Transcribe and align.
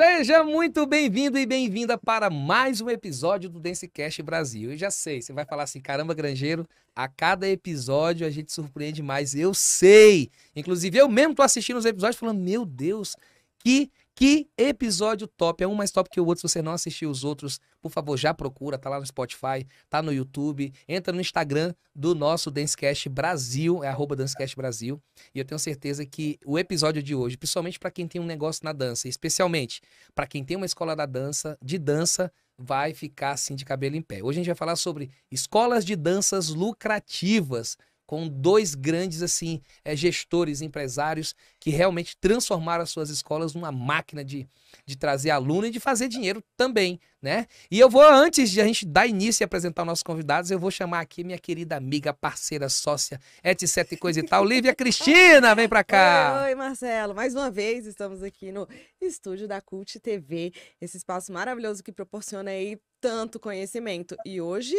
Seja 0.00 0.44
muito 0.44 0.86
bem-vindo 0.86 1.36
e 1.36 1.44
bem-vinda 1.44 1.98
para 1.98 2.30
mais 2.30 2.80
um 2.80 2.88
episódio 2.88 3.50
do 3.50 3.58
Dancecast 3.58 4.22
Brasil. 4.22 4.70
Eu 4.70 4.76
já 4.76 4.92
sei, 4.92 5.20
você 5.20 5.32
vai 5.32 5.44
falar 5.44 5.64
assim, 5.64 5.80
caramba, 5.80 6.14
granjeiro, 6.14 6.68
a 6.94 7.08
cada 7.08 7.48
episódio 7.48 8.24
a 8.24 8.30
gente 8.30 8.52
surpreende 8.52 9.02
mais. 9.02 9.34
Eu 9.34 9.52
sei! 9.52 10.30
Inclusive, 10.54 10.96
eu 10.96 11.08
mesmo 11.08 11.34
tô 11.34 11.42
assistindo 11.42 11.78
os 11.78 11.84
episódios 11.84 12.16
falando, 12.16 12.38
meu 12.38 12.64
Deus, 12.64 13.16
que 13.58 13.90
que 14.18 14.50
episódio 14.58 15.28
top! 15.28 15.62
É 15.62 15.68
um 15.68 15.76
mais 15.76 15.92
top 15.92 16.10
que 16.10 16.20
o 16.20 16.26
outro. 16.26 16.40
Se 16.40 16.52
você 16.52 16.60
não 16.60 16.72
assistiu 16.72 17.08
os 17.08 17.22
outros, 17.22 17.60
por 17.80 17.88
favor, 17.88 18.16
já 18.16 18.34
procura. 18.34 18.76
Tá 18.76 18.90
lá 18.90 18.98
no 18.98 19.06
Spotify, 19.06 19.64
tá 19.88 20.02
no 20.02 20.12
YouTube. 20.12 20.72
Entra 20.88 21.12
no 21.12 21.20
Instagram 21.20 21.72
do 21.94 22.16
nosso 22.16 22.50
Dancecast 22.50 23.08
Brasil, 23.08 23.84
é 23.84 23.86
arroba 23.86 24.16
Dancecast 24.16 24.56
Brasil. 24.56 25.00
E 25.32 25.38
eu 25.38 25.44
tenho 25.44 25.56
certeza 25.60 26.04
que 26.04 26.36
o 26.44 26.58
episódio 26.58 27.00
de 27.00 27.14
hoje, 27.14 27.36
principalmente 27.36 27.78
para 27.78 27.92
quem 27.92 28.08
tem 28.08 28.20
um 28.20 28.26
negócio 28.26 28.64
na 28.64 28.72
dança, 28.72 29.06
especialmente 29.06 29.80
para 30.16 30.26
quem 30.26 30.42
tem 30.42 30.56
uma 30.56 30.66
escola 30.66 30.96
da 30.96 31.06
dança, 31.06 31.56
de 31.62 31.78
dança, 31.78 32.32
vai 32.58 32.94
ficar 32.94 33.30
assim 33.30 33.54
de 33.54 33.64
cabelo 33.64 33.94
em 33.94 34.02
pé. 34.02 34.20
Hoje 34.20 34.40
a 34.40 34.40
gente 34.40 34.48
vai 34.48 34.56
falar 34.56 34.74
sobre 34.74 35.12
escolas 35.30 35.84
de 35.84 35.94
danças 35.94 36.48
lucrativas 36.48 37.76
com 38.08 38.26
dois 38.26 38.74
grandes 38.74 39.22
assim 39.22 39.60
é, 39.84 39.94
gestores, 39.94 40.62
empresários 40.62 41.34
que 41.60 41.68
realmente 41.68 42.16
transformaram 42.16 42.82
as 42.82 42.88
suas 42.88 43.10
escolas 43.10 43.52
numa 43.52 43.70
máquina 43.70 44.24
de, 44.24 44.48
de 44.86 44.96
trazer 44.96 45.28
aluno 45.28 45.66
e 45.66 45.70
de 45.70 45.78
fazer 45.78 46.08
dinheiro 46.08 46.42
também, 46.56 46.98
né? 47.20 47.46
E 47.70 47.78
eu 47.78 47.90
vou 47.90 48.02
antes 48.02 48.50
de 48.50 48.62
a 48.62 48.64
gente 48.64 48.86
dar 48.86 49.06
início 49.06 49.42
e 49.42 49.44
apresentar 49.44 49.82
os 49.82 49.88
nossos 49.88 50.02
convidados, 50.02 50.50
eu 50.50 50.58
vou 50.58 50.70
chamar 50.70 51.00
aqui 51.00 51.22
minha 51.22 51.38
querida 51.38 51.76
amiga, 51.76 52.14
parceira, 52.14 52.70
sócia, 52.70 53.20
etc 53.44 53.92
e 53.92 53.96
coisa 53.98 54.20
e 54.20 54.22
tal, 54.22 54.42
Lívia 54.42 54.74
Cristina, 54.74 55.54
vem 55.54 55.68
para 55.68 55.84
cá. 55.84 56.44
Oi, 56.44 56.48
oi, 56.48 56.54
Marcelo. 56.54 57.14
Mais 57.14 57.34
uma 57.34 57.50
vez 57.50 57.84
estamos 57.84 58.22
aqui 58.22 58.50
no 58.50 58.66
estúdio 59.02 59.46
da 59.46 59.60
Cult 59.60 60.00
TV, 60.00 60.50
esse 60.80 60.96
espaço 60.96 61.30
maravilhoso 61.30 61.84
que 61.84 61.92
proporciona 61.92 62.52
aí 62.52 62.80
tanto 63.02 63.38
conhecimento. 63.38 64.16
E 64.24 64.40
hoje 64.40 64.74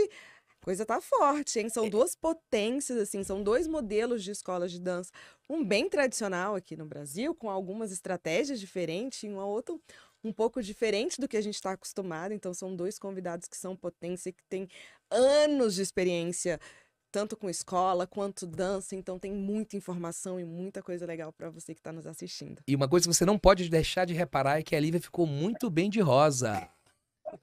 coisa 0.69 0.85
tá 0.85 1.01
forte, 1.01 1.59
hein? 1.59 1.67
São 1.67 1.85
é. 1.85 1.89
duas 1.89 2.13
potências, 2.13 2.95
assim, 2.99 3.23
são 3.23 3.41
dois 3.41 3.65
modelos 3.65 4.23
de 4.23 4.29
escolas 4.29 4.71
de 4.71 4.79
dança. 4.79 5.11
Um 5.49 5.65
bem 5.65 5.89
tradicional 5.89 6.53
aqui 6.53 6.77
no 6.77 6.85
Brasil, 6.85 7.33
com 7.33 7.49
algumas 7.49 7.91
estratégias 7.91 8.59
diferentes, 8.59 9.23
e 9.23 9.29
um 9.29 9.37
outro 9.37 9.81
um 10.23 10.31
pouco 10.31 10.61
diferente 10.61 11.19
do 11.19 11.27
que 11.27 11.37
a 11.37 11.41
gente 11.41 11.55
está 11.55 11.71
acostumado. 11.71 12.35
Então, 12.35 12.53
são 12.53 12.75
dois 12.75 12.99
convidados 12.99 13.47
que 13.47 13.57
são 13.57 13.75
potência, 13.75 14.31
que 14.31 14.43
têm 14.47 14.67
anos 15.09 15.73
de 15.73 15.81
experiência, 15.81 16.59
tanto 17.11 17.35
com 17.35 17.49
escola 17.49 18.05
quanto 18.05 18.45
dança. 18.45 18.95
Então, 18.95 19.17
tem 19.17 19.31
muita 19.31 19.75
informação 19.75 20.39
e 20.39 20.45
muita 20.45 20.83
coisa 20.83 21.03
legal 21.03 21.33
para 21.33 21.49
você 21.49 21.73
que 21.73 21.79
está 21.79 21.91
nos 21.91 22.05
assistindo. 22.05 22.61
E 22.67 22.75
uma 22.75 22.87
coisa 22.87 23.09
que 23.09 23.15
você 23.15 23.25
não 23.25 23.39
pode 23.39 23.67
deixar 23.69 24.05
de 24.05 24.13
reparar 24.13 24.59
é 24.59 24.61
que 24.61 24.75
a 24.75 24.79
Lívia 24.79 25.01
ficou 25.01 25.25
muito 25.25 25.67
bem 25.67 25.89
de 25.89 25.99
rosa. 25.99 26.69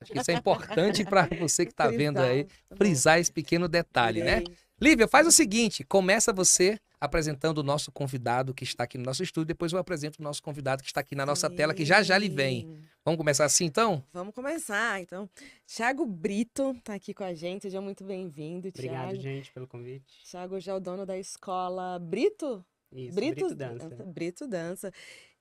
Acho 0.00 0.12
que 0.12 0.18
isso 0.18 0.30
é 0.30 0.34
importante 0.34 1.04
para 1.04 1.28
você 1.38 1.64
que 1.64 1.72
está 1.72 1.88
vendo 1.88 2.18
aí, 2.18 2.44
tá 2.44 2.76
frisar 2.76 3.18
esse 3.18 3.32
pequeno 3.32 3.68
detalhe, 3.68 4.22
né? 4.22 4.42
Lívia, 4.80 5.08
faz 5.08 5.26
o 5.26 5.32
seguinte: 5.32 5.84
começa 5.84 6.32
você 6.32 6.78
apresentando 7.00 7.58
o 7.58 7.62
nosso 7.62 7.92
convidado 7.92 8.54
que 8.54 8.64
está 8.64 8.84
aqui 8.84 8.98
no 8.98 9.04
nosso 9.04 9.22
estúdio, 9.22 9.46
depois 9.46 9.72
eu 9.72 9.78
apresento 9.78 10.20
o 10.20 10.22
nosso 10.22 10.42
convidado 10.42 10.82
que 10.82 10.88
está 10.88 11.00
aqui 11.00 11.14
na 11.14 11.26
nossa 11.26 11.48
Sim. 11.48 11.56
tela, 11.56 11.74
que 11.74 11.84
já 11.84 12.02
já 12.02 12.16
lhe 12.16 12.28
vem. 12.28 12.78
Vamos 13.04 13.18
começar 13.18 13.44
assim 13.44 13.66
então? 13.66 14.02
Vamos 14.12 14.34
começar, 14.34 15.00
então. 15.00 15.28
Tiago 15.66 16.04
Brito 16.06 16.72
está 16.72 16.94
aqui 16.94 17.14
com 17.14 17.24
a 17.24 17.34
gente, 17.34 17.62
seja 17.62 17.80
muito 17.80 18.02
bem-vindo, 18.02 18.68
Obrigado, 18.68 19.10
Thiago. 19.10 19.20
gente, 19.20 19.52
pelo 19.52 19.66
convite. 19.66 20.24
Tiago 20.24 20.58
já 20.58 20.72
é 20.72 20.74
o 20.74 20.80
dono 20.80 21.06
da 21.06 21.16
escola 21.16 21.98
Brito? 21.98 22.64
Isso, 22.92 23.14
Brito, 23.14 23.34
Brito 23.34 23.54
Dança. 23.54 23.88
Brito 24.06 24.46
Dança. 24.48 24.92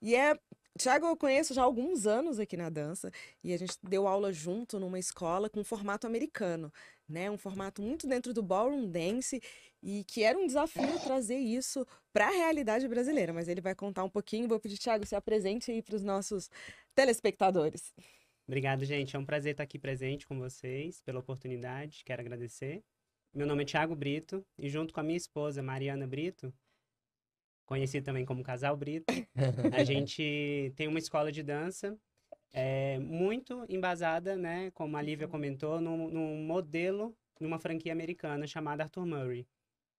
E 0.01 0.15
é 0.15 0.37
Tiago, 0.77 1.05
eu 1.05 1.15
conheço 1.15 1.53
já 1.53 1.61
há 1.61 1.63
alguns 1.63 2.05
anos 2.05 2.37
aqui 2.37 2.57
na 2.57 2.69
dança 2.69 3.09
e 3.41 3.53
a 3.53 3.57
gente 3.57 3.77
deu 3.81 4.07
aula 4.07 4.33
junto 4.33 4.77
numa 4.77 4.99
escola 4.99 5.49
com 5.49 5.63
formato 5.63 6.05
americano, 6.05 6.71
né? 7.07 7.31
Um 7.31 7.37
formato 7.37 7.81
muito 7.81 8.05
dentro 8.05 8.33
do 8.33 8.43
ballroom 8.43 8.89
dance 8.89 9.41
e 9.81 10.03
que 10.03 10.21
era 10.21 10.37
um 10.37 10.45
desafio 10.45 10.99
trazer 10.99 11.37
isso 11.37 11.87
para 12.11 12.27
a 12.27 12.31
realidade 12.31 12.87
brasileira. 12.89 13.31
Mas 13.31 13.47
ele 13.47 13.61
vai 13.61 13.73
contar 13.73 14.03
um 14.03 14.09
pouquinho. 14.09 14.49
Vou 14.49 14.59
pedir, 14.59 14.77
Tiago, 14.77 15.05
se 15.05 15.15
apresente 15.15 15.71
aí 15.71 15.81
para 15.81 15.95
os 15.95 16.03
nossos 16.03 16.49
telespectadores. 16.93 17.93
Obrigado, 18.45 18.83
gente. 18.83 19.15
É 19.15 19.19
um 19.19 19.25
prazer 19.25 19.53
estar 19.53 19.63
aqui 19.63 19.79
presente 19.79 20.27
com 20.27 20.37
vocês 20.37 21.01
pela 21.01 21.19
oportunidade. 21.19 22.03
Quero 22.03 22.21
agradecer. 22.21 22.83
Meu 23.33 23.47
nome 23.47 23.63
é 23.63 23.65
Tiago 23.65 23.95
Brito 23.95 24.45
e 24.57 24.69
junto 24.69 24.93
com 24.93 24.99
a 24.99 25.03
minha 25.03 25.17
esposa, 25.17 25.63
Mariana 25.63 26.05
Brito, 26.05 26.53
conhecido 27.65 28.03
também 28.05 28.25
como 28.25 28.43
Casal 28.43 28.75
Brito. 28.77 29.05
a 29.73 29.83
gente 29.83 30.73
tem 30.75 30.87
uma 30.87 30.99
escola 30.99 31.31
de 31.31 31.43
dança 31.43 31.97
é, 32.53 32.97
muito 32.99 33.65
embasada, 33.67 34.37
né, 34.37 34.71
como 34.71 34.95
a 34.95 35.01
Lívia 35.01 35.27
comentou, 35.27 35.81
num, 35.81 36.09
num 36.09 36.37
modelo, 36.45 37.13
numa 37.37 37.59
franquia 37.59 37.91
americana 37.91 38.47
chamada 38.47 38.83
Arthur 38.83 39.05
Murray. 39.05 39.45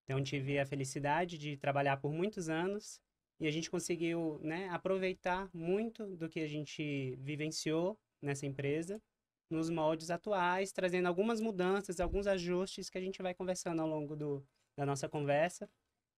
Então, 0.04 0.22
tive 0.22 0.58
a 0.58 0.64
felicidade 0.64 1.36
de 1.36 1.56
trabalhar 1.56 1.98
por 1.98 2.12
muitos 2.12 2.48
anos 2.48 2.98
e 3.38 3.46
a 3.46 3.50
gente 3.50 3.70
conseguiu 3.70 4.40
né, 4.42 4.68
aproveitar 4.70 5.50
muito 5.52 6.16
do 6.16 6.28
que 6.28 6.40
a 6.40 6.46
gente 6.46 7.16
vivenciou 7.16 7.98
nessa 8.22 8.46
empresa 8.46 9.02
nos 9.50 9.68
moldes 9.68 10.10
atuais, 10.10 10.72
trazendo 10.72 11.06
algumas 11.06 11.40
mudanças, 11.40 12.00
alguns 12.00 12.26
ajustes 12.26 12.88
que 12.88 12.96
a 12.96 13.00
gente 13.00 13.20
vai 13.20 13.34
conversando 13.34 13.82
ao 13.82 13.88
longo 13.88 14.16
do, 14.16 14.42
da 14.76 14.86
nossa 14.86 15.08
conversa 15.08 15.68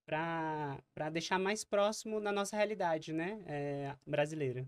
para 0.09 1.11
deixar 1.13 1.39
mais 1.39 1.63
próximo 1.65 2.19
da 2.19 2.33
nossa 2.33 2.57
realidade, 2.57 3.13
né, 3.13 3.43
é, 3.47 3.95
brasileira. 4.07 4.67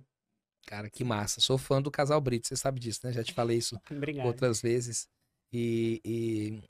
Cara, 0.66 0.90
que 0.90 1.02
massa. 1.02 1.40
Sou 1.40 1.56
fã 1.56 1.80
do 1.80 1.90
Casal 1.90 2.20
Brito, 2.20 2.46
você 2.46 2.54
sabe 2.54 2.78
disso, 2.78 3.00
né? 3.02 3.12
Já 3.12 3.24
te 3.24 3.32
falei 3.32 3.56
isso 3.56 3.80
outras 4.24 4.60
vezes. 4.60 5.08
E, 5.50 6.00
e, 6.04 6.62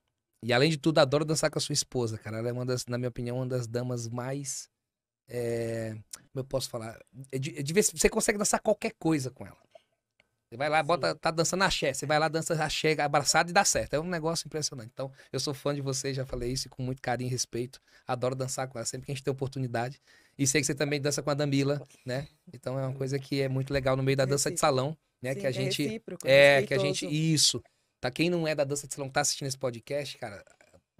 e, 0.44 0.52
além 0.52 0.70
de 0.70 0.78
tudo, 0.78 0.98
adoro 0.98 1.24
dançar 1.24 1.50
com 1.50 1.58
a 1.58 1.60
sua 1.60 1.72
esposa, 1.72 2.16
cara. 2.16 2.38
Ela 2.38 2.48
é 2.48 2.52
uma 2.52 2.64
das, 2.64 2.86
na 2.86 2.96
minha 2.96 3.08
opinião, 3.08 3.36
uma 3.38 3.46
das 3.46 3.66
damas 3.66 4.08
mais. 4.08 4.70
É, 5.28 5.92
como 6.14 6.36
eu 6.36 6.44
posso 6.44 6.70
falar? 6.70 6.98
É 7.32 7.38
de, 7.38 7.58
é 7.58 7.82
você 7.82 8.08
consegue 8.08 8.38
dançar 8.38 8.60
qualquer 8.60 8.94
coisa 8.96 9.28
com 9.30 9.44
ela. 9.44 9.58
Você 10.50 10.56
vai 10.56 10.68
lá, 10.68 10.82
bota, 10.82 11.14
tá 11.14 11.30
dançando 11.30 11.62
axé. 11.62 11.94
Você 11.94 12.04
vai 12.04 12.18
lá, 12.18 12.26
dança 12.26 12.54
axé, 12.54 13.00
abraçado 13.00 13.50
e 13.50 13.52
dá 13.52 13.64
certo. 13.64 13.94
É 13.94 14.00
um 14.00 14.08
negócio 14.08 14.48
impressionante. 14.48 14.90
Então, 14.92 15.12
eu 15.32 15.38
sou 15.38 15.54
fã 15.54 15.72
de 15.72 15.80
você, 15.80 16.12
já 16.12 16.26
falei 16.26 16.50
isso 16.50 16.68
com 16.68 16.82
muito 16.82 17.00
carinho 17.00 17.28
e 17.28 17.30
respeito. 17.30 17.80
Adoro 18.04 18.34
dançar 18.34 18.66
com 18.66 18.76
ela 18.76 18.84
sempre 18.84 19.06
que 19.06 19.12
a 19.12 19.14
gente 19.14 19.22
tem 19.22 19.30
oportunidade. 19.30 20.00
E 20.36 20.48
sei 20.48 20.60
que 20.60 20.66
você 20.66 20.74
também 20.74 21.00
dança 21.00 21.22
com 21.22 21.30
a 21.30 21.34
Damila, 21.34 21.86
né? 22.04 22.26
Então 22.52 22.76
é 22.76 22.84
uma 22.84 22.96
coisa 22.96 23.16
que 23.16 23.40
é 23.40 23.48
muito 23.48 23.72
legal 23.72 23.96
no 23.96 24.02
meio 24.02 24.16
da 24.16 24.24
dança 24.24 24.50
de 24.50 24.58
salão, 24.58 24.96
né? 25.22 25.34
Sim, 25.34 25.40
que 25.40 25.46
a 25.46 25.52
gente. 25.52 26.02
É, 26.24 26.56
é 26.56 26.66
que 26.66 26.74
a 26.74 26.78
gente. 26.78 27.06
Isso. 27.06 27.62
Tá? 28.00 28.10
Quem 28.10 28.28
não 28.28 28.48
é 28.48 28.52
da 28.52 28.64
dança 28.64 28.88
de 28.88 28.94
salão, 28.94 29.08
tá 29.08 29.20
assistindo 29.20 29.46
esse 29.46 29.58
podcast, 29.58 30.18
cara, 30.18 30.44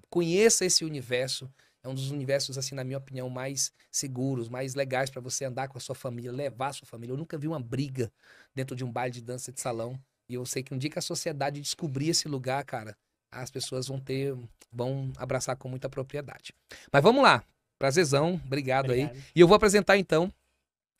conheça 0.08 0.64
esse 0.64 0.84
universo 0.84 1.50
é 1.82 1.88
um 1.88 1.94
dos 1.94 2.10
universos, 2.10 2.58
assim, 2.58 2.74
na 2.74 2.84
minha 2.84 2.98
opinião, 2.98 3.30
mais 3.30 3.72
seguros, 3.90 4.48
mais 4.48 4.74
legais 4.74 5.08
para 5.08 5.20
você 5.20 5.46
andar 5.46 5.68
com 5.68 5.78
a 5.78 5.80
sua 5.80 5.94
família, 5.94 6.30
levar 6.30 6.68
a 6.68 6.72
sua 6.72 6.86
família. 6.86 7.12
Eu 7.12 7.16
nunca 7.16 7.38
vi 7.38 7.48
uma 7.48 7.60
briga 7.60 8.12
dentro 8.54 8.76
de 8.76 8.84
um 8.84 8.92
baile 8.92 9.14
de 9.14 9.22
dança 9.22 9.50
de 9.50 9.60
salão. 9.60 9.98
E 10.28 10.34
eu 10.34 10.44
sei 10.44 10.62
que 10.62 10.74
um 10.74 10.78
dia 10.78 10.90
que 10.90 10.98
a 10.98 11.02
sociedade 11.02 11.60
descobrir 11.60 12.10
esse 12.10 12.28
lugar, 12.28 12.62
cara, 12.64 12.96
as 13.32 13.50
pessoas 13.50 13.88
vão 13.88 13.98
ter, 13.98 14.36
vão 14.70 15.12
abraçar 15.16 15.56
com 15.56 15.68
muita 15.68 15.88
propriedade. 15.88 16.52
Mas 16.92 17.02
vamos 17.02 17.22
lá. 17.22 17.42
Prazerzão, 17.78 18.40
obrigado, 18.44 18.86
obrigado. 18.86 19.14
aí. 19.14 19.22
E 19.34 19.40
eu 19.40 19.48
vou 19.48 19.56
apresentar 19.56 19.96
então 19.96 20.32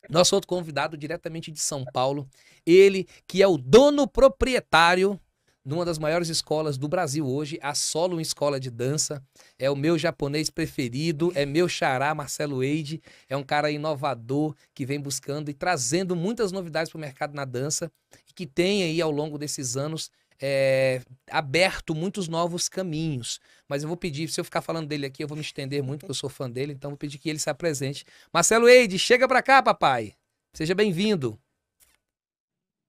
nosso 0.09 0.35
outro 0.35 0.49
convidado 0.49 0.97
diretamente 0.97 1.51
de 1.51 1.61
São 1.61 1.85
Paulo. 1.85 2.29
Ele 2.65 3.07
que 3.27 3.43
é 3.43 3.47
o 3.47 3.59
dono 3.59 4.09
proprietário 4.09 5.21
numa 5.65 5.85
das 5.85 5.99
maiores 5.99 6.29
escolas 6.29 6.79
do 6.79 6.89
Brasil 6.89 7.27
hoje, 7.27 7.59
a 7.63 7.75
Solo 7.75 8.21
Escola 8.21 8.59
de 8.59 8.71
Dança. 8.71 9.23
É 9.59 9.71
o 9.71 9.77
meu 9.77 9.99
japonês 9.99 10.51
preferido, 10.51 11.33
é 11.35 11.45
meu 11.45 11.69
xará, 11.69 12.15
Marcelo 12.15 12.63
Eide. 12.63 13.03
É 13.29 13.37
um 13.37 13.43
cara 13.43 13.71
inovador 13.71 14.55
que 14.75 14.87
vem 14.87 15.01
buscando 15.01 15.51
e 15.51 15.55
trazendo 15.55 16.17
muitas 16.17 16.53
novidades 16.53 16.91
para 16.91 16.99
o 16.99 17.01
mercado 17.01 17.35
na 17.35 17.45
dança 17.45 17.91
e 18.29 18.33
que 18.33 18.47
tem 18.47 18.83
aí 18.85 19.01
ao 19.01 19.11
longo 19.11 19.39
desses 19.39 19.77
anos 19.77 20.11
é, 20.41 21.03
aberto 21.31 21.95
muitos 21.95 22.27
novos 22.27 22.69
caminhos. 22.69 23.39
Mas 23.69 23.83
eu 23.83 23.89
vou 23.89 23.97
pedir, 23.97 24.29
se 24.31 24.41
eu 24.41 24.45
ficar 24.45 24.63
falando 24.63 24.89
dele 24.89 25.07
aqui, 25.07 25.23
eu 25.23 25.29
vou 25.29 25.37
me 25.37 25.43
estender 25.43 25.83
muito, 25.83 26.01
porque 26.01 26.11
eu 26.11 26.15
sou 26.15 26.31
fã 26.31 26.51
dele, 26.51 26.73
então 26.73 26.91
vou 26.91 26.99
pedir 26.99 27.19
que 27.19 27.29
ele 27.29 27.39
se 27.39 27.51
apresente. 27.51 28.05
Marcelo 28.33 28.69
Eide, 28.69 28.99
chega 28.99 29.29
para 29.29 29.43
cá, 29.43 29.63
papai. 29.63 30.15
Seja 30.55 30.75
bem-vindo. 30.75 31.39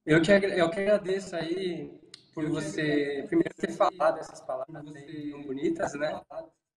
Eu 0.05 0.21
que, 0.21 0.31
eu 0.31 0.69
que 0.69 0.79
agradeço 0.79 1.35
aí 1.35 2.00
por 2.33 2.49
você 2.49 3.25
primeiro 3.27 3.53
ter 3.55 3.71
falado 3.71 4.19
essas 4.19 4.41
palavras 4.41 4.83
tão 5.29 5.43
bonitas, 5.43 5.93
né? 5.93 6.21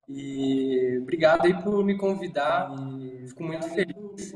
E 0.08 0.98
obrigado 1.00 1.46
aí 1.46 1.54
por 1.62 1.84
me 1.84 1.96
convidar. 1.96 2.70
Fico 3.28 3.42
muito 3.42 3.68
feliz 3.68 3.94
de 4.16 4.34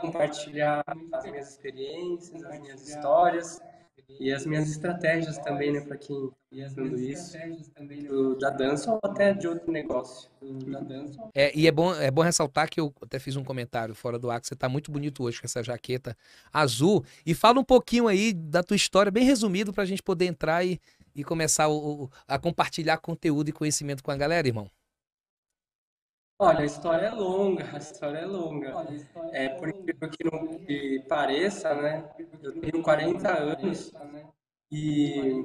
compartilhar 0.00 0.82
as 1.12 1.24
minhas 1.24 1.50
experiências, 1.50 2.42
as 2.44 2.58
minhas 2.60 2.82
histórias 2.82 3.60
e 4.18 4.32
as 4.32 4.44
minhas 4.46 4.70
estratégias 4.70 5.38
também, 5.38 5.72
né, 5.72 5.80
para 5.80 5.96
quem 5.96 6.30
está 6.52 6.74
fazendo 6.74 6.98
isso, 6.98 7.36
do, 8.08 8.38
da 8.38 8.50
dança 8.50 8.90
ou 8.92 9.00
até 9.02 9.32
de 9.32 9.46
outro 9.46 9.70
negócio. 9.72 10.30
na 10.66 10.80
dança. 10.80 11.20
É, 11.34 11.56
e 11.56 11.66
é 11.66 11.72
bom, 11.72 11.94
é 11.94 12.10
bom 12.10 12.22
ressaltar 12.22 12.68
que 12.68 12.80
eu 12.80 12.92
até 13.02 13.18
fiz 13.18 13.36
um 13.36 13.44
comentário 13.44 13.94
fora 13.94 14.18
do 14.18 14.30
ar 14.30 14.40
que 14.40 14.46
você 14.46 14.56
tá 14.56 14.68
muito 14.68 14.90
bonito 14.90 15.22
hoje 15.22 15.40
com 15.40 15.46
essa 15.46 15.62
jaqueta 15.62 16.16
azul. 16.52 17.04
E 17.24 17.34
fala 17.34 17.60
um 17.60 17.64
pouquinho 17.64 18.08
aí 18.08 18.32
da 18.32 18.62
tua 18.62 18.76
história, 18.76 19.10
bem 19.12 19.24
resumido, 19.24 19.72
pra 19.72 19.84
gente 19.84 20.02
poder 20.02 20.26
entrar 20.26 20.64
e, 20.64 20.80
e 21.14 21.22
começar 21.24 21.68
o- 21.68 22.10
a 22.26 22.38
compartilhar 22.38 22.98
conteúdo 22.98 23.48
e 23.48 23.52
conhecimento 23.52 24.02
com 24.02 24.10
a 24.10 24.16
galera, 24.16 24.46
irmão. 24.46 24.68
Olha, 26.42 26.60
a 26.60 26.64
história 26.64 27.06
é 27.06 27.10
longa, 27.10 27.68
a 27.70 27.76
história 27.76 28.16
é 28.18 28.24
longa. 28.24 28.86
É, 29.30 29.50
por 29.50 29.68
incrível 29.68 30.08
que 30.08 30.24
não 30.24 30.46
que 30.64 31.04
pareça, 31.06 31.74
né? 31.74 32.02
Eu 32.42 32.58
tenho 32.58 32.82
40 32.82 33.30
anos 33.30 33.92
e 34.72 35.44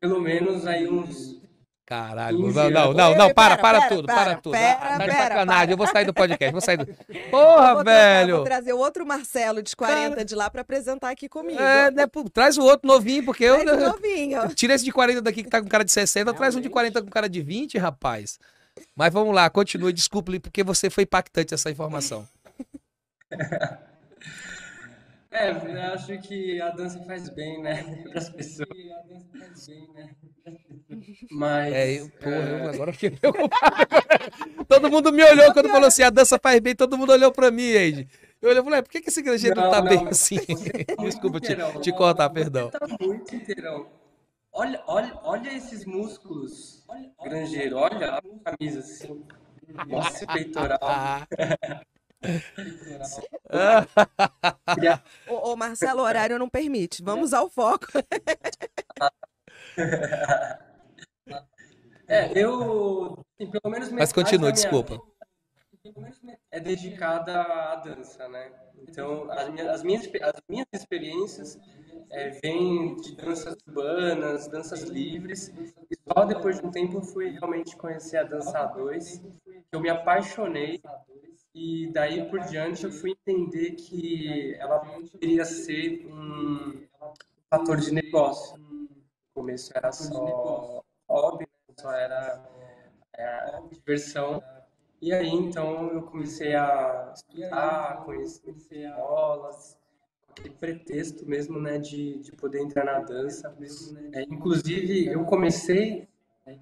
pelo 0.00 0.20
menos 0.20 0.66
aí 0.66 0.88
uns 0.88 1.40
Caralho, 1.84 2.38
15 2.38 2.54
não, 2.56 2.70
não, 2.70 2.92
não, 2.92 3.14
não, 3.16 3.26
Ei, 3.28 3.34
para, 3.34 3.56
para 3.58 3.80
pera, 3.80 3.88
tudo, 3.94 4.06
para 4.06 4.34
tudo. 4.36 4.52
pera, 4.52 4.78
Ah, 4.80 4.98
tá 4.98 5.06
de 5.06 5.12
sacanagem, 5.12 5.46
para. 5.66 5.72
eu 5.72 5.76
vou 5.76 5.86
sair 5.86 6.04
do 6.04 6.14
podcast, 6.14 6.52
vou 6.52 6.60
sair 6.60 6.76
do. 6.78 6.88
Eu 7.08 7.30
Porra, 7.30 7.74
vou 7.74 7.84
trocar, 7.84 7.84
velho! 7.84 8.36
Vou 8.36 8.44
trazer 8.44 8.72
outro 8.72 9.06
Marcelo 9.06 9.62
de 9.62 9.76
40 9.76 10.24
de 10.24 10.34
lá 10.34 10.48
pra 10.48 10.62
apresentar 10.62 11.10
aqui 11.10 11.28
comigo. 11.28 11.60
É, 11.60 11.90
né, 11.90 12.06
pô, 12.06 12.24
traz 12.30 12.56
o 12.56 12.62
outro 12.62 12.88
novinho, 12.88 13.24
porque 13.24 13.44
eu. 13.44 13.60
Traz 13.60 13.82
o 13.82 13.86
novinho. 13.92 14.48
Tira 14.54 14.74
esse 14.74 14.84
de 14.84 14.90
40 14.92 15.20
daqui 15.22 15.44
que 15.44 15.50
tá 15.50 15.60
com 15.60 15.68
cara 15.68 15.84
de 15.84 15.92
60, 15.92 16.32
traz 16.34 16.56
um 16.56 16.60
de 16.60 16.70
40 16.70 17.02
com 17.02 17.10
cara 17.10 17.28
de 17.28 17.42
20, 17.42 17.76
rapaz. 17.78 18.38
Mas 18.94 19.12
vamos 19.12 19.34
lá, 19.34 19.48
continue, 19.48 19.92
desculpe, 19.92 20.38
porque 20.38 20.62
você 20.62 20.90
foi 20.90 21.04
impactante 21.04 21.54
essa 21.54 21.70
informação. 21.70 22.28
É, 25.34 25.50
eu 25.50 25.94
acho 25.94 26.18
que 26.20 26.60
a 26.60 26.68
dança 26.68 27.02
faz 27.04 27.30
bem, 27.30 27.62
né, 27.62 27.82
para 28.04 28.18
as 28.18 28.28
pessoas. 28.28 28.68
Mas 31.30 31.72
É, 31.72 32.00
eu, 32.00 32.10
porra, 32.10 32.30
eu 32.36 32.56
é, 32.58 32.68
agora 32.68 32.92
fiquei 32.92 33.10
preocupado. 33.12 33.72
todo 34.68 34.90
mundo 34.90 35.10
me 35.10 35.24
olhou 35.24 35.52
quando 35.54 35.70
falou 35.70 35.88
assim: 35.88 36.02
a 36.02 36.10
dança 36.10 36.38
faz 36.38 36.60
bem, 36.60 36.74
todo 36.74 36.98
mundo 36.98 37.12
olhou 37.12 37.32
pra 37.32 37.50
mim, 37.50 37.62
Eide. 37.62 38.08
Eu 38.42 38.50
olhei 38.50 38.60
e 38.60 38.64
falei: 38.64 38.82
por 38.82 38.90
que, 38.90 39.00
que 39.00 39.08
esse 39.08 39.22
granjeiro 39.22 39.56
não, 39.56 39.64
Não, 39.64 39.70
tá 39.70 39.80
não, 39.80 39.88
bem 39.88 40.06
assim? 40.08 40.36
tá 40.36 41.02
Desculpa 41.02 41.40
te, 41.40 41.52
inteirão. 41.52 41.80
te 41.80 41.92
cortar, 41.92 42.28
perdão. 42.28 42.70
Você 42.70 42.78
tá 42.78 42.86
muito 43.00 43.34
inteirão. 43.34 43.86
Olha, 44.52 44.82
olha, 44.86 45.18
olha 45.22 45.54
esses 45.54 45.86
músculos, 45.86 46.84
granjeiro. 47.24 47.76
Olha 47.76 48.16
a 48.16 48.22
camisa 48.44 48.80
assim. 48.80 49.24
Esse 49.88 50.26
peitoral. 50.26 50.78
Ô, 55.28 55.52
ô, 55.52 55.56
Marcelo, 55.56 56.02
o 56.02 56.04
horário 56.04 56.38
não 56.38 56.48
permite. 56.48 57.02
Vamos 57.02 57.32
ao 57.32 57.48
foco. 57.48 57.86
É, 62.08 62.30
eu, 62.38 63.16
assim, 63.40 63.50
pelo 63.50 63.72
menos 63.72 63.90
mas 63.90 64.12
continua, 64.12 64.50
minha 64.50 64.52
desculpa. 64.52 65.00
É 66.50 66.60
dedicada 66.60 67.42
à 67.42 67.76
dança, 67.76 68.28
né? 68.28 68.52
Então, 68.88 69.30
as 69.30 69.48
minhas, 69.48 69.68
as 69.68 69.82
minhas, 69.82 70.06
as 70.22 70.42
minhas 70.48 70.66
experiências 70.72 71.58
é, 72.10 72.30
vêm 72.30 72.94
de 72.96 73.16
danças 73.16 73.56
urbanas, 73.66 74.46
danças 74.48 74.82
livres, 74.82 75.52
e 75.90 75.96
só 76.06 76.24
depois 76.24 76.60
de 76.60 76.66
um 76.66 76.70
tempo 76.70 76.98
eu 76.98 77.02
fui 77.02 77.30
realmente 77.30 77.76
conhecer 77.76 78.18
a 78.18 78.24
dança 78.24 78.58
A2, 78.58 79.22
que 79.44 79.66
eu 79.72 79.80
me 79.80 79.88
apaixonei, 79.88 80.80
e 81.54 81.90
daí 81.92 82.28
por 82.28 82.40
diante 82.40 82.84
eu 82.84 82.92
fui 82.92 83.10
entender 83.10 83.72
que 83.72 84.54
ela 84.58 84.80
poderia 84.80 85.44
ser 85.44 86.06
um 86.06 86.86
fator 87.50 87.78
de 87.78 87.92
negócio. 87.92 88.56
No 88.56 88.88
começo 89.34 89.72
era 89.74 89.90
só 89.92 90.82
hobby, 91.08 91.44
né? 91.44 91.74
só 91.78 91.92
era, 91.92 92.42
era 93.12 93.60
diversão, 93.70 94.42
e 95.02 95.12
aí, 95.12 95.28
então, 95.30 95.88
eu 95.88 96.02
comecei 96.02 96.54
a 96.54 97.12
estudar, 97.12 98.04
conhecer 98.04 98.54
escolas, 98.56 99.76
aquele 100.30 100.54
pretexto 100.54 101.26
mesmo, 101.26 101.60
né, 101.60 101.76
de, 101.78 102.20
de 102.20 102.30
poder 102.30 102.60
entrar 102.60 102.84
na 102.84 103.00
dança. 103.00 103.52
É, 104.12 104.22
inclusive, 104.22 105.06
eu 105.06 105.24
comecei 105.24 106.08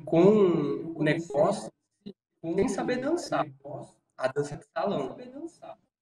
com 0.07 0.95
o 0.95 1.03
negócio 1.03 1.71
sem 2.43 2.69
saber 2.69 2.97
dançar, 2.97 3.47
a 4.17 4.29
dança 4.29 4.57
de 4.57 4.65
salão. 4.75 5.19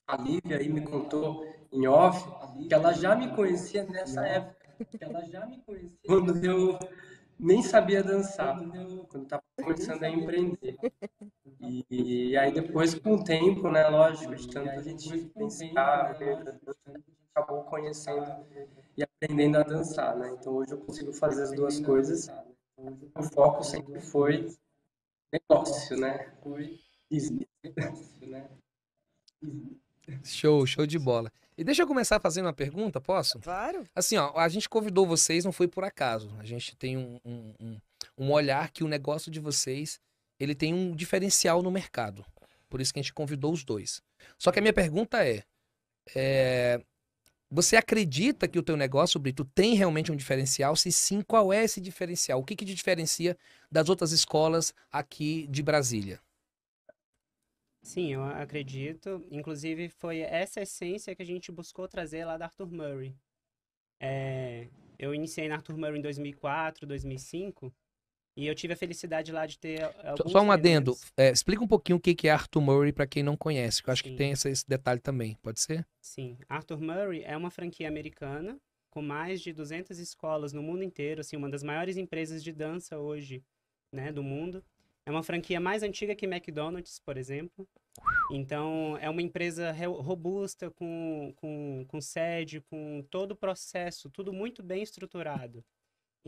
A 0.06 0.16
Lívia 0.16 0.58
aí 0.58 0.68
me 0.68 0.82
contou 0.82 1.44
em 1.72 1.88
off 1.88 2.24
que 2.68 2.72
ela 2.72 2.92
já 2.92 3.16
me 3.16 3.34
conhecia 3.34 3.82
nessa 3.82 4.24
época, 4.24 4.64
quando 6.06 6.44
eu 6.44 6.78
nem 7.38 7.62
sabia 7.62 8.02
dançar, 8.02 8.56
quando 9.08 9.24
estava 9.24 9.42
começando 9.60 10.04
a 10.04 10.08
empreender. 10.08 10.76
E, 11.60 11.84
e 11.90 12.36
aí 12.36 12.52
depois, 12.52 12.94
com 12.94 13.14
o 13.14 13.24
tempo, 13.24 13.70
né, 13.70 13.88
lógico, 13.88 14.34
de 14.34 14.48
tanto 14.48 14.70
a 14.70 14.82
gente 14.82 15.24
pensar, 15.34 16.14
gente 16.18 17.04
acabou 17.34 17.64
conhecendo 17.64 18.44
e 18.96 19.02
aprendendo 19.02 19.58
a 19.58 19.62
dançar, 19.62 20.16
né? 20.16 20.36
Então 20.38 20.54
hoje 20.54 20.72
eu 20.72 20.78
consigo 20.78 21.12
fazer 21.12 21.42
as 21.44 21.52
duas 21.52 21.80
coisas. 21.80 22.28
O 22.76 23.22
foco 23.22 23.62
sempre 23.64 24.00
foi 24.00 24.48
negócio, 25.32 25.96
né? 25.96 26.32
Business. 27.10 27.48
Show, 30.24 30.66
show 30.66 30.86
de 30.86 30.98
bola. 30.98 31.30
E 31.56 31.64
deixa 31.64 31.82
eu 31.82 31.86
começar 31.86 32.20
fazendo 32.20 32.46
uma 32.46 32.52
pergunta, 32.52 33.00
posso? 33.00 33.38
Claro. 33.40 33.84
Assim, 33.94 34.16
ó, 34.16 34.32
a 34.36 34.48
gente 34.48 34.68
convidou 34.68 35.06
vocês, 35.06 35.44
não 35.44 35.52
foi 35.52 35.66
por 35.66 35.84
acaso. 35.84 36.30
A 36.38 36.44
gente 36.44 36.76
tem 36.76 36.96
um, 36.96 37.20
um, 37.24 37.54
um, 37.60 37.80
um 38.16 38.32
olhar 38.32 38.70
que 38.70 38.84
o 38.84 38.88
negócio 38.88 39.30
de 39.30 39.40
vocês, 39.40 40.00
ele 40.38 40.54
tem 40.54 40.72
um 40.74 40.94
diferencial 40.94 41.62
no 41.62 41.70
mercado. 41.70 42.24
Por 42.68 42.80
isso 42.80 42.92
que 42.92 42.98
a 42.98 43.02
gente 43.02 43.14
convidou 43.14 43.52
os 43.52 43.64
dois. 43.64 44.02
Só 44.38 44.52
que 44.52 44.58
a 44.58 44.62
minha 44.62 44.72
pergunta 44.72 45.26
é, 45.26 45.42
é, 46.14 46.82
você 47.50 47.76
acredita 47.76 48.46
que 48.46 48.58
o 48.58 48.62
teu 48.62 48.76
negócio, 48.76 49.18
Brito, 49.18 49.44
tem 49.44 49.74
realmente 49.74 50.12
um 50.12 50.16
diferencial? 50.16 50.76
Se 50.76 50.92
sim, 50.92 51.22
qual 51.22 51.52
é 51.52 51.64
esse 51.64 51.80
diferencial? 51.80 52.40
O 52.40 52.44
que, 52.44 52.54
que 52.54 52.64
te 52.64 52.74
diferencia 52.74 53.36
das 53.70 53.88
outras 53.88 54.12
escolas 54.12 54.74
aqui 54.92 55.46
de 55.48 55.62
Brasília? 55.62 56.20
Sim, 57.82 58.12
eu 58.12 58.22
acredito. 58.22 59.26
Inclusive, 59.30 59.88
foi 59.88 60.18
essa 60.18 60.60
essência 60.60 61.14
que 61.16 61.22
a 61.22 61.26
gente 61.26 61.50
buscou 61.50 61.88
trazer 61.88 62.24
lá 62.26 62.36
da 62.36 62.46
Arthur 62.46 62.70
Murray. 62.70 63.16
É, 63.98 64.68
eu 64.98 65.14
iniciei 65.14 65.48
na 65.48 65.54
Arthur 65.54 65.78
Murray 65.78 65.98
em 65.98 66.02
2004, 66.02 66.86
2005, 66.86 67.72
e 68.40 68.46
eu 68.46 68.54
tive 68.54 68.72
a 68.72 68.76
felicidade 68.76 69.32
lá 69.32 69.44
de 69.46 69.58
ter 69.58 69.80
Só- 69.80 70.08
alguns 70.10 70.32
Só 70.32 70.40
um 70.42 70.52
adendo. 70.52 70.94
É, 71.16 71.30
explica 71.30 71.62
um 71.62 71.66
pouquinho 71.66 71.98
o 71.98 72.00
que 72.00 72.14
que 72.14 72.28
é 72.28 72.30
Arthur 72.30 72.60
Murray 72.60 72.92
para 72.92 73.06
quem 73.06 73.22
não 73.22 73.36
conhece, 73.36 73.82
que 73.82 73.88
eu 73.88 73.92
acho 73.92 74.02
que 74.04 74.10
Sim. 74.10 74.16
tem 74.16 74.30
esse, 74.30 74.48
esse 74.48 74.68
detalhe 74.68 75.00
também. 75.00 75.36
Pode 75.42 75.60
ser? 75.60 75.84
Sim, 76.00 76.38
Arthur 76.48 76.80
Murray 76.80 77.22
é 77.24 77.36
uma 77.36 77.50
franquia 77.50 77.88
americana 77.88 78.58
com 78.90 79.02
mais 79.02 79.40
de 79.40 79.52
200 79.52 79.98
escolas 79.98 80.52
no 80.52 80.62
mundo 80.62 80.82
inteiro, 80.82 81.20
assim, 81.20 81.36
uma 81.36 81.50
das 81.50 81.62
maiores 81.62 81.96
empresas 81.96 82.42
de 82.42 82.52
dança 82.52 82.98
hoje, 82.98 83.42
né, 83.92 84.12
do 84.12 84.22
mundo. 84.22 84.64
É 85.04 85.10
uma 85.10 85.22
franquia 85.22 85.58
mais 85.58 85.82
antiga 85.82 86.14
que 86.14 86.26
McDonald's, 86.26 86.98
por 87.00 87.16
exemplo. 87.16 87.66
Então, 88.30 88.96
é 89.00 89.08
uma 89.10 89.22
empresa 89.22 89.72
re- 89.72 89.86
robusta, 89.86 90.70
com, 90.70 91.32
com, 91.36 91.84
com 91.88 92.00
sede, 92.00 92.60
com 92.60 93.02
todo 93.10 93.32
o 93.32 93.36
processo, 93.36 94.10
tudo 94.10 94.32
muito 94.32 94.62
bem 94.62 94.82
estruturado. 94.82 95.64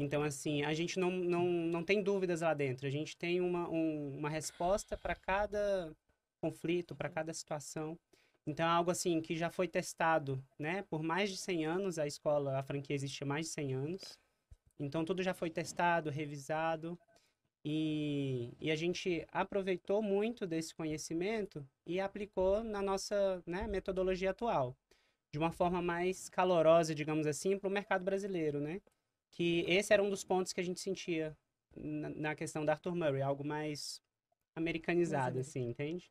Então, 0.01 0.23
assim, 0.23 0.63
a 0.63 0.73
gente 0.73 0.99
não, 0.99 1.11
não, 1.11 1.45
não 1.45 1.85
tem 1.85 2.03
dúvidas 2.03 2.41
lá 2.41 2.55
dentro. 2.55 2.87
A 2.87 2.91
gente 2.91 3.17
tem 3.17 3.41
uma, 3.41 3.69
um- 3.69 4.17
uma 4.19 4.31
resposta 4.31 4.97
para 4.97 5.15
cada 5.15 5.93
conflito, 6.41 6.95
para 6.97 7.11
cada 7.11 7.33
situação. 7.35 7.99
Então, 8.47 8.67
é 8.67 8.69
algo 8.71 8.91
assim 8.91 9.21
que 9.21 9.37
já 9.37 9.51
foi 9.51 9.69
testado, 9.69 10.43
né? 10.59 10.83
Por 10.91 11.03
mais 11.03 11.31
de 11.31 11.37
100 11.37 11.67
anos, 11.67 11.99
a 11.99 12.07
escola, 12.07 12.59
a 12.59 12.63
franquia 12.63 12.97
existe 12.97 13.23
há 13.23 13.27
mais 13.27 13.47
de 13.47 13.53
100 13.53 13.75
anos. 13.75 14.19
Então, 14.79 15.05
tudo 15.05 15.23
já 15.23 15.35
foi 15.35 15.51
testado, 15.51 16.11
revisado. 16.11 16.99
E, 17.65 18.55
e 18.61 18.71
a 18.71 18.77
gente 18.77 19.27
aproveitou 19.33 20.03
muito 20.03 20.47
desse 20.47 20.75
conhecimento 20.75 21.67
e 21.87 22.01
aplicou 22.01 22.65
na 22.65 22.83
nossa 22.83 23.43
né, 23.47 23.67
metodologia 23.69 24.31
atual. 24.31 24.77
De 25.33 25.39
uma 25.39 25.53
forma 25.53 25.83
mais 25.83 26.29
calorosa, 26.29 26.95
digamos 26.95 27.27
assim, 27.27 27.59
para 27.59 27.69
o 27.69 27.73
mercado 27.73 28.05
brasileiro, 28.05 28.61
né? 28.61 28.81
Que 29.31 29.65
esse 29.69 29.93
era 29.93 30.03
um 30.03 30.11
dos 30.11 30.25
pontos 30.25 30.53
que 30.53 30.61
a 30.61 30.65
gente 30.65 30.81
sentia 30.81 31.37
na, 31.77 32.09
na 32.11 32.35
questão 32.35 32.65
da 32.65 32.73
Arthur 32.73 32.95
Murray, 32.95 33.23
algo 33.23 33.45
mais 33.45 34.03
americanizado, 34.55 35.39
assim, 35.39 35.69
entende? 35.69 36.11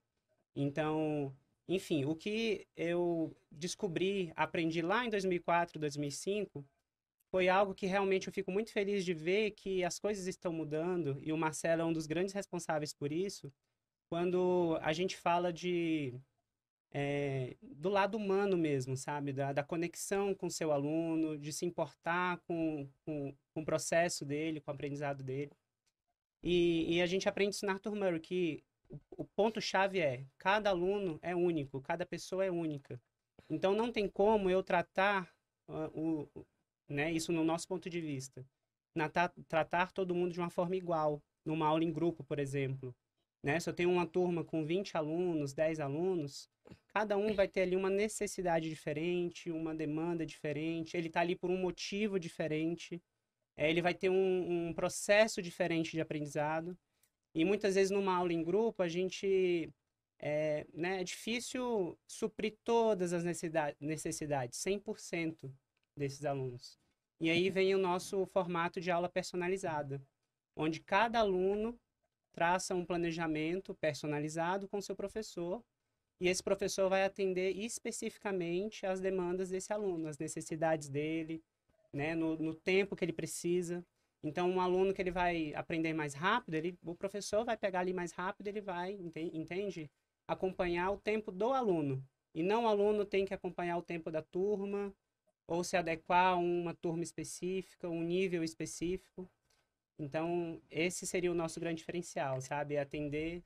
Então, 0.55 1.35
enfim, 1.67 2.05
o 2.05 2.15
que 2.15 2.67
eu 2.75 3.35
descobri, 3.51 4.31
aprendi 4.35 4.81
lá 4.81 5.05
em 5.05 5.09
2004, 5.09 5.79
2005, 5.79 6.65
foi 7.31 7.47
algo 7.47 7.75
que 7.75 7.85
realmente 7.85 8.27
eu 8.27 8.33
fico 8.33 8.51
muito 8.51 8.71
feliz 8.71 9.05
de 9.05 9.13
ver 9.13 9.51
que 9.51 9.83
as 9.83 9.99
coisas 9.99 10.25
estão 10.25 10.51
mudando 10.51 11.19
e 11.21 11.31
o 11.31 11.37
Marcelo 11.37 11.83
é 11.83 11.85
um 11.85 11.93
dos 11.93 12.07
grandes 12.07 12.33
responsáveis 12.33 12.91
por 12.93 13.11
isso. 13.11 13.53
Quando 14.09 14.79
a 14.81 14.91
gente 14.91 15.15
fala 15.15 15.53
de 15.53 16.19
é, 16.91 17.55
do 17.61 17.89
lado 17.89 18.17
humano 18.17 18.57
mesmo, 18.57 18.97
sabe? 18.97 19.31
Da, 19.31 19.53
da 19.53 19.63
conexão 19.63 20.33
com 20.33 20.49
seu 20.49 20.71
aluno, 20.71 21.37
de 21.37 21.53
se 21.53 21.65
importar 21.65 22.39
com, 22.47 22.89
com, 23.05 23.35
com 23.53 23.61
o 23.61 23.65
processo 23.65 24.25
dele, 24.25 24.59
com 24.59 24.71
o 24.71 24.73
aprendizado 24.73 25.23
dele. 25.23 25.51
E, 26.41 26.95
e 26.95 27.01
a 27.01 27.05
gente 27.05 27.27
aprende 27.27 27.55
isso 27.55 27.65
na 27.65 27.73
Arthur 27.73 27.95
Murray, 27.95 28.19
que 28.19 28.63
o 29.11 29.25
ponto-chave 29.25 29.99
é: 29.99 30.25
cada 30.37 30.69
aluno 30.69 31.19
é 31.21 31.35
único, 31.35 31.81
cada 31.81 32.05
pessoa 32.05 32.45
é 32.45 32.51
única. 32.51 32.99
Então, 33.49 33.73
não 33.73 33.91
tem 33.91 34.07
como 34.07 34.49
eu 34.49 34.63
tratar 34.63 35.31
uh, 35.67 35.89
o, 35.93 36.45
né, 36.87 37.11
isso 37.11 37.31
no 37.31 37.43
nosso 37.43 37.67
ponto 37.67 37.89
de 37.89 38.01
vista. 38.01 38.45
Na, 38.95 39.09
tratar 39.47 39.91
todo 39.91 40.15
mundo 40.15 40.33
de 40.33 40.39
uma 40.39 40.49
forma 40.49 40.75
igual, 40.75 41.21
numa 41.45 41.67
aula 41.67 41.83
em 41.83 41.91
grupo, 41.91 42.23
por 42.23 42.39
exemplo. 42.39 42.95
Né? 43.43 43.59
Se 43.59 43.69
eu 43.69 43.73
tenho 43.73 43.91
uma 43.91 44.05
turma 44.05 44.43
com 44.43 44.65
20 44.65 44.97
alunos, 44.97 45.53
10 45.53 45.79
alunos, 45.79 46.49
cada 46.93 47.17
um 47.17 47.33
vai 47.33 47.47
ter 47.47 47.61
ali 47.61 47.75
uma 47.75 47.89
necessidade 47.89 48.69
diferente, 48.69 49.51
uma 49.51 49.73
demanda 49.73 50.25
diferente, 50.25 50.97
ele 50.97 51.07
está 51.07 51.21
ali 51.21 51.35
por 51.35 51.49
um 51.49 51.57
motivo 51.57 52.19
diferente, 52.19 53.01
é, 53.55 53.69
ele 53.69 53.81
vai 53.81 53.93
ter 53.93 54.09
um, 54.09 54.69
um 54.69 54.73
processo 54.73 55.41
diferente 55.41 55.91
de 55.91 56.01
aprendizado. 56.01 56.77
E 57.33 57.45
muitas 57.45 57.75
vezes 57.75 57.91
numa 57.91 58.15
aula 58.15 58.33
em 58.33 58.43
grupo, 58.43 58.81
a 58.81 58.87
gente 58.87 59.71
é, 60.19 60.65
né, 60.73 61.01
é 61.01 61.03
difícil 61.03 61.97
suprir 62.07 62.57
todas 62.63 63.13
as 63.13 63.23
necessidades, 63.23 64.59
100% 64.59 65.51
desses 65.95 66.25
alunos. 66.25 66.77
E 67.19 67.29
aí 67.29 67.49
vem 67.49 67.75
o 67.75 67.77
nosso 67.77 68.25
formato 68.27 68.79
de 68.81 68.91
aula 68.91 69.09
personalizada, 69.09 70.01
onde 70.55 70.79
cada 70.79 71.19
aluno 71.19 71.79
traça 72.31 72.75
um 72.75 72.85
planejamento 72.85 73.73
personalizado 73.75 74.67
com 74.67 74.81
seu 74.81 74.95
professor 74.95 75.63
e 76.19 76.27
esse 76.27 76.43
professor 76.43 76.89
vai 76.89 77.05
atender 77.05 77.55
especificamente 77.55 78.85
às 78.85 78.99
demandas 78.99 79.49
desse 79.49 79.71
aluno, 79.71 80.07
as 80.07 80.17
necessidades 80.17 80.89
dele, 80.89 81.41
né, 81.93 82.13
no, 82.13 82.35
no 82.37 82.53
tempo 82.53 82.95
que 82.95 83.05
ele 83.05 83.13
precisa. 83.13 83.85
Então, 84.21 84.49
um 84.49 84.59
aluno 84.59 84.93
que 84.93 85.01
ele 85.01 85.11
vai 85.11 85.53
aprender 85.53 85.93
mais 85.93 86.13
rápido, 86.13 86.55
ele, 86.55 86.77
o 86.83 86.93
professor 86.93 87.45
vai 87.45 87.55
pegar 87.55 87.79
ali 87.79 87.93
mais 87.93 88.11
rápido, 88.11 88.47
ele 88.47 88.59
vai, 88.59 88.99
entende? 89.33 89.89
Acompanhar 90.27 90.91
o 90.91 90.97
tempo 90.97 91.31
do 91.31 91.53
aluno. 91.53 92.03
E 92.35 92.43
não 92.43 92.65
o 92.65 92.67
aluno 92.67 93.05
tem 93.05 93.25
que 93.25 93.33
acompanhar 93.33 93.77
o 93.77 93.81
tempo 93.81 94.11
da 94.11 94.21
turma, 94.21 94.93
ou 95.47 95.63
se 95.63 95.77
adequar 95.77 96.33
a 96.33 96.35
uma 96.35 96.73
turma 96.75 97.01
específica, 97.01 97.89
um 97.89 98.03
nível 98.03 98.43
específico. 98.43 99.27
Então, 99.99 100.61
esse 100.71 101.05
seria 101.05 101.31
o 101.31 101.35
nosso 101.35 101.59
grande 101.59 101.79
diferencial, 101.79 102.39
sabe? 102.39 102.77
Atender 102.77 103.43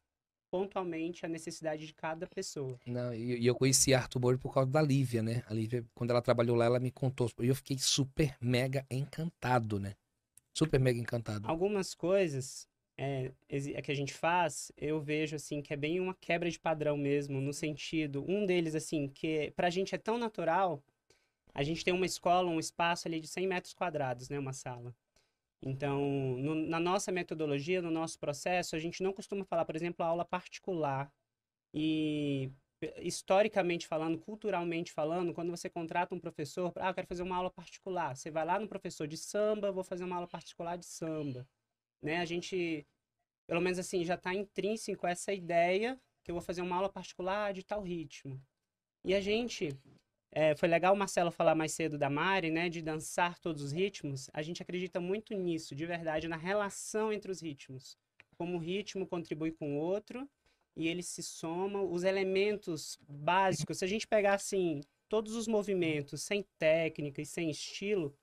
pontualmente 0.52 1.26
a 1.26 1.30
necessidade 1.30 1.88
de 1.88 1.94
cada 1.96 2.28
pessoa. 2.28 2.80
Não, 2.86 3.12
e, 3.12 3.44
eu 3.44 3.56
conheci 3.56 3.92
a 3.92 4.02
Arthur 4.02 4.20
Moro 4.20 4.38
por 4.38 4.54
causa 4.54 4.70
da 4.70 4.82
Lívia, 4.82 5.24
né? 5.24 5.44
A 5.48 5.54
Lívia, 5.54 5.84
quando 5.96 6.12
ela 6.12 6.22
trabalhou 6.22 6.56
lá, 6.56 6.66
ela 6.66 6.80
me 6.80 6.92
contou. 6.92 7.28
E 7.40 7.48
eu 7.48 7.56
fiquei 7.56 7.78
super 7.80 8.38
mega 8.40 8.86
encantado, 8.92 9.80
né? 9.80 9.96
Super 10.54 10.80
mega 10.80 11.00
encantado. 11.00 11.50
Algumas 11.50 11.96
coisas 11.96 12.70
é, 12.96 13.32
é, 13.50 13.82
que 13.82 13.92
a 13.92 13.96
gente 13.96 14.14
faz, 14.14 14.72
eu 14.78 15.02
vejo 15.02 15.36
assim 15.36 15.60
que 15.60 15.74
é 15.74 15.76
bem 15.76 16.00
uma 16.00 16.14
quebra 16.14 16.50
de 16.50 16.60
padrão 16.60 16.96
mesmo, 16.96 17.42
no 17.42 17.52
sentido, 17.52 18.24
um 18.28 18.46
deles 18.46 18.76
assim, 18.76 19.08
que 19.08 19.52
pra 19.56 19.72
gente 19.72 19.96
é 19.96 19.98
tão 19.98 20.20
natural, 20.20 20.84
a 21.54 21.64
gente 21.64 21.84
tem 21.84 21.94
uma 21.94 22.06
escola, 22.06 22.50
um 22.50 22.60
espaço 22.60 23.08
ali 23.08 23.20
de 23.20 23.28
100 23.28 23.48
metros 23.48 23.74
quadrados, 23.74 24.30
né, 24.30 24.38
uma 24.38 24.54
sala. 24.54 24.96
Então, 25.66 26.02
no, 26.38 26.56
na 26.56 26.80
nossa 26.80 27.12
metodologia, 27.12 27.82
no 27.82 27.90
nosso 27.90 28.20
processo, 28.20 28.76
a 28.76 28.80
gente 28.80 29.02
não 29.02 29.14
costuma 29.14 29.46
falar, 29.46 29.64
por 29.66 29.76
exemplo, 29.76 30.06
aula 30.06 30.26
particular. 30.26 31.12
E 31.74 32.52
historicamente 32.98 33.88
falando, 33.88 34.20
culturalmente 34.20 34.92
falando, 34.92 35.34
quando 35.34 35.52
você 35.52 35.70
contrata 35.70 36.14
um 36.14 36.20
professor, 36.20 36.74
ah, 36.76 36.90
eu 36.90 36.94
quero 36.94 37.08
fazer 37.08 37.24
uma 37.24 37.38
aula 37.38 37.50
particular, 37.50 38.16
você 38.16 38.30
vai 38.30 38.46
lá 38.46 38.60
no 38.60 38.68
professor 38.68 39.08
de 39.08 39.18
samba, 39.18 39.72
vou 39.72 39.84
fazer 39.84 40.04
uma 40.04 40.16
aula 40.16 40.28
particular 40.28 40.78
de 40.78 40.86
samba, 40.86 41.48
né? 42.02 42.18
A 42.20 42.26
gente, 42.26 42.86
pelo 43.48 43.62
menos 43.62 43.80
assim, 43.80 44.04
já 44.04 44.16
está 44.16 44.34
intrínseco 44.34 45.08
essa 45.08 45.34
ideia 45.34 46.00
que 46.24 46.32
eu 46.32 46.36
vou 46.36 46.42
fazer 46.42 46.62
uma 46.62 46.76
aula 46.76 46.90
particular 46.90 47.54
de 47.54 47.64
tal 47.64 47.82
ritmo. 47.82 48.42
E 49.06 49.14
a 49.14 49.22
gente, 49.22 49.70
é, 50.36 50.56
foi 50.56 50.68
legal 50.68 50.96
o 50.96 50.98
Marcelo 50.98 51.32
falar 51.32 51.54
mais 51.54 51.74
cedo 51.74 51.96
da 51.96 52.10
Mari, 52.10 52.50
né, 52.50 52.68
de 52.68 52.82
dançar 52.82 53.38
todos 53.38 53.62
os 53.62 53.72
ritmos. 53.72 54.32
A 54.34 54.42
gente 54.42 54.64
acredita 54.64 55.00
muito 55.00 55.36
nisso, 55.36 55.76
de 55.76 55.86
verdade, 55.86 56.28
na 56.28 56.36
relação 56.36 57.14
entre 57.14 57.32
os 57.32 57.40
ritmos. 57.40 57.96
Como 58.36 58.58
o 58.58 58.60
ritmo 58.60 59.06
contribui 59.06 59.52
com 59.52 59.78
o 59.78 59.80
outro 59.80 60.28
e 60.76 60.88
eles 60.88 61.06
se 61.06 61.22
somam. 61.22 61.92
Os 61.92 62.04
elementos 62.04 62.98
básicos, 63.08 63.78
se 63.78 63.86
a 63.86 63.88
gente 63.88 64.08
pegar 64.08 64.34
assim, 64.34 64.82
todos 65.08 65.36
os 65.36 65.48
movimentos 65.48 66.24
sem 66.24 66.44
técnica 66.58 67.22
e 67.22 67.26
sem 67.28 67.52
estilo, 67.52 68.18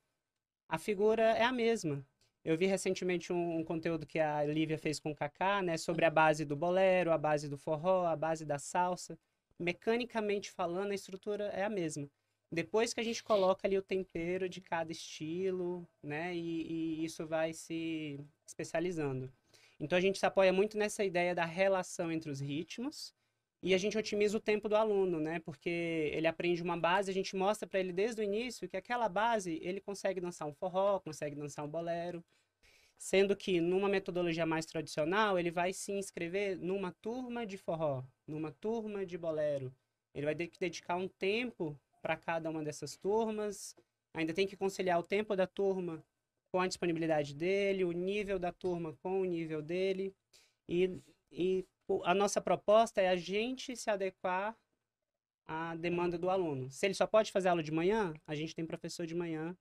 a 0.68 0.78
figura 0.78 1.22
é 1.22 1.44
a 1.44 1.52
mesma. 1.52 2.04
Eu 2.44 2.58
vi 2.58 2.66
recentemente 2.66 3.32
um, 3.32 3.58
um, 3.58 3.64
conteúdo 3.64 4.04
que 4.04 4.18
a 4.18 4.42
Lívia 4.44 4.78
fez 4.78 4.98
com 4.98 5.12
o 5.12 5.14
Kaká, 5.14 5.62
né, 5.62 5.76
sobre 5.76 6.04
a 6.04 6.10
base 6.10 6.44
do 6.44 6.56
bolero, 6.56 7.12
a 7.12 7.18
base 7.18 7.48
do 7.48 7.56
forró, 7.56 8.04
a 8.06 8.16
base 8.16 8.44
da 8.44 8.58
salsa. 8.58 9.16
Mecanicamente 9.60 10.50
falando, 10.50 10.92
a 10.92 10.94
estrutura 10.94 11.44
é 11.48 11.62
a 11.62 11.68
mesma. 11.68 12.08
Depois 12.50 12.94
que 12.94 13.00
a 13.00 13.04
gente 13.04 13.22
coloca 13.22 13.68
ali 13.68 13.76
o 13.76 13.82
tempero 13.82 14.48
de 14.48 14.60
cada 14.60 14.90
estilo, 14.90 15.86
né, 16.02 16.34
e, 16.34 17.02
e 17.02 17.04
isso 17.04 17.26
vai 17.26 17.52
se 17.52 18.18
especializando. 18.46 19.30
Então 19.78 19.98
a 19.98 20.00
gente 20.00 20.18
se 20.18 20.24
apoia 20.24 20.50
muito 20.50 20.78
nessa 20.78 21.04
ideia 21.04 21.34
da 21.34 21.44
relação 21.44 22.10
entre 22.10 22.30
os 22.30 22.40
ritmos 22.40 23.14
e 23.62 23.74
a 23.74 23.78
gente 23.78 23.98
otimiza 23.98 24.36
o 24.36 24.40
tempo 24.40 24.66
do 24.66 24.76
aluno, 24.76 25.20
né? 25.20 25.40
Porque 25.40 26.10
ele 26.14 26.26
aprende 26.26 26.62
uma 26.62 26.78
base, 26.78 27.10
a 27.10 27.14
gente 27.14 27.36
mostra 27.36 27.68
para 27.68 27.80
ele 27.80 27.92
desde 27.92 28.22
o 28.22 28.24
início 28.24 28.66
que 28.68 28.76
aquela 28.78 29.08
base 29.08 29.60
ele 29.62 29.80
consegue 29.80 30.20
dançar 30.20 30.48
um 30.48 30.54
forró, 30.54 30.98
consegue 31.00 31.36
dançar 31.36 31.64
um 31.66 31.68
bolero. 31.68 32.24
Sendo 32.98 33.36
que 33.36 33.60
numa 33.60 33.88
metodologia 33.88 34.46
mais 34.46 34.66
tradicional, 34.66 35.38
ele 35.38 35.50
vai 35.50 35.72
se 35.72 35.92
inscrever 35.92 36.58
numa 36.58 36.92
turma 36.92 37.46
de 37.46 37.56
forró, 37.56 38.04
numa 38.30 38.52
turma 38.52 39.04
de 39.04 39.18
bolero. 39.18 39.74
Ele 40.14 40.26
vai 40.26 40.34
ter 40.34 40.46
que 40.46 40.58
dedicar 40.58 40.96
um 40.96 41.08
tempo 41.08 41.78
para 42.00 42.16
cada 42.16 42.48
uma 42.50 42.62
dessas 42.62 42.96
turmas, 42.96 43.76
ainda 44.14 44.32
tem 44.32 44.46
que 44.46 44.56
conciliar 44.56 44.98
o 44.98 45.02
tempo 45.02 45.36
da 45.36 45.46
turma 45.46 46.02
com 46.50 46.60
a 46.60 46.66
disponibilidade 46.66 47.34
dele, 47.34 47.84
o 47.84 47.92
nível 47.92 48.38
da 48.38 48.52
turma 48.52 48.96
com 49.02 49.20
o 49.20 49.24
nível 49.24 49.62
dele. 49.62 50.14
E, 50.68 51.00
e 51.30 51.66
a 52.04 52.14
nossa 52.14 52.40
proposta 52.40 53.00
é 53.00 53.08
a 53.08 53.16
gente 53.16 53.76
se 53.76 53.90
adequar 53.90 54.56
à 55.46 55.74
demanda 55.76 56.18
do 56.18 56.30
aluno. 56.30 56.70
Se 56.70 56.86
ele 56.86 56.94
só 56.94 57.06
pode 57.06 57.30
fazer 57.30 57.48
aula 57.48 57.62
de 57.62 57.72
manhã, 57.72 58.14
a 58.26 58.34
gente 58.34 58.54
tem 58.54 58.64
professor 58.64 59.06
de 59.06 59.14
manhã 59.14 59.56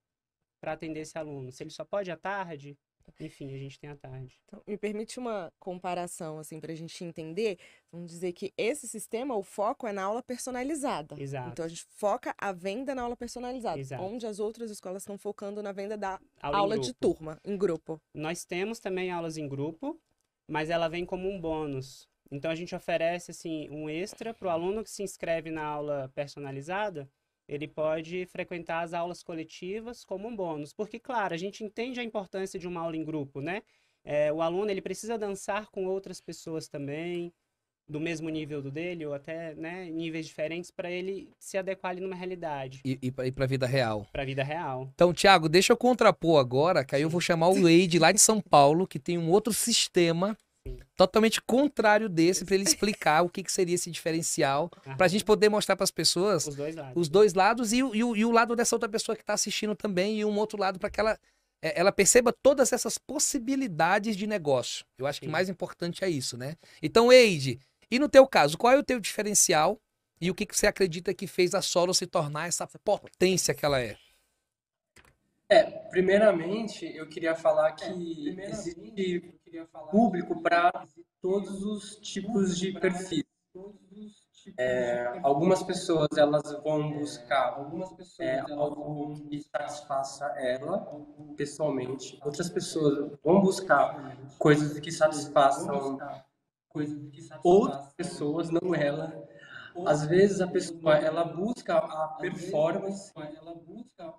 para 0.59 0.73
atender 0.73 1.01
esse 1.01 1.17
aluno. 1.17 1.51
Se 1.51 1.63
ele 1.63 1.69
só 1.69 1.83
pode 1.83 2.11
à 2.11 2.17
tarde, 2.17 2.77
enfim, 3.19 3.53
a 3.53 3.57
gente 3.57 3.79
tem 3.79 3.89
a 3.89 3.95
tarde. 3.95 4.39
Então, 4.45 4.61
me 4.67 4.77
permite 4.77 5.19
uma 5.19 5.51
comparação, 5.59 6.39
assim, 6.39 6.59
para 6.59 6.71
a 6.71 6.75
gente 6.75 7.03
entender. 7.03 7.57
Vamos 7.91 8.09
dizer 8.09 8.33
que 8.33 8.53
esse 8.57 8.87
sistema, 8.87 9.35
o 9.35 9.43
foco 9.43 9.87
é 9.87 9.91
na 9.91 10.03
aula 10.03 10.21
personalizada. 10.21 11.15
Exato. 11.19 11.49
Então, 11.49 11.65
a 11.65 11.67
gente 11.67 11.85
foca 11.95 12.35
a 12.37 12.51
venda 12.51 12.93
na 12.93 13.03
aula 13.03 13.15
personalizada. 13.15 13.79
Exato. 13.79 14.03
Onde 14.03 14.25
as 14.25 14.39
outras 14.39 14.71
escolas 14.71 15.03
estão 15.03 15.17
focando 15.17 15.61
na 15.63 15.71
venda 15.71 15.97
da 15.97 16.19
aula, 16.41 16.57
aula 16.57 16.79
de 16.79 16.93
turma, 16.93 17.39
em 17.43 17.57
grupo. 17.57 18.01
Nós 18.13 18.45
temos 18.45 18.79
também 18.79 19.11
aulas 19.11 19.37
em 19.37 19.47
grupo, 19.47 19.99
mas 20.47 20.69
ela 20.69 20.87
vem 20.87 21.05
como 21.05 21.29
um 21.29 21.39
bônus. 21.39 22.07
Então, 22.31 22.51
a 22.51 22.55
gente 22.55 22.75
oferece, 22.75 23.31
assim, 23.31 23.69
um 23.69 23.89
extra 23.89 24.33
para 24.33 24.47
o 24.47 24.51
aluno 24.51 24.83
que 24.83 24.91
se 24.91 25.01
inscreve 25.01 25.49
na 25.49 25.63
aula 25.63 26.11
personalizada 26.13 27.09
ele 27.49 27.67
pode 27.67 28.27
frequentar 28.27 28.83
as 28.83 28.93
aulas 28.93 29.23
coletivas 29.23 30.05
como 30.05 30.27
um 30.27 30.35
bônus. 30.35 30.71
Porque, 30.71 30.99
claro, 30.99 31.33
a 31.33 31.37
gente 31.37 31.63
entende 31.63 31.99
a 31.99 32.03
importância 32.03 32.59
de 32.59 32.67
uma 32.67 32.81
aula 32.81 32.95
em 32.95 33.03
grupo, 33.03 33.41
né? 33.41 33.63
É, 34.03 34.31
o 34.31 34.41
aluno 34.41 34.69
ele 34.69 34.81
precisa 34.81 35.17
dançar 35.17 35.67
com 35.71 35.85
outras 35.85 36.21
pessoas 36.21 36.67
também, 36.67 37.33
do 37.87 37.99
mesmo 37.99 38.29
nível 38.29 38.61
do 38.61 38.69
dele, 38.69 39.03
ou 39.03 39.15
até 39.15 39.55
né, 39.55 39.89
níveis 39.89 40.27
diferentes, 40.27 40.69
para 40.69 40.91
ele 40.91 41.33
se 41.39 41.57
adequar 41.57 41.89
ali 41.89 42.01
numa 42.01 42.15
realidade. 42.15 42.81
E, 42.85 42.99
e 43.01 43.11
para 43.11 43.45
a 43.45 43.47
vida 43.47 43.65
real. 43.65 44.07
Para 44.11 44.21
a 44.21 44.25
vida 44.25 44.43
real. 44.43 44.91
Então, 44.93 45.11
Thiago, 45.11 45.49
deixa 45.49 45.73
eu 45.73 45.77
contrapor 45.77 46.39
agora, 46.39 46.85
que 46.85 46.95
aí 46.95 47.01
eu 47.01 47.09
vou 47.09 47.19
chamar 47.19 47.49
o 47.49 47.63
Wade 47.63 47.97
lá 47.97 48.11
de 48.11 48.19
São 48.19 48.39
Paulo, 48.39 48.87
que 48.87 48.99
tem 48.99 49.17
um 49.17 49.31
outro 49.31 49.51
sistema 49.51 50.37
totalmente 50.95 51.41
contrário 51.41 52.09
desse 52.09 52.43
para 52.43 52.55
ele 52.55 52.65
explicar 52.65 53.21
o 53.21 53.29
que, 53.29 53.41
que 53.41 53.51
seria 53.51 53.75
esse 53.75 53.89
diferencial, 53.89 54.69
para 54.97 55.05
a 55.05 55.07
gente 55.07 55.23
poder 55.23 55.47
mostrar 55.49 55.75
para 55.75 55.83
as 55.83 55.91
pessoas 55.91 56.45
os 56.45 56.55
dois 56.55 56.75
lados, 56.75 56.93
os 56.95 57.09
dois 57.09 57.33
lados 57.33 57.71
e, 57.71 57.77
e, 57.77 57.79
e, 57.79 58.03
o, 58.03 58.15
e 58.15 58.25
o 58.25 58.31
lado 58.31 58.55
dessa 58.55 58.75
outra 58.75 58.89
pessoa 58.89 59.15
que 59.15 59.23
está 59.23 59.33
assistindo 59.33 59.75
também 59.75 60.19
e 60.19 60.25
um 60.25 60.37
outro 60.37 60.59
lado 60.59 60.77
para 60.77 60.89
que 60.89 60.99
ela, 60.99 61.17
é, 61.61 61.79
ela 61.79 61.91
perceba 61.91 62.33
todas 62.43 62.73
essas 62.73 62.97
possibilidades 62.97 64.17
de 64.17 64.27
negócio. 64.27 64.85
Eu 64.97 65.07
acho 65.07 65.19
Sim. 65.19 65.27
que 65.27 65.31
mais 65.31 65.47
importante 65.47 66.03
é 66.03 66.09
isso, 66.09 66.37
né? 66.37 66.55
Então, 66.81 67.11
Eide, 67.11 67.59
e 67.89 67.97
no 67.97 68.09
teu 68.09 68.27
caso, 68.27 68.57
qual 68.57 68.73
é 68.73 68.77
o 68.77 68.83
teu 68.83 68.99
diferencial 68.99 69.79
e 70.21 70.29
o 70.29 70.35
que, 70.35 70.45
que 70.45 70.55
você 70.55 70.67
acredita 70.67 71.13
que 71.13 71.27
fez 71.27 71.55
a 71.55 71.61
Solo 71.61 71.93
se 71.93 72.05
tornar 72.05 72.47
essa 72.47 72.67
potência 72.83 73.53
que 73.53 73.65
ela 73.65 73.79
é? 73.79 73.95
É, 75.49 75.63
primeiramente, 75.63 76.85
eu 76.95 77.09
queria 77.09 77.35
falar 77.35 77.71
que 77.71 78.39
é, 78.39 78.49
existe 78.51 79.39
público 79.89 80.41
para 80.43 80.71
todos 81.19 81.63
os 81.63 81.95
tipos 81.97 82.57
de 82.57 82.73
perfis. 82.79 83.23
É, 84.57 85.19
algumas 85.23 85.63
pessoas 85.63 86.07
elas 86.17 86.43
vão 86.63 86.91
buscar 86.93 87.59
é, 88.19 88.39
algo 88.39 89.27
que 89.27 89.41
satisfaça 89.41 90.25
ela 90.37 90.87
pessoalmente. 91.35 92.19
Outras 92.23 92.49
pessoas 92.49 93.17
vão 93.23 93.41
buscar 93.41 94.17
coisas 94.37 94.79
que 94.79 94.91
satisfaçam 94.91 95.97
outras 97.43 97.93
pessoas, 97.93 98.49
não 98.49 98.75
ela. 98.75 99.27
Às 99.85 100.05
vezes 100.05 100.41
a 100.41 100.47
pessoa 100.47 100.95
ela 100.95 101.23
busca 101.23 101.77
a 101.77 102.07
performance 102.19 103.11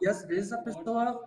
e 0.01 0.09
às 0.09 0.25
vezes 0.27 0.53
a 0.53 0.59
pessoa 0.59 1.23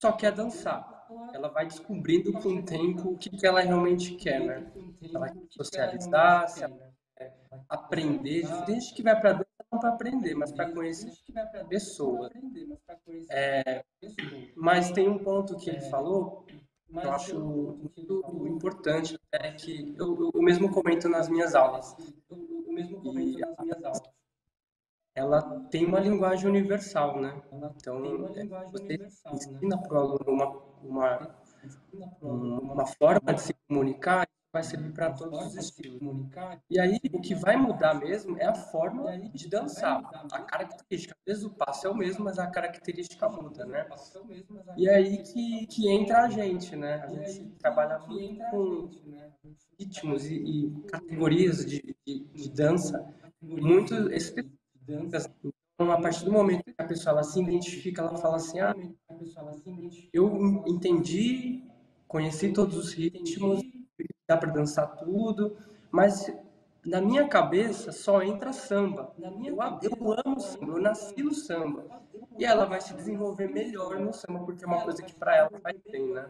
só 0.00 0.12
quer 0.12 0.32
dançar. 0.32 1.06
Ela 1.32 1.48
vai 1.48 1.66
descobrindo 1.66 2.32
com 2.32 2.48
o 2.56 2.64
tempo 2.64 3.10
o 3.10 3.18
que, 3.18 3.30
que 3.30 3.46
ela 3.46 3.60
realmente 3.60 4.14
quer, 4.16 4.40
né? 4.40 4.72
Ela 5.14 5.28
quer 5.28 5.46
socializar, 5.50 6.48
se 6.48 6.64
ela 6.64 6.92
quer 7.16 7.34
aprender. 7.68 8.46
Gente 8.66 8.94
que 8.94 9.02
vai 9.02 9.20
para 9.20 9.32
dança 9.34 9.46
não 9.70 9.78
para 9.78 9.90
aprender, 9.90 10.34
mas 10.34 10.52
para 10.52 10.70
conhecer 10.70 11.12
pessoas. 11.68 12.30
É, 13.30 13.84
mas 14.56 14.90
tem 14.90 15.08
um 15.08 15.18
ponto 15.18 15.56
que 15.56 15.70
ele 15.70 15.80
falou 15.82 16.44
eu 17.00 17.12
acho 17.12 17.38
muito 17.38 18.46
importante 18.46 19.18
é 19.32 19.52
que 19.52 19.94
eu, 19.98 20.30
eu 20.34 20.42
mesmo 20.42 20.70
comento 20.70 21.08
nas 21.08 21.28
minhas 21.28 21.54
aulas. 21.54 21.96
E 22.74 23.40
ela 25.14 25.60
tem 25.70 25.84
uma 25.84 26.00
linguagem 26.00 26.48
universal, 26.48 27.20
né? 27.20 27.42
Então, 27.76 28.02
é, 28.34 28.44
você 28.70 28.98
ensina 29.32 29.80
para 29.82 29.94
o 29.94 30.00
aluno 30.00 30.24
uma, 30.26 30.46
uma, 30.82 31.36
uma 32.22 32.86
forma 32.86 33.34
de 33.34 33.40
se 33.42 33.54
comunicar, 33.68 34.26
vai 34.52 34.62
servir 34.62 34.92
para 34.92 35.10
todos 35.12 35.46
os 35.46 35.56
estilos. 35.56 36.00
E 36.68 36.78
aí, 36.78 37.00
o 37.12 37.20
que 37.20 37.34
vai 37.34 37.56
mudar 37.56 37.94
mesmo 37.94 38.36
é 38.38 38.44
a 38.44 38.54
forma 38.54 39.16
de 39.18 39.48
dançar. 39.48 40.02
A 40.30 40.40
característica, 40.42 41.16
às 41.18 41.24
vezes 41.24 41.44
o 41.44 41.50
passo 41.50 41.86
é 41.86 41.90
o 41.90 41.96
mesmo, 41.96 42.24
mas 42.24 42.38
a 42.38 42.46
característica 42.46 43.28
muda, 43.28 43.64
né? 43.64 43.88
E 44.76 44.88
aí 44.88 45.22
que, 45.22 45.66
que 45.66 45.88
entra 45.88 46.24
a 46.24 46.28
gente, 46.28 46.76
né? 46.76 47.02
A 47.02 47.06
gente 47.08 47.46
trabalha 47.58 47.98
muito 48.00 48.44
com 48.50 48.90
ritmos 49.78 50.26
e, 50.26 50.34
e 50.34 50.70
categorias 50.88 51.64
de, 51.64 51.96
de, 52.06 52.20
de, 52.20 52.50
dança 52.50 53.02
muito 53.40 53.94
específicas. 54.12 55.30
Então, 55.74 55.90
a 55.90 56.00
partir 56.00 56.24
do 56.26 56.32
momento 56.32 56.64
que 56.64 56.74
a 56.76 56.84
pessoa 56.84 57.14
ela 57.14 57.22
se 57.22 57.40
identifica, 57.40 58.02
ela 58.02 58.16
fala 58.16 58.36
assim, 58.36 58.60
ah, 58.60 58.74
eu 60.12 60.62
entendi, 60.66 61.64
conheci 62.06 62.52
todos 62.52 62.76
os 62.76 62.92
ritmos, 62.92 63.62
dá 64.26 64.36
para 64.36 64.50
dançar 64.50 64.96
tudo, 64.96 65.56
mas 65.90 66.32
na 66.84 67.00
minha 67.00 67.28
cabeça 67.28 67.92
só 67.92 68.22
entra 68.22 68.52
samba. 68.52 69.14
Eu, 69.44 69.56
eu 69.82 70.16
amo 70.24 70.40
samba, 70.40 70.72
eu 70.72 70.80
nasci 70.80 71.22
no 71.22 71.32
samba. 71.32 71.84
E 72.38 72.44
ela 72.44 72.64
vai 72.64 72.80
se 72.80 72.94
desenvolver 72.94 73.48
melhor 73.48 74.00
no 74.00 74.12
samba, 74.12 74.40
porque 74.40 74.64
é 74.64 74.66
uma 74.66 74.82
coisa 74.82 75.02
que 75.02 75.14
para 75.14 75.36
ela 75.36 75.50
faz 75.62 75.76
bem, 75.90 76.12
né? 76.12 76.28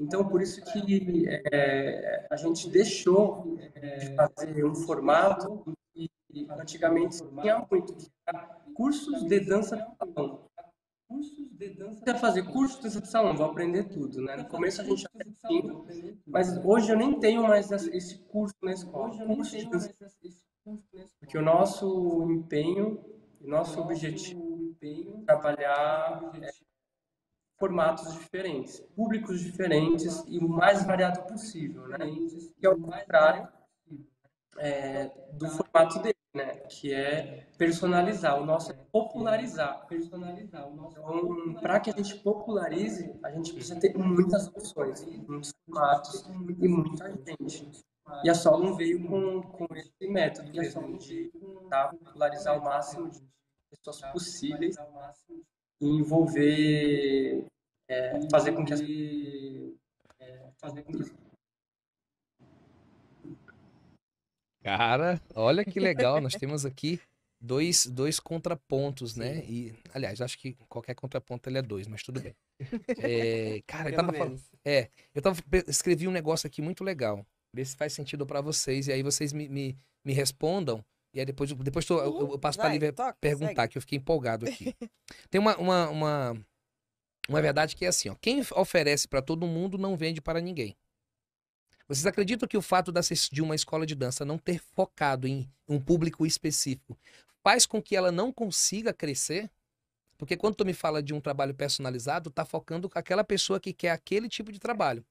Então, 0.00 0.26
por 0.26 0.40
isso 0.40 0.62
que 0.64 1.26
é, 1.52 2.26
a 2.30 2.36
gente 2.36 2.70
deixou 2.70 3.58
de 3.98 4.14
fazer 4.14 4.64
um 4.64 4.74
formato 4.74 5.62
que 5.92 6.10
antigamente 6.50 7.22
tinha 7.40 7.66
muito, 7.70 7.94
cursos 8.74 9.24
de 9.24 9.40
dança 9.40 9.76
de 9.76 9.84
salão 9.98 10.51
cursos 11.12 11.48
de 11.52 11.68
dança. 11.70 12.04
Quer 12.04 12.18
fazer 12.18 12.42
curso 12.44 12.76
de 12.76 12.82
dança 12.84 13.00
de 13.00 13.08
salão, 13.08 13.36
vou 13.36 13.46
aprender 13.46 13.84
tudo, 13.84 14.22
né? 14.22 14.36
No 14.36 14.46
começo 14.46 14.80
a 14.80 14.84
gente 14.84 15.06
aprende, 15.06 16.18
mas 16.26 16.56
hoje 16.64 16.90
eu 16.90 16.96
nem 16.96 17.18
tenho 17.20 17.42
mais 17.42 17.70
esse 17.70 18.18
curso 18.18 18.54
na 18.62 18.72
escola. 18.72 19.24
Curso 19.26 19.56
de 19.56 19.68
dança. 19.68 19.94
Porque 21.20 21.36
o 21.36 21.42
nosso 21.42 22.30
empenho, 22.30 23.04
o 23.40 23.48
nosso 23.48 23.80
objetivo 23.80 24.76
é 24.80 25.24
trabalhar 25.26 26.32
é, 26.40 26.50
formatos 27.58 28.12
diferentes, 28.14 28.80
públicos 28.94 29.40
diferentes 29.40 30.24
e 30.26 30.38
o 30.38 30.48
mais 30.48 30.84
variado 30.84 31.22
possível, 31.26 31.86
né? 31.88 31.98
Que 32.58 32.66
é 32.66 32.70
o 32.70 32.80
contrário 32.80 33.48
é, 34.58 35.10
do 35.32 35.48
formato 35.48 36.00
dele 36.00 36.21
né? 36.34 36.56
Que 36.68 36.94
é 36.94 37.46
personalizar. 37.58 38.40
O 38.40 38.46
nosso 38.46 38.74
popularizar. 38.90 39.86
Personalizar. 39.86 40.68
O 40.68 40.74
nosso 40.74 40.98
então, 40.98 41.54
para 41.60 41.80
que 41.80 41.90
a 41.90 41.92
gente 41.92 42.16
popularize, 42.16 43.14
a 43.22 43.30
gente 43.30 43.52
precisa 43.52 43.78
ter 43.78 43.96
muitas 43.96 44.48
opções, 44.48 45.04
muitos 45.04 45.52
formatos 45.64 46.24
e 46.60 46.68
muita 46.68 47.10
gente. 47.10 47.84
E 48.24 48.30
a 48.30 48.34
Solon 48.34 48.74
veio 48.74 49.06
com, 49.06 49.42
com 49.42 49.66
esse 49.74 50.08
método 50.08 50.52
mesmo 50.52 50.98
de 50.98 51.30
tá, 51.68 51.88
popularizar 51.88 52.58
o 52.58 52.64
máximo 52.64 53.08
de 53.08 53.20
pessoas 53.70 54.02
possíveis 54.12 54.76
e 55.80 55.86
envolver, 55.86 57.46
é, 57.88 58.28
fazer 58.30 58.52
com 58.52 58.64
que 58.64 58.72
as 58.72 58.80
é, 60.20 60.50
fazer 60.60 60.82
com 60.82 60.92
que 60.92 61.12
Cara, 64.62 65.20
olha 65.34 65.64
que 65.64 65.80
legal, 65.80 66.20
nós 66.20 66.34
temos 66.36 66.64
aqui 66.64 67.00
dois, 67.42 67.86
dois 67.86 68.20
contrapontos, 68.20 69.16
né? 69.16 69.44
E, 69.48 69.74
aliás, 69.92 70.20
acho 70.20 70.38
que 70.38 70.54
qualquer 70.68 70.94
contraponto 70.94 71.48
ele 71.50 71.58
é 71.58 71.62
dois, 71.62 71.88
mas 71.88 72.02
tudo 72.02 72.20
bem. 72.20 72.34
É, 72.98 73.60
cara, 73.66 73.90
eu 73.90 73.96
tava 73.96 74.12
falando. 74.12 74.40
É, 74.64 74.88
eu 75.14 75.20
tava, 75.20 75.40
escrevi 75.66 76.06
um 76.06 76.12
negócio 76.12 76.46
aqui 76.46 76.62
muito 76.62 76.84
legal. 76.84 77.26
Ver 77.54 77.64
se 77.66 77.76
faz 77.76 77.92
sentido 77.92 78.24
para 78.24 78.40
vocês. 78.40 78.86
E 78.86 78.92
aí 78.92 79.02
vocês 79.02 79.32
me, 79.32 79.48
me, 79.48 79.76
me 80.04 80.12
respondam. 80.12 80.82
E 81.12 81.20
aí 81.20 81.26
depois, 81.26 81.52
depois 81.52 81.84
tô, 81.84 82.00
eu, 82.00 82.30
eu, 82.32 82.38
passo 82.38 82.58
pra 82.58 82.70
Lívia 82.70 82.94
perguntar, 83.20 83.62
segue. 83.62 83.72
que 83.72 83.78
eu 83.78 83.82
fiquei 83.82 83.98
empolgado 83.98 84.46
aqui. 84.46 84.74
Tem 85.28 85.38
uma, 85.38 85.54
uma, 85.58 85.90
uma, 85.90 86.46
uma 87.28 87.42
verdade 87.42 87.76
que 87.76 87.84
é 87.84 87.88
assim, 87.88 88.08
ó. 88.08 88.14
Quem 88.14 88.40
oferece 88.52 89.06
para 89.06 89.20
todo 89.20 89.46
mundo 89.46 89.76
não 89.76 89.94
vende 89.94 90.22
para 90.22 90.40
ninguém. 90.40 90.74
Vocês 91.92 92.06
acreditam 92.06 92.48
que 92.48 92.56
o 92.56 92.62
fato 92.62 92.90
de 93.30 93.42
uma 93.42 93.54
escola 93.54 93.84
de 93.84 93.94
dança 93.94 94.24
não 94.24 94.38
ter 94.38 94.58
focado 94.58 95.28
em 95.28 95.46
um 95.68 95.78
público 95.78 96.24
específico 96.24 96.98
faz 97.44 97.66
com 97.66 97.82
que 97.82 97.94
ela 97.94 98.10
não 98.10 98.32
consiga 98.32 98.94
crescer? 98.94 99.50
Porque 100.16 100.34
quando 100.34 100.54
tu 100.54 100.64
me 100.64 100.72
fala 100.72 101.02
de 101.02 101.12
um 101.12 101.20
trabalho 101.20 101.54
personalizado, 101.54 102.30
tá 102.30 102.46
focando 102.46 102.88
com 102.88 102.98
aquela 102.98 103.22
pessoa 103.22 103.60
que 103.60 103.74
quer 103.74 103.90
aquele 103.90 104.26
tipo 104.26 104.50
de 104.50 104.58
trabalho. 104.58 105.04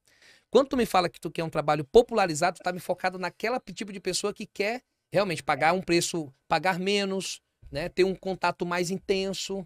Quando 0.50 0.70
tu 0.70 0.76
me 0.76 0.84
fala 0.84 1.08
que 1.08 1.20
tu 1.20 1.30
quer 1.30 1.44
um 1.44 1.50
trabalho 1.50 1.84
popularizado, 1.84 2.58
tá 2.58 2.72
me 2.72 2.80
focado 2.80 3.16
naquela 3.16 3.60
tipo 3.60 3.92
de 3.92 4.00
pessoa 4.00 4.34
que 4.34 4.44
quer 4.44 4.82
realmente 5.12 5.40
pagar 5.40 5.74
um 5.74 5.80
preço, 5.80 6.34
pagar 6.48 6.80
menos, 6.80 7.40
né, 7.70 7.88
ter 7.88 8.02
um 8.02 8.14
contato 8.14 8.66
mais 8.66 8.90
intenso. 8.90 9.64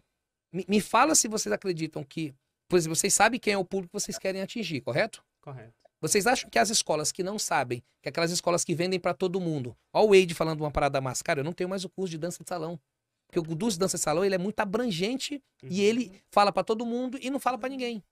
Me, 0.52 0.66
me 0.68 0.82
fala 0.82 1.14
se 1.14 1.28
vocês 1.28 1.50
acreditam 1.50 2.04
que, 2.04 2.34
por 2.68 2.76
exemplo, 2.76 2.94
vocês 2.94 3.14
sabem 3.14 3.40
quem 3.40 3.54
é 3.54 3.58
o 3.58 3.64
público 3.64 3.96
que 3.96 4.02
vocês 4.02 4.18
querem 4.18 4.42
atingir, 4.42 4.82
correto? 4.82 5.24
Correto. 5.40 5.85
Vocês 6.08 6.26
acham 6.26 6.48
que 6.50 6.58
as 6.58 6.70
escolas 6.70 7.12
que 7.12 7.22
não 7.22 7.38
sabem, 7.38 7.82
que 8.02 8.08
aquelas 8.08 8.30
escolas 8.30 8.64
que 8.64 8.74
vendem 8.74 8.98
para 8.98 9.14
todo 9.14 9.40
mundo, 9.40 9.76
ó 9.92 10.04
o 10.04 10.08
Wade 10.08 10.34
falando 10.34 10.60
uma 10.60 10.70
parada 10.70 11.00
massa, 11.00 11.22
cara, 11.22 11.40
eu 11.40 11.44
não 11.44 11.52
tenho 11.52 11.68
mais 11.68 11.84
o 11.84 11.88
curso 11.88 12.10
de 12.10 12.18
dança 12.18 12.42
de 12.42 12.48
salão. 12.48 12.78
Porque 13.26 13.38
o 13.38 13.44
curso 13.44 13.76
de 13.76 13.80
dança 13.80 13.96
de 13.96 14.02
salão, 14.02 14.24
ele 14.24 14.34
é 14.34 14.38
muito 14.38 14.60
abrangente 14.60 15.42
uhum. 15.62 15.68
e 15.70 15.80
ele 15.80 16.12
fala 16.30 16.52
para 16.52 16.62
todo 16.62 16.86
mundo 16.86 17.18
e 17.20 17.30
não 17.30 17.40
fala 17.40 17.58
para 17.58 17.68
ninguém. 17.68 18.02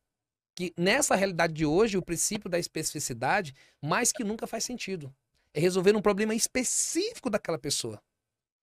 Que 0.56 0.72
nessa 0.76 1.14
realidade 1.14 1.52
de 1.52 1.66
hoje, 1.66 1.96
o 1.96 2.02
princípio 2.02 2.48
da 2.48 2.58
especificidade, 2.58 3.54
mais 3.82 4.12
que 4.12 4.22
nunca 4.22 4.46
faz 4.46 4.64
sentido. 4.64 5.14
É 5.52 5.60
resolver 5.60 5.96
um 5.96 6.02
problema 6.02 6.34
específico 6.34 7.30
daquela 7.30 7.58
pessoa. 7.58 8.02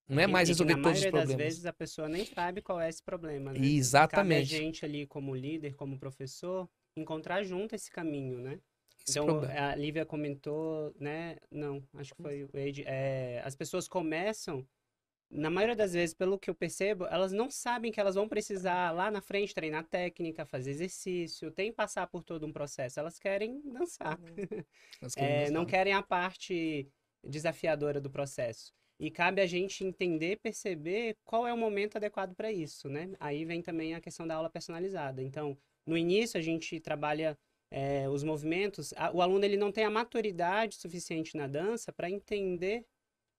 Não 0.07 0.21
é 0.21 0.27
mais 0.27 0.49
resolver 0.49 0.75
todos 0.75 0.99
os 0.99 1.05
problemas. 1.05 1.29
das 1.29 1.37
vezes 1.37 1.65
a 1.65 1.71
pessoa 1.71 2.09
nem 2.09 2.25
sabe 2.25 2.61
qual 2.61 2.81
é 2.81 2.89
esse 2.89 3.01
problema, 3.01 3.53
né? 3.53 3.59
Exatamente. 3.65 4.49
Cabe 4.49 4.55
a 4.55 4.65
gente 4.65 4.85
ali 4.85 5.07
como 5.07 5.33
líder, 5.33 5.73
como 5.75 5.97
professor, 5.97 6.69
encontrar 6.97 7.43
junto 7.43 7.75
esse 7.75 7.89
caminho, 7.89 8.39
né? 8.39 8.59
Então, 9.09 9.41
a 9.43 9.75
Lívia 9.75 10.05
comentou, 10.05 10.93
né? 10.99 11.37
Não, 11.49 11.83
acho 11.95 12.13
que 12.13 12.21
foi 12.21 12.43
o 12.43 12.49
Ed. 12.57 12.83
É, 12.85 13.41
as 13.43 13.55
pessoas 13.55 13.87
começam, 13.87 14.67
na 15.29 15.49
maioria 15.49 15.75
das 15.75 15.93
vezes, 15.93 16.13
pelo 16.13 16.37
que 16.37 16.49
eu 16.49 16.55
percebo, 16.55 17.05
elas 17.05 17.31
não 17.31 17.49
sabem 17.49 17.91
que 17.91 17.99
elas 17.99 18.15
vão 18.15 18.27
precisar 18.27 18.91
lá 18.91 19.09
na 19.09 19.21
frente 19.21 19.53
treinar 19.53 19.85
técnica, 19.85 20.45
fazer 20.45 20.71
exercício, 20.71 21.51
tem 21.51 21.71
que 21.71 21.75
passar 21.75 22.07
por 22.07 22.23
todo 22.23 22.45
um 22.45 22.51
processo. 22.51 22.99
Elas 22.99 23.17
querem 23.17 23.61
dançar. 23.71 24.19
Elas 25.01 25.15
querem 25.15 25.35
é, 25.35 25.39
dançar. 25.41 25.53
Não 25.53 25.65
querem 25.65 25.93
a 25.93 26.03
parte 26.03 26.87
desafiadora 27.23 28.01
do 28.01 28.09
processo. 28.09 28.73
E 28.99 29.09
cabe 29.09 29.41
a 29.41 29.47
gente 29.47 29.83
entender, 29.83 30.37
perceber 30.43 31.17
qual 31.23 31.47
é 31.47 31.53
o 31.53 31.57
momento 31.57 31.95
adequado 31.95 32.35
para 32.35 32.51
isso, 32.51 32.87
né? 32.87 33.11
Aí 33.19 33.45
vem 33.45 33.61
também 33.61 33.95
a 33.95 34.01
questão 34.01 34.27
da 34.27 34.35
aula 34.35 34.49
personalizada. 34.49 35.23
Então, 35.23 35.57
no 35.85 35.97
início 35.97 36.37
a 36.37 36.41
gente 36.41 36.79
trabalha 36.79 37.35
é, 37.71 38.07
os 38.09 38.23
movimentos, 38.23 38.93
a, 38.97 39.11
o 39.11 39.21
aluno 39.21 39.45
ele 39.45 39.55
não 39.55 39.71
tem 39.71 39.85
a 39.85 39.89
maturidade 39.89 40.75
suficiente 40.75 41.37
na 41.37 41.47
dança 41.47 41.91
para 41.93 42.09
entender 42.09 42.85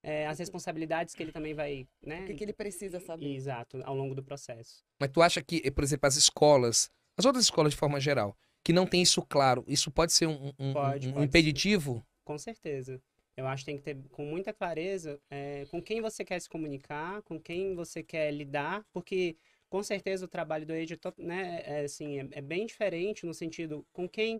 é, 0.03 0.27
as 0.27 0.39
responsabilidades 0.39 1.15
que 1.15 1.23
ele 1.23 1.33
também 1.33 1.55
vai, 1.55 1.87
né? 2.03 2.23
O 2.23 2.27
que, 2.27 2.35
que, 2.35 2.45
ele 2.45 2.53
precisa 2.53 2.99
saber. 2.99 3.35
Exato, 3.35 3.81
ao 3.85 3.95
longo 3.95 4.15
do 4.15 4.23
processo. 4.23 4.83
Mas 4.99 5.11
tu 5.11 5.21
acha 5.23 5.43
que, 5.43 5.71
por 5.71 5.85
exemplo, 5.85 6.09
as 6.09 6.17
escolas, 6.17 6.91
as 7.17 7.25
outras 7.25 7.45
escolas 7.45 7.73
de 7.73 7.79
forma 7.79 8.01
geral, 8.01 8.37
que 8.65 8.73
não 8.73 8.87
tem 8.87 9.03
isso 9.03 9.23
claro, 9.23 9.65
isso 9.69 9.91
pode 9.91 10.13
ser 10.13 10.27
um, 10.27 10.53
um, 10.59 10.73
pode, 10.73 11.09
um, 11.09 11.19
um 11.19 11.23
impeditivo? 11.23 11.97
Ser. 11.97 12.05
Com 12.25 12.39
certeza. 12.39 13.01
Eu 13.37 13.47
acho 13.47 13.65
que 13.65 13.71
tem 13.71 13.77
que 13.77 13.83
ter 13.83 13.97
com 14.11 14.25
muita 14.25 14.53
clareza 14.53 15.21
é, 15.31 15.67
com 15.71 15.81
quem 15.81 16.01
você 16.01 16.25
quer 16.25 16.41
se 16.41 16.49
comunicar, 16.49 17.23
com 17.23 17.41
quem 17.41 17.75
você 17.75 18.03
quer 18.03 18.31
lidar, 18.31 18.85
porque 18.93 19.37
com 19.73 19.83
certeza 19.83 20.27
o 20.27 20.29
trabalho 20.29 20.67
do 20.67 20.75
editor, 20.75 21.15
né, 21.17 21.63
é, 21.65 21.85
assim, 21.85 22.21
é, 22.21 22.29
é, 22.33 22.41
bem 22.43 22.67
diferente 22.67 23.25
no 23.25 23.33
sentido 23.33 23.87
com 23.91 24.07
quem 24.07 24.39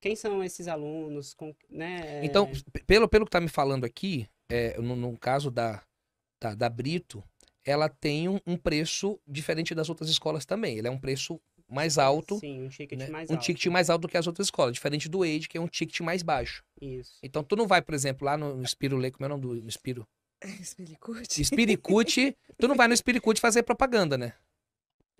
quem 0.00 0.16
são 0.16 0.42
esses 0.42 0.66
alunos, 0.66 1.32
com, 1.32 1.54
né? 1.70 2.22
Então, 2.24 2.50
p- 2.72 2.84
pelo, 2.84 3.08
pelo 3.08 3.24
que 3.24 3.30
tá 3.30 3.40
me 3.40 3.48
falando 3.48 3.84
aqui, 3.84 4.28
é, 4.50 4.78
no, 4.78 4.94
no 4.96 5.16
caso 5.16 5.50
da, 5.50 5.80
da, 6.42 6.54
da 6.54 6.68
Brito, 6.68 7.24
ela 7.64 7.88
tem 7.88 8.28
um, 8.28 8.38
um 8.46 8.56
preço 8.56 9.18
diferente 9.26 9.74
das 9.74 9.88
outras 9.88 10.10
escolas 10.10 10.44
também. 10.44 10.76
Ele 10.76 10.88
é 10.88 10.90
um 10.90 10.98
preço 11.00 11.40
mais 11.66 11.96
alto, 11.96 12.38
Sim, 12.38 12.64
um 12.64 12.68
ticket 12.68 12.98
né? 12.98 13.06
mais 13.06 13.30
um 13.30 13.34
alto. 13.34 13.44
ticket 13.44 13.66
mais 13.66 13.88
alto 13.88 14.02
do 14.02 14.08
que 14.08 14.18
as 14.18 14.26
outras 14.26 14.48
escolas, 14.48 14.74
diferente 14.74 15.08
do 15.08 15.22
Age, 15.22 15.48
que 15.48 15.56
é 15.56 15.60
um 15.60 15.68
ticket 15.68 16.00
mais 16.00 16.22
baixo. 16.22 16.62
Isso. 16.82 17.18
Então, 17.22 17.42
tu 17.42 17.56
não 17.56 17.66
vai, 17.66 17.80
por 17.80 17.94
exemplo, 17.94 18.26
lá 18.26 18.36
no, 18.36 18.56
no 18.56 18.66
Spiro 18.66 18.98
Lake, 18.98 19.16
como 19.16 19.24
é 19.24 19.28
o 19.32 19.38
nome 19.38 19.42
do 19.42 19.64
no 19.64 19.70
Spiro? 19.70 20.06
Espiricute. 20.60 21.42
Spiricute, 21.44 22.36
tu 22.58 22.68
não 22.68 22.74
vai 22.74 22.88
no 22.88 22.96
Spiricute 22.96 23.40
fazer 23.40 23.62
propaganda, 23.62 24.18
né? 24.18 24.34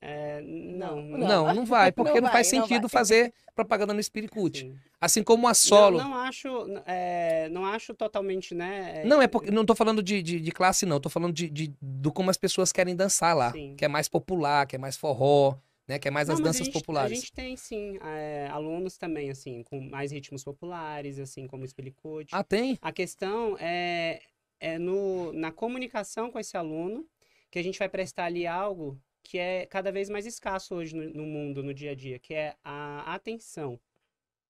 É, 0.07 0.43
não, 0.43 1.01
Não, 1.01 1.19
Não, 1.19 1.55
não, 1.55 1.64
vai, 1.64 1.90
porque 1.90 2.21
não, 2.21 2.27
Não 2.27 2.31
faz 2.31 2.51
vai, 2.51 2.59
não 2.61 2.67
sentido 2.67 2.83
vai. 2.88 2.90
fazer 2.90 3.33
propaganda 3.55 3.95
no 3.95 4.03
Spiricute. 4.03 4.61
sim. 4.61 4.77
Assim 5.01 5.23
como 5.23 5.49
a 5.49 5.55
solo. 5.55 5.99
Não, 5.99 6.11
não 6.11 6.17
acho, 6.19 6.49
é, 6.87 7.49
não 7.51 7.64
acho 7.64 7.93
totalmente, 7.95 8.55
né? 8.55 9.03
Não, 9.05 9.21
é 9.21 9.27
porque. 9.27 9.51
Não 9.51 9.64
tô 9.64 9.75
falando 9.75 10.03
de, 10.03 10.23
de, 10.23 10.40
de 10.40 10.51
classe, 10.53 10.85
não. 10.87 10.99
Tô 11.01 11.09
falando 11.11 11.33
de, 11.35 11.49
de, 11.51 11.75
do 11.81 12.11
como 12.12 12.31
as 12.31 12.37
pessoas 12.38 12.73
querem 12.73 12.97
dançar 12.97 13.35
lá. 13.37 13.53
Sim. 13.53 13.75
Que 13.77 13.85
é 13.85 13.88
mais 13.88 14.09
popular, 14.09 14.67
que 14.67 14.77
é 14.77 14.79
mais 14.79 14.97
forró, 14.97 15.57
né? 15.87 15.99
Que 15.99 16.09
é 16.09 16.11
mais 16.11 16.29
Não, 16.29 16.35
as 16.35 16.40
mas 16.40 16.47
a 16.47 16.51
danças 16.51 16.67
gente- 16.67 16.73
populares. 16.75 17.12
A 17.12 17.14
gente 17.14 17.33
tem, 17.33 17.55
sim, 17.57 17.99
é, 18.03 18.49
alunos 18.51 18.97
também, 18.97 19.31
assim, 19.31 19.62
com 19.62 19.79
mais 19.81 20.11
ritmos 20.11 20.43
populares, 20.43 21.19
assim, 21.19 21.47
como 21.47 21.64
o 21.64 21.69
Spilicut. 21.69 22.29
Ah, 22.33 22.43
tem? 22.45 22.79
A 22.81 22.90
questão 22.93 23.57
é, 23.61 24.21
é 24.59 24.79
no, 24.79 25.33
na 25.35 25.51
comunicação 25.53 26.31
com 26.31 26.38
esse 26.38 26.57
aluno 26.57 27.05
que 27.51 27.59
a 27.59 27.62
gente 27.62 27.79
vai 27.79 27.88
prestar 27.90 28.25
ali 28.25 28.47
algo 28.47 28.99
que 29.25 29.39
é 29.39 29.67
cada 29.67 29.91
vez 29.93 30.09
mais 30.11 30.27
escasso 30.27 30.75
hoje 30.77 30.95
no, 30.97 31.05
no 31.11 31.25
mundo, 31.27 31.63
no 31.65 31.75
dia 31.75 31.93
a 31.93 31.97
dia, 31.97 32.19
que 32.21 32.35
é 32.35 32.57
a 32.65 33.15
atenção. 33.15 33.81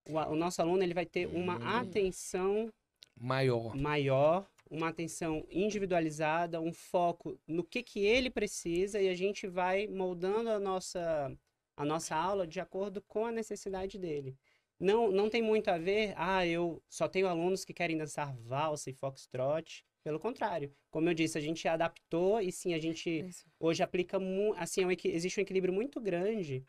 O, 0.09 0.15
o 0.19 0.37
nosso 0.37 0.61
aluno 0.63 0.83
ele 0.83 0.95
vai 0.95 1.07
ter 1.07 1.27
uma 1.29 1.57
Hum. 1.59 1.69
atenção 1.81 2.73
Maior. 3.17 3.77
maior, 3.77 4.47
uma 4.71 4.89
atenção 4.89 5.47
individualizada, 5.51 6.61
um 6.61 6.73
foco 6.73 7.39
no 7.47 7.65
que, 7.65 7.83
que 7.83 8.01
ele 8.05 8.31
precisa 8.31 9.01
e 9.01 9.09
a 9.09 9.15
gente 9.15 9.47
vai 9.47 9.87
moldando 9.87 10.51
a 10.51 10.59
nossa, 10.59 11.33
a 11.77 11.85
nossa 11.85 12.17
aula 12.17 12.47
de 12.47 12.61
acordo 12.61 13.01
com 13.03 13.25
a 13.27 13.33
necessidade 13.33 13.99
dele. 13.99 14.37
Não, 14.79 15.11
não 15.13 15.31
tem 15.31 15.41
muito 15.43 15.69
a 15.69 15.79
ver, 15.79 16.13
ah, 16.17 16.47
eu 16.47 16.83
só 16.89 17.09
tenho 17.09 17.29
alunos 17.29 17.65
que 17.65 17.73
querem 17.73 17.97
dançar 17.97 18.35
valsa 18.37 18.91
e 18.91 18.95
foxtrot. 18.95 19.85
Pelo 20.05 20.21
contrário, 20.21 20.71
como 20.90 21.09
eu 21.09 21.14
disse, 21.14 21.38
a 21.38 21.40
gente 21.40 21.67
adaptou 21.67 22.38
e 22.38 22.53
sim, 22.53 22.75
a 22.75 22.79
gente 22.79 23.27
hoje 23.59 23.83
aplica, 23.83 24.19
assim, 24.59 24.83
é 24.83 24.87
um 24.87 24.90
existe 24.90 25.40
um 25.40 25.43
equilíbrio 25.43 25.73
muito 25.73 25.99
grande 25.99 26.62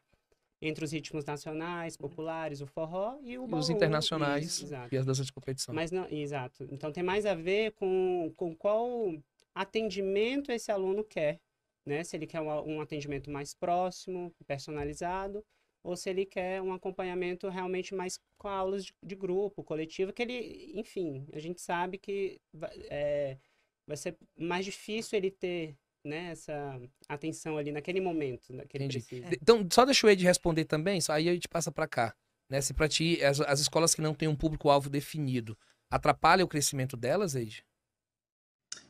entre 0.62 0.86
os 0.86 0.92
ritmos 0.94 1.26
nacionais, 1.26 1.98
populares, 1.98 2.62
o 2.62 2.66
forró 2.66 3.20
e 3.22 3.38
o 3.38 3.46
E 3.46 3.54
os 3.54 3.70
internacionais 3.70 4.46
Isso, 4.46 4.74
e 4.90 4.98
as 4.98 5.06
danças 5.06 5.26
de 5.26 5.34
competição. 5.34 5.76
Mas 5.76 5.92
não, 5.92 6.08
exato. 6.10 6.66
Então 6.72 6.94
tem 6.94 7.04
mais 7.04 7.26
a 7.26 7.36
ver 7.36 7.74
com, 7.74 8.34
com 8.38 8.56
qual 8.56 9.14
atendimento 9.54 10.50
esse 10.50 10.72
aluno 10.72 11.04
quer, 11.04 11.42
né? 11.86 12.06
Se 12.06 12.16
ele 12.16 12.26
quer 12.26 12.40
um, 12.40 12.78
um 12.78 12.82
atendimento 12.82 13.30
mais 13.30 13.54
próximo, 13.54 14.34
personalizado, 14.48 15.44
ou 15.86 15.96
se 15.96 16.10
ele 16.10 16.26
quer 16.26 16.62
um 16.62 16.74
acompanhamento 16.74 17.48
realmente 17.48 17.94
mais 17.94 18.20
com 18.38 18.48
aulas 18.48 18.86
de, 18.86 18.94
de 19.04 19.16
grupo, 19.16 19.64
coletivo, 19.64 20.12
que 20.12 20.24
ele, 20.24 20.72
enfim, 20.76 21.28
a 21.32 21.40
gente 21.40 21.62
sabe 21.62 22.00
que 22.00 22.42
vai, 22.52 22.72
é, 22.90 23.38
vai 23.88 23.96
ser 23.96 24.18
mais 24.36 24.66
difícil 24.66 25.16
ele 25.18 25.30
ter, 25.30 25.78
né, 26.04 26.32
essa 26.32 26.82
atenção 27.08 27.56
ali 27.58 27.72
naquele 27.72 28.02
momento, 28.02 28.52
né, 28.52 28.66
que 28.68 28.78
ele 28.78 28.86
Entendi. 28.86 29.00
precisa. 29.00 29.30
De- 29.30 29.38
Então, 29.42 29.68
só 29.72 29.86
deixa 29.86 30.08
o 30.08 30.10
Ed 30.10 30.24
responder 30.24 30.66
também, 30.66 31.00
só 31.00 31.14
aí 31.14 31.30
a 31.30 31.34
gente 31.34 31.48
passa 31.48 31.72
pra 31.72 31.88
cá. 31.88 32.16
Né? 32.50 32.62
Se 32.62 32.74
pra 32.74 32.88
ti, 32.88 33.24
as, 33.24 33.40
as 33.42 33.60
escolas 33.60 33.94
que 33.94 34.02
não 34.02 34.14
têm 34.16 34.28
um 34.28 34.36
público-alvo 34.36 34.90
definido, 34.90 35.58
atrapalha 35.90 36.44
o 36.44 36.48
crescimento 36.48 36.98
delas, 36.98 37.36
Ed? 37.36 37.64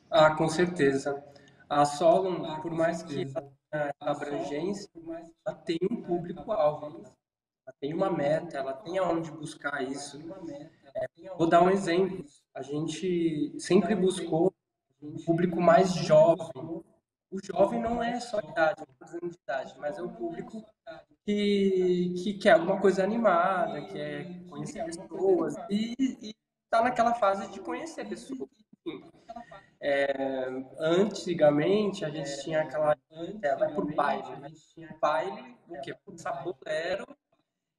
Ah, 0.10 0.34
com 0.36 0.48
certeza. 0.48 1.22
A 1.70 1.84
Solon, 1.84 2.62
por 2.62 2.72
mais 2.72 3.02
que 3.04 3.26
abrangência, 4.00 4.90
ela 5.46 5.56
tem 5.58 5.78
um 5.90 6.02
público-alvo. 6.02 7.04
Ela 7.66 7.76
tem 7.80 7.94
uma 7.94 8.12
meta, 8.12 8.58
ela 8.58 8.74
tem 8.74 8.98
aonde 8.98 9.32
buscar 9.32 9.82
isso. 9.82 10.22
É, 10.96 11.30
vou 11.38 11.48
dar 11.48 11.64
um 11.64 11.70
exemplo. 11.70 12.24
A 12.54 12.62
gente 12.62 13.56
sempre 13.60 13.96
buscou 13.96 14.54
um 15.02 15.16
público 15.26 15.60
mais 15.60 15.94
jovem. 15.94 16.84
O 17.32 17.44
jovem 17.44 17.82
não 17.82 18.02
é 18.02 18.20
só 18.20 18.40
idade, 18.40 18.84
de 19.20 19.36
idade, 19.44 19.76
mas 19.80 19.98
é 19.98 20.02
o 20.02 20.10
público 20.10 20.64
que, 21.26 22.14
que 22.24 22.34
quer 22.36 22.52
alguma 22.52 22.80
coisa 22.80 23.04
animada, 23.04 23.86
quer 23.88 24.48
conhecer 24.48 24.86
pessoas 24.86 25.56
e, 25.70 25.96
e 26.22 26.36
tá 26.70 26.84
naquela 26.84 27.16
fase 27.16 27.52
de 27.52 27.60
conhecer 27.60 28.08
pessoas. 28.08 28.50
É, 29.82 30.14
antigamente 30.80 32.04
a 32.06 32.10
gente 32.10 32.42
tinha 32.44 32.62
aquela 32.62 32.98
é, 33.42 33.56
vai 33.56 33.74
por 33.74 33.94
baile, 33.94 34.36
né? 34.38 34.50
baile, 35.00 35.56
o 35.68 35.82
quê? 35.82 35.96
Dançar 36.08 36.44
bolero 36.44 37.06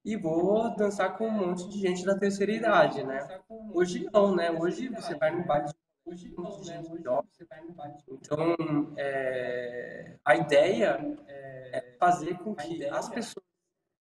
e 0.04 0.16
vou 0.16 0.74
dançar 0.76 1.16
com 1.16 1.26
um 1.26 1.30
monte 1.30 1.68
de 1.68 1.80
gente 1.80 2.04
da 2.04 2.16
terceira 2.16 2.52
idade, 2.52 3.02
né? 3.02 3.40
Hoje 3.72 4.08
não, 4.12 4.34
né? 4.34 4.50
Hoje 4.50 4.88
você 4.88 5.16
vai 5.16 5.34
no 5.34 5.44
baile 5.44 5.68
de 6.14 6.32
monte 6.36 6.60
de 6.60 6.66
gente 6.68 7.02
jovem. 7.02 7.28
Então, 8.08 8.54
é, 8.96 10.16
a 10.24 10.36
ideia 10.36 11.00
é 11.72 11.96
fazer 11.98 12.38
com 12.38 12.54
que 12.54 12.84
as 12.84 13.08
pessoas 13.08 13.44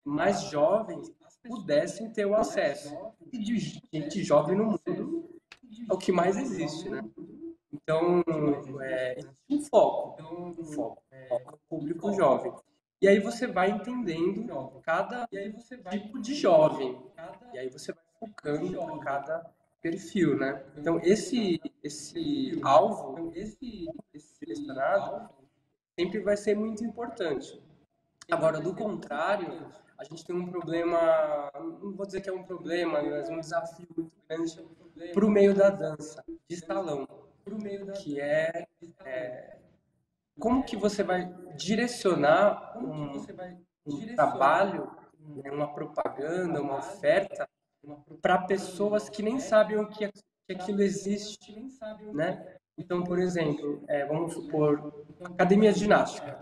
mais 0.03 0.43
jovens 0.43 1.11
pudessem 1.43 2.11
ter 2.11 2.25
o 2.25 2.35
acesso. 2.35 2.95
E 3.31 3.39
de 3.39 3.57
gente 3.91 4.23
jovem 4.23 4.55
no 4.55 4.65
mundo 4.65 4.84
é 5.89 5.93
o 5.93 5.97
que 5.97 6.11
mais 6.11 6.37
existe, 6.37 6.89
né? 6.89 7.03
Então, 7.73 8.23
é, 8.81 9.19
um 9.49 9.61
foco, 9.61 10.21
um 10.23 10.63
foco, 10.63 11.03
foco 11.27 11.51
no 11.51 11.57
público 11.69 12.13
jovem. 12.13 12.53
E 13.01 13.07
aí 13.07 13.19
você 13.19 13.45
vai 13.45 13.69
entendendo 13.69 14.47
cada 14.81 15.27
tipo 15.27 16.19
de 16.19 16.33
jovem. 16.33 16.99
E 17.53 17.59
aí 17.59 17.69
você 17.69 17.91
vai 17.91 18.03
focando 18.19 18.65
em 18.65 18.99
cada 18.99 19.53
perfil, 19.81 20.37
né? 20.37 20.63
Então, 20.77 20.99
esse, 21.03 21.61
esse 21.83 22.59
alvo, 22.63 23.31
esse, 23.35 23.87
esse 24.13 24.35
selecionado, 24.35 25.29
sempre 25.99 26.21
vai 26.21 26.37
ser 26.37 26.55
muito 26.55 26.83
importante. 26.83 27.61
Agora, 28.31 28.59
do 28.59 28.73
contrário, 28.75 29.71
a 29.97 30.03
gente 30.03 30.25
tem 30.25 30.35
um 30.35 30.47
problema, 30.47 31.51
não 31.53 31.93
vou 31.93 32.05
dizer 32.05 32.21
que 32.21 32.29
é 32.29 32.33
um 32.33 32.43
problema, 32.43 33.01
mas 33.03 33.29
um 33.29 33.39
desafio 33.39 33.87
muito 33.95 34.11
grande 34.27 34.59
para 35.13 35.25
o 35.25 35.29
meio 35.29 35.53
da 35.53 35.69
dança, 35.69 36.23
de 36.49 36.57
salão, 36.57 37.07
que 38.01 38.19
é, 38.19 38.67
é 39.03 39.57
como 40.39 40.63
que 40.63 40.75
você 40.75 41.03
vai 41.03 41.33
direcionar 41.55 42.77
um, 42.77 43.25
um 43.85 44.15
trabalho, 44.15 44.91
né, 45.19 45.51
uma 45.51 45.73
propaganda, 45.73 46.61
uma 46.61 46.79
oferta 46.79 47.47
para 48.21 48.39
pessoas 48.39 49.09
que 49.09 49.23
nem 49.23 49.39
sabem 49.39 49.77
o 49.77 49.87
que, 49.87 50.09
que 50.09 50.53
aquilo 50.53 50.81
existe, 50.81 51.55
né? 52.13 52.57
Então, 52.77 53.03
por 53.03 53.19
exemplo, 53.19 53.83
é, 53.87 54.05
vamos 54.05 54.33
supor, 54.33 55.05
academia 55.23 55.71
de 55.71 55.79
ginástica. 55.79 56.39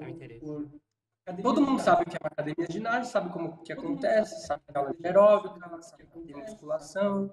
Interesse. 1.23 1.41
Todo 1.43 1.61
mundo 1.61 1.81
sabe 1.81 2.03
o 2.03 2.05
que 2.05 2.17
é 2.17 2.19
uma 2.21 2.27
academia 2.27 2.67
de 2.67 2.73
ginástica, 2.73 3.05
sabe 3.05 3.29
como 3.31 3.57
que 3.63 3.71
acontece, 3.71 4.45
sabe 4.45 4.61
que 4.67 4.77
aula 4.77 4.93
de 4.93 5.07
aeróbica, 5.07 5.81
sabe 5.81 6.05
que 6.05 6.19
tem 6.19 6.35
musculação. 6.35 7.31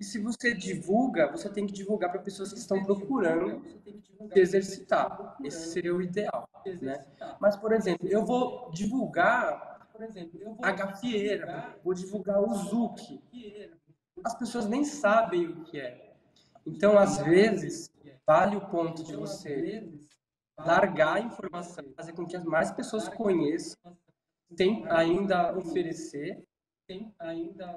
E 0.00 0.04
se 0.04 0.18
você 0.18 0.54
divulga, 0.54 1.30
você 1.30 1.50
tem 1.50 1.66
que 1.66 1.72
divulgar 1.72 2.10
para 2.10 2.22
pessoas 2.22 2.50
que 2.50 2.58
estão 2.58 2.82
procurando 2.82 3.62
se 4.32 4.40
exercitar. 4.40 5.36
Esse 5.44 5.68
seria 5.68 5.94
o 5.94 6.00
ideal, 6.00 6.48
né? 6.80 7.04
Mas, 7.38 7.56
por 7.56 7.72
exemplo, 7.72 8.08
eu 8.08 8.24
vou 8.24 8.70
divulgar 8.70 9.86
a 10.62 10.72
gafieira, 10.72 11.76
vou 11.84 11.92
divulgar 11.92 12.40
o 12.40 12.54
Zuki. 12.54 13.22
As 14.24 14.34
pessoas 14.34 14.66
nem 14.66 14.82
sabem 14.82 15.46
o 15.46 15.62
que 15.64 15.78
é. 15.78 16.14
Então, 16.66 16.98
às 16.98 17.18
vezes, 17.18 17.90
vale 18.26 18.56
o 18.56 18.62
ponto 18.62 19.04
de 19.04 19.14
você 19.14 19.86
largar 20.58 21.16
a 21.16 21.20
informação, 21.20 21.84
fazer 21.94 22.12
com 22.12 22.26
que 22.26 22.36
as 22.36 22.44
mais 22.44 22.70
pessoas 22.70 23.08
conheçam, 23.08 23.96
tem 24.56 24.86
ainda 24.88 25.50
a 25.50 25.56
oferecer, 25.56 26.42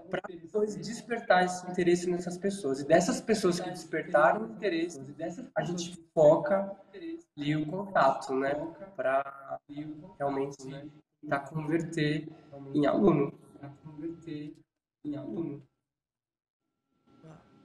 para 0.09 0.21
depois 0.27 0.75
despertar 0.75 1.43
esse 1.43 1.65
interesse 1.69 2.09
nessas 2.09 2.37
pessoas. 2.37 2.81
E 2.81 2.87
dessas 2.87 3.19
pessoas 3.19 3.59
que 3.59 3.69
despertaram 3.69 4.43
o 4.43 4.51
interesse, 4.51 5.01
a 5.55 5.63
gente 5.63 5.99
foca 6.13 6.79
ali 7.35 7.55
o 7.55 7.65
contato, 7.65 8.33
né? 8.35 8.53
Para 8.95 9.59
realmente 10.17 10.57
tentar 11.21 11.39
converter 11.49 12.29
em 12.73 12.85
aluno. 12.85 13.33
Converter 13.83 14.53
em 15.03 15.15
aluno. 15.15 15.63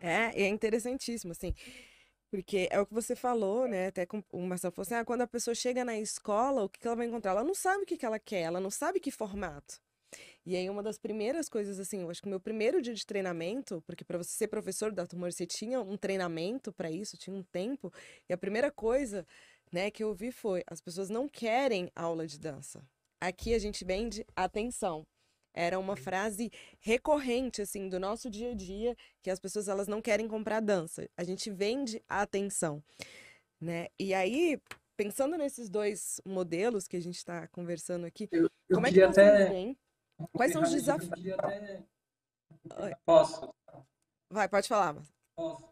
É, 0.01 0.39
e 0.39 0.43
é 0.43 0.49
interessantíssimo, 0.49 1.33
assim, 1.33 1.55
porque 2.35 2.67
é 2.69 2.81
o 2.81 2.87
que 2.87 2.93
você 2.93 3.15
falou, 3.15 3.69
né? 3.69 3.87
Até 3.87 4.05
com 4.05 4.21
o 4.33 4.41
Marcelo 4.41 4.73
falou 4.75 4.85
assim: 4.85 4.95
ah, 4.95 5.05
quando 5.05 5.21
a 5.21 5.27
pessoa 5.27 5.55
chega 5.55 5.85
na 5.85 5.97
escola, 6.01 6.65
o 6.65 6.69
que 6.69 6.85
ela 6.85 6.97
vai 6.97 7.07
encontrar? 7.07 7.31
Ela 7.31 7.45
não 7.45 7.55
sabe 7.55 7.85
o 7.85 7.87
que 7.87 8.05
ela 8.05 8.19
quer, 8.19 8.41
ela 8.41 8.59
não 8.59 8.73
sabe 8.73 8.99
que 8.99 9.13
formato. 9.13 9.81
E 10.45 10.57
aí 10.57 10.69
uma 10.69 10.83
das 10.83 10.99
primeiras 10.99 11.49
coisas 11.49 11.79
assim, 11.79 12.01
eu 12.03 12.11
acho 12.11 12.21
que 12.21 12.27
o 12.27 12.31
meu 12.31 12.41
primeiro 12.41 12.83
dia 12.83 12.93
de 12.93 13.07
treinamento, 13.07 13.81
porque 13.87 14.05
para 14.05 14.19
você 14.19 14.31
ser 14.31 14.49
professor 14.49 14.91
da 14.91 15.07
turma 15.07 15.31
você 15.31 15.47
tinha 15.47 15.81
um 15.81 15.97
treinamento 15.97 16.73
para 16.73 16.91
isso, 16.91 17.17
tinha 17.17 17.37
um 17.37 17.45
tempo, 17.45 17.93
e 18.29 18.33
a 18.33 18.37
primeira 18.37 18.69
coisa, 18.69 19.25
né, 19.71 19.89
que 19.89 20.03
eu 20.03 20.13
vi 20.13 20.33
foi 20.33 20.65
as 20.67 20.81
pessoas 20.81 21.09
não 21.09 21.29
querem 21.29 21.89
aula 21.95 22.27
de 22.27 22.41
dança. 22.41 22.85
Aqui 23.21 23.55
a 23.55 23.61
gente 23.61 23.85
vende 23.85 24.27
atenção. 24.35 25.07
Era 25.55 25.79
uma 25.79 25.97
frase 25.97 26.51
recorrente 26.81 27.63
assim 27.63 27.89
do 27.89 28.01
nosso 28.01 28.29
dia 28.29 28.51
a 28.51 28.55
dia, 28.55 28.97
que 29.23 29.31
as 29.31 29.39
pessoas 29.39 29.69
elas 29.69 29.87
não 29.87 30.03
querem 30.03 30.27
comprar 30.27 30.61
dança. 30.61 31.09
A 31.17 31.23
gente 31.23 31.49
vende 31.51 32.03
a 32.09 32.23
atenção, 32.23 32.83
né? 33.61 33.87
E 33.99 34.13
aí, 34.13 34.61
pensando 34.97 35.39
nesses 35.39 35.71
dois 35.71 36.21
modelos 36.25 36.89
que 36.89 36.97
a 36.97 37.01
gente 37.01 37.17
está 37.17 37.47
conversando 37.49 38.05
aqui, 38.05 38.29
Eu, 38.33 38.51
eu 38.69 38.75
como 38.75 38.87
é 38.87 38.91
que 38.91 38.97
vocês 38.97 39.19
até. 39.19 39.49
veem? 39.49 39.79
Quais 40.33 40.53
são 40.53 40.63
os 40.63 40.71
desafios? 40.71 41.13
até-. 41.39 41.85
Posso? 43.05 43.55
Vai, 44.31 44.49
pode 44.49 44.67
falar. 44.69 44.93
Marcos. 44.95 45.13
Posso. 45.37 45.69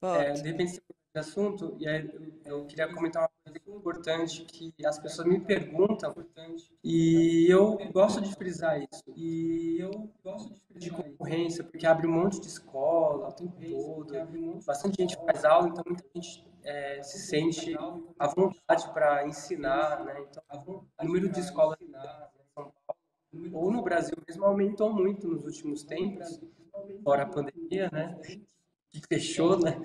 Pode. 0.00 0.24
É, 0.24 0.32
de 0.32 0.42
repente 0.50 0.72
você 0.72 0.82
assunto, 1.18 1.76
e 1.78 1.88
aí 1.88 2.10
eu, 2.44 2.64
queria 2.66 2.92
comentar 2.92 3.22
uma 3.22 3.30
coisa 3.44 3.78
importante 3.78 4.44
que 4.44 4.74
as 4.84 4.98
pessoas 4.98 5.28
me 5.28 5.40
perguntam, 5.40 6.14
e 6.82 7.46
eu 7.48 7.78
gosto 7.92 8.20
de 8.20 8.34
frisar 8.34 8.80
isso. 8.80 9.04
E 9.16 9.78
eu 9.80 10.10
gosto 10.22 10.52
de 10.52 10.60
frisar 10.60 10.80
de 10.80 10.90
concorrência, 10.90 11.64
porque 11.64 11.86
abre 11.86 12.06
um 12.06 12.12
monte 12.12 12.40
de 12.40 12.48
escola 12.48 13.28
o 13.28 13.32
tempo 13.32 13.56
todo, 13.60 14.60
bastante 14.64 15.00
gente 15.00 15.16
faz 15.24 15.44
aula, 15.44 15.68
então 15.68 15.84
muita 15.86 16.04
gente 16.14 16.46
é, 16.66 17.02
se 17.02 17.18
sente 17.20 17.74
à 18.18 18.26
vontade 18.26 18.92
para 18.92 19.26
ensinar, 19.26 20.04
né? 20.04 20.24
Então, 20.28 20.42
o 21.00 21.04
número 21.04 21.28
de 21.28 21.40
escolas 21.40 21.78
em 21.80 21.92
São 21.92 22.72
Paulo, 22.86 23.52
ou 23.52 23.70
no 23.70 23.82
Brasil 23.82 24.16
mesmo, 24.26 24.44
aumentou 24.44 24.92
muito 24.92 25.28
nos 25.28 25.44
últimos 25.44 25.84
tempos, 25.84 26.40
fora 27.04 27.22
a 27.22 27.26
pandemia, 27.26 27.88
né? 27.92 28.18
Que 28.90 29.00
fechou, 29.08 29.58
né? 29.58 29.80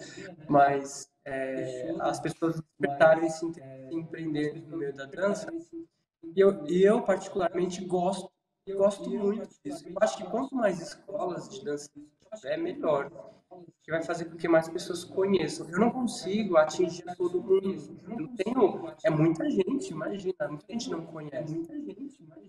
Mas 0.50 1.11
é, 1.26 1.94
as 2.00 2.20
pessoas 2.20 2.60
despertaram 2.60 3.24
esse 3.24 3.46
interesse 3.46 3.94
em 3.94 4.00
empreender 4.00 4.62
no 4.68 4.78
meio 4.78 4.94
da 4.94 5.06
dança. 5.06 5.52
E 6.24 6.40
eu, 6.40 6.66
e 6.68 6.84
eu 6.84 7.02
particularmente, 7.02 7.84
gosto, 7.86 8.32
gosto 8.70 9.10
muito 9.10 9.50
disso. 9.64 9.88
Eu 9.88 9.96
acho 10.02 10.18
que 10.18 10.24
quanto 10.24 10.56
mais 10.56 10.80
escolas 10.80 11.50
de 11.50 11.64
dança 11.64 11.90
tiver, 12.36 12.58
melhor. 12.58 13.12
Que 13.84 13.92
vai 13.92 14.02
fazer 14.02 14.26
com 14.26 14.38
que 14.38 14.48
mais 14.48 14.70
pessoas 14.70 15.04
conheçam. 15.04 15.70
Eu 15.70 15.80
não 15.80 15.92
consigo 15.92 16.56
atingir 16.56 17.04
todo 17.18 17.42
mundo. 17.42 18.00
Eu 18.04 18.18
não 18.18 18.36
tenho. 18.36 18.94
É 19.04 19.10
muita 19.10 19.50
gente, 19.50 19.90
imagina. 19.90 20.48
Muita 20.48 20.66
gente 20.70 20.90
não 20.90 21.06
conhece. 21.06 21.62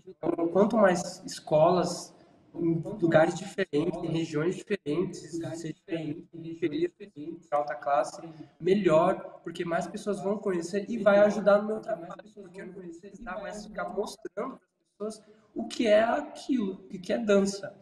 Então, 0.07 0.49
quanto 0.49 0.77
mais 0.77 1.23
escolas 1.25 2.15
em 2.55 2.83
lugares 3.01 3.35
diferentes, 3.35 4.03
em 4.03 4.09
regiões 4.09 4.57
diferentes, 4.57 5.19
seja 5.55 5.75
em 5.89 6.23
periferia, 6.25 6.93
em 7.17 7.39
alta 7.51 7.75
classe, 7.75 8.21
melhor, 8.61 9.41
porque 9.43 9.65
mais 9.65 9.87
pessoas 9.87 10.21
vão 10.21 10.39
conhecer 10.39 10.87
e 10.89 10.99
vai 10.99 11.19
ajudar 11.19 11.63
no 11.63 11.69
meu 11.69 11.81
trabalho, 11.81 12.23
porque 12.35 12.61
eu 12.61 12.67
não 12.67 12.73
vou 12.73 12.83
precisar 12.83 13.41
mais 13.41 13.67
ficar 13.67 13.89
mostrando 13.89 14.59
para 14.97 15.09
as 15.09 15.17
pessoas 15.17 15.33
o 15.55 15.67
que 15.67 15.87
é 15.87 16.03
aquilo, 16.03 16.75
o 16.75 16.99
que 16.99 17.13
é 17.13 17.19
dança, 17.19 17.75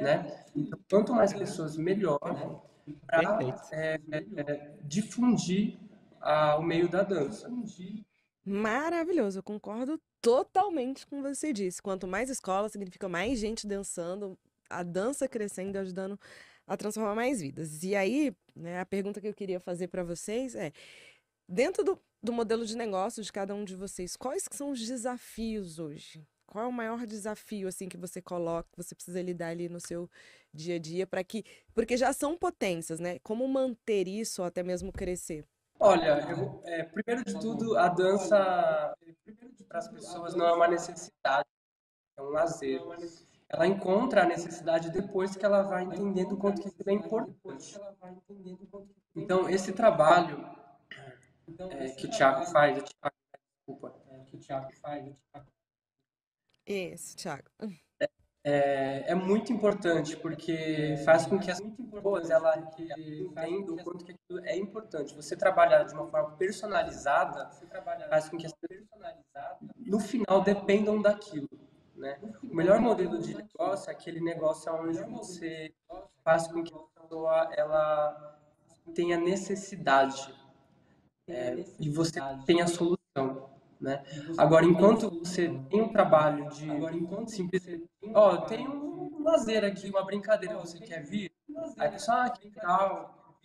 né? 0.00 0.44
Então, 0.54 0.78
quanto 0.90 1.14
mais 1.14 1.32
pessoas, 1.32 1.76
melhor 1.76 2.18
para 3.06 3.36
Perfeito. 3.36 3.60
difundir 4.84 5.78
ah, 6.20 6.56
o 6.58 6.62
meio 6.62 6.88
da 6.88 7.02
dança. 7.02 7.50
Maravilhoso, 8.48 9.40
eu 9.40 9.42
concordo 9.42 10.00
totalmente 10.22 11.06
com 11.06 11.20
você 11.20 11.52
disse. 11.52 11.82
Quanto 11.82 12.06
mais 12.08 12.30
escola, 12.30 12.68
significa 12.70 13.06
mais 13.08 13.38
gente 13.38 13.66
dançando, 13.66 14.38
a 14.70 14.82
dança 14.82 15.28
crescendo 15.28 15.76
ajudando 15.76 16.18
a 16.66 16.76
transformar 16.76 17.14
mais 17.14 17.42
vidas. 17.42 17.82
E 17.82 17.94
aí, 17.94 18.34
né, 18.56 18.80
a 18.80 18.86
pergunta 18.86 19.20
que 19.20 19.28
eu 19.28 19.34
queria 19.34 19.60
fazer 19.60 19.88
para 19.88 20.02
vocês 20.02 20.54
é: 20.54 20.72
dentro 21.48 21.84
do, 21.84 22.00
do 22.22 22.32
modelo 22.32 22.64
de 22.64 22.76
negócio 22.76 23.22
de 23.22 23.30
cada 23.30 23.54
um 23.54 23.64
de 23.64 23.76
vocês, 23.76 24.16
quais 24.16 24.48
que 24.48 24.56
são 24.56 24.70
os 24.70 24.80
desafios 24.86 25.78
hoje? 25.78 26.26
Qual 26.46 26.64
é 26.64 26.68
o 26.68 26.72
maior 26.72 27.06
desafio 27.06 27.68
assim 27.68 27.88
que 27.88 27.98
você 27.98 28.22
coloca, 28.22 28.70
que 28.72 28.82
você 28.82 28.94
precisa 28.94 29.20
lidar 29.20 29.48
ali 29.48 29.68
no 29.68 29.78
seu 29.78 30.08
dia 30.54 30.76
a 30.76 30.78
dia 30.78 31.06
para 31.06 31.22
que, 31.22 31.44
porque 31.74 31.96
já 31.98 32.10
são 32.14 32.38
potências, 32.38 32.98
né? 32.98 33.18
Como 33.18 33.46
manter 33.46 34.08
isso 34.08 34.40
ou 34.40 34.48
até 34.48 34.62
mesmo 34.62 34.90
crescer? 34.90 35.44
Olha, 35.80 36.20
eu, 36.28 36.60
é, 36.64 36.82
primeiro 36.82 37.24
de 37.24 37.38
tudo, 37.38 37.78
a 37.78 37.88
dança 37.88 38.94
para 39.68 39.78
as 39.78 39.88
pessoas 39.88 40.34
não 40.34 40.46
é 40.46 40.52
uma 40.52 40.66
necessidade, 40.66 41.48
é 42.16 42.22
um 42.22 42.30
lazer. 42.30 42.80
Ela 43.48 43.66
encontra 43.66 44.22
a 44.22 44.26
necessidade 44.26 44.90
depois 44.90 45.36
que 45.36 45.44
ela 45.44 45.62
vai 45.62 45.84
entendendo 45.84 46.32
o 46.32 46.36
quanto 46.36 46.60
que 46.60 46.68
isso 46.68 46.82
é 46.84 46.92
importante. 46.92 47.78
Então, 49.14 49.48
esse 49.48 49.72
trabalho 49.72 50.44
é, 51.70 51.88
que 51.90 52.06
o 52.06 52.10
Thiago 52.10 52.44
faz, 52.46 52.76
o 52.76 52.82
Thiago, 52.82 53.16
desculpa, 53.56 53.94
é, 54.10 54.24
que 54.24 54.36
o 54.36 54.40
Thiago 54.40 54.72
faz, 54.80 55.06
o 55.06 55.16
Thiago 55.32 55.52
Esse, 56.66 57.16
Thiago. 57.16 57.48
É, 58.48 59.04
é 59.08 59.14
muito 59.14 59.52
importante 59.52 60.16
porque 60.16 60.96
faz 61.04 61.26
com 61.26 61.38
que 61.38 61.50
as 61.50 61.60
pessoas 61.60 62.30
ela 62.30 62.56
entendam 62.58 63.74
o 63.74 63.84
quanto 63.84 64.04
que 64.04 64.12
aquilo 64.12 64.40
é 64.44 64.56
importante. 64.56 65.14
Você 65.14 65.36
trabalhar 65.36 65.82
de 65.82 65.92
uma 65.92 66.06
forma 66.06 66.30
personalizada 66.36 67.50
faz 68.08 68.30
com 68.30 68.38
que 68.38 68.46
as 68.46 68.52
pessoas 68.54 68.86
no 69.76 70.00
final 70.00 70.40
dependam 70.40 71.00
daquilo. 71.00 71.48
Né? 71.94 72.18
O 72.42 72.54
melhor 72.54 72.80
modelo 72.80 73.18
de 73.18 73.36
negócio 73.36 73.90
é 73.90 73.92
aquele 73.92 74.20
negócio 74.20 74.72
onde 74.72 75.02
você 75.02 75.74
faz 76.24 76.46
com 76.46 76.62
que 76.62 76.72
a 76.72 77.02
pessoa 77.02 77.50
ela 77.54 78.38
tenha 78.94 79.18
necessidade 79.18 80.34
é, 81.26 81.64
e 81.78 81.90
você 81.90 82.18
tenha 82.46 82.66
solução. 82.66 82.97
Né? 83.80 84.02
Agora, 84.36 84.64
enquanto 84.64 85.20
você 85.20 85.48
tem 85.70 85.80
um 85.80 85.88
trabalho 85.88 86.48
de 86.50 86.66
simplesmente, 87.30 87.88
ó, 88.12 88.34
oh, 88.34 88.38
tem 88.42 88.66
um 88.66 89.22
lazer 89.22 89.64
aqui, 89.64 89.88
uma 89.88 90.04
brincadeira, 90.04 90.58
você 90.58 90.78
quer 90.80 91.04
vir? 91.04 91.30
Aí 91.76 91.88
a 91.88 91.92
pessoa, 91.92 92.24
ah, 92.24 92.30
que 92.30 92.48
legal, 92.48 93.38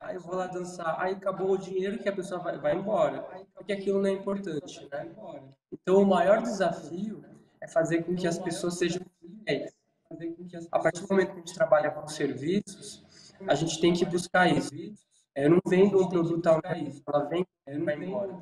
aí 0.00 0.14
eu 0.14 0.20
vou 0.20 0.36
lá 0.36 0.46
dançar, 0.46 0.96
aí 0.98 1.12
acabou 1.12 1.50
o 1.50 1.58
dinheiro 1.58 1.98
que 1.98 2.08
a 2.08 2.12
pessoa 2.12 2.40
vai, 2.40 2.58
vai 2.58 2.76
embora, 2.76 3.22
porque 3.54 3.72
aquilo 3.72 4.00
não 4.00 4.08
é 4.08 4.12
importante, 4.12 4.88
né? 4.90 5.10
Então, 5.70 6.02
o 6.02 6.06
maior 6.06 6.40
desafio 6.40 7.22
é 7.60 7.68
fazer 7.68 8.04
com 8.04 8.14
que 8.14 8.26
as 8.26 8.38
pessoas 8.38 8.78
sejam 8.78 9.02
fiéis. 9.44 9.72
A 10.72 10.78
partir 10.78 11.02
do 11.02 11.08
momento 11.08 11.28
que 11.28 11.34
a 11.34 11.40
gente 11.40 11.54
trabalha 11.54 11.90
com 11.90 12.08
serviços, 12.08 13.04
a 13.46 13.54
gente 13.54 13.80
tem 13.80 13.92
que 13.92 14.04
buscar 14.06 14.50
isso. 14.50 14.70
Eu 15.34 15.50
não 15.50 15.60
vendo 15.66 16.02
um 16.02 16.08
produto 16.08 16.46
a 16.46 16.56
um 16.56 16.60
ela 16.64 17.24
vem 17.26 17.46
e 17.66 17.78
vai 17.78 17.96
embora. 17.96 18.32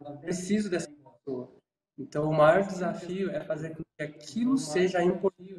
Eu 0.00 0.16
preciso 0.18 0.70
dessa 0.70 0.88
pessoa. 0.90 1.52
Então, 1.98 2.30
o 2.30 2.32
maior 2.32 2.66
desafio 2.66 3.30
é 3.30 3.40
fazer 3.44 3.76
com 3.76 3.82
que 3.82 4.02
aquilo 4.02 4.56
seja 4.56 5.02
importante 5.02 5.54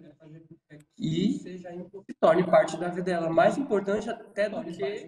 e 0.97 1.34
se 1.34 2.13
torne 2.19 2.43
parte 2.43 2.77
da 2.77 2.88
vida 2.88 3.04
dela. 3.04 3.30
Mais 3.30 3.58
importante 3.58 4.10
até 4.10 4.49
do 4.49 4.63
que 4.63 5.08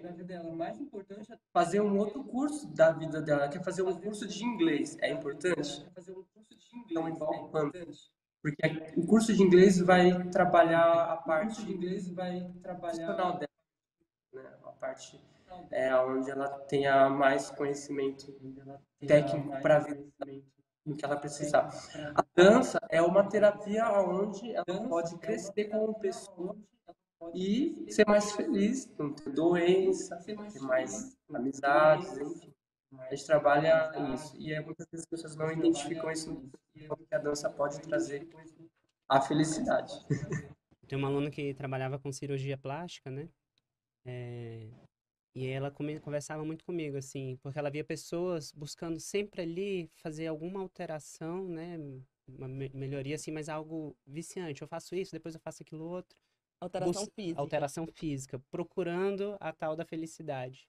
fazer 1.52 1.80
um 1.80 1.98
outro 1.98 2.22
curso 2.22 2.72
da 2.72 2.92
vida 2.92 3.20
dela. 3.20 3.48
Quer 3.48 3.64
fazer 3.64 3.82
um 3.82 4.00
curso 4.00 4.28
de 4.28 4.44
inglês. 4.44 4.96
É 5.00 5.10
importante? 5.10 5.84
Não 6.92 7.08
envolve 7.08 7.50
quanto? 7.50 7.78
Porque 8.40 8.92
o 8.96 9.06
curso 9.06 9.32
de 9.32 9.42
inglês 9.42 9.80
vai 9.80 10.28
trabalhar 10.28 11.12
a 11.12 11.16
parte 11.16 11.64
profissional 12.62 13.38
dela, 13.38 13.48
né? 14.32 14.58
a 14.62 14.70
parte 14.70 15.18
é, 15.70 15.94
onde 15.96 16.30
ela 16.30 16.48
tenha 16.60 17.08
mais 17.08 17.50
conhecimento 17.50 18.32
técnico 19.06 19.60
para 19.60 19.76
a 19.76 19.80
vida 19.80 20.04
no 20.84 20.96
que 20.96 21.04
ela 21.04 21.16
precisar. 21.16 21.70
A 22.14 22.24
dança 22.34 22.78
é 22.90 23.00
uma 23.00 23.28
terapia 23.28 23.90
onde 24.00 24.54
ela 24.54 24.88
pode 24.88 25.16
crescer 25.18 25.64
como 25.66 25.98
pessoa 25.98 26.56
e 27.34 27.86
ser 27.90 28.06
mais 28.06 28.32
feliz, 28.32 28.92
não 28.98 29.14
ter 29.14 29.30
doença, 29.30 30.16
ter 30.16 30.36
mais 30.60 31.16
amizades, 31.32 32.18
enfim. 32.18 32.52
A 32.98 33.14
gente 33.14 33.26
trabalha 33.26 33.90
nisso. 34.08 34.36
E 34.38 34.52
é, 34.52 34.60
muitas 34.60 34.86
vezes 34.90 35.04
as 35.04 35.10
pessoas 35.10 35.36
não 35.36 35.50
identificam 35.50 36.10
isso 36.10 36.48
que 36.72 37.14
a 37.14 37.18
dança 37.18 37.50
pode 37.50 37.80
trazer 37.80 38.28
a 39.08 39.20
felicidade. 39.20 39.92
Tem 40.86 40.98
uma 40.98 41.08
aluna 41.08 41.30
que 41.30 41.54
trabalhava 41.54 41.98
com 41.98 42.12
cirurgia 42.12 42.58
plástica, 42.58 43.10
né? 43.10 43.28
É, 44.04 44.68
e 45.34 45.48
ela 45.48 45.70
conversava 45.70 46.44
muito 46.44 46.64
comigo, 46.64 46.96
assim, 46.96 47.36
porque 47.42 47.58
ela 47.58 47.70
via 47.70 47.82
pessoas 47.82 48.52
buscando 48.52 49.00
sempre 49.00 49.42
ali 49.42 49.90
fazer 49.96 50.28
alguma 50.28 50.60
alteração, 50.60 51.48
né? 51.48 51.76
Uma 52.28 52.46
melhoria, 52.46 53.16
assim, 53.16 53.32
mas 53.32 53.48
algo 53.48 53.96
viciante. 54.06 54.62
Eu 54.62 54.68
faço 54.68 54.94
isso, 54.94 55.10
depois 55.10 55.34
eu 55.34 55.40
faço 55.40 55.62
aquilo 55.62 55.84
outro. 55.84 56.16
Alteração 56.60 57.06
física. 57.06 57.40
Alteração 57.40 57.86
física, 57.86 58.38
procurando 58.50 59.36
a 59.40 59.52
tal 59.52 59.74
da 59.74 59.84
felicidade. 59.84 60.68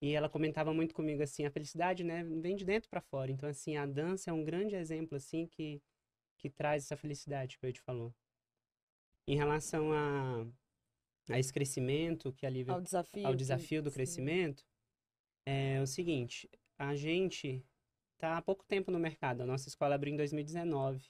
E 0.00 0.14
ela 0.14 0.28
comentava 0.28 0.72
muito 0.72 0.94
comigo, 0.94 1.22
assim, 1.22 1.44
a 1.44 1.50
felicidade, 1.50 2.02
né, 2.02 2.24
vem 2.24 2.56
de 2.56 2.64
dentro 2.64 2.88
para 2.88 3.00
fora. 3.00 3.30
Então, 3.30 3.48
assim, 3.48 3.76
a 3.76 3.84
dança 3.84 4.30
é 4.30 4.32
um 4.32 4.42
grande 4.42 4.74
exemplo, 4.74 5.16
assim, 5.16 5.46
que, 5.46 5.80
que 6.38 6.48
traz 6.48 6.84
essa 6.84 6.96
felicidade 6.96 7.58
que 7.58 7.66
o 7.66 7.68
Ed 7.68 7.78
falou. 7.80 8.12
Em 9.28 9.36
relação 9.36 9.92
a, 9.92 10.44
a 11.28 11.38
esse 11.38 11.52
crescimento 11.52 12.32
que 12.32 12.44
a 12.46 12.50
Lívia 12.50 12.74
Ao 12.74 12.80
desafio. 12.80 13.26
ao 13.26 13.32
que- 13.32 13.36
desafio 13.38 13.82
do 13.82 13.90
sim. 13.90 13.94
crescimento 13.94 14.64
é 15.46 15.80
o 15.80 15.86
seguinte: 15.86 16.48
a 16.78 16.94
gente 16.94 17.64
está 18.14 18.36
há 18.36 18.42
pouco 18.42 18.64
tempo 18.64 18.90
no 18.90 18.98
mercado. 18.98 19.42
A 19.42 19.46
nossa 19.46 19.68
escola 19.68 19.94
abriu 19.94 20.12
em 20.12 20.16
2019. 20.16 21.04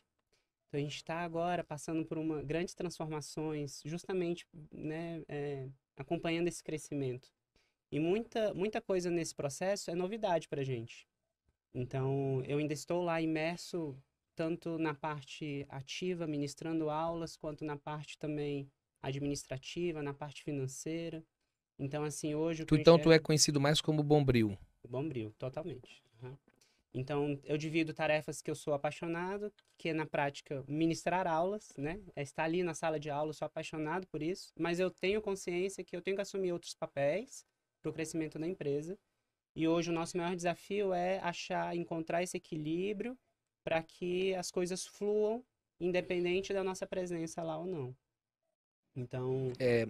Então 0.68 0.80
a 0.80 0.82
gente 0.82 0.96
está 0.96 1.20
agora 1.20 1.62
passando 1.62 2.04
por 2.04 2.16
uma 2.18 2.42
grandes 2.42 2.74
transformações, 2.74 3.82
justamente, 3.84 4.46
né, 4.70 5.22
é, 5.28 5.68
acompanhando 5.96 6.48
esse 6.48 6.62
crescimento. 6.64 7.30
E 7.90 8.00
muita 8.00 8.54
muita 8.54 8.80
coisa 8.80 9.10
nesse 9.10 9.34
processo 9.34 9.90
é 9.90 9.94
novidade 9.94 10.48
para 10.48 10.62
a 10.62 10.64
gente. 10.64 11.06
Então 11.74 12.42
eu 12.46 12.58
ainda 12.58 12.72
estou 12.72 13.02
lá 13.02 13.20
imerso 13.20 13.96
tanto 14.34 14.78
na 14.78 14.94
parte 14.94 15.66
ativa, 15.68 16.26
ministrando 16.26 16.88
aulas, 16.88 17.36
quanto 17.36 17.64
na 17.66 17.76
parte 17.76 18.16
também 18.18 18.70
administrativa, 19.02 20.02
na 20.02 20.14
parte 20.14 20.42
financeira. 20.42 21.24
Então, 21.78 22.04
assim, 22.04 22.34
hoje 22.34 22.64
Tu, 22.64 22.76
então 22.76 22.94
tu 22.96 23.00
enxergo- 23.00 23.12
é 23.12 23.18
conhecido 23.18 23.60
mais 23.60 23.80
como 23.80 24.02
Bombril. 24.02 24.56
Bombril, 24.88 25.32
totalmente. 25.38 26.02
aham. 26.22 26.36
Então, 26.94 27.40
eu 27.44 27.56
divido 27.56 27.94
tarefas 27.94 28.42
que 28.42 28.50
eu 28.50 28.54
sou 28.54 28.74
apaixonado, 28.74 29.50
que 29.78 29.88
é 29.88 29.94
na 29.94 30.04
prática 30.04 30.62
ministrar 30.68 31.26
aulas, 31.26 31.72
né? 31.78 31.98
É 32.14 32.22
estar 32.22 32.44
ali 32.44 32.62
na 32.62 32.74
sala 32.74 33.00
de 33.00 33.08
aula, 33.08 33.30
eu 33.30 33.34
sou 33.34 33.46
apaixonado 33.46 34.06
por 34.08 34.22
isso, 34.22 34.52
mas 34.58 34.78
eu 34.78 34.90
tenho 34.90 35.22
consciência 35.22 35.82
que 35.82 35.96
eu 35.96 36.02
tenho 36.02 36.16
que 36.16 36.20
assumir 36.22 36.52
outros 36.52 36.74
papéis 36.74 37.46
para 37.80 37.90
o 37.90 37.92
crescimento 37.94 38.38
da 38.38 38.46
empresa. 38.46 38.98
E 39.56 39.66
hoje 39.66 39.90
o 39.90 39.92
nosso 39.94 40.16
maior 40.18 40.36
desafio 40.36 40.92
é 40.92 41.18
achar, 41.20 41.74
encontrar 41.76 42.22
esse 42.22 42.36
equilíbrio 42.36 43.18
para 43.64 43.82
que 43.82 44.34
as 44.34 44.50
coisas 44.50 44.86
fluam, 44.86 45.42
independente 45.80 46.52
da 46.52 46.62
nossa 46.62 46.86
presença 46.86 47.42
lá 47.42 47.58
ou 47.58 47.66
não. 47.66 47.96
Então, 48.94 49.52
É, 49.58 49.86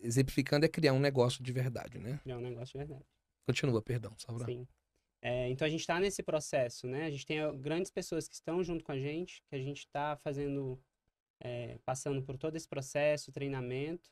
exemplificando 0.00 0.64
é 0.64 0.68
criar 0.68 0.92
um 0.92 1.00
negócio 1.00 1.42
de 1.42 1.52
verdade, 1.52 1.98
né? 1.98 2.20
é 2.26 2.36
um 2.36 2.40
negócio 2.40 2.72
de 2.72 2.78
verdade. 2.78 3.04
Continua, 3.46 3.82
perdão, 3.82 4.14
só 4.18 4.32
pra... 4.32 4.46
Sim. 4.46 4.66
É, 5.24 5.48
então 5.48 5.66
a 5.66 5.70
gente 5.70 5.80
está 5.80 6.00
nesse 6.00 6.22
processo, 6.22 6.86
né? 6.88 7.06
A 7.06 7.10
gente 7.10 7.24
tem 7.24 7.38
grandes 7.60 7.90
pessoas 7.92 8.26
que 8.26 8.34
estão 8.34 8.62
junto 8.62 8.84
com 8.84 8.90
a 8.90 8.98
gente, 8.98 9.40
que 9.48 9.54
a 9.54 9.58
gente 9.58 9.78
está 9.78 10.16
fazendo, 10.16 10.80
é, 11.40 11.78
passando 11.84 12.22
por 12.22 12.36
todo 12.36 12.56
esse 12.56 12.68
processo, 12.68 13.30
treinamento, 13.30 14.10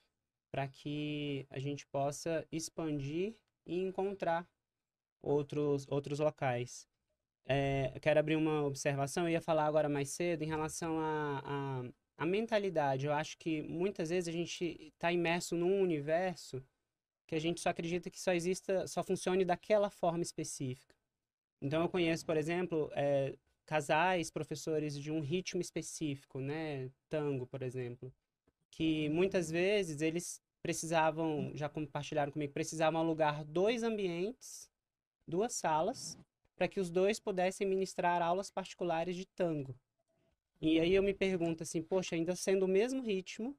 para 0.53 0.69
que 0.69 1.47
a 1.51 1.59
gente 1.59 1.85
possa 1.87 2.47
expandir 2.53 3.35
e 3.67 3.77
encontrar 3.81 4.49
outros, 5.21 5.87
outros 5.89 6.21
locais. 6.21 6.89
É, 7.45 7.99
quero 8.01 8.21
abrir 8.21 8.37
uma 8.37 8.63
observação, 8.63 9.25
eu 9.25 9.31
ia 9.31 9.41
falar 9.41 9.67
agora 9.67 9.89
mais 9.89 10.11
cedo 10.11 10.43
em 10.43 10.47
relação 10.47 11.01
à 11.01 11.43
a, 11.45 11.93
a, 12.23 12.27
mentalidade. 12.27 13.07
Eu 13.07 13.13
acho 13.13 13.37
que 13.39 13.63
muitas 13.63 14.11
vezes 14.11 14.29
a 14.29 14.33
gente 14.33 14.93
está 14.95 15.13
imerso 15.13 15.57
num 15.57 15.81
universo 15.81 16.63
que 17.27 17.35
a 17.35 17.39
gente 17.39 17.61
só 17.61 17.71
acredita 17.71 18.11
que 18.11 18.21
só 18.21 18.33
exista, 18.33 18.87
só 18.87 19.03
funcione 19.03 19.45
daquela 19.45 19.89
forma 19.89 20.23
específica. 20.23 20.95
Então 21.61 21.83
eu 21.83 21.89
conheço, 21.89 22.27
por 22.27 22.37
exemplo, 22.37 22.91
é, 22.95 23.35
casais, 23.67 24.31
professores 24.31 24.99
de 24.99 25.13
um 25.13 25.21
ritmo 25.21 25.61
específico, 25.61 26.41
né, 26.41 26.91
tango, 27.09 27.47
por 27.47 27.63
exemplo, 27.63 28.13
que 28.71 29.09
muitas 29.11 29.51
vezes 29.51 30.01
eles 30.01 30.43
precisavam, 30.63 31.53
já 31.55 31.69
compartilharam 31.69 32.33
comigo, 32.33 32.53
precisavam 32.53 33.01
alugar 33.01 33.45
dois 33.45 33.83
ambientes, 33.83 34.71
duas 35.27 35.55
salas, 35.55 36.19
para 36.57 36.69
que 36.69 36.81
os 36.81 36.91
dois 36.91 37.19
pudessem 37.19 37.67
ministrar 37.67 38.21
aulas 38.21 38.51
particulares 38.51 39.17
de 39.17 39.27
tango. 39.27 39.75
E 40.61 40.79
aí 40.79 40.95
eu 40.95 41.03
me 41.03 41.15
pergunto 41.15 41.63
assim, 41.63 41.83
poxa, 41.83 42.15
ainda 42.15 42.37
sendo 42.37 42.65
o 42.67 42.69
mesmo 42.69 43.03
ritmo, 43.03 43.57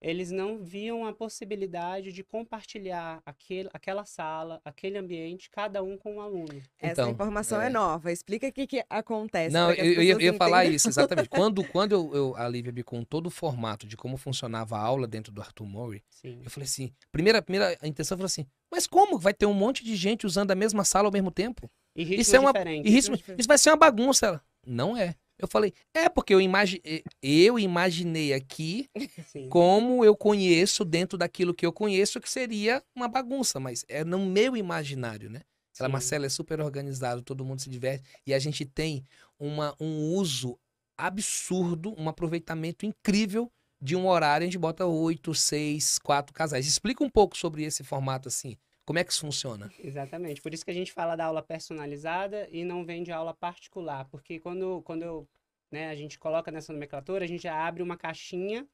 eles 0.00 0.30
não 0.30 0.58
viam 0.62 1.06
a 1.06 1.14
possibilidade 1.14 2.12
de 2.12 2.22
compartilhar 2.22 3.22
aquele, 3.24 3.70
aquela 3.72 4.04
sala, 4.04 4.60
aquele 4.62 4.98
ambiente, 4.98 5.48
cada 5.48 5.82
um 5.82 5.96
com 5.96 6.16
um 6.16 6.20
aluno. 6.20 6.60
Essa 6.78 6.92
Então, 7.00 7.10
informação 7.10 7.58
é. 7.62 7.68
é 7.68 7.70
nova. 7.70 8.12
Explica 8.12 8.46
o 8.46 8.52
que, 8.52 8.66
que 8.66 8.84
acontece. 8.90 9.54
Não, 9.54 9.72
eu, 9.72 10.02
eu 10.02 10.20
ia, 10.20 10.34
falar 10.34 10.66
isso, 10.66 10.88
exatamente. 10.90 11.30
Quando, 11.30 11.64
quando 11.64 11.92
eu, 11.92 12.14
eu- 12.14 12.36
a 12.36 12.46
Lívia 12.46 12.70
me 12.72 12.82
contou 12.82 13.06
todo 13.22 13.28
o 13.28 13.30
formato 13.30 13.86
de 13.86 13.96
como 13.96 14.18
funcionava 14.18 14.76
a 14.76 14.80
aula 14.80 15.06
dentro 15.06 15.32
do 15.32 15.40
Arthur 15.40 15.64
Murray, 15.66 16.02
Sim. 16.10 16.42
eu 16.44 16.50
falei 16.50 16.66
assim, 16.66 16.92
primeira, 17.10 17.40
primeira 17.40 17.78
intenção 17.82 18.18
foi 18.18 18.26
assim, 18.26 18.46
mas 18.70 18.86
como 18.86 19.18
vai 19.18 19.32
ter 19.32 19.46
um 19.46 19.54
monte 19.54 19.82
de 19.84 19.96
gente 19.96 20.26
usando 20.26 20.50
a 20.50 20.54
mesma 20.54 20.84
sala 20.84 21.08
ao 21.08 21.12
mesmo 21.12 21.30
tempo? 21.30 21.70
E 21.96 22.02
ritmos 22.04 22.26
Isso 22.26 22.36
é 22.36 22.40
uma- 22.40 22.52
diferentes. 22.52 22.92
E 22.92 22.96
isso, 22.98 23.10
diferente. 23.16 23.40
isso 23.40 23.48
vai 23.48 23.56
ser 23.56 23.70
uma 23.70 23.76
bagunça. 23.76 24.26
Ela, 24.26 24.42
não 24.66 24.94
é. 24.96 25.14
Eu 25.38 25.48
falei, 25.48 25.72
é 25.92 26.08
porque 26.08 26.32
eu, 26.32 26.40
imagi 26.40 26.80
eu 27.22 27.58
imaginei 27.58 28.32
aqui 28.32 28.88
Sim. 29.26 29.48
como 29.48 30.04
eu 30.04 30.16
conheço 30.16 30.84
dentro 30.84 31.18
daquilo 31.18 31.54
que 31.54 31.66
eu 31.66 31.72
conheço, 31.72 32.20
que 32.20 32.30
seria 32.30 32.82
uma 32.94 33.08
bagunça, 33.08 33.58
mas 33.58 33.84
é 33.88 34.04
no 34.04 34.24
meu 34.24 34.56
imaginário, 34.56 35.28
né? 35.28 35.42
Ela. 35.78 35.88
Marcela, 35.88 36.26
é 36.26 36.28
super 36.28 36.60
organizado, 36.60 37.20
todo 37.22 37.44
mundo 37.44 37.60
se 37.60 37.68
diverte. 37.68 38.04
E 38.24 38.32
a 38.32 38.38
gente 38.38 38.64
tem 38.64 39.02
uma, 39.38 39.74
um 39.80 40.14
uso 40.14 40.56
absurdo, 40.96 41.94
um 41.98 42.08
aproveitamento 42.08 42.86
incrível 42.86 43.50
de 43.82 43.96
um 43.96 44.06
horário. 44.06 44.44
A 44.44 44.46
gente 44.46 44.58
bota 44.58 44.86
oito, 44.86 45.34
seis, 45.34 45.98
quatro 45.98 46.32
casais. 46.32 46.66
Explica 46.66 47.02
um 47.02 47.10
pouco 47.10 47.36
sobre 47.36 47.64
esse 47.64 47.82
formato, 47.82 48.28
assim. 48.28 48.56
Como 48.84 48.98
é 48.98 49.04
que 49.04 49.12
isso 49.12 49.22
funciona? 49.22 49.72
Exatamente. 49.78 50.42
Por 50.42 50.52
isso 50.52 50.64
que 50.64 50.70
a 50.70 50.74
gente 50.74 50.92
fala 50.92 51.16
da 51.16 51.24
aula 51.24 51.42
personalizada 51.42 52.48
e 52.50 52.64
não 52.64 52.84
vem 52.84 53.02
de 53.02 53.10
aula 53.10 53.32
particular. 53.32 54.04
Porque 54.10 54.38
quando, 54.38 54.82
quando 54.82 55.02
eu, 55.02 55.28
né, 55.70 55.88
a 55.88 55.94
gente 55.94 56.18
coloca 56.18 56.50
nessa 56.50 56.72
nomenclatura, 56.72 57.24
a 57.24 57.28
gente 57.28 57.42
já 57.42 57.66
abre 57.66 57.82
uma 57.82 57.96
caixinha 57.96 58.68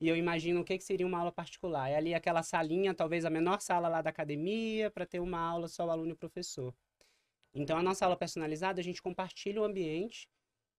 e 0.00 0.08
eu 0.08 0.16
imagino 0.16 0.60
o 0.60 0.64
que, 0.64 0.78
que 0.78 0.84
seria 0.84 1.06
uma 1.06 1.18
aula 1.18 1.32
particular. 1.32 1.90
É 1.90 1.96
ali 1.96 2.14
aquela 2.14 2.42
salinha, 2.42 2.94
talvez 2.94 3.24
a 3.24 3.30
menor 3.30 3.60
sala 3.60 3.88
lá 3.88 4.02
da 4.02 4.10
academia, 4.10 4.90
para 4.90 5.06
ter 5.06 5.20
uma 5.20 5.40
aula 5.40 5.66
só 5.68 5.86
o 5.86 5.90
aluno 5.90 6.10
e 6.10 6.12
o 6.12 6.16
professor. 6.16 6.74
Então, 7.54 7.78
a 7.78 7.82
nossa 7.82 8.04
aula 8.04 8.16
personalizada, 8.16 8.80
a 8.80 8.84
gente 8.84 9.02
compartilha 9.02 9.62
o 9.62 9.64
ambiente 9.64 10.28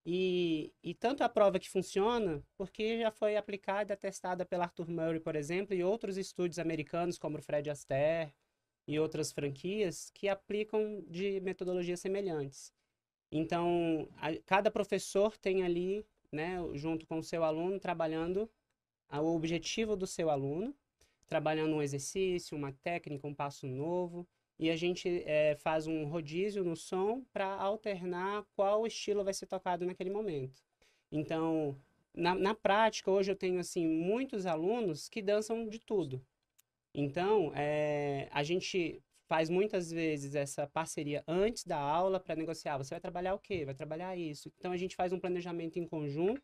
e, 0.06 0.72
e 0.84 0.94
tanto 0.94 1.24
a 1.24 1.30
prova 1.30 1.60
que 1.60 1.70
funciona, 1.70 2.42
porque 2.56 3.00
já 3.00 3.12
foi 3.12 3.36
aplicada 3.36 3.98
testada 3.98 4.46
pela 4.46 4.66
Arthur 4.66 4.88
Murray, 4.90 5.20
por 5.20 5.36
exemplo, 5.36 5.76
e 5.76 5.84
outros 5.84 6.16
estúdios 6.18 6.60
americanos, 6.60 7.18
como 7.18 7.38
o 7.40 7.42
Fred 7.42 7.70
Astaire, 7.70 8.32
e 8.88 9.00
outras 9.00 9.32
franquias 9.32 10.12
que 10.14 10.28
aplicam 10.30 11.04
de 11.08 11.40
metodologias 11.42 12.00
semelhantes. 12.00 12.74
Então, 13.32 14.08
a- 14.18 14.38
cada 14.46 14.72
professor 14.72 15.38
tem 15.38 15.64
ali, 15.64 16.06
né, 16.32 16.58
junto 16.76 17.06
com 17.08 17.20
o 17.20 17.24
seu 17.24 17.44
aluno, 17.44 17.80
trabalhando 17.80 18.50
o 19.12 19.36
objetivo 19.36 19.96
do 19.96 20.08
seu 20.08 20.30
aluno, 20.30 20.76
trabalhando 21.28 21.76
um 21.76 21.82
exercício, 21.82 22.58
uma 22.58 22.72
técnica, 22.72 23.28
um 23.28 23.34
passo 23.36 23.68
novo, 23.68 24.28
e 24.60 24.70
a 24.70 24.76
gente 24.76 25.08
eh, 25.26 25.56
faz 25.58 25.88
um 25.88 26.06
rodízio 26.06 26.64
no 26.64 26.76
som 26.76 27.24
para 27.34 27.48
alternar 27.48 28.46
qual 28.56 28.88
estilo 28.88 29.24
vai 29.24 29.34
ser 29.34 29.46
tocado 29.48 29.86
naquele 29.86 30.10
momento. 30.10 30.62
Então, 31.12 31.78
na, 32.14 32.34
na 32.36 32.56
prática, 32.56 33.12
hoje 33.12 33.32
eu 33.32 33.36
tenho 33.36 33.60
assim 33.60 33.86
muitos 33.88 34.46
alunos 34.46 35.08
que 35.10 35.22
dançam 35.22 35.68
de 35.68 35.80
tudo. 35.80 36.26
Então, 37.00 37.52
eh, 37.56 38.28
a 38.32 38.42
gente 38.42 39.04
faz 39.28 39.52
muitas 39.52 39.92
vezes 39.92 40.34
essa 40.34 40.66
parceria 40.66 41.24
antes 41.28 41.64
da 41.64 41.78
aula 41.78 42.20
para 42.20 42.36
negociar. 42.36 42.76
Você 42.80 42.96
vai 42.96 43.00
trabalhar 43.00 43.36
o 43.36 43.40
quê? 43.40 43.64
Vai 43.66 43.76
trabalhar 43.76 44.18
isso. 44.18 44.52
Então, 44.58 44.72
a 44.72 44.78
gente 44.78 44.96
faz 44.96 45.14
um 45.14 45.20
planejamento 45.20 45.78
em 45.78 45.86
conjunto 45.86 46.42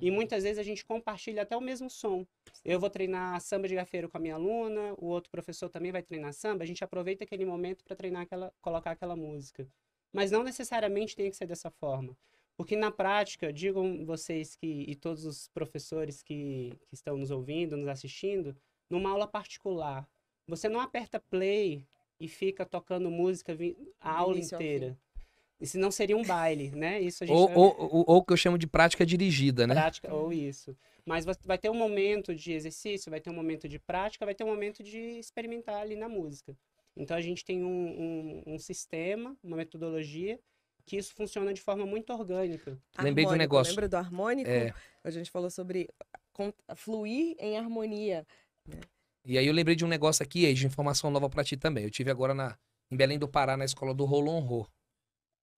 e 0.00 0.10
muitas 0.10 0.42
vezes 0.42 0.58
a 0.58 0.64
gente 0.64 0.84
compartilha 0.84 1.42
até 1.42 1.56
o 1.56 1.60
mesmo 1.60 1.88
som. 1.88 2.26
Eu 2.64 2.80
vou 2.80 2.90
treinar 2.90 3.40
samba 3.40 3.68
de 3.68 3.76
gafeiro 3.76 4.08
com 4.08 4.16
a 4.16 4.20
minha 4.20 4.34
aluna, 4.34 4.94
o 4.98 5.06
outro 5.06 5.30
professor 5.30 5.68
também 5.68 5.92
vai 5.92 6.02
treinar 6.02 6.32
samba. 6.32 6.64
A 6.64 6.66
gente 6.66 6.82
aproveita 6.82 7.22
aquele 7.22 7.44
momento 7.44 7.84
para 7.84 7.94
treinar 7.94 8.22
aquela, 8.22 8.52
colocar 8.60 8.90
aquela 8.90 9.14
música. 9.14 9.64
Mas 10.12 10.32
não 10.32 10.42
necessariamente 10.42 11.14
tem 11.14 11.30
que 11.30 11.36
ser 11.36 11.46
dessa 11.46 11.70
forma. 11.70 12.16
Porque 12.56 12.74
na 12.74 12.90
prática, 12.90 13.52
digam 13.52 14.04
vocês 14.04 14.56
que, 14.56 14.84
e 14.88 14.94
todos 14.96 15.24
os 15.24 15.48
professores 15.48 16.20
que, 16.20 16.72
que 16.88 16.94
estão 16.94 17.16
nos 17.16 17.30
ouvindo, 17.30 17.76
nos 17.76 17.88
assistindo, 17.88 18.56
numa 18.94 19.10
aula 19.10 19.26
particular, 19.26 20.08
você 20.46 20.68
não 20.68 20.80
aperta 20.80 21.18
play 21.18 21.84
e 22.20 22.28
fica 22.28 22.64
tocando 22.64 23.10
música 23.10 23.52
a 24.00 24.12
Do 24.12 24.18
aula 24.18 24.38
inteira. 24.38 24.96
Isso 25.60 25.78
não 25.78 25.90
seria 25.90 26.16
um 26.16 26.24
baile, 26.24 26.70
né? 26.70 27.00
Isso 27.00 27.24
a 27.24 27.26
gente 27.26 27.36
Ou, 27.36 27.46
vai- 27.48 27.56
ou, 27.56 27.76
ou, 27.78 28.04
ou 28.06 28.16
o 28.18 28.24
que 28.24 28.32
eu 28.32 28.36
chamo 28.36 28.58
de 28.58 28.66
prática 28.66 29.04
dirigida, 29.04 29.66
né? 29.66 29.74
prática 29.74 30.12
ou 30.12 30.32
isso. 30.32 30.76
Mas 31.06 31.24
vai 31.44 31.58
ter 31.58 31.70
um 31.70 31.74
momento 31.74 32.34
de 32.34 32.52
exercício, 32.52 33.10
vai 33.10 33.20
ter 33.20 33.30
um 33.30 33.34
momento 33.34 33.68
de 33.68 33.78
prática, 33.78 34.24
vai 34.24 34.34
ter 34.34 34.44
um 34.44 34.48
momento 34.48 34.82
de 34.82 34.98
experimentar 35.18 35.80
ali 35.80 35.96
na 35.96 36.08
música. 36.08 36.56
Então 36.96 37.16
a 37.16 37.20
gente 37.20 37.44
tem 37.44 37.64
um, 37.64 37.68
um, 38.46 38.54
um 38.54 38.58
sistema, 38.58 39.36
uma 39.42 39.56
metodologia 39.56 40.38
que 40.86 40.96
isso 40.96 41.14
funciona 41.14 41.52
de 41.52 41.60
forma 41.60 41.86
muito 41.86 42.12
orgânica. 42.12 42.78
Lembrei 42.98 43.24
de 43.24 43.30
um 43.30 43.32
Harmônico, 43.32 43.38
negócio. 43.38 43.70
Lembra 43.70 43.88
do 43.88 43.96
harmônico? 43.96 44.50
É. 44.50 44.74
A 45.02 45.10
gente 45.10 45.30
falou 45.30 45.50
sobre 45.50 45.88
fluir 46.76 47.36
em 47.38 47.56
harmonia. 47.56 48.26
E 49.24 49.38
aí 49.38 49.46
eu 49.46 49.54
lembrei 49.54 49.74
de 49.74 49.84
um 49.84 49.88
negócio 49.88 50.22
aqui, 50.22 50.52
de 50.52 50.66
informação 50.66 51.10
nova 51.10 51.30
pra 51.30 51.42
ti 51.42 51.56
também. 51.56 51.84
Eu 51.84 51.90
tive 51.90 52.10
agora 52.10 52.34
na, 52.34 52.58
em 52.90 52.96
Belém 52.96 53.18
do 53.18 53.26
Pará, 53.26 53.56
na 53.56 53.64
escola 53.64 53.94
do 53.94 54.04
Rolon 54.04 54.40
Rô. 54.40 54.68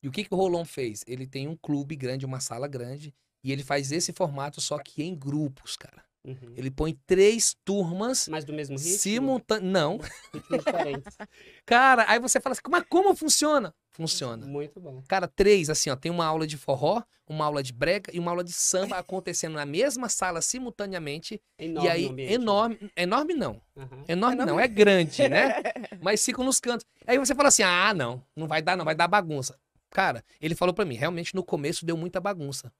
E 0.03 0.09
o 0.09 0.13
que, 0.13 0.23
que 0.23 0.33
o 0.33 0.37
Rolon 0.37 0.65
fez? 0.65 1.03
Ele 1.07 1.27
tem 1.27 1.49
um 1.49 1.57
clube 1.57 1.97
grande, 1.97 2.25
uma 2.25 2.39
sala 2.39 2.69
grande, 2.69 3.13
E 3.43 3.51
ele 3.51 3.65
faz 3.65 3.91
esse 3.91 4.13
formato 4.13 4.61
só 4.61 4.79
que 4.79 5.03
em 5.03 5.15
grupos, 5.15 5.77
cara. 5.77 6.06
Uhum. 6.27 6.55
Ele 6.57 6.72
põe 6.72 6.99
três 7.07 7.55
turmas 7.64 8.27
Mas 8.27 8.45
do 8.45 8.53
mesmo 8.53 8.77
ritmo? 8.77 8.99
simultâneas. 8.99 9.72
Não. 9.72 9.99
Ritmos 10.35 10.64
diferentes. 10.64 11.16
Cara, 11.64 12.05
aí 12.09 12.18
você 12.18 12.41
fala 12.41 12.53
assim, 12.53 12.62
mas 12.68 12.85
como 12.89 13.14
funciona? 13.14 13.72
Funciona. 13.93 14.45
Muito 14.45 14.81
bom. 14.81 15.03
Cara, 15.09 15.29
três, 15.29 15.70
assim, 15.70 15.89
ó, 15.89 15.95
tem 15.95 16.11
uma 16.11 16.27
aula 16.27 16.45
de 16.47 16.57
forró, 16.57 17.01
uma 17.29 17.45
aula 17.45 17.62
de 17.62 17.72
brega 17.72 18.11
e 18.12 18.18
uma 18.18 18.33
aula 18.33 18.43
de 18.43 18.53
samba 18.53 18.99
acontecendo 18.99 19.55
na 19.55 19.64
mesma 19.64 20.09
sala 20.09 20.43
simultaneamente. 20.43 21.41
Enorme 21.59 21.89
e 21.89 21.91
aí, 21.93 22.07
ambiente, 22.09 22.29
né? 22.29 22.35
enorme, 22.35 22.79
enorme 22.97 23.35
não. 23.35 23.62
Aham. 23.77 24.05
Enorme 24.09 24.37
não, 24.37 24.45
Enorme. 24.45 24.62
é 24.64 24.68
grande, 24.68 25.29
né? 25.29 25.55
Mas 26.03 26.24
ficam 26.24 26.45
nos 26.45 26.59
cantos. 26.59 26.85
Aí 27.07 27.18
você 27.18 27.35
fala 27.35 27.49
assim: 27.49 27.62
ah, 27.62 27.95
não, 27.95 28.20
não 28.35 28.49
vai 28.49 28.61
dar, 28.61 28.77
não, 28.77 28.85
vai 28.85 28.95
dar 28.95 29.07
bagunça. 29.09 29.57
Cara, 29.91 30.24
ele 30.41 30.55
falou 30.55 30.74
pra 30.74 30.85
mim, 30.85 30.97
realmente 30.97 31.35
no 31.35 31.43
começo 31.45 31.87
deu 31.87 31.97
muita 31.97 32.20
bagunça. 32.20 32.72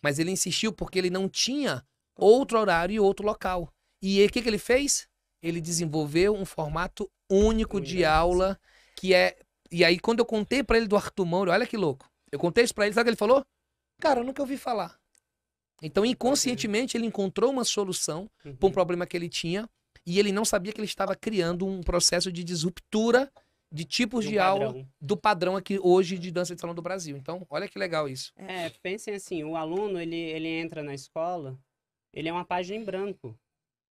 Mas 0.00 0.18
ele 0.18 0.30
insistiu 0.30 0.72
porque 0.72 0.98
ele 0.98 1.10
não 1.10 1.28
tinha 1.28 1.84
outro 2.16 2.58
horário 2.58 2.94
e 2.94 3.00
outro 3.00 3.24
local. 3.26 3.72
E 4.02 4.20
aí, 4.20 4.26
o 4.26 4.30
que, 4.30 4.42
que 4.42 4.48
ele 4.48 4.58
fez? 4.58 5.08
Ele 5.42 5.60
desenvolveu 5.60 6.34
um 6.34 6.44
formato 6.44 7.10
único 7.30 7.80
de 7.80 8.04
aula, 8.04 8.58
que 8.96 9.12
é. 9.14 9.36
E 9.70 9.84
aí, 9.84 9.98
quando 9.98 10.20
eu 10.20 10.26
contei 10.26 10.62
pra 10.62 10.76
ele 10.76 10.86
do 10.86 10.96
Arthur 10.96 11.24
Moura, 11.26 11.52
olha 11.52 11.66
que 11.66 11.76
louco. 11.76 12.08
Eu 12.30 12.38
contei 12.38 12.64
isso 12.64 12.74
pra 12.74 12.86
ele, 12.86 12.94
sabe 12.94 13.02
o 13.02 13.04
que 13.04 13.10
ele 13.10 13.16
falou? 13.16 13.44
Cara, 14.00 14.20
eu 14.20 14.24
nunca 14.24 14.42
ouvi 14.42 14.56
falar. 14.56 14.98
Então, 15.82 16.04
inconscientemente, 16.04 16.96
ele 16.96 17.06
encontrou 17.06 17.50
uma 17.50 17.64
solução 17.64 18.30
Uhum. 18.44 18.56
para 18.56 18.68
um 18.68 18.72
problema 18.72 19.06
que 19.06 19.16
ele 19.16 19.28
tinha 19.28 19.68
e 20.06 20.18
ele 20.18 20.32
não 20.32 20.44
sabia 20.44 20.72
que 20.72 20.80
ele 20.80 20.86
estava 20.86 21.14
criando 21.14 21.66
um 21.66 21.82
processo 21.82 22.30
de 22.32 22.42
disruptura 22.44 23.30
de 23.72 23.84
tipos 23.84 24.24
De 24.24 24.28
um 24.28 24.32
de 24.32 24.38
aula 24.38 24.86
do 25.00 25.16
padrão 25.16 25.56
aqui 25.56 25.78
hoje 25.82 26.16
de 26.18 26.30
dança 26.30 26.54
de 26.54 26.60
salão 26.60 26.74
do 26.74 26.82
Brasil. 26.82 27.16
Então, 27.16 27.44
olha 27.50 27.68
que 27.68 27.78
legal 27.78 28.08
isso. 28.08 28.32
É, 28.36 28.70
pensem 28.82 29.14
assim, 29.14 29.42
o 29.42 29.56
aluno, 29.56 30.00
ele, 30.00 30.16
ele 30.16 30.48
entra 30.48 30.82
na 30.82 30.94
escola, 30.94 31.58
ele 32.14 32.28
é 32.28 32.32
uma 32.32 32.44
página 32.44 32.80
em 32.80 32.84
branco. 32.84 33.38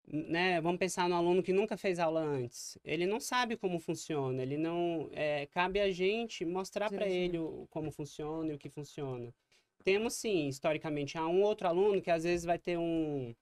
Né? 0.06 0.60
Vamos 0.60 0.78
pensar 0.78 1.08
no 1.08 1.14
aluno 1.14 1.42
que 1.42 1.52
nunca 1.52 1.76
fez 1.76 1.98
aula 1.98 2.20
antes. 2.20 2.76
Ele 2.84 3.06
não 3.06 3.20
sabe 3.20 3.56
como 3.56 3.78
funciona, 3.78 4.42
ele 4.42 4.56
não... 4.56 5.08
é, 5.12 5.46
cabe 5.46 5.80
a 5.80 5.90
gente 5.90 6.44
mostrar 6.44 6.90
para 6.90 7.06
ele 7.08 7.38
o, 7.38 7.66
como 7.70 7.90
funciona 7.90 8.52
e 8.52 8.54
o 8.54 8.58
que 8.58 8.68
funciona. 8.68 9.32
Temos, 9.84 10.14
sim, 10.14 10.48
historicamente, 10.48 11.16
há 11.16 11.26
um 11.26 11.42
outro 11.42 11.66
aluno 11.66 12.02
que 12.02 12.10
às 12.10 12.24
vezes 12.24 12.44
vai 12.44 12.58
ter 12.58 12.76
um 12.76 13.34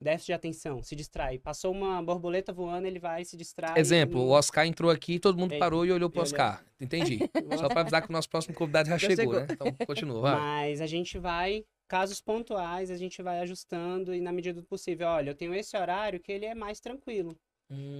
déficit 0.00 0.26
de 0.26 0.32
atenção, 0.34 0.82
se 0.82 0.94
distrai. 0.94 1.38
Passou 1.38 1.72
uma 1.72 2.02
borboleta 2.02 2.52
voando, 2.52 2.86
ele 2.86 2.98
vai 2.98 3.24
se 3.24 3.36
distrai. 3.36 3.78
Exemplo, 3.78 4.20
o 4.20 4.30
Oscar 4.30 4.66
entrou 4.66 4.90
aqui 4.90 5.14
e 5.14 5.18
todo 5.18 5.38
mundo 5.38 5.52
Ei, 5.52 5.58
parou 5.58 5.86
e 5.86 5.92
olhou 5.92 6.10
pro 6.10 6.20
eu 6.20 6.22
olhei. 6.22 6.32
Oscar. 6.32 6.64
Entendi. 6.80 7.18
Só 7.58 7.68
para 7.68 7.80
avisar 7.80 8.02
que 8.02 8.10
o 8.10 8.12
nosso 8.12 8.28
próximo 8.28 8.54
convidado 8.54 8.88
já 8.88 8.98
Já 8.98 9.08
chegou, 9.08 9.34
chegou. 9.34 9.40
né? 9.40 9.46
Então, 9.50 9.72
continua, 9.86 10.20
vai. 10.20 10.34
Mas 10.34 10.80
a 10.80 10.86
gente 10.86 11.18
vai, 11.18 11.64
casos 11.88 12.20
pontuais, 12.20 12.90
a 12.90 12.96
gente 12.96 13.22
vai 13.22 13.40
ajustando 13.40 14.14
e 14.14 14.20
na 14.20 14.32
medida 14.32 14.60
do 14.60 14.66
possível, 14.66 15.08
olha, 15.08 15.30
eu 15.30 15.34
tenho 15.34 15.54
esse 15.54 15.76
horário 15.76 16.20
que 16.20 16.32
ele 16.32 16.46
é 16.46 16.54
mais 16.54 16.80
tranquilo. 16.80 17.38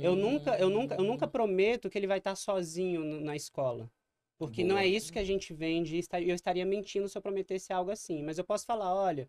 Eu 0.00 0.14
nunca, 0.14 0.56
eu 0.58 0.70
nunca, 0.70 0.94
eu 0.94 1.04
nunca 1.04 1.26
prometo 1.26 1.90
que 1.90 1.98
ele 1.98 2.06
vai 2.06 2.18
estar 2.18 2.36
sozinho 2.36 3.20
na 3.20 3.34
escola. 3.34 3.90
Porque 4.38 4.62
não 4.62 4.76
é 4.76 4.82
Boa. 4.82 4.96
isso 4.96 5.12
que 5.12 5.18
a 5.18 5.24
gente 5.24 5.52
vende 5.54 5.96
e 5.96 6.28
eu 6.28 6.34
estaria 6.34 6.64
mentindo 6.64 7.08
se 7.08 7.16
eu 7.16 7.22
prometesse 7.22 7.72
algo 7.72 7.90
assim. 7.90 8.22
Mas 8.22 8.38
eu 8.38 8.44
posso 8.44 8.66
falar, 8.66 8.94
olha, 8.94 9.28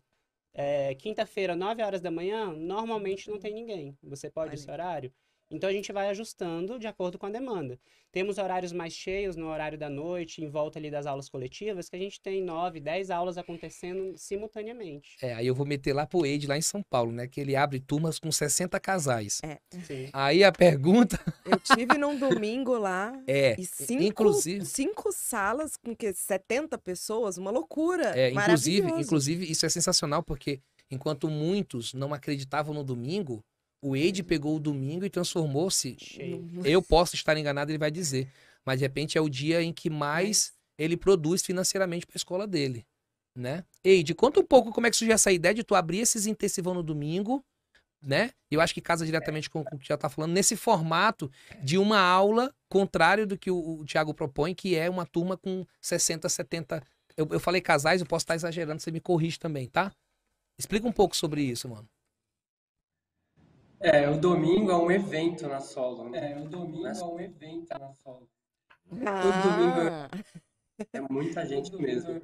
é, 0.52 0.94
quinta-feira, 0.94 1.56
9 1.56 1.82
horas 1.82 2.00
da 2.00 2.10
manhã, 2.10 2.52
normalmente 2.52 3.30
não 3.30 3.38
tem 3.38 3.54
ninguém. 3.54 3.96
Você 4.02 4.30
pode 4.30 4.54
esse 4.54 4.70
horário? 4.70 5.12
Então 5.50 5.68
a 5.68 5.72
gente 5.72 5.92
vai 5.92 6.08
ajustando 6.10 6.78
de 6.78 6.86
acordo 6.86 7.18
com 7.18 7.26
a 7.26 7.30
demanda. 7.30 7.78
Temos 8.10 8.38
horários 8.38 8.72
mais 8.72 8.94
cheios 8.94 9.36
no 9.36 9.48
horário 9.48 9.78
da 9.78 9.88
noite, 9.88 10.42
em 10.42 10.48
volta 10.48 10.78
ali 10.78 10.90
das 10.90 11.06
aulas 11.06 11.28
coletivas, 11.28 11.88
que 11.88 11.96
a 11.96 11.98
gente 11.98 12.20
tem 12.20 12.42
9, 12.42 12.80
10 12.80 13.10
aulas 13.10 13.36
acontecendo 13.36 14.16
simultaneamente. 14.16 15.16
É, 15.22 15.34
aí 15.34 15.46
eu 15.46 15.54
vou 15.54 15.66
meter 15.66 15.92
lá 15.92 16.06
pro 16.06 16.24
Eide, 16.24 16.46
lá 16.46 16.56
em 16.56 16.62
São 16.62 16.82
Paulo, 16.82 17.12
né? 17.12 17.26
Que 17.26 17.40
ele 17.40 17.54
abre 17.54 17.80
turmas 17.80 18.18
com 18.18 18.32
60 18.32 18.80
casais. 18.80 19.40
É. 19.42 19.58
Sim. 19.84 20.08
Aí 20.12 20.42
a 20.42 20.50
pergunta 20.50 21.18
Eu 21.44 21.58
tive 21.60 21.98
num 21.98 22.18
domingo 22.18 22.78
lá 22.78 23.12
é, 23.26 23.54
e 23.58 23.64
cinco, 23.64 24.02
inclusive, 24.02 24.64
cinco 24.64 25.12
salas 25.12 25.76
com 25.76 25.94
que 25.94 26.12
70 26.12 26.78
pessoas, 26.78 27.36
uma 27.36 27.50
loucura. 27.50 28.18
É, 28.18 28.30
inclusive, 28.30 28.90
inclusive, 28.90 29.50
isso 29.50 29.66
é 29.66 29.68
sensacional, 29.68 30.22
porque 30.22 30.60
enquanto 30.90 31.28
muitos 31.28 31.92
não 31.92 32.14
acreditavam 32.14 32.74
no 32.74 32.82
domingo, 32.82 33.44
o 33.80 33.96
Eide 33.96 34.22
pegou 34.22 34.56
o 34.56 34.60
domingo 34.60 35.04
e 35.04 35.10
transformou-se. 35.10 35.96
Eu 36.64 36.82
posso 36.82 37.14
estar 37.14 37.36
enganado, 37.36 37.70
ele 37.70 37.78
vai 37.78 37.90
dizer. 37.90 38.28
Mas 38.64 38.78
de 38.78 38.84
repente 38.84 39.16
é 39.16 39.20
o 39.20 39.28
dia 39.28 39.62
em 39.62 39.72
que 39.72 39.88
mais 39.88 40.52
ele 40.76 40.96
produz 40.96 41.42
financeiramente 41.42 42.06
para 42.06 42.16
a 42.16 42.18
escola 42.18 42.46
dele. 42.46 42.86
Né? 43.34 43.64
Eide, 43.84 44.14
conta 44.14 44.40
um 44.40 44.44
pouco 44.44 44.72
como 44.72 44.86
é 44.86 44.90
que 44.90 44.96
surgiu 44.96 45.14
essa 45.14 45.30
ideia 45.30 45.54
de 45.54 45.62
tu 45.62 45.74
abrir 45.74 46.00
esses 46.00 46.26
intensivão 46.26 46.74
no 46.74 46.82
domingo, 46.82 47.44
né? 48.02 48.30
Eu 48.50 48.60
acho 48.60 48.74
que 48.74 48.80
casa 48.80 49.04
diretamente 49.04 49.48
com, 49.48 49.64
com 49.64 49.76
o 49.76 49.78
que 49.78 49.86
já 49.86 49.96
tá 49.96 50.08
falando, 50.08 50.32
nesse 50.32 50.56
formato 50.56 51.30
de 51.62 51.78
uma 51.78 52.00
aula 52.00 52.52
contrário 52.68 53.26
do 53.26 53.38
que 53.38 53.50
o, 53.50 53.80
o 53.80 53.84
Thiago 53.84 54.12
propõe, 54.12 54.54
que 54.54 54.74
é 54.74 54.90
uma 54.90 55.06
turma 55.06 55.36
com 55.36 55.64
60, 55.80 56.28
70. 56.28 56.82
Eu, 57.16 57.28
eu 57.30 57.40
falei 57.40 57.60
casais, 57.60 58.00
eu 58.00 58.06
posso 58.06 58.24
estar 58.24 58.34
exagerando, 58.34 58.80
você 58.80 58.90
me 58.90 59.00
corrige 59.00 59.38
também, 59.38 59.68
tá? 59.68 59.92
Explica 60.58 60.86
um 60.86 60.92
pouco 60.92 61.16
sobre 61.16 61.42
isso, 61.42 61.68
mano. 61.68 61.88
É, 63.80 64.08
o 64.08 64.18
domingo 64.18 64.70
é 64.70 64.76
um 64.76 64.90
evento 64.90 65.46
na 65.46 65.60
solo. 65.60 66.08
né? 66.10 66.32
É, 66.32 66.38
o 66.38 66.48
domingo 66.48 66.86
é 66.86 67.04
um 67.04 67.20
evento 67.20 67.78
na 67.78 67.92
solo. 67.94 68.28
Todo 68.88 68.98
domingo 68.98 69.80
Ah, 69.90 70.10
É 70.92 71.00
muita 71.00 71.46
gente 71.46 71.74
mesmo. 71.76 72.20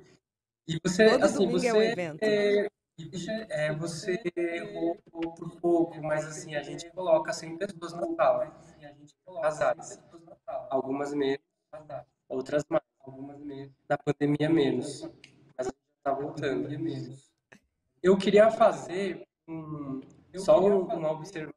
E 0.66 0.78
você, 0.82 1.10
Todo 1.10 1.24
assim, 1.24 1.34
domingo 1.38 1.58
você, 1.60 1.68
é 1.68 1.74
um 1.74 1.82
evento. 1.82 2.22
é, 2.22 2.68
você, 3.12 3.46
é, 3.50 3.72
você 3.74 4.22
errou 4.36 4.96
por 5.12 5.60
pouco, 5.60 6.02
mas 6.02 6.24
assim, 6.26 6.54
a 6.54 6.62
gente 6.62 6.90
coloca 6.92 7.32
100 7.32 7.58
pessoas 7.58 7.92
na 7.92 8.06
sala, 8.14 8.56
casais. 9.42 10.00
Algumas 10.70 11.12
menos, 11.12 11.40
outras 12.28 12.64
mais. 12.68 12.82
Na 13.88 13.98
pandemia, 13.98 14.48
menos. 14.48 15.02
Mas 15.56 15.66
a 15.68 15.70
gente 15.70 15.76
tá 16.02 16.12
voltando. 16.12 16.68
Eu 18.02 18.16
queria 18.16 18.50
fazer 18.50 19.26
um, 19.46 20.00
só 20.36 20.60
um- 20.60 20.84
uma 20.86 21.10
observação, 21.12 21.54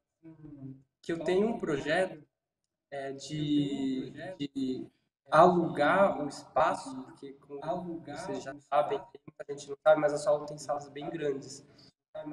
que 1.01 1.11
eu 1.11 1.19
tenho 1.23 1.47
um 1.47 1.57
projeto 1.59 2.23
é, 2.91 3.11
de, 3.13 4.11
de 4.39 4.87
alugar 5.31 6.23
o 6.23 6.27
espaço, 6.27 6.95
porque 7.03 7.33
como 7.33 7.99
vocês 8.01 8.43
já 8.43 8.55
sabem, 8.61 8.99
muita 8.99 9.53
gente 9.53 9.69
não 9.69 9.77
sabe, 9.83 10.01
mas 10.01 10.13
a 10.13 10.17
sala 10.17 10.45
tem 10.45 10.57
salas 10.57 10.89
bem 10.89 11.09
grandes. 11.09 11.65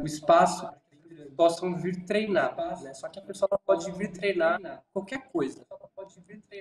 O 0.00 0.06
espaço 0.06 0.68
possam 1.36 1.76
vir 1.76 2.04
treinar, 2.06 2.56
né? 2.82 2.94
Só 2.94 3.08
que 3.08 3.18
a 3.18 3.22
pessoa 3.22 3.48
não 3.50 3.58
pode 3.64 3.90
vir 3.92 4.12
treinar 4.12 4.60
qualquer 4.92 5.28
coisa. 5.30 5.66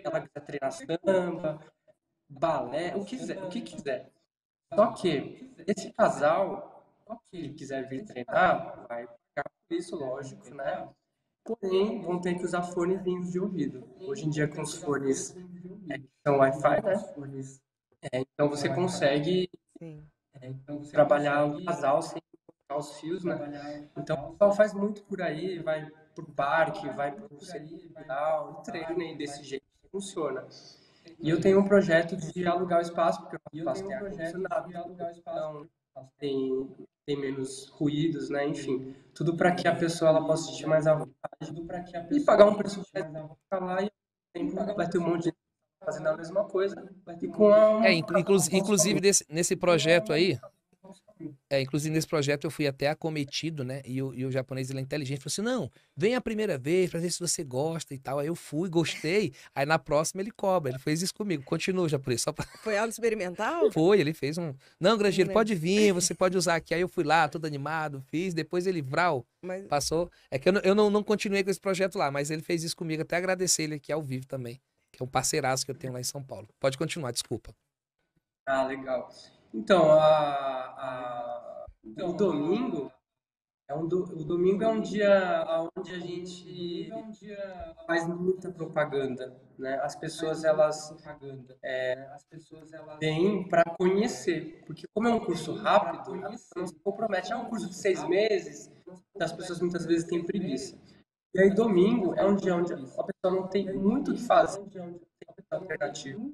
Ela 0.04 0.22
quiser 0.22 0.42
treinar 0.46 0.72
samba, 0.72 1.60
balé, 2.30 2.96
o 2.96 3.06
que 3.06 3.18
quiser, 3.18 3.44
o 3.44 3.50
que 3.50 3.62
quiser. 3.62 4.12
Só 4.74 4.92
que 4.94 5.54
esse 5.68 5.92
casal 5.94 6.72
que 7.30 7.54
quiser 7.54 7.88
vir 7.88 8.06
treinar, 8.06 8.88
vai 8.88 9.08
por 9.42 9.76
isso, 9.76 9.96
lógico, 9.96 10.54
né? 10.54 10.88
Porém, 11.44 12.02
vão 12.02 12.22
ter 12.22 12.36
que 12.36 12.46
usar 12.46 12.64
fonezinhos 12.64 13.32
de 13.32 13.40
ouvido. 13.40 13.84
Hoje 14.00 14.26
em 14.26 14.30
dia, 14.30 14.48
com 14.48 14.62
os 14.62 14.76
fones 14.76 15.36
é, 15.90 15.98
que 15.98 16.10
são 16.26 16.38
Wi-Fi, 16.38 16.82
né? 16.82 16.94
É, 18.12 18.20
então, 18.20 18.50
você 18.50 18.70
consegue 18.70 19.50
sim. 19.78 20.06
trabalhar 20.92 21.46
o 21.46 21.64
casal 21.66 22.02
sem 22.02 22.22
cortar 22.46 22.78
os 22.78 23.00
fios, 23.00 23.24
né? 23.24 23.90
Então, 23.98 24.30
o 24.30 24.32
pessoal 24.32 24.54
faz 24.54 24.74
muito 24.74 25.04
por 25.04 25.22
aí, 25.22 25.60
vai 25.60 25.90
pro 26.16 26.26
parque, 26.26 26.90
vai 26.90 27.12
pro 27.12 27.42
central, 27.42 28.62
treina 28.64 29.04
e 29.04 29.18
desse 29.18 29.44
jeito 29.44 29.66
funciona. 29.92 30.48
E 31.20 31.30
eu 31.30 31.40
tenho 31.40 31.60
um 31.60 31.68
projeto 31.68 32.16
de 32.16 32.48
alugar 32.48 32.80
o 32.80 32.82
espaço, 32.82 33.22
porque 33.22 33.36
o 33.36 33.58
espaço 33.58 33.86
tem 33.86 33.94
ar-condicionado, 33.94 34.72
então 35.18 35.68
tem, 36.18 36.70
tem 37.06 37.18
menos 37.20 37.68
ruídos, 37.70 38.30
né? 38.30 38.48
Enfim, 38.48 38.96
tudo 39.14 39.36
para 39.36 39.54
que 39.54 39.68
a 39.68 39.76
pessoa 39.76 40.10
ela 40.10 40.26
possa 40.26 40.48
sentir 40.52 40.66
mais 40.66 40.88
à 40.88 40.94
vontade 40.96 41.54
e 42.12 42.20
pagar 42.22 42.46
um 42.46 42.56
preço 42.56 42.84
mais 42.94 43.06
ficar 43.08 43.60
lá 43.60 43.84
e 43.84 43.92
tempo 44.34 44.56
vai 44.76 44.90
ter 44.90 44.98
um 44.98 45.02
monte 45.08 45.20
de 45.20 45.26
gente 45.26 45.38
fazendo 45.84 46.08
a 46.08 46.18
mesma 46.18 46.44
coisa 46.46 46.76
e 47.22 47.28
com 47.28 47.50
a 47.50 47.86
É, 47.86 47.94
inclu- 47.94 48.18
inclu- 48.18 48.38
inclusive 48.52 49.00
desse- 49.02 49.26
nesse 49.30 49.56
projeto 49.56 50.14
aí, 50.14 50.40
é, 51.54 51.62
inclusive 51.62 51.94
nesse 51.94 52.08
projeto 52.08 52.46
eu 52.46 52.52
fui 52.52 52.66
até 52.66 52.88
acometido, 52.88 53.64
né? 53.64 53.84
E 53.86 54.02
o, 54.02 54.12
e 54.12 54.26
o 54.26 54.32
japonês 54.32 54.72
ele 54.72 54.80
é 54.80 54.82
inteligente, 54.82 55.20
falou 55.20 55.32
assim: 55.32 55.42
não, 55.44 55.72
vem 55.96 56.16
a 56.16 56.22
primeira 56.22 56.58
vez 56.58 56.90
pra 56.90 57.00
ver 57.00 57.12
se 57.12 57.20
você 57.20 57.44
gosta 57.44 57.94
e 57.94 58.00
tal. 58.00 58.18
Aí 58.18 58.26
eu 58.26 58.34
fui, 58.34 58.68
gostei. 58.68 59.32
Aí 59.54 59.64
na 59.64 59.78
próxima 59.78 60.24
ele 60.24 60.32
cobra. 60.32 60.72
Ele 60.72 60.80
fez 60.80 61.04
isso 61.04 61.14
comigo. 61.14 61.44
Continua, 61.44 61.88
japonês, 61.88 62.22
só 62.24 62.32
pra. 62.32 62.44
Foi 62.64 62.76
aula 62.76 62.90
experimental? 62.90 63.72
Foi, 63.72 64.00
ele 64.00 64.14
fez 64.14 64.36
um. 64.40 64.56
Não, 64.80 64.98
Grangeiro, 64.98 65.28
Não 65.28 65.34
pode 65.34 65.54
vir, 65.54 65.92
você 65.94 66.16
pode 66.16 66.36
usar 66.36 66.56
aqui. 66.56 66.74
Aí 66.74 66.82
eu 66.82 66.88
fui 66.88 67.04
lá, 67.04 67.30
todo 67.30 67.46
animado, 67.46 68.04
fiz. 68.08 68.34
Depois 68.34 68.66
ele, 68.66 68.82
Vral, 68.82 69.24
Mas 69.40 69.68
passou. 69.68 70.10
É 70.32 70.40
que 70.40 70.50
eu, 70.50 70.54
não, 70.54 70.62
eu 70.62 70.74
não, 70.74 70.90
não 70.90 71.04
continuei 71.04 71.44
com 71.44 71.52
esse 71.52 71.62
projeto 71.62 72.00
lá, 72.00 72.10
mas 72.10 72.32
ele 72.32 72.42
fez 72.42 72.64
isso 72.64 72.76
comigo. 72.76 73.04
Até 73.04 73.18
agradecer 73.18 73.64
ele 73.64 73.76
aqui 73.76 73.92
ao 73.92 74.02
vivo 74.02 74.26
também, 74.26 74.60
que 74.92 75.04
é 75.04 75.06
um 75.06 75.08
parceiraço 75.08 75.64
que 75.64 75.70
eu 75.70 75.76
tenho 75.76 75.94
lá 75.94 76.00
em 76.00 76.04
São 76.04 76.24
Paulo. 76.24 76.48
Pode 76.60 76.80
continuar, 76.80 77.12
desculpa. 77.12 77.54
Ah, 78.48 78.64
legal. 78.64 79.08
Então, 79.54 79.92
a, 79.92 80.06
a- 80.78 81.66
o 82.04 82.14
domingo 82.14 82.92
é 83.70 83.76
um 83.76 83.88
do, 83.88 84.04
o 84.04 84.24
domingo 84.26 84.64
é 84.64 84.68
um 84.70 84.82
dia 84.82 85.46
onde 85.78 85.94
a 85.94 86.00
gente 86.00 86.92
faz 87.88 88.08
muita 88.08 88.52
propaganda, 88.52 89.36
né? 89.58 89.80
As 89.84 89.96
pessoas 89.96 90.44
elas 90.44 90.94
é, 91.64 92.08
vêm 93.00 93.48
para 93.48 93.64
conhecer, 93.78 94.64
porque 94.66 94.88
como 94.94 95.08
é 95.08 95.14
um 95.14 95.20
curso 95.20 95.54
rápido, 95.54 96.16
não 96.56 96.68
se 96.68 96.76
compromete. 96.84 97.32
É 97.32 97.36
um 97.36 97.46
curso 97.46 97.68
de 97.68 97.76
seis 97.76 98.04
meses, 98.08 98.72
as 99.20 99.32
pessoas 99.32 99.60
muitas 99.60 99.86
vezes 99.86 100.06
têm 100.08 100.24
preguiça. 100.26 100.78
E 101.36 101.42
aí 101.42 101.50
domingo 101.54 102.14
é 102.16 102.26
um 102.26 102.36
dia 102.36 102.56
onde 102.56 102.74
a 102.74 102.78
pessoa 102.78 103.42
não 103.42 103.48
tem 103.48 103.74
muito 103.74 104.12
o 104.12 104.16
que 104.16 104.22
fazer, 104.24 104.62
tem 104.70 105.46
alternativo. 105.52 106.34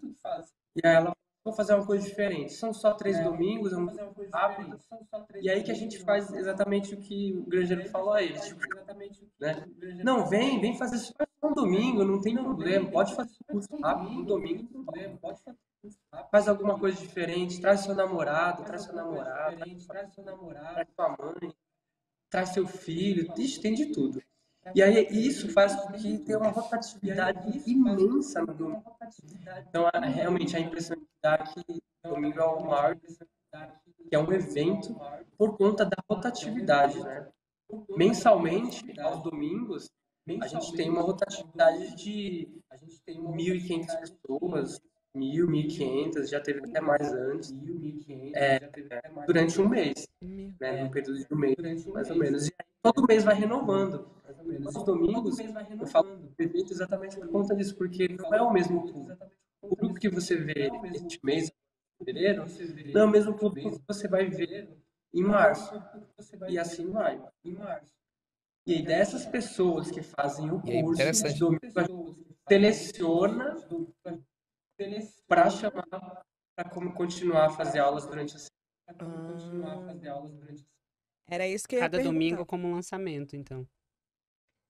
E 0.76 0.88
aí 0.88 0.95
ela 0.95 1.13
vou 1.49 1.55
fazer 1.55 1.73
uma 1.73 1.85
coisa 1.85 2.07
diferente. 2.07 2.53
São 2.53 2.73
só 2.73 2.93
três 2.93 3.17
é, 3.17 3.23
domingos, 3.23 3.73
é 3.73 3.77
um 3.77 3.87
rápido. 4.31 4.79
E 5.41 5.49
aí 5.49 5.63
que 5.63 5.71
a 5.71 5.75
gente 5.75 5.99
faz 5.99 6.31
exatamente 6.33 6.93
o 6.93 6.97
que 6.97 7.33
o 7.33 7.43
granjeiro 7.43 7.87
falou 7.89 8.13
aí. 8.13 8.33
Tipo, 8.33 8.61
né? 9.39 9.65
Não, 10.03 10.27
vem, 10.27 10.59
vem 10.59 10.77
fazer 10.77 10.97
só 10.97 11.13
um 11.43 11.53
domingo, 11.53 12.03
não 12.03 12.21
tem 12.21 12.35
problema. 12.35 12.89
Pode 12.89 13.15
fazer 13.15 13.31
um 13.49 13.53
curso 13.53 13.75
rápido, 13.81 14.09
um 14.09 14.23
domingo, 14.23 14.63
não 14.63 14.69
tem 14.69 14.83
problema. 14.83 15.17
Pode 15.17 15.41
fazer 15.43 15.57
Faz 16.29 16.47
alguma 16.47 16.77
coisa 16.77 16.99
diferente, 16.99 17.61
traz 17.61 17.81
seu 17.81 17.95
namorado, 17.95 18.63
traz 18.65 18.83
seu 18.83 18.93
namorado, 18.93 19.55
traz 19.87 20.13
sua 20.93 21.09
mãe, 21.09 21.55
traz 22.29 22.49
seu 22.49 22.67
filho, 22.67 23.33
Ixi, 23.37 23.61
tem 23.61 23.73
de 23.73 23.85
tudo. 23.87 24.21
E 24.75 24.83
aí 24.83 25.07
isso 25.09 25.49
faz 25.53 25.73
com 25.75 25.93
que 25.93 26.17
tenha 26.19 26.37
uma 26.37 26.49
rotatividade 26.49 27.63
imensa 27.65 28.41
no 28.41 28.53
domingo. 28.53 28.83
Então, 29.69 29.89
realmente, 30.13 30.55
a 30.55 30.59
impressão 30.59 30.97
que 31.65 31.82
domingo 32.03 32.39
é 32.39 32.45
o 32.45 32.65
maior, 32.65 32.95
que 32.95 34.15
é 34.15 34.20
um 34.20 34.32
evento 34.32 34.95
por 35.38 35.57
conta 35.57 35.86
da 35.86 35.97
rotatividade, 36.09 36.99
né? 36.99 37.28
Mensalmente, 37.95 38.99
aos 38.99 39.22
domingos, 39.22 39.89
a 40.41 40.47
gente 40.47 40.74
tem 40.76 40.89
uma 40.89 41.01
rotatividade 41.01 41.95
de 41.95 42.47
1.500 43.07 43.99
pessoas, 43.99 44.82
1.000, 45.15 45.47
1.500, 45.47 46.30
já 46.30 46.39
teve 46.39 46.59
até 46.59 46.82
mais 46.82 47.11
antes, 47.13 47.53
é, 48.36 48.59
durante 49.26 49.59
um 49.61 49.67
mês, 49.67 50.07
né, 50.22 50.84
no 50.84 50.91
período 50.91 51.17
de 51.20 51.34
um 51.34 51.38
mês, 51.38 51.86
mais 51.88 52.09
ou 52.09 52.15
menos. 52.17 52.47
E 52.47 52.53
todo 52.82 53.07
mês 53.07 53.24
vai 53.24 53.36
renovando. 53.36 54.07
Os 54.65 54.84
domingos, 54.84 55.38
eu 55.39 55.88
falo 55.88 56.07
evento 56.38 56.72
exatamente 56.72 57.17
por 57.17 57.30
conta 57.30 57.55
disso, 57.55 57.76
porque 57.76 58.07
não 58.07 58.34
é 58.34 58.41
o 58.41 58.51
mesmo 58.51 58.91
público. 58.91 59.38
O 59.70 59.76
público 59.76 59.99
que 59.99 60.09
você 60.09 60.36
vê 60.36 60.70
este 60.93 61.20
mês, 61.24 61.49
em 61.49 62.05
fevereiro, 62.05 62.45
não 62.93 63.01
é 63.01 63.05
o 63.05 63.09
mesmo 63.09 63.38
público 63.38 63.72
que 63.72 63.86
você 63.88 64.07
vai 64.07 64.30
ver 64.30 64.70
em 65.13 65.22
março. 65.22 65.74
E 66.47 66.57
assim 66.57 66.89
vai. 66.89 67.22
E 68.65 68.74
aí, 68.74 68.84
dessas 68.84 69.26
pessoas 69.26 69.89
que 69.89 70.01
fazem 70.01 70.51
o 70.51 70.61
curso 70.61 71.24
de 71.24 71.39
domingo, 71.39 72.17
seleciona 72.47 73.55
para 75.28 75.49
chamar 75.49 76.24
para 76.55 76.70
continuar 76.91 77.45
a 77.45 77.49
fazer 77.49 77.80
aulas 77.80 78.05
durante 78.05 78.36
a 78.36 78.39
semana. 78.39 78.49
Era 81.28 81.47
isso 81.47 81.67
que 81.67 81.76
eu 81.76 81.80
Cada 81.80 82.03
domingo 82.03 82.45
como 82.45 82.72
lançamento, 82.72 83.36
então. 83.36 83.65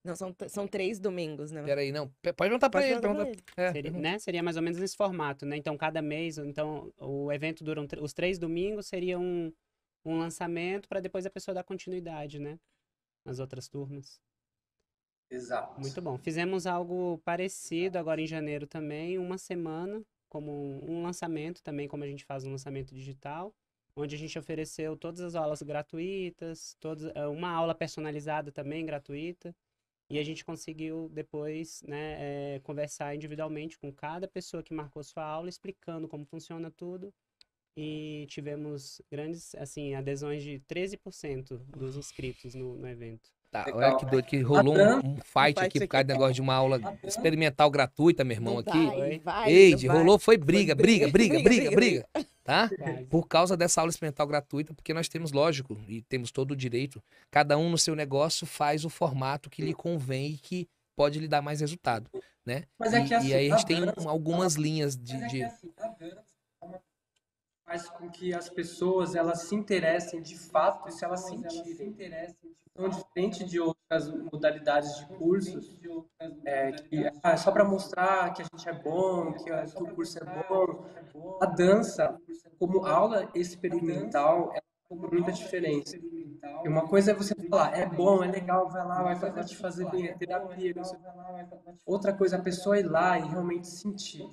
Não, 0.03 0.15
são, 0.15 0.33
são 0.47 0.67
três 0.67 0.99
domingos, 0.99 1.51
né? 1.51 1.63
Peraí, 1.63 1.91
não. 1.91 2.07
Pode 2.21 2.35
perguntar 2.35 2.69
pra 2.69 2.87
ele. 2.87 3.01
Pergunta... 3.01 3.31
É. 3.57 3.71
Seria, 3.71 3.91
né? 3.91 4.19
Seria 4.19 4.41
mais 4.41 4.55
ou 4.55 4.63
menos 4.63 4.79
nesse 4.79 4.95
formato, 4.95 5.45
né? 5.45 5.57
Então, 5.57 5.77
cada 5.77 6.01
mês, 6.01 6.37
então, 6.37 6.91
o 6.97 7.31
evento 7.31 7.63
dura 7.63 7.81
um, 7.81 7.87
os 8.01 8.13
três 8.13 8.39
domingos, 8.39 8.87
seria 8.87 9.19
um, 9.19 9.51
um 10.05 10.17
lançamento 10.17 10.87
para 10.87 11.01
depois 11.01 11.25
a 11.25 11.29
pessoa 11.29 11.53
dar 11.53 11.63
continuidade, 11.63 12.39
né? 12.39 12.57
Nas 13.25 13.39
outras 13.39 13.67
turmas. 13.67 14.21
Exato. 15.29 15.79
Muito 15.79 16.01
bom. 16.01 16.17
Fizemos 16.17 16.65
algo 16.65 17.19
parecido 17.23 17.99
agora 17.99 18.21
em 18.21 18.25
janeiro 18.25 18.65
também, 18.65 19.19
uma 19.19 19.37
semana, 19.37 20.01
como 20.27 20.51
um 20.89 21.03
lançamento 21.03 21.61
também, 21.61 21.87
como 21.87 22.03
a 22.03 22.07
gente 22.07 22.25
faz 22.25 22.45
um 22.45 22.51
lançamento 22.51 22.95
digital, 22.95 23.53
onde 23.95 24.15
a 24.15 24.17
gente 24.17 24.39
ofereceu 24.39 24.95
todas 24.95 25.19
as 25.19 25.35
aulas 25.35 25.61
gratuitas, 25.61 26.75
todas, 26.79 27.11
eh, 27.13 27.27
uma 27.27 27.51
aula 27.51 27.75
personalizada 27.75 28.51
também 28.51 28.85
gratuita. 28.85 29.53
E 30.09 30.17
a 30.17 30.23
gente 30.23 30.43
conseguiu 30.43 31.09
depois 31.13 31.83
né, 31.87 32.55
é, 32.55 32.59
conversar 32.63 33.13
individualmente 33.13 33.77
com 33.77 33.93
cada 33.93 34.27
pessoa 34.27 34.63
que 34.63 34.73
marcou 34.73 35.03
sua 35.03 35.23
aula, 35.23 35.49
explicando 35.49 36.07
como 36.07 36.25
funciona 36.25 36.71
tudo. 36.71 37.13
E 37.77 38.25
tivemos 38.27 39.01
grandes 39.09 39.53
assim, 39.55 39.93
adesões 39.93 40.43
de 40.43 40.61
13% 40.67 41.59
dos 41.77 41.95
inscritos 41.95 42.55
no, 42.55 42.75
no 42.75 42.87
evento. 42.87 43.29
Tá, 43.51 43.65
olha 43.73 43.97
que 43.97 44.05
doido, 44.05 44.25
que 44.25 44.41
rolou 44.41 44.77
um, 44.77 44.97
um 44.97 45.17
fight 45.23 45.59
aqui 45.59 45.79
por 45.79 45.87
causa 45.87 46.03
do 46.03 46.13
negócio 46.13 46.35
de 46.35 46.41
uma 46.41 46.53
aula 46.53 46.79
experimental 47.03 47.69
gratuita, 47.71 48.23
meu 48.23 48.35
irmão, 48.35 48.59
aqui. 48.59 48.85
Vai, 48.85 49.19
vai, 49.19 49.51
Eide, 49.51 49.87
rolou, 49.87 50.19
foi 50.19 50.37
briga, 50.37 50.75
briga, 50.75 51.07
briga, 51.07 51.41
briga, 51.41 51.71
briga, 51.73 52.07
tá? 52.49 52.67
Por 53.11 53.27
causa 53.27 53.55
dessa 53.55 53.79
aula 53.79 53.91
experimental 53.91 54.25
gratuita, 54.25 54.73
porque 54.73 54.91
nós 54.91 55.07
temos, 55.07 55.31
lógico, 55.31 55.79
e 55.87 56.01
temos 56.01 56.31
todo 56.31 56.51
o 56.51 56.55
direito, 56.55 57.01
cada 57.29 57.55
um 57.59 57.69
no 57.69 57.77
seu 57.77 57.95
negócio 57.95 58.47
faz 58.47 58.83
o 58.83 58.89
formato 58.89 59.51
que 59.51 59.61
lhe 59.61 59.73
convém 59.73 60.31
e 60.31 60.37
que 60.37 60.67
pode 60.95 61.19
lhe 61.19 61.27
dar 61.27 61.43
mais 61.43 61.59
resultado, 61.59 62.09
né? 62.43 62.63
Mas 62.79 62.91
é 62.91 63.05
que 63.05 63.13
assim, 63.13 63.27
e, 63.27 63.33
aí 63.35 63.51
a 63.51 63.55
gente 63.55 63.67
tem 63.67 63.83
um, 63.83 64.09
algumas 64.09 64.55
linhas 64.55 64.97
de... 64.97 65.15
de... 65.27 65.47
Faz 67.69 67.87
com 67.87 68.09
que 68.09 68.33
as 68.33 68.49
pessoas 68.49 69.13
elas 69.13 69.43
se 69.43 69.53
interessem 69.53 70.23
de 70.23 70.35
fato 70.35 70.91
se 70.91 71.05
elas 71.05 71.19
sentirem. 71.25 71.95
Então, 72.73 72.89
diferente 72.89 73.43
de 73.43 73.59
outras 73.59 74.09
modalidades 74.31 74.97
de 74.97 75.05
cursos, 75.17 75.79
é, 76.45 76.71
que 76.71 77.05
é 77.23 77.37
só 77.37 77.51
para 77.51 77.63
mostrar 77.63 78.33
que 78.33 78.41
a 78.41 78.45
gente 78.45 78.67
é 78.67 78.73
bom, 78.73 79.33
que, 79.33 79.51
o 79.51 79.93
curso 79.93 80.17
é 80.17 80.25
bom, 80.25 80.83
a 81.39 81.45
dança, 81.45 82.19
como 82.57 82.87
aula 82.87 83.29
experimental, 83.35 84.51
é 84.55 84.61
muita 84.95 85.31
diferença. 85.31 85.97
E 86.63 86.69
uma 86.69 86.87
coisa 86.87 87.11
é 87.11 87.13
você 87.13 87.33
falar, 87.49 87.75
é 87.77 87.85
bom, 87.85 88.23
é 88.23 88.27
legal, 88.27 88.69
vai 88.69 88.85
lá, 88.85 89.13
vai, 89.15 89.31
vai 89.31 89.45
te 89.45 89.57
fazer 89.57 89.85
bem, 89.85 90.07
é 90.07 90.13
terapia. 90.15 90.73
Outra 91.85 92.13
coisa, 92.13 92.37
a 92.37 92.41
pessoa 92.41 92.79
ir 92.79 92.83
lá 92.83 93.17
e 93.17 93.27
realmente 93.27 93.67
sentir. 93.67 94.29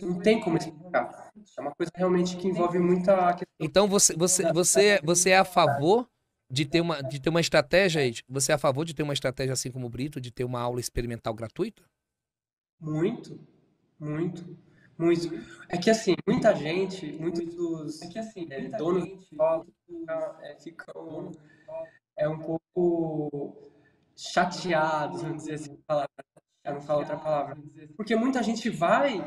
Não 0.00 0.20
tem 0.20 0.38
como 0.40 0.56
explicar. 0.58 1.30
É 1.56 1.60
uma 1.60 1.72
coisa 1.74 1.90
realmente 1.96 2.36
que 2.36 2.48
envolve 2.48 2.78
muita. 2.78 3.36
Então 3.58 3.88
você, 3.88 4.14
você, 4.14 4.52
você, 4.52 5.00
você 5.02 5.30
é 5.30 5.38
a 5.38 5.44
favor 5.44 6.08
de 6.50 6.64
ter 6.64 6.80
uma, 6.80 7.02
de 7.02 7.20
ter 7.20 7.30
uma 7.30 7.40
estratégia, 7.40 8.02
você 8.28 8.52
é 8.52 8.54
a 8.54 8.58
favor 8.58 8.84
de 8.84 8.94
ter 8.94 9.02
uma 9.02 9.12
estratégia 9.12 9.52
assim 9.52 9.70
como 9.70 9.86
o 9.86 9.90
Brito, 9.90 10.20
de 10.20 10.30
ter 10.30 10.44
uma 10.44 10.60
aula 10.60 10.80
experimental 10.80 11.34
gratuita? 11.34 11.82
Muito, 12.80 13.38
muito. 13.98 14.56
Muito. 14.98 15.28
É 15.68 15.78
que 15.78 15.90
assim, 15.90 16.16
muita 16.26 16.54
gente, 16.54 17.12
muitos 17.12 17.54
dos 17.54 18.02
é 18.02 18.08
que, 18.08 18.18
assim, 18.18 18.46
é, 18.50 18.68
donos 18.68 19.04
de 19.04 19.14
escola 19.14 19.64
é, 20.42 20.56
ficam 20.56 21.30
é 22.16 22.28
um 22.28 22.38
pouco 22.38 23.56
chateados, 24.16 25.22
vamos 25.22 25.44
dizer 25.44 25.54
assim, 25.54 25.76
palavra. 25.86 26.10
Eu 26.64 26.74
não 26.74 26.80
falo 26.80 27.00
outra 27.00 27.16
palavra. 27.16 27.56
Porque 27.96 28.16
muita 28.16 28.42
gente 28.42 28.68
vai 28.68 29.18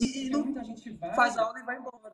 e, 0.00 0.26
e 0.26 0.30
não 0.30 0.54
faz 1.14 1.36
aula 1.36 1.58
e 1.58 1.62
vai 1.62 1.76
embora. 1.78 2.12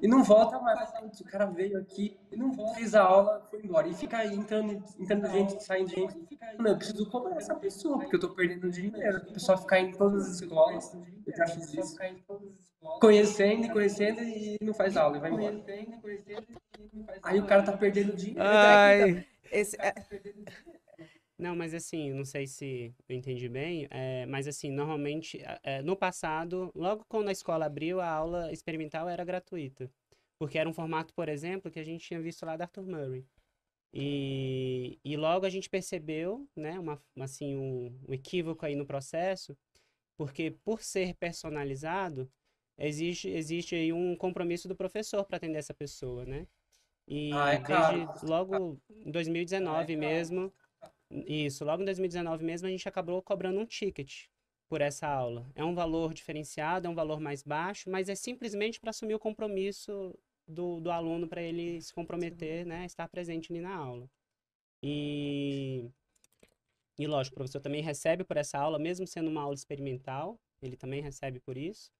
E 0.00 0.08
não 0.08 0.22
volta 0.22 0.58
mais. 0.60 0.90
O 1.20 1.24
cara 1.24 1.46
veio 1.46 1.78
aqui, 1.78 2.16
e 2.30 2.36
não 2.36 2.52
fez 2.74 2.94
a 2.94 3.02
aula, 3.02 3.42
foi 3.50 3.60
embora. 3.62 3.88
E 3.88 3.94
fica 3.94 4.18
aí 4.18 4.34
entrando, 4.34 4.82
entrando 4.98 5.28
gente, 5.30 5.62
saindo 5.62 5.90
gente. 5.90 6.16
Não, 6.58 6.70
eu 6.70 6.76
preciso 6.76 7.08
cobrar 7.10 7.36
essa 7.36 7.54
pessoa, 7.54 7.98
porque 7.98 8.16
eu 8.16 8.20
tô 8.20 8.30
perdendo 8.30 8.70
dinheiro. 8.70 9.18
O 9.18 9.32
pessoal 9.32 9.58
ficar 9.58 9.80
em 9.80 9.92
todas 9.92 10.26
as 10.26 10.40
escolas. 10.40 10.96
Eu 11.26 11.36
já 11.36 11.46
fiz 11.46 11.74
isso. 11.74 11.96
Conhecendo 13.00 13.66
e 13.66 13.70
conhecendo 13.70 14.22
e 14.22 14.56
não 14.62 14.72
faz 14.72 14.96
aula 14.96 15.16
e 15.16 15.20
vai 15.20 15.30
embora. 15.30 15.64
Aí 17.22 17.38
o 17.38 17.46
cara 17.46 17.62
tá 17.62 17.76
perdendo 17.76 18.14
dinheiro. 18.14 18.40
Ai. 18.42 19.26
Esse, 19.50 19.76
é... 19.80 19.94
Não, 21.38 21.54
mas 21.54 21.72
assim, 21.72 22.12
não 22.12 22.24
sei 22.24 22.48
se 22.48 22.92
eu 23.08 23.14
entendi 23.14 23.48
bem, 23.48 23.86
é, 23.90 24.26
mas 24.26 24.48
assim, 24.48 24.72
normalmente, 24.72 25.40
é, 25.62 25.80
no 25.82 25.96
passado, 25.96 26.72
logo 26.74 27.04
quando 27.08 27.28
a 27.28 27.32
escola 27.32 27.66
abriu, 27.66 28.00
a 28.00 28.08
aula 28.10 28.52
experimental 28.52 29.08
era 29.08 29.24
gratuita. 29.24 29.88
Porque 30.36 30.58
era 30.58 30.68
um 30.68 30.72
formato, 30.72 31.14
por 31.14 31.28
exemplo, 31.28 31.70
que 31.70 31.78
a 31.78 31.84
gente 31.84 32.06
tinha 32.06 32.20
visto 32.20 32.44
lá 32.44 32.56
da 32.56 32.64
Arthur 32.64 32.86
Murray. 32.86 33.24
E, 33.92 34.98
e 35.04 35.16
logo 35.16 35.46
a 35.46 35.50
gente 35.50 35.70
percebeu, 35.70 36.46
né, 36.56 36.78
uma, 36.78 37.00
assim, 37.20 37.56
um, 37.56 37.96
um 38.08 38.12
equívoco 38.12 38.66
aí 38.66 38.74
no 38.74 38.84
processo, 38.84 39.56
porque 40.16 40.50
por 40.64 40.82
ser 40.82 41.14
personalizado, 41.14 42.30
existe, 42.76 43.28
existe 43.28 43.74
aí 43.74 43.92
um 43.92 44.16
compromisso 44.16 44.68
do 44.68 44.76
professor 44.76 45.24
para 45.24 45.36
atender 45.36 45.58
essa 45.58 45.74
pessoa, 45.74 46.24
né? 46.26 46.46
E 47.06 47.32
ah, 47.32 47.54
é 47.54 47.58
desde 47.58 48.26
logo 48.26 48.78
em 48.90 49.10
2019 49.10 49.78
ah, 49.78 49.96
é 49.96 49.96
mesmo, 49.96 50.52
isso, 51.10 51.64
logo 51.64 51.82
em 51.82 51.84
2019 51.86 52.44
mesmo, 52.44 52.66
a 52.66 52.70
gente 52.70 52.88
acabou 52.88 53.22
cobrando 53.22 53.58
um 53.58 53.66
ticket 53.66 54.26
por 54.68 54.80
essa 54.80 55.06
aula. 55.08 55.50
É 55.54 55.64
um 55.64 55.74
valor 55.74 56.12
diferenciado, 56.12 56.86
é 56.86 56.90
um 56.90 56.94
valor 56.94 57.20
mais 57.20 57.42
baixo, 57.42 57.90
mas 57.90 58.08
é 58.08 58.14
simplesmente 58.14 58.78
para 58.80 58.90
assumir 58.90 59.14
o 59.14 59.18
compromisso 59.18 60.18
do, 60.46 60.80
do 60.80 60.90
aluno 60.90 61.26
para 61.26 61.42
ele 61.42 61.80
se 61.80 61.92
comprometer, 61.94 62.66
né, 62.66 62.84
estar 62.84 63.08
presente 63.08 63.52
ali 63.52 63.60
na 63.60 63.74
aula. 63.74 64.10
E, 64.82 65.90
e 66.98 67.06
lógico, 67.06 67.34
o 67.34 67.38
professor 67.38 67.60
também 67.60 67.82
recebe 67.82 68.24
por 68.24 68.36
essa 68.36 68.58
aula, 68.58 68.78
mesmo 68.78 69.06
sendo 69.06 69.30
uma 69.30 69.42
aula 69.42 69.54
experimental, 69.54 70.38
ele 70.62 70.76
também 70.76 71.00
recebe 71.02 71.40
por 71.40 71.56
isso. 71.56 71.90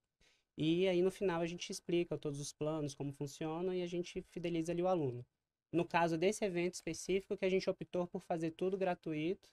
E 0.57 0.89
aí 0.89 1.03
no 1.03 1.11
final 1.11 1.41
a 1.41 1.47
gente 1.47 1.71
explica 1.71 2.19
todos 2.19 2.41
os 2.41 2.53
planos, 2.53 2.95
como 2.95 3.13
funcionam 3.13 3.73
e 3.73 3.83
a 3.83 3.87
gente 3.87 4.23
fideliza 4.31 4.73
ali 4.73 4.83
o 4.83 4.89
aluno. 4.89 5.25
No 5.73 5.85
caso 5.85 6.17
desse 6.17 6.45
evento 6.45 6.75
específico, 6.75 7.37
que 7.37 7.45
a 7.45 7.51
gente 7.51 7.69
optou 7.69 8.07
por 8.07 8.23
fazer 8.23 8.53
tudo 8.53 8.79
gratuito, 8.79 9.51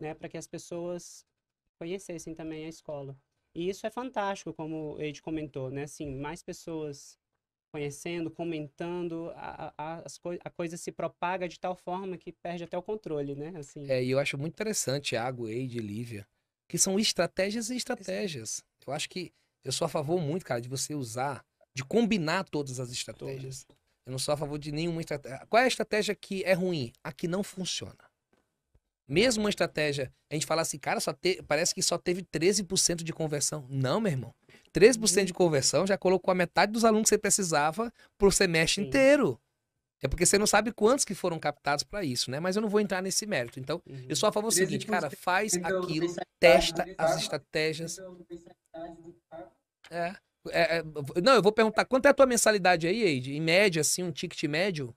né, 0.00 0.14
para 0.14 0.28
que 0.28 0.38
as 0.38 0.46
pessoas 0.46 1.26
conhecessem 1.78 2.34
também 2.34 2.64
a 2.64 2.68
escola. 2.68 3.16
E 3.54 3.68
isso 3.68 3.86
é 3.86 3.90
fantástico, 3.90 4.52
como 4.52 4.94
o 4.94 5.00
Ed 5.00 5.20
comentou, 5.22 5.70
né? 5.70 5.84
Assim, 5.84 6.14
mais 6.14 6.42
pessoas 6.42 7.18
conhecendo, 7.72 8.30
comentando, 8.30 9.30
a, 9.34 9.74
a, 9.76 9.94
as 10.04 10.16
coi 10.16 10.38
a 10.44 10.50
coisa 10.50 10.76
se 10.76 10.90
propaga 10.90 11.48
de 11.48 11.58
tal 11.58 11.74
forma 11.74 12.16
que 12.16 12.32
perde 12.32 12.64
até 12.64 12.78
o 12.78 12.82
controle, 12.82 13.34
né? 13.34 13.52
Assim. 13.56 13.90
É, 13.90 14.02
e 14.02 14.10
eu 14.10 14.18
acho 14.18 14.38
muito 14.38 14.54
interessante, 14.54 15.10
Thiago, 15.10 15.48
Eide, 15.48 15.78
Lívia, 15.78 16.26
que 16.68 16.78
são 16.78 16.98
estratégias 16.98 17.68
e 17.70 17.76
estratégias. 17.76 18.62
Eu 18.86 18.92
acho 18.92 19.08
que 19.08 19.32
eu 19.64 19.72
sou 19.72 19.84
a 19.84 19.88
favor 19.88 20.20
muito, 20.20 20.46
cara, 20.46 20.60
de 20.60 20.68
você 20.68 20.94
usar, 20.94 21.44
de 21.74 21.84
combinar 21.84 22.44
todas 22.44 22.80
as 22.80 22.90
estratégias. 22.90 23.66
Eu 24.08 24.12
não 24.12 24.18
sou 24.18 24.32
a 24.32 24.36
favor 24.38 24.58
de 24.58 24.72
nenhuma 24.72 25.02
estratégia. 25.02 25.46
Qual 25.50 25.60
é 25.60 25.64
a 25.64 25.68
estratégia 25.68 26.14
que 26.14 26.42
é 26.42 26.54
ruim? 26.54 26.94
A 27.04 27.12
que 27.12 27.28
não 27.28 27.42
funciona. 27.42 28.08
Mesmo 29.06 29.42
uma 29.42 29.50
estratégia, 29.50 30.10
a 30.30 30.34
gente 30.34 30.46
fala 30.46 30.62
assim, 30.62 30.78
cara, 30.78 30.98
só 30.98 31.12
te... 31.12 31.42
parece 31.42 31.74
que 31.74 31.82
só 31.82 31.98
teve 31.98 32.22
13% 32.22 33.02
de 33.02 33.12
conversão. 33.12 33.66
Não, 33.68 34.00
meu 34.00 34.10
irmão. 34.10 34.34
13% 34.72 35.24
de 35.26 35.34
conversão 35.34 35.86
já 35.86 35.98
colocou 35.98 36.32
a 36.32 36.34
metade 36.34 36.72
dos 36.72 36.86
alunos 36.86 37.04
que 37.04 37.08
você 37.10 37.18
precisava 37.18 37.92
pro 38.16 38.32
semestre 38.32 38.80
Sim. 38.82 38.88
inteiro. 38.88 39.38
É 40.02 40.08
porque 40.08 40.24
você 40.24 40.38
não 40.38 40.46
sabe 40.46 40.72
quantos 40.72 41.04
que 41.04 41.14
foram 41.14 41.38
captados 41.38 41.84
para 41.84 42.02
isso, 42.02 42.30
né? 42.30 42.40
Mas 42.40 42.56
eu 42.56 42.62
não 42.62 42.68
vou 42.70 42.80
entrar 42.80 43.02
nesse 43.02 43.26
mérito. 43.26 43.60
Então, 43.60 43.82
Uhum. 43.86 44.06
eu 44.08 44.16
sou 44.16 44.30
a 44.30 44.32
favor 44.32 44.48
do 44.48 44.54
seguinte, 44.54 44.86
cara, 44.86 45.10
faz 45.10 45.52
aquilo, 45.54 46.06
testa 46.40 46.86
as 46.96 47.18
estratégias. 47.20 47.98
É, 49.90 50.14
é, 50.50 50.78
é, 50.78 50.82
não, 51.22 51.34
eu 51.34 51.42
vou 51.42 51.52
perguntar, 51.52 51.84
quanto 51.84 52.06
é 52.06 52.08
a 52.10 52.14
tua 52.14 52.26
mensalidade 52.26 52.86
aí, 52.86 53.02
Eide? 53.02 53.34
Em 53.34 53.40
média, 53.40 53.80
assim, 53.80 54.02
um 54.02 54.12
ticket 54.12 54.42
médio? 54.44 54.94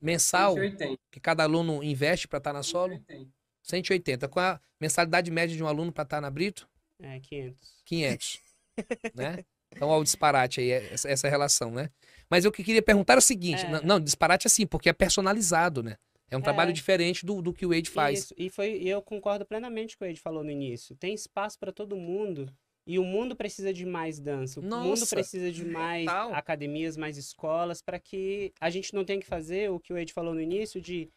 Mensal, 0.00 0.54
180, 0.54 0.98
que 1.10 1.20
cada 1.20 1.42
aluno 1.42 1.82
investe 1.82 2.26
para 2.26 2.38
estar 2.38 2.52
na 2.52 2.62
solo? 2.62 2.94
180. 2.94 3.30
180. 3.62 4.28
Qual 4.28 4.44
a 4.44 4.60
mensalidade 4.80 5.30
média 5.30 5.54
de 5.54 5.62
um 5.62 5.66
aluno 5.66 5.92
para 5.92 6.04
estar 6.04 6.20
na 6.20 6.30
Brito? 6.30 6.68
É, 6.98 7.20
500. 7.20 7.82
500. 7.84 8.40
né? 9.14 9.44
Então, 9.72 9.88
olha 9.88 10.00
o 10.00 10.04
disparate 10.04 10.60
aí, 10.60 10.70
essa, 10.70 11.08
essa 11.08 11.28
relação, 11.28 11.70
né? 11.70 11.90
Mas 12.28 12.44
eu 12.44 12.52
que 12.52 12.64
queria 12.64 12.82
perguntar 12.82 13.14
é 13.14 13.18
o 13.18 13.20
seguinte: 13.20 13.64
É. 13.64 13.70
não, 13.70 13.82
não, 13.82 14.00
disparate 14.00 14.46
assim, 14.46 14.66
porque 14.66 14.88
é 14.88 14.92
personalizado, 14.92 15.82
né? 15.82 15.96
É 16.30 16.36
um 16.36 16.40
É. 16.40 16.42
trabalho 16.42 16.72
diferente 16.72 17.26
do, 17.26 17.42
do 17.42 17.52
que 17.52 17.66
o 17.66 17.70
Wade 17.70 17.90
faz. 17.90 18.20
Isso, 18.20 18.34
e 18.38 18.48
foi, 18.48 18.76
eu 18.82 19.02
concordo 19.02 19.44
plenamente 19.44 19.96
com 19.98 20.04
o 20.04 20.08
Ed 20.08 20.18
falou 20.20 20.42
no 20.42 20.50
início. 20.50 20.96
Tem 20.96 21.12
espaço 21.12 21.58
para 21.58 21.72
todo 21.72 21.96
mundo 21.96 22.52
e 22.92 22.98
o 22.98 23.04
mundo 23.04 23.36
precisa 23.36 23.72
de 23.72 23.86
mais 23.86 24.18
dança. 24.18 24.58
O 24.58 24.62
mundo 24.64 24.88
Nossa, 24.88 25.14
precisa 25.14 25.50
de 25.52 25.64
mais 25.64 26.06
total. 26.06 26.34
academias, 26.34 26.96
mais 26.96 27.16
escolas, 27.16 27.80
para 27.80 27.98
que 28.00 28.52
a 28.60 28.68
gente 28.70 28.92
não 28.94 29.04
tenha 29.04 29.20
que 29.20 29.26
fazer 29.26 29.70
o 29.70 29.78
que 29.78 29.92
o 29.92 29.98
Ed 29.98 30.12
falou 30.12 30.34
no 30.34 30.40
início 30.40 30.80
de 30.80 31.08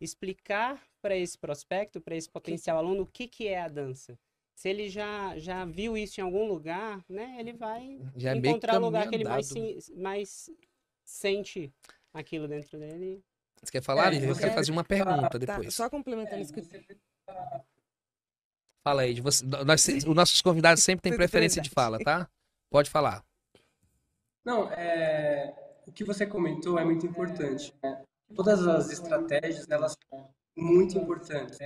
explicar 0.00 0.82
para 1.00 1.16
esse 1.16 1.38
prospecto, 1.38 2.00
para 2.00 2.14
esse 2.16 2.28
potencial 2.28 2.76
aluno, 2.78 3.02
o 3.02 3.06
que, 3.06 3.26
que 3.26 3.48
é 3.48 3.60
a 3.60 3.68
dança. 3.68 4.18
Se 4.54 4.68
ele 4.68 4.88
já, 4.90 5.38
já 5.38 5.64
viu 5.64 5.96
isso 5.96 6.20
em 6.20 6.24
algum 6.24 6.46
lugar, 6.46 7.02
né, 7.08 7.36
ele 7.40 7.52
vai 7.52 7.98
Já 8.16 8.32
é 8.32 8.36
encontrar 8.36 8.80
o 8.80 8.84
lugar 8.84 9.08
que 9.08 9.14
ele 9.14 9.24
mais, 9.24 9.46
se- 9.46 9.78
mais 9.96 10.50
sente 11.04 11.72
aquilo 12.12 12.46
dentro 12.46 12.78
dele. 12.78 13.22
Você 13.62 13.72
quer 13.72 13.82
falar, 13.82 14.08
É, 14.08 14.10
Lívia? 14.10 14.28
Eu 14.28 14.34
você- 14.34 14.42
quero 14.42 14.54
fazer 14.54 14.70
uma 14.72 14.84
pergunta 14.84 15.30
Tá, 15.30 15.38
depois. 15.38 15.74
só 15.74 15.88
complementando 15.88 16.42
isso 16.42 16.52
que 16.52 16.60
Fala 18.84 19.02
aí. 19.02 19.20
Você, 19.20 19.44
nós, 19.44 19.86
os 19.86 20.04
nossos 20.14 20.40
convidados 20.40 20.82
sempre 20.84 21.02
têm 21.02 21.16
preferência 21.16 21.62
de 21.62 21.70
fala, 21.70 21.98
tá? 21.98 22.28
Pode 22.70 22.90
falar. 22.90 23.24
Não, 24.44 24.70
é, 24.72 25.54
o 25.86 25.92
que 25.92 26.04
você 26.04 26.26
comentou 26.26 26.78
é 26.78 26.84
muito 26.84 27.06
importante. 27.06 27.72
né? 27.82 28.02
Todas 28.34 28.66
as 28.66 28.90
estratégias, 28.90 29.68
elas 29.70 29.96
são 30.10 30.28
muito 30.56 30.98
importantes. 30.98 31.58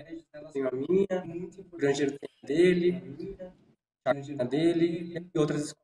Tenho 0.52 0.68
a 0.68 0.72
minha, 0.72 1.48
o 1.72 1.76
Grangeiro 1.76 2.18
tem 2.18 2.28
a 2.42 2.46
dele, 2.46 3.36
a 4.04 4.12
Thiago 4.12 4.26
tem 4.26 4.40
a 4.40 4.44
dele, 4.44 5.30
e 5.34 5.38
outras 5.38 5.74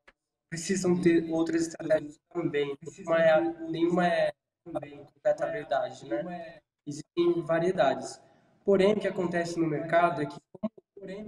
precisam 0.51 1.01
ter 1.01 1.31
outras 1.31 1.69
estratégias 1.69 2.19
também. 2.31 2.77
Nenhuma 2.83 3.23
é, 3.23 3.41
nenhuma 3.71 4.07
é 4.07 4.33
a 4.67 4.97
completa 5.07 5.47
verdade, 5.51 6.07
né? 6.07 6.59
Existem 6.87 7.43
variedades. 7.43 8.21
Porém, 8.65 8.93
o 8.93 9.01
que 9.01 9.09
acontece 9.09 9.59
no 9.59 9.67
mercado 9.67 10.21
é 10.21 10.27
que 10.27 10.37
como 10.53 10.72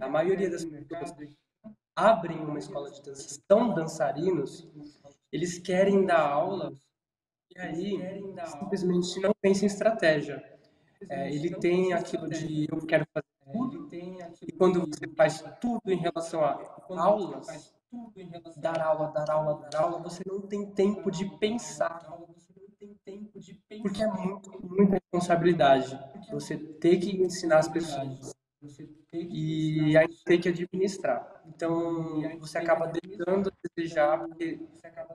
a 0.01 0.09
maioria 0.09 0.51
das 0.51 0.65
pessoas 0.65 1.15
abrem 1.97 2.39
uma 2.39 2.59
escola 2.59 2.91
de 2.91 3.03
dança, 3.03 3.41
são 3.49 3.75
dançarinos, 3.75 4.69
eles 5.31 5.59
querem 5.59 6.05
dar 6.05 6.21
aula 6.21 6.73
e 7.55 7.61
aí 7.61 8.25
simplesmente 8.59 9.21
não 9.21 9.33
pensa 9.41 9.65
em 9.65 9.67
estratégia. 9.67 10.43
É, 11.09 11.33
ele 11.33 11.55
tem 11.57 11.93
aquilo 11.93 12.29
de 12.29 12.67
eu 12.71 12.79
quero 12.87 13.07
fazer 13.13 13.27
tudo, 13.53 13.89
e 14.43 14.53
quando 14.53 14.81
você 14.81 15.07
faz 15.15 15.45
tudo 15.61 15.91
em 15.91 15.97
relação 15.97 16.43
a 16.43 16.59
aulas, 16.97 17.75
dar 18.57 18.81
aula, 18.81 19.13
dar 19.13 19.31
aula, 19.31 19.69
dar 19.71 19.83
aula, 19.83 19.99
você 19.99 20.23
não 20.27 20.41
tem 20.41 20.67
tempo 20.67 21.11
de 21.11 21.25
pensar. 21.39 22.11
Porque 23.83 24.03
é 24.03 24.07
muito, 24.07 24.51
muita 24.63 24.95
responsabilidade. 24.95 25.99
Você 26.33 26.57
ter 26.57 26.99
que 26.99 27.23
ensinar 27.23 27.59
as 27.59 27.69
pessoas. 27.69 28.35
E 29.13 29.97
aí 29.97 30.09
tem 30.25 30.41
que 30.41 30.49
administrar. 30.49 31.43
Então, 31.47 32.21
você 32.41 32.59
acaba 32.59 32.87
deixando 32.87 33.49
a 33.49 33.69
desejar, 33.77 34.19
porque 34.19 34.59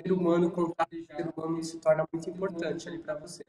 ser 0.02 0.12
humano, 0.14 0.52
contato 0.52 0.89
com 0.89 1.16
ser 1.16 1.34
humano 1.36 1.64
se 1.64 1.80
torna 1.80 2.06
muito 2.12 2.30
importante 2.30 2.88
ali 2.88 3.00
para 3.00 3.16
você. 3.16 3.43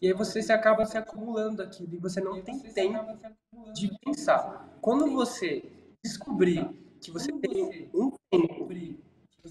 E 0.00 0.06
aí 0.06 0.12
você 0.12 0.40
se 0.42 0.52
acaba 0.52 0.84
se 0.84 0.96
acumulando 0.96 1.62
aquilo 1.62 1.94
e 1.94 1.98
você 1.98 2.20
não 2.20 2.40
tem 2.42 2.58
tempo 2.60 3.18
de 3.74 3.90
pensar. 4.04 4.78
Quando 4.80 5.10
você 5.12 5.64
descobrir 6.04 6.68
que 7.00 7.10
você 7.10 7.32
tem 7.32 7.90
um 7.92 8.12
tempo 8.30 8.68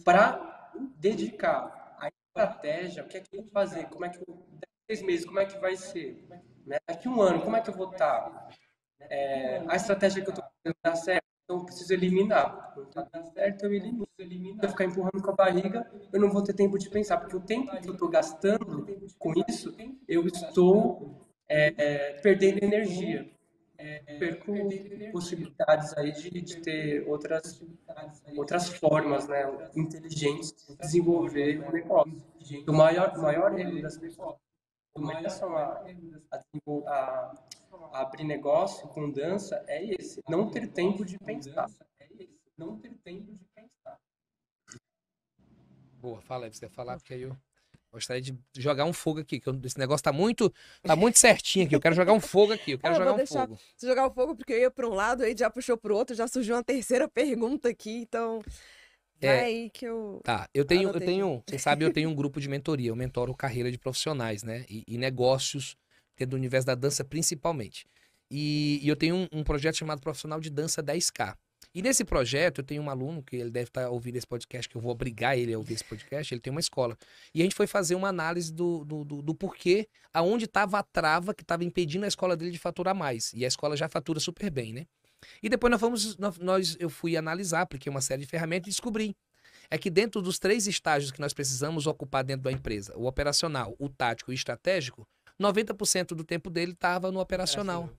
para 0.04 0.72
dedicar 0.98 1.96
a 2.00 2.08
estratégia, 2.08 3.04
o 3.04 3.08
que 3.08 3.18
é 3.18 3.22
que 3.22 3.36
eu 3.36 3.42
vou 3.42 3.52
fazer, 3.52 3.86
como 3.90 4.06
é 4.06 4.10
que 4.10 4.18
eu, 4.18 4.26
daqui 4.52 4.74
a 4.90 4.96
seis 4.96 5.02
meses, 5.02 5.26
como 5.26 5.40
é 5.40 5.46
que 5.46 5.58
vai 5.58 5.76
ser, 5.76 6.26
né? 6.66 6.78
daqui 6.88 7.08
a 7.08 7.12
um 7.12 7.22
ano, 7.22 7.42
como 7.42 7.56
é 7.56 7.62
que 7.62 7.70
eu 7.70 7.74
vou 7.74 7.92
estar, 7.92 8.50
É, 9.00 9.64
a 9.68 9.76
estratégia 9.76 10.22
que 10.24 10.30
eu 10.30 10.34
estou 10.34 10.46
fazendo 10.46 10.76
dá 10.84 10.96
certo, 10.96 11.24
então 11.44 11.58
eu 11.58 11.66
preciso 11.66 11.94
eliminar, 11.94 12.74
não 12.76 12.84
está 12.84 13.08
dando 13.12 13.32
certo, 13.34 13.66
eu 13.66 13.74
elimino, 13.74 14.08
se 14.18 14.66
eu 14.66 14.70
ficar 14.70 14.86
empurrando 14.86 15.22
com 15.22 15.32
a 15.32 15.36
barriga, 15.36 15.90
eu 16.12 16.20
não 16.20 16.30
vou 16.32 16.44
ter 16.44 16.54
tempo 16.54 16.78
de 16.78 16.90
pensar, 16.90 17.18
porque 17.18 17.36
o 17.36 17.42
tempo 17.42 17.80
que 17.80 17.90
eu 17.90 17.94
estou 17.94 18.10
gastando 18.10 18.90
com 19.20 19.34
isso, 19.48 19.76
eu 20.08 20.26
estou 20.28 21.28
é, 21.48 21.74
é, 21.78 22.14
perdendo 22.22 22.64
energia, 22.64 23.30
perco 24.18 24.74
possibilidades 25.12 25.94
aí 25.98 26.12
de, 26.12 26.30
de 26.42 26.58
ter 26.58 27.08
outras 27.08 27.62
outras 28.36 28.70
formas, 28.70 29.28
né, 29.28 29.44
inteligentes 29.76 30.54
de 30.68 30.78
desenvolver 30.78 31.64
o 31.68 31.72
negócio. 31.72 32.12
O 32.68 32.74
maior, 32.74 33.18
maior 33.18 33.58
erro 33.60 33.80
das 33.80 33.98
pessoas 33.98 34.36
começam 34.94 35.56
a, 35.58 35.84
a- 36.32 36.42
a 36.88 37.36
abrir 37.94 38.24
negócio 38.24 38.88
com 38.90 39.10
dança 39.12 39.64
é 39.68 39.84
esse, 40.00 40.22
não 40.30 40.50
ter 40.50 40.68
tempo 40.68 41.06
de 41.06 41.18
pensar. 41.20 41.68
Não 42.58 42.78
ter 42.80 42.92
tempo 43.04 43.32
de 43.34 43.44
pensar. 43.56 43.98
Boa, 46.00 46.22
fala 46.22 46.46
aí, 46.46 46.54
você 46.54 46.62
quer 46.68 46.72
falar, 46.74 46.98
porque 46.98 47.14
aí 47.14 47.22
eu 47.24 47.36
gostaria 47.92 48.22
de 48.22 48.38
jogar 48.56 48.86
um 48.86 48.94
fogo 48.94 49.20
aqui, 49.20 49.40
que 49.40 49.50
esse 49.64 49.78
negócio 49.78 50.04
tá 50.04 50.12
muito, 50.12 50.54
tá 50.84 50.96
muito 50.96 51.18
certinho 51.20 51.66
aqui. 51.66 51.76
Eu 51.76 51.80
quero 51.82 51.96
jogar 51.96 52.14
um 52.14 52.20
fogo 52.20 52.54
aqui, 52.54 52.72
eu 52.72 52.80
quero 52.80 52.94
Ah, 52.94 52.98
eu 52.98 53.00
jogar 53.00 53.14
um 53.14 53.18
deixar- 53.18 53.48
fogo. 53.48 53.60
Se 53.76 53.88
jogar 53.88 54.08
o 54.08 54.12
fogo, 54.12 54.36
porque 54.36 54.54
eu 54.54 54.60
ia 54.60 54.72
para 54.72 54.88
um 54.88 54.94
lado, 54.94 55.24
aí 55.24 55.36
já 55.38 55.50
puxou 55.50 55.78
pro 55.78 55.96
outro, 55.96 56.16
já 56.16 56.28
surgiu 56.28 56.56
uma 56.56 56.64
terceira 56.64 57.08
pergunta 57.08 57.70
aqui, 57.70 57.92
então. 58.02 58.42
É. 59.20 59.40
aí 59.46 59.70
que 59.72 59.84
eu. 59.86 60.22
Tá, 60.24 60.48
eu 60.54 60.64
tenho, 60.64 60.90
eu 60.90 61.00
tenho, 61.00 61.44
você 61.48 61.58
sabe, 61.58 61.84
eu 61.84 61.92
tenho 61.92 62.08
um 62.08 62.14
grupo 62.14 62.40
de 62.40 62.48
mentoria, 62.48 62.90
eu 62.92 62.96
mentoro 62.96 63.34
carreira 63.34 63.72
de 63.72 63.78
profissionais, 63.80 64.44
né? 64.44 64.64
E, 64.70 64.84
e 64.88 64.96
negócios 64.96 65.76
dentro 66.18 66.32
do 66.32 66.36
universo 66.38 66.66
da 66.68 66.76
dança 66.76 67.04
principalmente. 67.04 67.86
E, 68.30 68.80
e 68.84 68.88
eu 68.90 68.96
tenho 68.96 69.16
um, 69.16 69.28
um 69.32 69.44
projeto 69.44 69.76
chamado 69.76 70.02
Profissional 70.02 70.40
de 70.40 70.50
Dança 70.50 70.84
10K. 70.84 71.36
E 71.74 71.82
nesse 71.82 72.04
projeto 72.04 72.60
eu 72.60 72.64
tenho 72.64 72.82
um 72.82 72.90
aluno 72.90 73.22
que 73.22 73.36
ele 73.36 73.52
deve 73.52 73.70
estar 73.70 73.90
ouvindo 73.90 74.16
esse 74.16 74.26
podcast, 74.26 74.68
que 74.68 74.76
eu 74.76 74.82
vou 74.82 74.92
obrigar 74.92 75.38
ele 75.38 75.54
a 75.54 75.58
ouvir 75.58 75.76
esse 75.76 75.84
podcast, 75.84 76.34
ele 76.34 76.42
tem 76.42 76.50
uma 76.52 76.60
escola. 76.60 76.98
E 77.34 77.42
a 77.42 77.44
gente 77.44 77.56
foi 77.56 77.68
fazer 77.68 77.94
uma 77.96 78.08
análise 78.08 78.52
do, 78.52 78.84
do, 78.84 79.04
do, 79.04 79.22
do 79.22 79.36
porquê, 79.36 79.88
aonde 80.14 80.46
estava 80.46 80.80
a 80.80 80.84
trava 80.84 81.34
que 81.34 81.44
estava 81.44 81.64
impedindo 81.64 82.06
a 82.06 82.08
escola 82.08 82.36
dele 82.36 82.52
de 82.52 82.58
faturar 82.58 82.96
mais. 82.96 83.32
E 83.34 83.46
a 83.46 83.48
escola 83.48 83.78
já 83.78 83.88
fatura 83.88 84.20
super 84.20 84.50
bem, 84.50 84.74
né? 84.74 84.86
E 85.42 85.50
depois 85.50 85.70
nós 85.72 85.80
fomos, 85.80 86.18
nós, 86.18 86.38
nós- 86.40 86.78
eu 86.80 86.90
fui 86.90 87.16
analisar, 87.16 87.62
apliquei 87.62 87.90
uma 87.90 88.02
série 88.02 88.22
de 88.22 88.28
ferramentas 88.28 88.68
e 88.68 88.72
descobri. 88.72 89.16
é 89.70 89.78
que 89.78 89.90
dentro 89.90 90.22
dos 90.22 90.40
três 90.40 90.66
estágios 90.68 91.12
que 91.12 91.20
nós 91.20 91.34
precisamos 91.34 91.88
ocupar 91.88 92.24
dentro 92.24 92.44
da 92.44 92.52
empresa, 92.52 92.94
o 92.98 93.06
operacional, 93.06 93.76
o 93.78 93.90
tático 93.90 94.32
e 94.32 94.34
o 94.34 94.36
estratégico, 94.36 95.06
90% 95.40 96.10
do 96.10 96.24
tempo 96.24 96.50
dele 96.50 96.72
estava 96.72 97.12
no 97.12 97.20
operacional. 97.20 97.90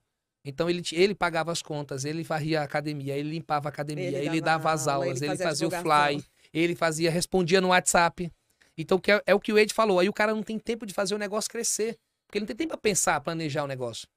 Então 0.44 0.68
ele, 0.70 0.82
ele 0.92 1.14
pagava 1.14 1.52
as 1.52 1.62
contas, 1.62 2.04
ele 2.04 2.22
varria 2.22 2.60
a 2.60 2.64
academia, 2.64 3.16
ele 3.16 3.30
limpava 3.30 3.68
a 3.68 3.70
academia, 3.70 4.06
ele, 4.06 4.16
Ele 4.16 4.40
dava 4.40 4.64
dava 4.64 4.72
as 4.72 4.88
aula, 4.88 5.06
aulas, 5.06 5.22
ele 5.22 5.32
ele, 5.32 5.42
fazia 5.42 5.68
fazia 5.70 5.80
o 5.80 5.82
fly, 5.82 6.24
ele 6.52 6.74
fazia, 6.74 7.10
respondia 7.10 7.60
no 7.60 7.68
WhatsApp. 7.68 8.32
Então 8.76 8.98
que 8.98 9.12
é, 9.12 9.22
é 9.26 9.34
o 9.34 9.40
que 9.40 9.52
o 9.52 9.58
Ed 9.58 9.74
falou. 9.74 9.98
Aí 9.98 10.08
o 10.08 10.12
cara 10.12 10.34
não 10.34 10.42
tem 10.42 10.58
tempo 10.58 10.86
de 10.86 10.94
fazer 10.94 11.14
o 11.14 11.18
negócio 11.18 11.50
crescer, 11.50 11.98
porque 12.26 12.38
ele 12.38 12.44
não 12.44 12.46
tem 12.46 12.56
tempo 12.56 12.70
para 12.70 12.78
pensar, 12.78 13.20
planejar 13.20 13.64
o 13.64 13.66
negócio. 13.66 14.08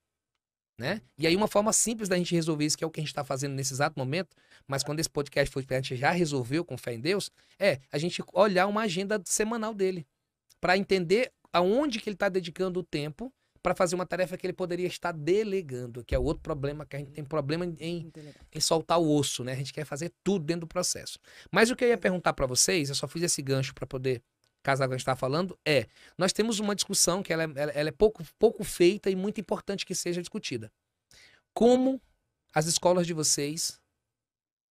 Né? 0.77 1.01
E 1.17 1.27
aí 1.27 1.35
uma 1.35 1.47
forma 1.47 1.71
simples 1.73 2.09
da 2.09 2.17
gente 2.17 2.33
resolver 2.33 2.65
isso, 2.65 2.77
que 2.77 2.83
é 2.83 2.87
o 2.87 2.89
que 2.89 2.99
a 2.99 3.03
gente 3.03 3.11
está 3.11 3.23
fazendo 3.23 3.53
nesse 3.53 3.73
exato 3.73 3.99
momento, 3.99 4.35
mas 4.67 4.83
quando 4.83 4.99
esse 4.99 5.09
podcast 5.09 5.51
foi, 5.51 5.65
a 5.69 5.73
gente 5.75 5.95
já 5.95 6.11
resolveu 6.11 6.65
com 6.65 6.77
fé 6.77 6.93
em 6.93 6.99
Deus, 6.99 7.29
é 7.59 7.79
a 7.91 7.97
gente 7.97 8.23
olhar 8.33 8.67
uma 8.67 8.81
agenda 8.81 9.21
semanal 9.25 9.73
dele, 9.75 10.07
para 10.59 10.77
entender 10.77 11.31
aonde 11.53 11.99
que 11.99 12.09
ele 12.09 12.15
está 12.15 12.29
dedicando 12.29 12.79
o 12.79 12.83
tempo 12.83 13.33
para 13.61 13.75
fazer 13.75 13.93
uma 13.93 14.05
tarefa 14.07 14.35
que 14.37 14.45
ele 14.47 14.53
poderia 14.53 14.87
estar 14.87 15.11
delegando, 15.11 16.03
que 16.03 16.15
é 16.15 16.19
outro 16.19 16.41
problema, 16.41 16.85
que 16.85 16.95
a 16.95 16.99
gente 16.99 17.11
tem 17.11 17.23
problema 17.23 17.63
em, 17.79 18.11
em 18.51 18.59
soltar 18.59 18.99
o 18.99 19.07
osso, 19.15 19.43
né? 19.43 19.51
A 19.51 19.55
gente 19.55 19.71
quer 19.71 19.85
fazer 19.85 20.11
tudo 20.23 20.43
dentro 20.45 20.61
do 20.61 20.67
processo. 20.67 21.19
Mas 21.51 21.69
o 21.69 21.75
que 21.75 21.83
eu 21.85 21.89
ia 21.89 21.97
perguntar 21.97 22.33
para 22.33 22.47
vocês, 22.47 22.89
eu 22.89 22.95
só 22.95 23.07
fiz 23.07 23.21
esse 23.21 23.41
gancho 23.41 23.73
para 23.75 23.85
poder 23.85 24.23
casar 24.63 24.85
com 24.85 24.87
o 24.87 24.89
que 24.89 24.95
a 24.95 24.97
gente 24.97 25.01
está 25.03 25.15
falando, 25.15 25.57
é: 25.63 25.85
nós 26.17 26.33
temos 26.33 26.59
uma 26.59 26.73
discussão 26.75 27.21
que 27.21 27.31
ela, 27.31 27.43
é- 27.43 27.51
ela- 27.55 27.71
ela 27.71 27.89
é 27.89 27.91
pouco, 27.91 28.23
pouco 28.39 28.63
feita 28.63 29.11
e 29.11 29.15
muito 29.15 29.39
importante 29.39 29.85
que 29.85 29.93
seja 29.93 30.21
discutida. 30.21 30.71
Como 31.53 32.01
as 32.53 32.65
escolas 32.65 33.05
de 33.05 33.13
vocês 33.13 33.79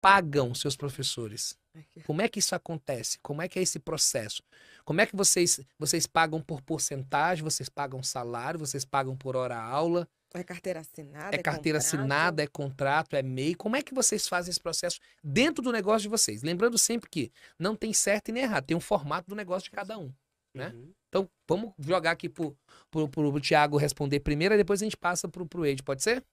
pagam 0.02 0.54
seus 0.56 0.76
professores? 0.78 1.58
Como 2.06 2.22
é 2.22 2.28
que 2.28 2.40
isso 2.40 2.56
acontece? 2.56 3.20
Como 3.20 3.42
é 3.42 3.48
que 3.48 3.60
é 3.60 3.62
esse 3.62 3.80
processo? 3.80 4.42
Como 4.86 5.02
é 5.02 5.06
que 5.06 5.16
vocês, 5.16 5.60
vocês 5.78 6.08
pagam 6.08 6.42
por 6.42 6.62
porcentagem? 6.62 7.44
Vocês 7.44 7.70
pagam 7.70 8.02
salário? 8.04 8.60
Vocês 8.60 8.86
pagam 8.86 9.16
por 9.16 9.36
hora 9.36 9.58
aula? 9.60 10.08
É 10.34 10.44
carteira 10.44 10.82
assinada? 10.82 11.36
É 11.36 11.40
carteira 11.42 11.80
contrato? 11.80 11.96
assinada, 11.96 12.44
é 12.44 12.48
contrato, 12.48 13.16
é 13.16 13.24
MEI. 13.24 13.56
Como 13.56 13.76
é 13.76 13.82
que 13.82 13.94
vocês 13.94 14.28
fazem 14.28 14.52
esse 14.52 14.60
processo 14.60 15.00
dentro 15.24 15.64
do 15.64 15.72
negócio 15.72 16.02
de 16.02 16.10
vocês? 16.10 16.44
Lembrando 16.44 16.78
sempre 16.78 17.10
que 17.10 17.32
não 17.58 17.76
tem 17.76 17.94
certo 17.94 18.30
e 18.30 18.32
nem 18.32 18.44
errado, 18.44 18.66
tem 18.66 18.76
um 18.78 18.82
formato 18.82 19.30
do 19.30 19.36
negócio 19.36 19.64
de 19.66 19.72
cada 19.72 19.98
um. 19.98 20.14
né? 20.54 20.70
Uhum. 20.70 20.92
Então, 21.08 21.30
vamos 21.48 21.74
jogar 21.80 22.12
aqui 22.12 22.28
pro, 22.28 22.56
pro, 22.92 23.08
pro 23.08 23.40
Tiago 23.40 23.78
responder 23.78 24.20
primeiro, 24.20 24.54
e 24.54 24.58
depois 24.58 24.82
a 24.82 24.86
gente 24.86 24.98
passa 24.98 25.28
pro, 25.28 25.46
pro 25.46 25.66
Ed, 25.66 25.82
pode 25.82 26.04
ser? 26.04 26.24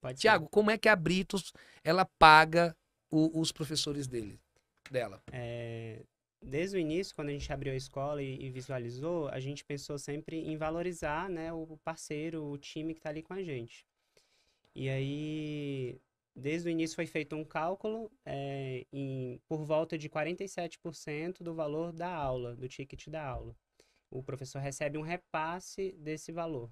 Pode. 0.00 0.20
Tiago, 0.20 0.48
como 0.50 0.70
é 0.70 0.76
que 0.76 0.88
a 0.88 0.96
Britos, 0.96 1.52
ela 1.82 2.04
paga 2.18 2.76
o- 3.10 3.40
os 3.40 3.52
professores 3.52 4.06
dele, 4.06 4.40
dela? 4.92 5.22
É, 5.32 6.04
desde 6.40 6.76
o 6.76 6.80
início, 6.80 7.14
quando 7.14 7.28
a 7.28 7.32
gente 7.32 7.52
abriu 7.52 7.72
a 7.72 7.76
escola 7.76 8.22
e, 8.22 8.44
e 8.44 8.50
visualizou, 8.50 9.28
a 9.28 9.40
gente 9.40 9.64
pensou 9.64 9.98
sempre 9.98 10.36
em 10.36 10.56
valorizar, 10.56 11.28
né, 11.28 11.52
o 11.52 11.78
parceiro, 11.82 12.44
o 12.44 12.58
time 12.58 12.94
que 12.94 13.00
está 13.00 13.10
ali 13.10 13.22
com 13.22 13.34
a 13.34 13.42
gente. 13.42 13.86
E 14.74 14.88
aí, 14.88 16.00
desde 16.34 16.68
o 16.68 16.70
início 16.70 16.96
foi 16.96 17.06
feito 17.06 17.36
um 17.36 17.44
cálculo 17.44 18.10
é, 18.24 18.84
em, 18.92 19.40
por 19.48 19.64
volta 19.64 19.96
de 19.96 20.08
47% 20.08 21.42
do 21.42 21.54
valor 21.54 21.92
da 21.92 22.12
aula, 22.12 22.56
do 22.56 22.68
ticket 22.68 23.08
da 23.08 23.24
aula. 23.24 23.56
O 24.10 24.22
professor 24.22 24.58
recebe 24.58 24.98
um 24.98 25.02
repasse 25.02 25.92
desse 25.92 26.32
valor. 26.32 26.70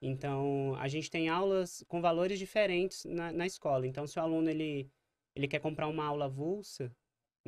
Então, 0.00 0.76
a 0.78 0.86
gente 0.88 1.10
tem 1.10 1.28
aulas 1.28 1.84
com 1.88 2.00
valores 2.00 2.38
diferentes 2.38 3.04
na, 3.04 3.32
na 3.32 3.46
escola. 3.46 3.86
Então, 3.86 4.06
se 4.06 4.18
o 4.18 4.22
aluno 4.22 4.48
ele, 4.48 4.88
ele 5.34 5.48
quer 5.48 5.60
comprar 5.60 5.88
uma 5.88 6.04
aula 6.04 6.26
avulsa, 6.26 6.94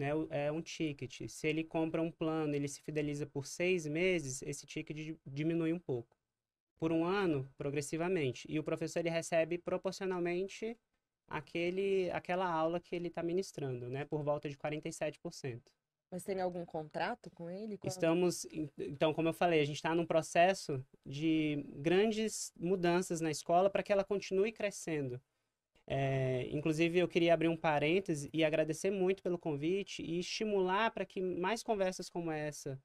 né, 0.00 0.10
é 0.30 0.50
um 0.50 0.62
ticket. 0.62 1.28
Se 1.28 1.46
ele 1.46 1.62
compra 1.62 2.00
um 2.00 2.10
plano, 2.10 2.54
ele 2.54 2.66
se 2.68 2.80
fideliza 2.82 3.26
por 3.26 3.46
seis 3.46 3.86
meses, 3.86 4.40
esse 4.42 4.66
ticket 4.66 4.96
di- 4.96 5.18
diminui 5.26 5.72
um 5.72 5.78
pouco. 5.78 6.16
Por 6.78 6.90
um 6.90 7.04
ano, 7.04 7.46
progressivamente. 7.58 8.46
E 8.50 8.58
o 8.58 8.64
professor 8.64 9.00
ele 9.00 9.10
recebe 9.10 9.58
proporcionalmente 9.58 10.76
aquele, 11.28 12.10
aquela 12.12 12.50
aula 12.50 12.80
que 12.80 12.96
ele 12.96 13.08
está 13.08 13.22
ministrando, 13.22 13.88
né, 13.90 14.04
por 14.06 14.22
volta 14.22 14.48
de 14.48 14.56
47%. 14.56 15.70
Mas 16.10 16.24
tem 16.24 16.40
algum 16.40 16.64
contrato 16.64 17.30
com 17.30 17.48
ele? 17.48 17.78
Qual- 17.78 17.88
Estamos, 17.88 18.44
então, 18.78 19.12
como 19.14 19.28
eu 19.28 19.32
falei, 19.32 19.60
a 19.60 19.64
gente 19.64 19.76
está 19.76 19.94
num 19.94 20.06
processo 20.06 20.84
de 21.06 21.64
grandes 21.76 22.52
mudanças 22.56 23.20
na 23.20 23.30
escola 23.30 23.70
para 23.70 23.82
que 23.82 23.92
ela 23.92 24.02
continue 24.02 24.50
crescendo. 24.50 25.20
É, 25.92 26.46
inclusive, 26.52 27.00
eu 27.00 27.08
queria 27.08 27.34
abrir 27.34 27.48
um 27.48 27.56
parêntese 27.56 28.30
e 28.32 28.44
agradecer 28.44 28.92
muito 28.92 29.24
pelo 29.24 29.36
convite 29.36 30.02
e 30.02 30.20
estimular 30.20 30.92
para 30.92 31.04
que 31.04 31.20
mais 31.20 31.64
conversas 31.64 32.08
como 32.08 32.30
essa 32.30 32.80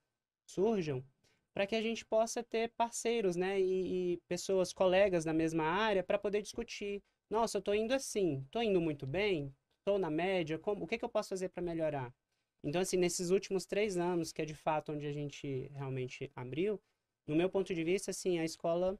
surjam, 0.47 1.05
para 1.53 1.67
que 1.67 1.75
a 1.75 1.81
gente 1.83 2.03
possa 2.03 2.43
ter 2.43 2.71
parceiros, 2.71 3.35
né, 3.35 3.61
e, 3.61 4.13
e 4.13 4.17
pessoas, 4.27 4.73
colegas 4.73 5.23
na 5.23 5.33
mesma 5.33 5.65
área, 5.65 6.03
para 6.03 6.17
poder 6.17 6.41
discutir. 6.41 7.03
Nossa, 7.29 7.57
eu 7.57 7.59
estou 7.59 7.75
indo 7.75 7.93
assim, 7.93 8.41
estou 8.45 8.63
indo 8.63 8.81
muito 8.81 9.05
bem, 9.05 9.53
estou 9.79 9.99
na 9.99 10.09
média, 10.09 10.57
como, 10.57 10.83
o 10.83 10.87
que, 10.87 10.97
que 10.97 11.05
eu 11.05 11.09
posso 11.09 11.29
fazer 11.29 11.49
para 11.49 11.61
melhorar? 11.61 12.11
Então, 12.63 12.81
assim, 12.81 12.97
nesses 12.97 13.29
últimos 13.29 13.67
três 13.67 13.97
anos, 13.97 14.31
que 14.31 14.41
é 14.41 14.45
de 14.45 14.55
fato 14.55 14.91
onde 14.91 15.05
a 15.05 15.13
gente 15.13 15.69
realmente 15.75 16.31
abriu, 16.35 16.81
no 17.27 17.35
meu 17.35 17.51
ponto 17.51 17.71
de 17.71 17.83
vista, 17.83 18.09
assim, 18.09 18.39
a 18.39 18.43
escola 18.43 18.99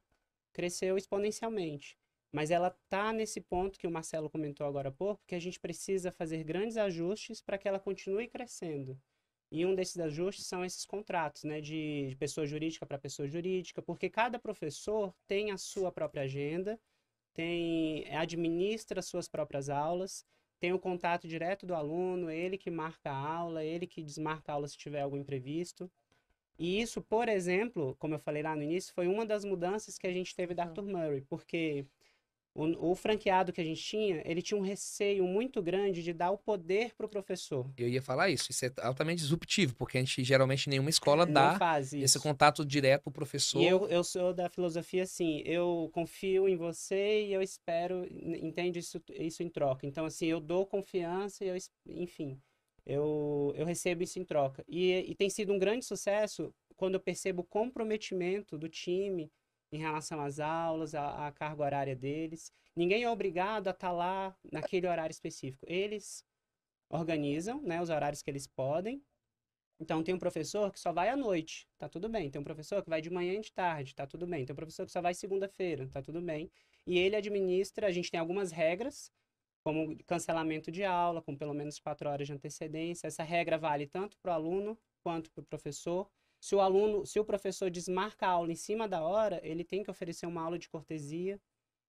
cresceu 0.53 0.95
exponencialmente. 0.95 1.97
Mas 2.35 2.51
ela 2.51 2.69
tá 2.89 3.13
nesse 3.13 3.39
ponto 3.39 3.79
que 3.79 3.87
o 3.87 3.89
Marcelo 3.91 4.29
comentou 4.29 4.67
agora 4.67 4.89
há 4.89 4.91
pouco, 4.91 5.23
que 5.25 5.35
a 5.35 5.39
gente 5.39 5.57
precisa 5.57 6.11
fazer 6.11 6.43
grandes 6.43 6.75
ajustes 6.75 7.41
para 7.41 7.57
que 7.57 7.65
ela 7.65 7.79
continue 7.79 8.27
crescendo. 8.27 8.99
E 9.49 9.65
um 9.65 9.73
desses 9.73 9.97
ajustes 9.97 10.45
são 10.45 10.65
esses 10.65 10.85
contratos, 10.85 11.45
né, 11.45 11.61
de 11.61 12.13
pessoa 12.19 12.45
jurídica 12.45 12.85
para 12.85 12.97
pessoa 12.97 13.25
jurídica, 13.25 13.81
porque 13.81 14.09
cada 14.09 14.37
professor 14.37 15.15
tem 15.25 15.51
a 15.51 15.57
sua 15.57 15.93
própria 15.93 16.23
agenda, 16.23 16.77
tem 17.33 18.13
administra 18.13 18.99
as 18.99 19.05
suas 19.05 19.29
próprias 19.29 19.69
aulas, 19.69 20.25
tem 20.59 20.73
o 20.73 20.79
contato 20.79 21.29
direto 21.29 21.65
do 21.65 21.73
aluno, 21.73 22.29
ele 22.29 22.57
que 22.57 22.69
marca 22.69 23.11
a 23.11 23.17
aula, 23.17 23.63
ele 23.63 23.87
que 23.87 24.03
desmarca 24.03 24.51
a 24.51 24.55
aula 24.55 24.67
se 24.67 24.77
tiver 24.77 24.99
algum 24.99 25.15
imprevisto. 25.15 25.89
E 26.59 26.81
isso, 26.81 27.01
por 27.01 27.29
exemplo, 27.29 27.95
como 27.97 28.15
eu 28.15 28.19
falei 28.19 28.43
lá 28.43 28.57
no 28.57 28.63
início, 28.63 28.93
foi 28.93 29.07
uma 29.07 29.25
das 29.25 29.45
mudanças 29.45 29.97
que 29.97 30.07
a 30.07 30.11
gente 30.11 30.35
teve 30.35 30.53
da 30.53 30.63
Legal. 30.63 30.83
Arthur 30.83 30.91
Murray, 30.91 31.21
porque 31.21 31.85
o, 32.55 32.91
o 32.91 32.95
franqueado 32.95 33.51
que 33.51 33.59
a 33.59 33.63
gente 33.63 33.83
tinha, 33.83 34.21
ele 34.25 34.41
tinha 34.41 34.57
um 34.57 34.63
receio 34.63 35.25
muito 35.25 35.61
grande 35.61 36.01
de 36.01 36.13
dar 36.13 36.31
o 36.31 36.37
poder 36.37 36.95
para 36.95 37.05
o 37.05 37.09
professor. 37.09 37.69
Eu 37.77 37.89
ia 37.89 38.01
falar 38.01 38.29
isso, 38.29 38.49
isso 38.49 38.65
é 38.65 38.71
altamente 38.81 39.21
disruptivo, 39.21 39.75
porque 39.75 39.97
a 39.97 40.01
gente 40.01 40.23
geralmente 40.23 40.69
nenhuma 40.69 40.89
escola 40.89 41.25
Não 41.25 41.33
dá 41.33 41.59
esse 41.93 42.17
contato 42.17 42.65
direto 42.65 43.03
pro 43.03 43.11
professor. 43.11 43.61
E 43.61 43.67
eu, 43.67 43.87
eu 43.89 44.03
sou 44.03 44.33
da 44.33 44.49
filosofia 44.49 45.03
assim, 45.03 45.41
eu 45.45 45.89
confio 45.93 46.47
em 46.47 46.55
você 46.55 47.25
e 47.25 47.33
eu 47.33 47.41
espero, 47.41 48.07
entende 48.09 48.79
isso, 48.79 49.01
isso 49.09 49.43
em 49.43 49.49
troca. 49.49 49.85
Então, 49.85 50.05
assim, 50.05 50.27
eu 50.27 50.39
dou 50.39 50.65
confiança 50.65 51.43
e 51.43 51.49
eu, 51.49 51.57
enfim, 51.87 52.39
eu, 52.85 53.53
eu 53.57 53.65
recebo 53.65 54.01
isso 54.01 54.17
em 54.17 54.23
troca. 54.23 54.63
E, 54.65 55.11
e 55.11 55.13
tem 55.13 55.29
sido 55.29 55.51
um 55.51 55.59
grande 55.59 55.83
sucesso 55.83 56.53
quando 56.77 56.95
eu 56.95 57.01
percebo 57.01 57.41
o 57.41 57.45
comprometimento 57.45 58.57
do 58.57 58.69
time 58.69 59.29
em 59.71 59.77
relação 59.77 60.21
às 60.21 60.39
aulas, 60.39 60.95
à, 60.95 61.27
à 61.27 61.31
carga 61.31 61.63
horária 61.63 61.95
deles. 61.95 62.51
Ninguém 62.75 63.03
é 63.03 63.09
obrigado 63.09 63.67
a 63.67 63.71
estar 63.71 63.91
lá 63.91 64.35
naquele 64.51 64.87
horário 64.87 65.11
específico. 65.11 65.65
Eles 65.67 66.25
organizam, 66.89 67.61
né, 67.61 67.81
os 67.81 67.89
horários 67.89 68.21
que 68.21 68.29
eles 68.29 68.47
podem. 68.47 69.01
Então, 69.79 70.01
tem 70.03 70.15
um 70.15 70.19
professor 70.19 70.71
que 70.71 70.79
só 70.79 70.93
vai 70.93 71.09
à 71.09 71.17
noite, 71.17 71.67
tá 71.77 71.89
tudo 71.89 72.07
bem. 72.07 72.29
Tem 72.29 72.39
um 72.39 72.43
professor 72.43 72.81
que 72.81 72.89
vai 72.89 73.01
de 73.01 73.09
manhã 73.09 73.33
e 73.33 73.41
de 73.41 73.51
tarde, 73.51 73.93
tá 73.93 74.07
tudo 74.07 74.25
bem. 74.25 74.45
Tem 74.45 74.53
um 74.53 74.55
professor 74.55 74.85
que 74.85 74.91
só 74.91 75.01
vai 75.01 75.13
segunda-feira, 75.13 75.89
tá 75.89 76.01
tudo 76.01 76.21
bem. 76.21 76.49
E 76.87 76.97
ele 76.97 77.15
administra, 77.15 77.87
a 77.87 77.91
gente 77.91 78.09
tem 78.09 78.19
algumas 78.19 78.51
regras, 78.51 79.11
como 79.63 79.97
cancelamento 80.05 80.71
de 80.71 80.83
aula, 80.83 81.21
com 81.21 81.35
pelo 81.35 81.53
menos 81.53 81.79
quatro 81.79 82.09
horas 82.09 82.27
de 82.27 82.33
antecedência. 82.33 83.07
Essa 83.07 83.23
regra 83.23 83.57
vale 83.57 83.87
tanto 83.87 84.17
para 84.19 84.31
o 84.31 84.35
aluno 84.35 84.77
quanto 85.03 85.31
para 85.31 85.41
o 85.41 85.45
professor. 85.45 86.09
Se 86.45 86.53
o 86.53 86.61
aluno, 86.61 87.07
se 87.07 87.19
o 87.19 87.25
professor 87.25 87.71
desmarca 87.71 88.27
a 88.27 88.29
aula 88.29 88.51
em 88.51 88.55
cima 88.55 88.87
da 88.87 89.01
hora, 89.01 89.41
ele 89.43 89.63
tem 89.63 89.81
que 89.81 89.89
oferecer 89.89 90.27
uma 90.27 90.43
aula 90.43 90.59
de 90.59 90.69
cortesia 90.69 91.41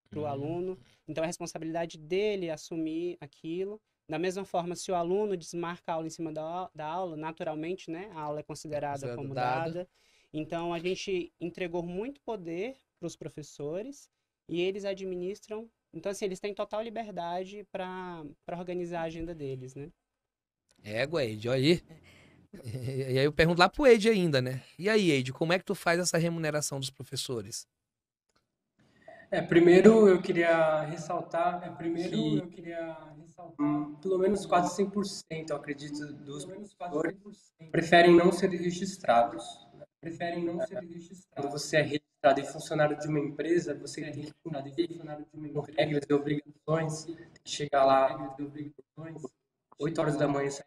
para 0.09 0.17
o 0.19 0.23
Hum. 0.23 0.25
aluno. 0.25 0.79
Então, 1.07 1.23
é 1.23 1.27
responsabilidade 1.27 1.95
dele 1.99 2.49
assumir 2.49 3.17
aquilo. 3.21 3.79
Da 4.09 4.17
mesma 4.17 4.43
forma, 4.45 4.75
se 4.75 4.91
o 4.91 4.95
aluno 4.95 5.37
desmarca 5.37 5.91
a 5.91 5.95
aula 5.95 6.07
em 6.07 6.09
cima 6.09 6.33
da, 6.33 6.71
da 6.73 6.87
aula, 6.87 7.15
naturalmente, 7.15 7.91
né, 7.91 8.09
a 8.15 8.21
aula 8.21 8.39
é 8.39 8.43
considerada 8.43 9.01
considerado 9.01 9.15
como 9.21 9.35
dada. 9.35 9.71
dada. 9.73 9.89
Então, 10.33 10.73
a 10.73 10.79
gente 10.79 11.31
entregou 11.39 11.83
muito 11.83 12.19
poder 12.21 12.75
para 12.99 13.05
os 13.05 13.15
professores 13.15 14.09
e 14.49 14.59
eles 14.59 14.85
administram. 14.85 15.69
Então, 15.93 16.11
assim, 16.11 16.25
eles 16.25 16.39
têm 16.39 16.55
total 16.55 16.81
liberdade 16.81 17.63
para 17.71 18.25
organizar 18.57 19.01
a 19.01 19.03
agenda 19.03 19.35
deles, 19.35 19.75
né? 19.75 19.91
Égua, 20.83 21.23
Ed, 21.23 21.47
olha 21.47 21.57
aí. 21.59 21.81
E 23.13 23.17
aí 23.19 23.25
eu 23.25 23.33
pergunto 23.33 23.59
lá 23.59 23.69
pro 23.69 23.85
Ed 23.87 24.09
ainda, 24.09 24.41
né? 24.41 24.61
E 24.77 24.89
aí, 24.89 25.11
Ed, 25.11 25.31
como 25.33 25.53
é 25.53 25.59
que 25.59 25.65
tu 25.65 25.75
faz 25.75 25.99
essa 25.99 26.17
remuneração 26.17 26.79
dos 26.79 26.89
professores? 26.89 27.67
É, 29.29 29.41
primeiro 29.41 30.07
eu 30.07 30.21
queria 30.21 30.81
ressaltar 30.83 31.61
É, 31.63 31.69
primeiro 31.69 32.09
que 32.11 32.37
eu 32.37 32.47
queria 32.47 32.97
ressaltar 33.25 34.01
pelo 34.01 34.17
menos 34.19 34.45
quase 34.45 34.75
100%, 34.75 35.49
eu 35.49 35.57
acredito, 35.57 36.13
dos 36.13 36.45
professores 36.45 37.15
preferem 37.71 38.15
não 38.15 38.31
ser 38.31 38.49
registrados. 38.49 39.67
preferem 39.99 40.43
não 40.45 40.59
ser 40.65 40.75
Quando 40.75 40.93
registrados. 40.93 41.51
você 41.61 41.77
é 41.77 41.81
registrado 41.81 42.39
e 42.39 42.45
funcionário 42.45 42.97
de 42.97 43.07
uma 43.07 43.19
empresa, 43.19 43.75
você 43.75 44.01
tem 44.01 44.23
que 44.23 44.33
cumprir 44.43 44.89
com 45.53 45.61
regras 45.77 46.03
e 46.09 46.13
obrigações, 46.13 47.05
tem 47.05 47.15
que 47.43 47.49
chegar 47.51 47.83
lá 47.85 48.37
8 49.79 49.99
horas 50.01 50.17
da 50.17 50.27
manhã, 50.27 50.49
sair 50.49 50.63
às 50.63 50.66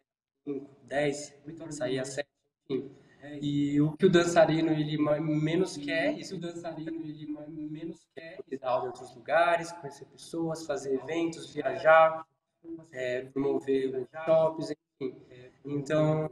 10, 0.83 1.35
sair 1.69 1.99
às 1.99 2.09
7, 2.09 2.27
enfim. 2.69 2.91
E 3.39 3.79
o 3.79 3.91
que 3.95 4.07
o 4.07 4.09
dançarino 4.09 4.71
ele 4.71 4.97
menos 4.97 5.77
quer 5.77 6.07
é 6.07 6.11
isso. 6.13 6.35
o 6.35 6.39
dançarino 6.39 7.05
ele 7.05 7.27
menos 7.69 8.07
quer 8.15 8.39
Ele 8.47 8.59
dar 8.59 8.69
aula 8.69 8.85
em 8.85 8.87
outros 8.87 9.15
lugares, 9.15 9.71
conhecer 9.73 10.05
pessoas, 10.05 10.65
fazer 10.65 10.95
eventos, 10.95 11.53
viajar, 11.53 12.25
é, 12.91 13.21
promover 13.25 13.95
workshops, 13.95 14.71
enfim. 14.99 15.15
Então, 15.63 16.27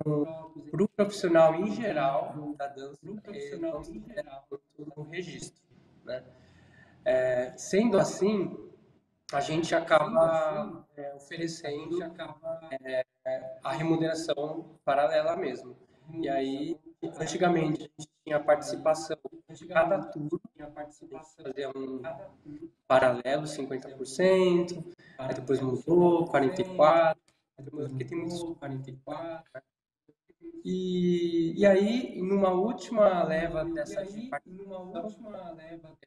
para 0.71 0.83
o 0.83 0.87
profissional 0.87 1.53
em 1.55 1.71
geral 1.71 2.55
da 2.57 2.67
dança, 2.67 2.99
ele 3.05 3.57
não 3.57 3.83
se 3.83 3.95
interessa 3.95 4.43
muito 4.49 4.97
no 4.97 5.03
registro. 5.03 5.61
Né? 6.03 6.23
É, 7.05 7.53
sendo 7.55 7.99
assim, 7.99 8.57
a 9.31 9.39
gente 9.39 9.75
acaba 9.75 10.87
é, 10.97 11.13
oferecendo 11.13 12.01
é, 12.81 13.05
a 13.63 13.71
remuneração 13.71 14.65
paralela 14.85 15.35
mesmo. 15.35 15.75
E 16.13 16.27
aí, 16.29 16.77
antigamente, 17.19 17.81
a 17.83 17.83
gente 18.01 18.09
tinha 18.23 18.37
a 18.37 18.43
participação 18.43 19.17
de 19.49 19.67
cada 19.67 19.99
turno, 20.11 20.39
fazia 21.37 21.69
um 21.75 22.01
paralelo, 22.87 23.47
50%, 23.47 24.83
aí 25.17 25.35
depois 25.35 25.61
mudou, 25.61 26.25
44%, 26.27 27.17
porque 27.89 28.05
tem 28.05 28.17
muitos 28.17 28.41
44%. 28.59 29.63
E, 30.65 31.53
e 31.59 31.65
aí, 31.65 32.21
numa 32.21 32.51
última 32.51 33.23
leva 33.23 33.63
dessa 33.65 34.01
participação, 34.29 35.09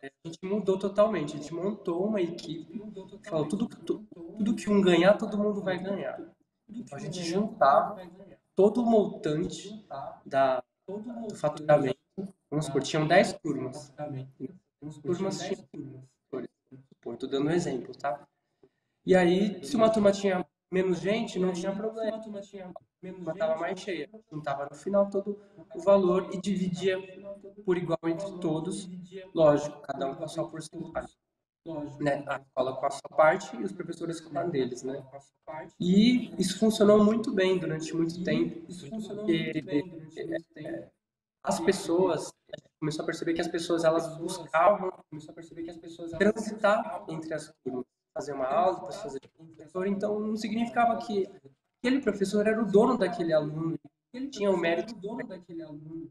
a 0.02 0.28
gente 0.28 0.38
mudou 0.44 0.78
totalmente. 0.78 1.36
A 1.36 1.38
gente 1.40 1.54
montou 1.54 2.06
uma 2.06 2.20
equipe 2.20 2.80
falou 3.28 3.46
tudo, 3.48 3.66
tu- 3.68 4.04
tudo 4.36 4.54
que 4.54 4.68
um 4.70 4.80
ganhar, 4.80 5.16
todo 5.16 5.38
mundo 5.38 5.62
vai 5.62 5.78
ganhar. 5.78 6.18
Então 6.74 6.98
a 6.98 7.00
gente 7.00 7.22
juntava 7.22 8.00
todo 8.54 8.82
o 8.82 8.86
montante 8.86 9.84
da, 10.24 10.62
do 10.86 11.34
faturamento. 11.34 11.98
Vamos 12.50 12.66
supor, 12.66 12.82
tinham 12.82 13.06
10 13.06 13.34
turmas. 13.34 13.92
As 14.84 14.98
turmas 14.98 15.38
tinham 15.40 16.02
tô 17.22 17.28
dando 17.28 17.48
um 17.48 17.52
exemplo, 17.52 17.94
tá? 17.96 18.26
E 19.06 19.14
aí, 19.14 19.64
se 19.64 19.76
uma 19.76 19.90
turma 19.90 20.10
tinha 20.10 20.44
menos 20.72 21.00
gente, 21.00 21.38
não 21.38 21.52
tinha 21.52 21.72
problema. 21.72 22.16
A 22.16 22.20
turma 22.20 23.34
tava 23.36 23.60
mais 23.60 23.78
cheia. 23.78 24.10
Juntava 24.30 24.68
no 24.68 24.76
final 24.76 25.08
todo 25.08 25.40
o 25.74 25.80
valor 25.80 26.30
e 26.32 26.40
dividia 26.40 26.98
por 27.64 27.76
igual 27.76 27.98
entre 28.06 28.38
todos. 28.40 28.88
Lógico, 29.32 29.80
cada 29.82 30.06
um 30.06 30.14
com 30.16 30.24
a 30.24 30.28
sua 30.28 30.48
porcentagem. 30.48 31.16
Né? 32.00 32.24
A 32.26 32.40
escola 32.40 32.76
com 32.76 32.86
a 32.86 32.90
sua 32.90 33.08
parte 33.16 33.56
e 33.56 33.62
os 33.62 33.72
professores 33.72 34.20
com 34.20 34.36
a 34.36 34.42
deles, 34.42 34.82
né? 34.82 35.04
E 35.78 36.34
isso 36.40 36.58
funcionou 36.58 37.04
muito 37.04 37.32
bem 37.32 37.58
durante 37.58 37.94
muito 37.94 38.22
tempo, 38.24 38.66
porque 38.66 39.64
é, 40.56 40.88
as 41.44 41.60
pessoas, 41.60 42.32
a 42.52 42.56
gente 42.58 42.70
começou 42.80 43.02
a 43.02 43.06
perceber 43.06 43.34
que 43.34 43.40
as 43.40 43.48
pessoas 43.48 43.84
elas 43.84 44.16
buscavam 44.18 44.92
transitar 46.18 47.04
entre 47.08 47.34
as 47.34 47.52
turmas, 47.64 47.84
fazer 48.12 48.32
uma 48.32 48.46
aula, 48.46 48.74
depois 48.74 48.96
fazer 48.96 49.20
o 49.38 49.46
professor, 49.46 49.86
então 49.86 50.18
não 50.18 50.36
significava 50.36 50.96
que 50.98 51.28
aquele 51.78 52.00
professor 52.00 52.46
era 52.46 52.60
o 52.60 52.66
dono 52.66 52.98
daquele 52.98 53.32
aluno, 53.32 53.78
ele 54.12 54.28
tinha 54.28 54.50
o 54.50 54.56
mérito 54.56 54.94
daquele 55.28 55.62
aluno. 55.62 56.10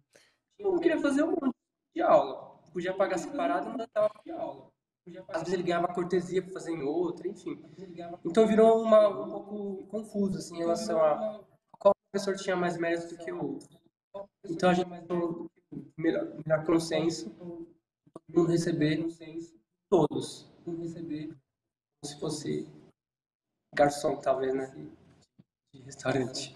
Eu 0.57 0.71
não 0.71 0.79
queria 0.79 0.99
fazer 0.99 1.23
um 1.23 1.31
monte 1.31 1.55
de 1.93 2.01
aula, 2.01 2.57
podia 2.71 2.93
pagar 2.93 3.17
separado 3.17 3.69
e 3.69 3.77
não 3.77 3.87
dava 3.93 4.11
aula. 4.37 4.70
Às 5.27 5.41
vezes 5.41 5.53
ele 5.53 5.63
ganhava 5.63 5.93
cortesia 5.93 6.41
para 6.41 6.53
fazer 6.53 6.71
em 6.71 6.83
outra, 6.83 7.27
enfim. 7.27 7.59
Então 8.25 8.47
virou 8.47 8.81
uma, 8.81 9.07
um 9.07 9.29
pouco 9.29 9.85
confuso 9.87 10.37
assim, 10.37 10.55
em 10.55 10.59
relação 10.59 10.99
a 11.03 11.43
qual 11.79 11.93
professor 12.11 12.35
tinha 12.35 12.55
mais 12.55 12.77
mérito 12.77 13.15
do 13.15 13.17
que 13.17 13.31
o 13.31 13.53
outro. 13.53 13.79
Então 14.45 14.69
a 14.69 14.73
gente 14.73 14.89
tem 14.89 15.51
melhor, 15.97 16.27
melhor 16.45 16.65
consenso, 16.65 17.29
todo 17.29 17.65
mundo 18.29 18.51
receber 18.51 19.07
todos, 19.89 20.47
como 20.63 20.85
se 20.85 22.19
fosse 22.19 22.67
garçom, 23.73 24.17
talvez, 24.17 24.53
né? 24.53 24.73
De 25.73 25.81
restaurante. 25.81 26.53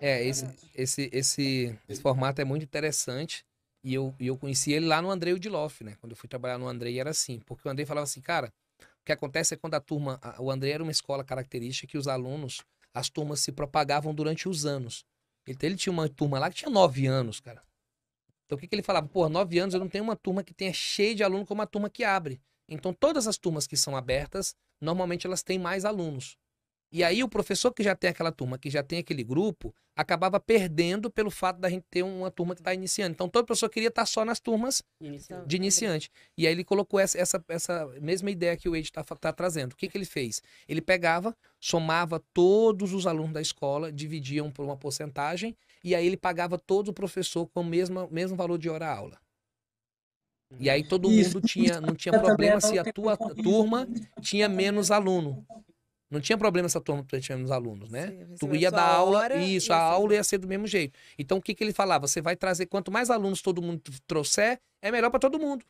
É, 0.00 0.24
esse, 0.24 0.46
esse, 0.74 1.10
esse, 1.12 1.78
esse 1.88 2.02
formato 2.02 2.40
é 2.40 2.44
muito 2.44 2.64
interessante. 2.64 3.44
E 3.84 3.92
eu, 3.92 4.14
eu 4.18 4.36
conheci 4.38 4.72
ele 4.72 4.86
lá 4.86 5.02
no 5.02 5.10
Andrei 5.10 5.34
Udiloff, 5.34 5.84
né? 5.84 5.94
Quando 6.00 6.12
eu 6.12 6.16
fui 6.16 6.26
trabalhar 6.26 6.56
no 6.56 6.66
Andrei 6.66 6.98
era 6.98 7.10
assim. 7.10 7.38
Porque 7.40 7.68
o 7.68 7.70
Andrei 7.70 7.84
falava 7.84 8.04
assim, 8.04 8.22
cara, 8.22 8.50
o 8.80 9.04
que 9.04 9.12
acontece 9.12 9.52
é 9.52 9.56
quando 9.58 9.74
a 9.74 9.80
turma. 9.80 10.18
O 10.38 10.50
Andrei 10.50 10.72
era 10.72 10.82
uma 10.82 10.90
escola 10.90 11.22
característica 11.22 11.86
que 11.86 11.98
os 11.98 12.08
alunos, 12.08 12.62
as 12.94 13.10
turmas 13.10 13.40
se 13.40 13.52
propagavam 13.52 14.14
durante 14.14 14.48
os 14.48 14.64
anos. 14.64 15.04
Então 15.46 15.68
ele 15.68 15.76
tinha 15.76 15.92
uma 15.92 16.08
turma 16.08 16.38
lá 16.38 16.48
que 16.48 16.56
tinha 16.56 16.70
nove 16.70 17.06
anos, 17.06 17.40
cara. 17.40 17.62
Então 18.46 18.56
o 18.56 18.58
que, 18.58 18.66
que 18.66 18.74
ele 18.74 18.82
falava? 18.82 19.06
Pô, 19.06 19.28
nove 19.28 19.58
anos 19.58 19.74
eu 19.74 19.80
não 19.80 19.88
tenho 19.88 20.02
uma 20.02 20.16
turma 20.16 20.42
que 20.42 20.54
tenha 20.54 20.72
cheio 20.72 21.14
de 21.14 21.22
aluno 21.22 21.44
como 21.44 21.60
a 21.60 21.66
turma 21.66 21.90
que 21.90 22.02
abre. 22.02 22.40
Então 22.66 22.94
todas 22.94 23.26
as 23.26 23.36
turmas 23.36 23.66
que 23.66 23.76
são 23.76 23.94
abertas, 23.94 24.54
normalmente 24.80 25.26
elas 25.26 25.42
têm 25.42 25.58
mais 25.58 25.84
alunos. 25.84 26.38
E 26.94 27.02
aí 27.02 27.24
o 27.24 27.28
professor 27.28 27.72
que 27.72 27.82
já 27.82 27.96
tem 27.96 28.10
aquela 28.10 28.30
turma, 28.30 28.56
que 28.56 28.70
já 28.70 28.80
tem 28.80 29.00
aquele 29.00 29.24
grupo, 29.24 29.74
acabava 29.96 30.38
perdendo 30.38 31.10
pelo 31.10 31.28
fato 31.28 31.58
da 31.58 31.68
gente 31.68 31.84
ter 31.90 32.04
uma 32.04 32.30
turma 32.30 32.54
que 32.54 32.60
está 32.60 32.72
iniciando. 32.72 33.14
Então 33.14 33.28
todo 33.28 33.44
professor 33.44 33.68
queria 33.68 33.88
estar 33.88 34.06
só 34.06 34.24
nas 34.24 34.38
turmas 34.38 34.80
Iniciando. 35.00 35.44
de 35.44 35.56
iniciante. 35.56 36.08
E 36.38 36.46
aí 36.46 36.52
ele 36.52 36.62
colocou 36.62 37.00
essa, 37.00 37.18
essa, 37.18 37.44
essa 37.48 37.86
mesma 38.00 38.30
ideia 38.30 38.56
que 38.56 38.68
o 38.68 38.76
Ed 38.76 38.86
está 38.96 39.32
trazendo. 39.32 39.72
O 39.72 39.76
que, 39.76 39.88
que 39.88 39.98
ele 39.98 40.04
fez? 40.04 40.40
Ele 40.68 40.80
pegava, 40.80 41.36
somava 41.58 42.22
todos 42.32 42.92
os 42.92 43.08
alunos 43.08 43.32
da 43.32 43.40
escola, 43.40 43.90
dividiam 43.90 44.48
por 44.48 44.64
uma 44.64 44.76
porcentagem, 44.76 45.56
e 45.82 45.96
aí 45.96 46.06
ele 46.06 46.16
pagava 46.16 46.56
todo 46.56 46.90
o 46.90 46.94
professor 46.94 47.48
com 47.48 47.62
o 47.62 47.64
mesmo, 47.64 48.08
mesmo 48.08 48.36
valor 48.36 48.56
de 48.56 48.70
hora-aula. 48.70 49.18
E 50.60 50.70
aí 50.70 50.86
todo 50.86 51.10
Isso. 51.10 51.34
mundo 51.34 51.44
tinha, 51.44 51.80
não 51.80 51.96
tinha 51.96 52.12
problema 52.22 52.60
se 52.60 52.78
a 52.78 52.84
tua 52.84 53.16
turma 53.16 53.88
tinha 54.20 54.48
menos 54.48 54.92
aluno. 54.92 55.44
Não 56.14 56.20
tinha 56.20 56.38
problema 56.38 56.68
se 56.68 56.78
a 56.78 56.80
turma 56.80 57.04
tinha 57.20 57.36
menos 57.36 57.50
alunos, 57.50 57.90
né? 57.90 58.08
Sim, 58.08 58.36
Tu 58.38 58.54
ia 58.56 58.70
dar 58.70 58.82
aula, 58.82 59.18
hora 59.18 59.36
isso, 59.36 59.70
e 59.70 59.72
a 59.72 59.78
aula 59.78 60.14
ia 60.14 60.24
ser 60.24 60.38
do 60.38 60.48
mesmo 60.48 60.66
jeito. 60.66 60.98
Então 61.18 61.38
o 61.38 61.42
que, 61.42 61.54
que 61.54 61.62
ele 61.64 61.72
falava? 61.72 62.06
Você 62.06 62.20
vai 62.22 62.36
trazer, 62.36 62.66
quanto 62.66 62.90
mais 62.92 63.10
alunos 63.10 63.42
todo 63.42 63.60
mundo 63.60 63.82
trouxer, 64.06 64.60
é 64.80 64.90
melhor 64.90 65.10
para 65.10 65.20
todo 65.20 65.38
mundo. 65.38 65.64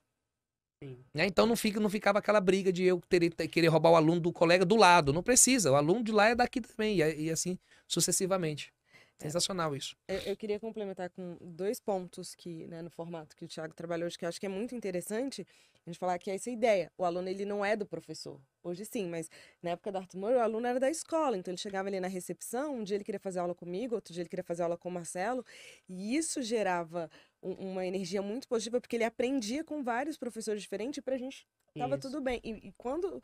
Né? 1.14 1.26
Então 1.26 1.46
não, 1.46 1.56
fica, 1.56 1.80
não 1.80 1.88
ficava 1.88 2.18
aquela 2.18 2.40
briga 2.40 2.70
de 2.72 2.84
eu 2.84 3.00
ter, 3.08 3.30
ter- 3.32 3.48
querer 3.48 3.68
roubar 3.68 3.90
o 3.92 3.96
aluno 3.96 4.20
do 4.20 4.32
colega 4.32 4.64
do 4.64 4.76
lado. 4.76 5.12
Não 5.12 5.22
precisa, 5.22 5.72
o 5.72 5.74
aluno 5.76 6.04
de 6.04 6.12
lá 6.12 6.28
é 6.28 6.34
daqui 6.34 6.60
também, 6.60 7.00
e, 7.00 7.22
e 7.24 7.30
assim 7.30 7.58
sucessivamente. 7.88 8.72
Sensacional 9.18 9.74
isso. 9.74 9.96
Eu, 10.08 10.18
eu 10.20 10.36
queria 10.36 10.58
complementar 10.60 11.08
com 11.10 11.36
dois 11.40 11.80
pontos 11.80 12.34
que, 12.34 12.66
né, 12.66 12.82
no 12.82 12.90
formato 12.90 13.36
que 13.36 13.44
o 13.44 13.48
Thiago 13.48 13.74
trabalhou, 13.74 14.06
hoje, 14.06 14.18
que 14.18 14.24
eu 14.24 14.28
acho 14.28 14.40
que 14.40 14.46
é 14.46 14.48
muito 14.48 14.74
interessante 14.74 15.46
a 15.86 15.90
gente 15.90 15.98
falar 15.98 16.18
que 16.18 16.30
é 16.30 16.34
essa 16.34 16.50
ideia. 16.50 16.90
O 16.96 17.04
aluno, 17.04 17.28
ele 17.28 17.44
não 17.44 17.64
é 17.64 17.76
do 17.76 17.86
professor. 17.86 18.40
Hoje 18.62 18.84
sim, 18.86 19.06
mas 19.08 19.30
na 19.62 19.70
época 19.70 19.92
da 19.92 19.98
Arthur 20.00 20.18
Moura, 20.18 20.36
o 20.38 20.40
aluno 20.40 20.66
era 20.66 20.80
da 20.80 20.90
escola. 20.90 21.36
Então 21.36 21.52
ele 21.52 21.60
chegava 21.60 21.88
ali 21.88 22.00
na 22.00 22.08
recepção, 22.08 22.76
um 22.76 22.84
dia 22.84 22.96
ele 22.96 23.04
queria 23.04 23.20
fazer 23.20 23.38
aula 23.38 23.54
comigo, 23.54 23.94
outro 23.94 24.12
dia 24.12 24.22
ele 24.22 24.28
queria 24.28 24.44
fazer 24.44 24.62
aula 24.62 24.76
com 24.78 24.88
o 24.88 24.92
Marcelo. 24.92 25.44
E 25.88 26.16
isso 26.16 26.42
gerava 26.42 27.10
um- 27.42 27.72
uma 27.72 27.86
energia 27.86 28.22
muito 28.22 28.48
positiva, 28.48 28.80
porque 28.80 28.96
ele 28.96 29.04
aprendia 29.04 29.62
com 29.62 29.82
vários 29.82 30.16
professores 30.16 30.62
diferentes 30.62 30.98
e 30.98 31.02
pra 31.02 31.18
gente 31.18 31.46
tava 31.76 31.96
Isso. 31.98 32.08
tudo 32.08 32.20
bem. 32.22 32.40
E, 32.42 32.68
e 32.68 32.72
quando 32.72 33.22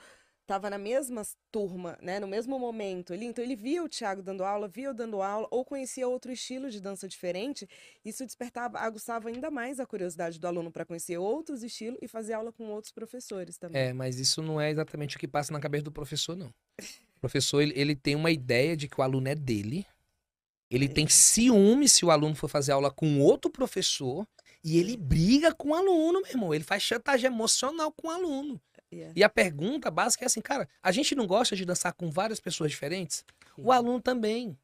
tava 0.51 0.69
na 0.69 0.79
mesma 0.79 1.23
turma, 1.53 1.97
né, 2.03 2.19
no 2.19 2.27
mesmo 2.27 2.59
momento 2.59 3.13
ali, 3.13 3.25
então 3.25 3.45
ele 3.45 3.55
via 3.55 3.85
o 3.85 3.89
Thiago 3.89 4.21
dando 4.21 4.43
aula, 4.43 4.67
via 4.67 4.87
eu 4.87 4.95
dando 4.95 5.23
aula, 5.23 5.47
ou 5.49 5.65
conhecia 5.65 6.09
outro 6.09 6.33
estilo 6.33 6.69
de 6.69 6.81
dança 6.81 7.07
diferente, 7.07 7.69
isso 8.05 8.27
despertava, 8.27 8.77
aguçava 8.81 9.29
ainda 9.29 9.49
mais 9.49 9.79
a 9.79 9.87
curiosidade 9.87 10.41
do 10.41 10.47
aluno 10.49 10.73
para 10.73 10.85
conhecer 10.85 11.17
outros 11.19 11.63
estilos 11.63 12.01
e 12.03 12.09
fazer 12.09 12.33
aula 12.33 12.51
com 12.51 12.65
outros 12.65 12.93
professores 12.93 13.57
também. 13.59 13.81
É, 13.81 13.93
mas 13.93 14.19
isso 14.19 14.43
não 14.43 14.61
é 14.61 14.73
exatamente 14.73 15.17
o 15.17 15.21
que 15.21 15.29
passa 15.29 15.53
na 15.53 15.61
cabeça 15.61 15.85
do 15.85 15.93
professor, 15.93 16.37
não. 16.37 16.49
O 17.17 17.21
professor, 17.21 17.61
ele, 17.61 17.73
ele 17.77 17.95
tem 17.95 18.17
uma 18.17 18.33
ideia 18.33 18.77
de 18.77 18.89
que 18.89 19.01
o 19.01 19.05
aluno 19.05 19.29
é 19.29 19.37
dele. 19.37 19.87
Ele 20.69 20.89
tem 20.89 21.07
ciúme 21.07 21.89
se 21.89 22.05
o 22.05 22.11
aluno 22.11 22.35
for 22.35 22.49
fazer 22.49 22.73
aula 22.73 22.91
com 22.91 23.21
outro 23.21 23.49
professor. 23.53 24.27
E 24.65 24.79
ele 24.79 24.97
briga 24.97 25.55
com 25.55 25.71
o 25.71 25.75
aluno, 25.75 26.21
meu 26.21 26.31
irmão. 26.31 26.55
Ele 26.55 26.65
faz 26.65 26.83
chantagem 26.83 27.27
emocional 27.27 27.93
com 27.93 28.09
o 28.09 28.11
aluno. 28.11 28.61
Yeah. 28.93 29.13
E 29.17 29.23
a 29.23 29.29
pergunta 29.29 29.91
básica 29.91 30.25
é 30.25 30.27
assim, 30.27 30.41
cara, 30.41 30.69
a 30.83 30.91
gente 30.91 31.15
não 31.15 31.27
gosta 31.27 31.55
de 31.55 31.65
dançar 31.65 31.93
com 31.93 32.11
várias 32.11 32.41
pessoas 32.41 32.71
diferentes? 32.71 33.25
O 33.57 33.71
aluno 33.71 34.01
também. 34.01 34.57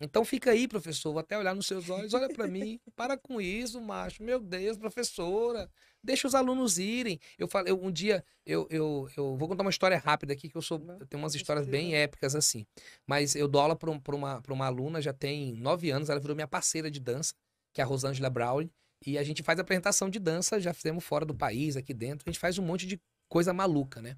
Então 0.00 0.24
fica 0.24 0.50
aí, 0.50 0.66
professor, 0.66 1.12
vou 1.12 1.20
até 1.20 1.38
olhar 1.38 1.54
nos 1.54 1.66
seus 1.66 1.88
olhos, 1.88 2.12
olha 2.14 2.28
para 2.28 2.46
mim, 2.46 2.80
para 2.96 3.16
com 3.16 3.40
isso, 3.40 3.80
macho. 3.80 4.22
Meu 4.22 4.40
Deus, 4.40 4.76
professora, 4.76 5.70
deixa 6.02 6.26
os 6.26 6.34
alunos 6.34 6.78
irem. 6.78 7.18
Eu 7.38 7.46
falei, 7.46 7.72
um 7.72 7.90
dia, 7.90 8.24
eu, 8.44 8.66
eu, 8.70 9.08
eu 9.16 9.36
vou 9.36 9.48
contar 9.48 9.62
uma 9.62 9.70
história 9.70 9.96
rápida 9.96 10.32
aqui, 10.32 10.48
que 10.48 10.56
eu 10.56 10.62
sou, 10.62 10.84
eu 11.00 11.06
tenho 11.06 11.22
umas 11.22 11.34
histórias 11.34 11.66
bem 11.66 11.94
épicas 11.94 12.34
assim. 12.34 12.66
Mas 13.06 13.34
eu 13.36 13.46
dou 13.46 13.60
aula 13.60 13.76
para 13.76 13.90
uma, 13.90 14.42
pra 14.42 14.52
uma 14.52 14.66
aluna, 14.66 15.00
já 15.00 15.12
tem 15.12 15.54
nove 15.54 15.90
anos, 15.90 16.10
ela 16.10 16.20
virou 16.20 16.34
minha 16.34 16.48
parceira 16.48 16.90
de 16.90 16.98
dança, 16.98 17.32
que 17.72 17.80
é 17.80 17.84
a 17.84 17.86
Rosângela 17.86 18.28
Brown, 18.28 18.68
e 19.06 19.16
a 19.16 19.22
gente 19.22 19.42
faz 19.42 19.58
apresentação 19.58 20.10
de 20.10 20.18
dança, 20.18 20.60
já 20.60 20.74
fizemos 20.74 21.04
fora 21.04 21.24
do 21.24 21.34
país, 21.34 21.76
aqui 21.76 21.94
dentro, 21.94 22.24
a 22.26 22.30
gente 22.30 22.40
faz 22.40 22.58
um 22.58 22.62
monte 22.62 22.86
de 22.86 23.00
coisa 23.28 23.52
maluca, 23.52 24.00
né? 24.00 24.16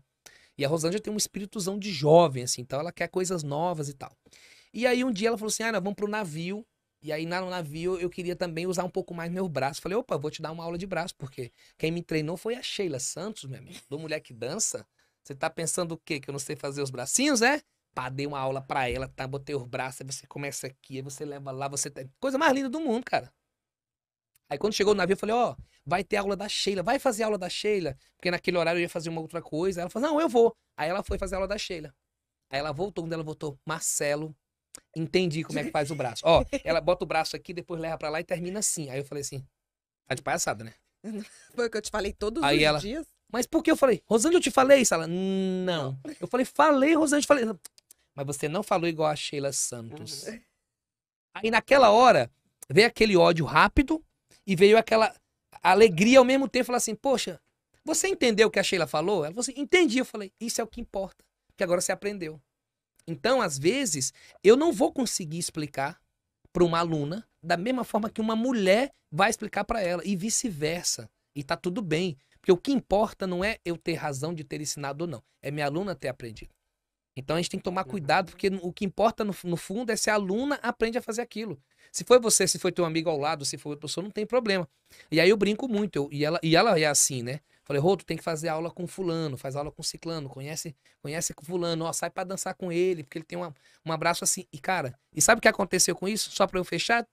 E 0.59 0.65
a 0.65 0.69
Rosângela 0.69 1.03
tem 1.03 1.13
um 1.13 1.17
espírituzão 1.17 1.79
de 1.79 1.93
jovem, 1.93 2.45
assim, 2.45 2.63
então 2.63 2.81
ela 2.81 2.93
quer 2.93 3.09
coisas 3.09 3.43
novas 3.43 3.89
e 3.89 3.95
tal. 3.95 4.17
E 4.73 4.87
aí 4.87 5.05
um 5.05 5.13
dia 5.13 5.29
ela 5.29 5.39
falou 5.39 5.49
assim: 5.49 5.63
ah, 5.63 5.73
vamos 5.73 5.95
pro 5.95 6.09
navio. 6.09 6.67
E 7.03 7.13
aí 7.13 7.25
no 7.27 7.51
navio 7.51 7.99
eu 7.99 8.11
queria 8.11 8.35
também 8.35 8.67
usar 8.67 8.85
um 8.85 8.91
pouco 8.91 9.15
mais 9.15 9.31
meus 9.31 9.49
braços. 9.49 9.81
Falei, 9.81 9.97
opa, 9.97 10.17
vou 10.17 10.31
te 10.31 10.43
dar 10.43 10.51
uma 10.51 10.65
aula 10.65 10.79
de 10.79 10.87
braço, 10.87 11.15
porque 11.17 11.53
quem 11.79 11.91
me 11.93 12.03
treinou 12.03 12.37
foi 12.37 12.55
a 12.55 12.63
Sheila 12.63 12.99
Santos, 12.99 13.45
meu 13.45 13.59
amigo, 13.59 13.79
do 13.89 13.99
Mulher 13.99 14.21
que 14.21 14.33
Dança. 14.33 14.87
Você 15.23 15.35
tá 15.35 15.51
pensando 15.51 15.93
o 15.93 15.99
quê? 15.99 16.21
Que 16.21 16.31
eu 16.31 16.33
não 16.33 16.39
sei 16.39 16.57
fazer 16.57 16.83
os 16.83 16.91
bracinhos, 16.91 17.43
é? 17.43 17.61
Pá, 17.95 18.09
dei 18.09 18.27
uma 18.27 18.39
aula 18.39 18.61
pra 18.61 18.89
ela, 18.89 19.09
tá? 19.09 19.27
Botei 19.27 19.55
os 19.55 19.65
braços, 19.65 20.03
aí 20.03 20.07
você 20.07 20.27
começa 20.27 20.67
aqui, 20.67 20.97
aí 20.97 21.03
você 21.03 21.25
leva 21.25 21.51
lá, 21.51 21.69
você. 21.69 21.91
Tá... 21.91 22.05
Coisa 22.21 22.39
mais 22.39 22.53
linda 22.53 22.69
do 22.69 22.81
mundo, 22.81 23.05
cara. 23.05 23.33
Aí 24.49 24.59
quando 24.59 24.73
chegou 24.75 24.95
no 24.95 24.99
navio, 24.99 25.15
eu 25.15 25.19
falei, 25.19 25.35
ó, 25.35 25.57
vai 25.85 26.05
ter 26.05 26.17
aula 26.17 26.37
da 26.37 26.49
Sheila, 26.49 26.83
vai 26.83 26.99
fazer 26.99 27.25
aula 27.25 27.37
da 27.39 27.49
Sheila, 27.49 27.97
porque 28.17 28.31
naquele 28.31 28.57
horário 28.57 28.79
eu 28.79 28.83
ia 28.83 28.89
fazer 28.89 29.09
uma 29.09 29.21
outra 29.21 29.43
coisa. 29.43 29.81
Ela 29.81 29.91
falou, 29.91 30.09
não, 30.11 30.21
eu 30.21 30.29
vou. 30.29 30.55
Aí 30.77 30.89
ela 30.89 31.03
foi 31.03 31.19
fazer 31.19 31.35
aula 31.35 31.49
da 31.49 31.59
Sheila. 31.59 31.93
Aí 32.51 32.59
ela 32.61 32.73
voltou, 32.73 33.05
quando 33.05 33.13
ela 33.13 33.25
voltou, 33.25 33.59
Marcelo, 33.67 34.35
entendi 34.95 35.43
como 35.43 35.59
é 35.59 35.65
que 35.65 35.71
faz 35.71 35.91
o 35.91 35.95
braço. 35.97 36.23
Ó, 36.25 36.45
ela 36.63 36.81
bota 36.81 37.05
o 37.05 37.09
braço 37.09 37.35
aqui, 37.35 37.53
depois 37.53 37.81
leva 37.81 37.99
pra 37.99 38.09
lá 38.09 38.21
e 38.21 38.25
termina 38.25 38.61
assim. 38.61 38.89
Aí 38.89 38.99
eu 39.01 39.05
falei 39.05 39.23
assim, 39.23 39.45
tá 40.07 40.15
de 40.15 40.23
palhaçada, 40.23 40.63
né? 40.63 40.75
Foi 41.55 41.67
o 41.67 41.71
que 41.71 41.77
eu 41.77 41.83
te 41.83 41.91
falei 41.91 42.13
todos 42.13 42.43
Aí 42.43 42.59
os 42.59 42.63
ela- 42.63 42.79
dias. 42.79 43.07
Mas 43.33 43.45
por 43.45 43.61
que 43.65 43.71
eu 43.73 43.77
falei? 43.77 44.01
Rosângela, 44.07 44.39
eu 44.39 44.43
te 44.43 44.53
falei 44.53 44.81
isso? 44.83 44.95
Ela, 44.95 45.09
não. 45.09 45.99
Eu 46.21 46.29
falei, 46.29 46.47
falei, 46.47 46.95
Rosângela, 46.95 47.19
eu 47.19 47.23
te 47.23 47.27
falei. 47.27 47.45
Mas 48.15 48.25
você 48.27 48.49
não 48.49 48.63
falou 48.63 48.89
igual 48.89 49.11
a 49.11 49.17
Sheila 49.17 49.53
Santos. 49.53 50.27
Aí 51.35 51.51
naquela 51.51 51.91
hora, 51.91 52.31
veio 52.71 52.87
aquele 52.87 53.17
ódio 53.17 53.45
rápido 53.45 54.03
e 54.47 54.55
veio 54.57 54.79
aquela 54.79 55.15
alegria 55.63 56.19
ao 56.19 56.25
mesmo 56.25 56.49
tempo. 56.49 56.67
Falar 56.67 56.79
assim, 56.79 56.95
poxa, 56.95 57.41
você 57.85 58.09
entendeu 58.09 58.49
o 58.49 58.51
que 58.51 58.59
a 58.59 58.63
Sheila 58.63 58.87
falou? 58.87 59.25
Ela 59.25 59.33
falou 59.33 59.41
assim, 59.41 59.55
entendi. 59.57 59.99
Eu 59.99 60.05
falei, 60.05 60.33
isso 60.41 60.61
é 60.61 60.65
o 60.65 60.67
que 60.67 60.81
importa, 60.81 61.25
que 61.57 61.65
agora 61.65 61.81
você 61.81 61.93
aprendeu. 61.93 62.41
Então, 63.07 63.41
às 63.41 63.59
vezes, 63.59 64.13
eu 64.43 64.57
não 64.57 64.73
vou 64.73 64.93
conseguir 64.93 65.39
explicar 65.39 66.01
para 66.53 66.65
uma 66.65 66.79
aluna 66.79 67.27
da 67.43 67.57
mesma 67.57 67.85
forma 67.85 68.11
que 68.11 68.21
uma 68.21 68.35
mulher 68.35 68.93
vai 69.11 69.31
explicar 69.31 69.65
para 69.65 69.81
ela 69.81 70.03
e 70.05 70.17
vice-versa. 70.17 71.09
E 71.35 71.45
tá 71.45 71.57
tudo 71.57 71.83
bem, 71.83 72.17
porque 72.41 72.51
o 72.51 72.57
que 72.57 72.73
importa 72.73 73.27
não 73.27 73.45
é 73.45 73.59
eu 73.65 73.77
ter 73.77 73.95
razão 73.95 74.35
de 74.35 74.43
ter 74.43 74.61
ensinado 74.61 75.05
ou 75.05 75.11
não, 75.11 75.23
é 75.43 75.51
minha 75.51 75.67
aluna 75.67 75.95
ter 75.95 76.09
aprendido. 76.09 76.51
Então 77.15 77.37
a 77.37 77.39
gente 77.39 77.51
tem 77.51 77.61
que 77.61 77.65
tomar 77.65 77.85
Uhum. 77.85 77.91
cuidado, 77.91 78.31
porque 78.33 78.49
o 78.63 78.73
que 78.73 78.85
importa 78.85 79.25
no, 79.25 79.35
no 79.45 79.57
fundo 79.57 79.91
é 79.93 79.97
se 79.97 80.11
a 80.11 80.15
aluna 80.15 80.57
aprende 80.63 80.99
a 80.99 81.03
fazer 81.03 81.23
aquilo. 81.23 81.61
Se 81.97 82.05
foi 82.05 82.19
você, 82.21 82.47
se 82.47 82.59
foi 82.59 82.71
teu 82.71 82.85
amigo 82.85 83.09
ao 83.09 83.17
lado, 83.17 83.43
se 83.47 83.57
foi 83.57 83.71
outra 83.71 83.89
pessoa, 83.89 84.05
não 84.05 84.11
tem 84.11 84.27
problema. 84.27 84.69
E 85.11 85.19
aí 85.19 85.31
eu 85.31 85.37
brinco 85.39 85.67
muito, 85.67 85.97
eu- 85.97 86.09
e, 86.13 86.27
ela, 86.27 86.39
e 86.43 86.55
ela 86.55 86.79
é 86.79 86.85
assim, 86.85 87.23
né? 87.23 87.41
Falei, 87.65 87.81
Rô, 87.81 87.97
tu 87.97 88.05
tem 88.05 88.19
que 88.19 88.23
fazer 88.23 88.49
aula 88.49 88.71
com 88.71 88.87
fulano, 88.87 89.39
faz 89.39 89.57
aula 89.57 89.73
com 89.73 89.83
ciclano, 89.83 90.29
conhece, 90.29 90.77
conhece 91.01 91.33
com 91.33 91.43
fulano, 91.43 91.87
ó, 91.87 91.93
sai 91.95 92.11
pra 92.11 92.23
dançar 92.23 92.55
com 92.55 92.71
ele, 92.71 93.03
porque 93.03 93.17
ele 93.17 93.25
tem 93.25 93.39
uma, 93.39 93.55
um 93.83 93.91
abraço 93.91 94.25
assim. 94.25 94.45
E 94.53 94.59
cara, 94.59 94.95
e 95.11 95.23
sabe 95.23 95.39
o 95.39 95.43
que 95.43 95.49
aconteceu 95.49 95.97
com 95.97 96.07
isso? 96.07 96.31
Só 96.33 96.47
pra 96.47 96.61
eu 96.61 96.65
fechar? 96.67 97.09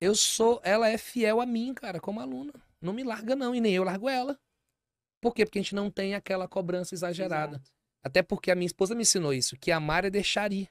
Eu 0.00 0.14
sou, 0.14 0.60
ela 0.62 0.88
é 0.88 0.96
fiel 0.96 1.40
a 1.40 1.46
mim, 1.46 1.74
cara, 1.74 1.98
como 1.98 2.20
aluna. 2.20 2.52
Não 2.80 2.92
me 2.92 3.02
larga 3.02 3.34
não, 3.34 3.56
e 3.56 3.60
nem 3.60 3.74
eu 3.74 3.82
largo 3.82 4.08
ela. 4.08 4.38
Por 5.20 5.34
quê? 5.34 5.44
Porque 5.44 5.58
a 5.58 5.62
gente 5.62 5.74
não 5.74 5.90
tem 5.90 6.14
aquela 6.14 6.46
cobrança 6.46 6.94
exagerada. 6.94 7.56
Exato. 7.56 7.70
Até 8.04 8.22
porque 8.22 8.52
a 8.52 8.54
minha 8.54 8.66
esposa 8.66 8.94
me 8.94 9.02
ensinou 9.02 9.34
isso, 9.34 9.56
que 9.56 9.72
amar 9.72 10.04
é 10.04 10.10
deixar 10.10 10.52
ir. 10.52 10.68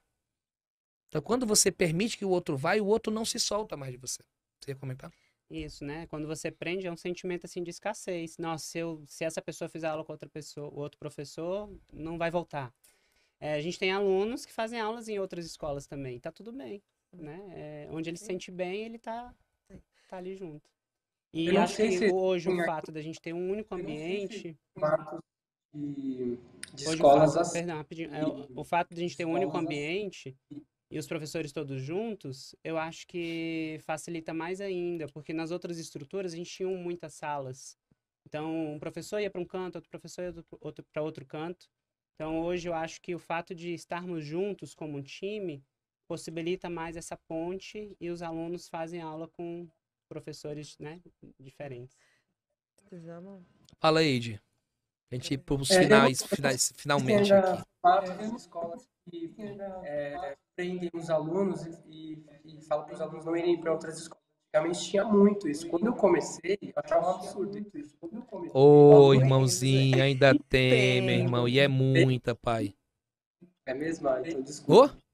Então, 1.15 1.23
quando 1.23 1.45
você 1.45 1.71
permite 1.71 2.17
que 2.17 2.25
o 2.25 2.29
outro 2.29 2.57
vá, 2.57 2.75
o 2.75 2.87
outro 2.87 3.09
não 3.09 3.23
se 3.23 3.39
solta 3.39 3.77
mais 3.77 3.93
de 3.93 3.97
você. 3.97 4.21
Você 4.59 4.71
ia 4.71 4.75
comentar? 4.75 5.09
Isso, 5.49 5.85
né? 5.85 6.05
Quando 6.07 6.27
você 6.27 6.51
prende, 6.51 6.87
é 6.87 6.91
um 6.91 6.97
sentimento 6.97 7.45
assim 7.45 7.63
de 7.63 7.69
escassez. 7.69 8.37
Nossa, 8.37 8.65
se, 8.65 8.79
eu, 8.79 9.01
se 9.07 9.23
essa 9.23 9.41
pessoa 9.41 9.69
fizer 9.69 9.87
aula 9.87 10.03
com 10.03 10.11
outra 10.11 10.27
pessoa, 10.27 10.67
o 10.67 10.77
outro 10.77 10.99
professor, 10.99 11.73
não 11.93 12.17
vai 12.17 12.29
voltar. 12.29 12.73
É, 13.39 13.53
a 13.53 13.61
gente 13.61 13.79
tem 13.79 13.93
alunos 13.93 14.45
que 14.45 14.51
fazem 14.51 14.77
aulas 14.77 15.07
em 15.07 15.17
outras 15.17 15.45
escolas 15.45 15.87
também. 15.87 16.19
Tá 16.19 16.33
tudo 16.33 16.51
bem, 16.51 16.83
né? 17.13 17.39
É, 17.53 17.87
onde 17.91 18.09
ele 18.09 18.17
se 18.17 18.25
sente 18.25 18.51
bem, 18.51 18.83
ele 18.83 18.99
tá, 18.99 19.33
tá 20.09 20.17
ali 20.17 20.35
junto. 20.35 20.69
E 21.31 21.47
Eu 21.47 21.61
acho 21.61 21.77
que 21.77 21.91
se 21.93 22.11
hoje 22.11 22.49
o 22.49 22.65
fato 22.65 22.91
da 22.91 23.01
gente 23.01 23.21
ter 23.21 23.31
um 23.31 23.51
único 23.51 23.73
ambiente. 23.73 24.57
De, 25.73 26.37
de 26.73 26.83
Hoje 26.83 26.87
o 26.87 26.93
escolas 26.93 27.33
fato, 27.33 27.41
assim. 27.41 27.53
perdão, 27.53 27.77
rapidinho, 27.77 28.13
é, 28.13 28.25
o, 28.25 28.47
o 28.53 28.63
fato 28.65 28.93
de 28.93 28.99
a 28.99 29.03
gente 29.03 29.15
ter 29.15 29.23
um 29.25 29.31
único 29.31 29.47
Escolas 29.47 29.65
ambiente 29.65 30.37
e 30.95 30.97
os 30.97 31.07
professores 31.07 31.51
todos 31.51 31.81
juntos, 31.81 32.55
eu 32.63 32.77
acho 32.77 33.05
que 33.05 33.77
facilita 33.81 34.33
mais 34.33 34.61
ainda, 34.61 35.07
porque 35.09 35.33
nas 35.33 35.51
outras 35.51 35.77
estruturas 35.77 36.31
a 36.31 36.37
gente 36.37 36.49
tinha 36.49 36.69
muitas 36.69 37.15
salas. 37.15 37.77
Então, 38.25 38.75
um 38.75 38.79
professor 38.79 39.19
ia 39.19 39.29
para 39.29 39.41
um 39.41 39.45
canto, 39.45 39.75
outro 39.75 39.89
professor 39.89 40.21
ia 40.23 40.33
para 40.93 41.01
outro 41.01 41.25
canto. 41.25 41.69
Então, 42.13 42.39
hoje 42.39 42.69
eu 42.69 42.73
acho 42.73 43.01
que 43.01 43.13
o 43.13 43.19
fato 43.19 43.53
de 43.53 43.73
estarmos 43.73 44.23
juntos 44.23 44.73
como 44.73 44.97
um 44.97 45.03
time 45.03 45.61
possibilita 46.07 46.69
mais 46.69 46.95
essa 46.95 47.17
ponte 47.17 47.93
e 47.99 48.09
os 48.09 48.21
alunos 48.21 48.69
fazem 48.69 49.01
aula 49.01 49.27
com 49.27 49.67
professores, 50.07 50.77
né, 50.79 51.01
diferentes. 51.37 51.97
Fala 53.81 53.99
aí, 53.99 54.15
Edi. 54.15 54.41
A 55.11 55.15
gente 55.15 55.33
ir 55.33 55.39
pros 55.39 55.69
É, 55.71 55.75
eu- 55.75 55.79
finais, 55.79 56.23
finais, 56.23 56.73
finalmente 56.77 57.33
aqui. 57.33 57.61
várias 57.83 58.31
escolas 58.33 58.94
que 59.09 59.33
é, 59.83 60.35
prendem 60.55 60.89
os 60.93 61.09
alunos 61.09 61.63
e, 61.65 62.23
e, 62.45 62.57
e 62.59 62.61
falam 62.63 62.85
para 62.85 62.95
os 62.95 63.01
alunos 63.01 63.25
não 63.25 63.35
irem 63.35 63.59
para 63.59 63.71
outras 63.71 63.97
escolas. 63.99 64.23
Antigamente 64.53 64.89
tinha 64.89 65.03
muito 65.03 65.49
isso. 65.49 65.67
Quando 65.67 65.87
eu 65.87 65.93
comecei, 65.95 66.57
eu 66.61 66.73
achava 66.83 67.07
um 67.07 67.15
absurdo 67.15 67.57
isso. 67.75 67.95
Quando 67.99 68.15
eu 68.17 68.21
comecei, 68.23 68.51
Ô, 68.55 69.13
eu- 69.13 69.13
irmãozinho, 69.13 70.01
ainda 70.03 70.33
tem, 70.49 71.01
meu 71.01 71.15
Tem. 71.15 71.23
irmão. 71.23 71.47
E 71.47 71.59
é 71.59 71.67
muita, 71.67 72.33
pai. 72.35 72.73
É 73.65 73.73
mesmo? 73.73 74.07
Ah, 74.09 74.21
Então, 74.25 74.41
desculpa. 74.41 74.93
Ô? 74.93 75.05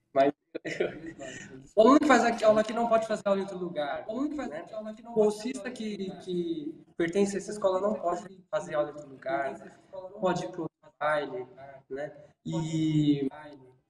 O 1.76 1.82
aluno 1.82 2.00
que 2.00 2.08
faz 2.08 2.24
aqui, 2.24 2.44
aula 2.44 2.62
aqui 2.62 2.74
não 2.74 2.88
pode 2.88 3.08
fazer 3.08 3.22
aula 3.26 3.40
em 3.40 3.44
outro 3.44 3.58
lugar. 3.58 4.06
O 4.08 4.12
aluno 4.12 4.30
que 4.30 4.36
faz 4.36 4.52
aqui, 4.52 4.74
aula 4.74 4.92
aqui 4.92 5.02
não 5.04 5.12
O 5.12 5.16
bolsista 5.16 5.72
que, 5.72 6.12
que 6.24 6.86
pertence 6.98 7.36
a 7.36 7.40
essa 7.40 7.52
escola 7.52 7.80
não 7.80 7.94
pode 7.96 8.24
fazer 8.50 8.76
aula 8.76 8.90
em 8.90 8.94
outro 8.94 9.10
lugar. 9.10 9.80
Pode 10.20 10.44
ir 10.46 10.50
para 10.52 10.62
outro 10.62 10.70
baile, 11.00 11.48
né? 11.90 12.12
E 12.46 13.30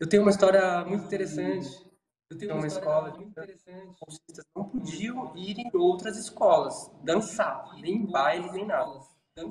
eu 0.01 0.09
tenho 0.09 0.23
uma 0.23 0.31
história 0.31 0.83
muito 0.83 1.05
interessante. 1.05 1.69
Eu 2.29 2.37
tenho 2.37 2.55
uma 2.55 2.65
escola 2.67 3.11
que 3.11 3.23
os 3.23 3.95
bolsistas 3.99 4.45
não 4.55 4.63
podiam 4.65 5.35
ir 5.37 5.59
em 5.59 5.69
outras 5.75 6.17
escolas, 6.17 6.89
dançar, 7.03 7.75
nem 7.81 8.05
baile, 8.05 8.49
nem 8.51 8.65
nada. 8.65 8.99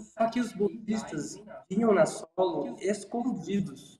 Só 0.00 0.28
que 0.28 0.40
os 0.40 0.52
bolsistas 0.52 1.40
vinham 1.68 1.92
na 1.92 2.04
solo 2.06 2.76
escondidos. 2.80 3.98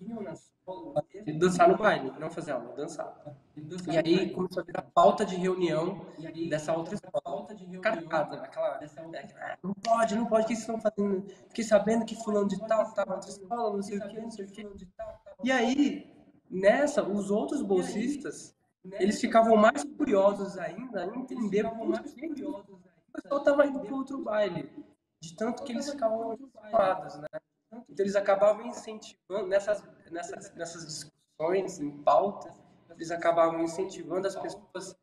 E 1.26 1.32
dançar 1.32 1.68
no 1.68 1.76
baile, 1.76 2.12
não 2.18 2.30
fazer 2.30 2.52
aula, 2.52 2.74
dançar. 2.74 3.20
E 3.56 3.98
aí 3.98 4.30
começou 4.30 4.62
a 4.62 4.64
virar 4.66 4.82
pauta 4.94 5.24
de 5.26 5.36
reunião 5.36 6.06
dessa 6.48 6.74
outra 6.76 6.94
escola. 6.94 7.46
Carcada, 7.82 8.36
aquela. 8.42 8.78
"Ah, 8.78 9.58
Não 9.62 9.74
pode, 9.74 10.14
não 10.14 10.26
pode, 10.26 10.44
o 10.44 10.46
que 10.48 10.54
vocês 10.56 10.60
estão 10.60 10.80
fazendo? 10.80 11.26
Fiquei 11.48 11.64
sabendo 11.64 12.04
que 12.04 12.14
fulano 12.14 12.48
de 12.48 12.58
tal 12.66 12.92
tá 12.92 13.04
na 13.04 13.14
outra 13.16 13.30
escola, 13.30 13.76
não 13.76 13.82
sei 13.82 13.98
o 13.98 14.08
que, 14.08 14.20
não 14.20 14.30
sei 14.30 14.44
o 14.44 14.48
que. 14.50 14.66
E 15.42 15.50
aí, 15.50 16.19
nessa, 16.50 17.02
os 17.02 17.30
outros 17.30 17.62
bolsistas, 17.62 18.54
eles 18.98 19.20
ficavam 19.20 19.56
mais 19.56 19.84
curiosos 19.84 20.58
ainda 20.58 21.06
entender 21.14 21.68
por 21.70 22.02
que 22.02 22.44
o 22.44 22.64
pessoal 23.12 23.38
estava 23.38 23.66
indo 23.66 23.80
para 23.80 23.94
outro 23.94 24.22
baile. 24.22 24.70
De 25.20 25.36
tanto 25.36 25.62
que 25.62 25.72
eles 25.72 25.90
ficavam 25.90 26.32
ocupados, 26.32 27.16
né? 27.18 27.28
Então 27.88 28.04
eles 28.04 28.16
acabavam 28.16 28.66
incentivando, 28.66 29.46
nessas, 29.46 29.82
nessas, 30.10 30.54
nessas 30.54 30.86
discussões 30.86 31.78
em 31.78 31.90
pauta, 32.02 32.50
eles 32.90 33.10
acabavam 33.10 33.62
incentivando 33.62 34.26
as 34.26 34.34
pessoas 34.34 34.96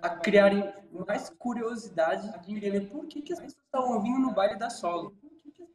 a 0.00 0.08
criarem 0.16 0.72
mais 1.06 1.28
curiosidade 1.30 2.32
de 2.40 2.54
entender 2.54 2.88
por 2.88 3.06
que, 3.06 3.20
que 3.20 3.32
as 3.32 3.40
pessoas 3.40 3.64
estavam 3.64 4.00
vindo 4.00 4.18
no 4.18 4.32
baile 4.32 4.56
da 4.56 4.70
solo. 4.70 5.14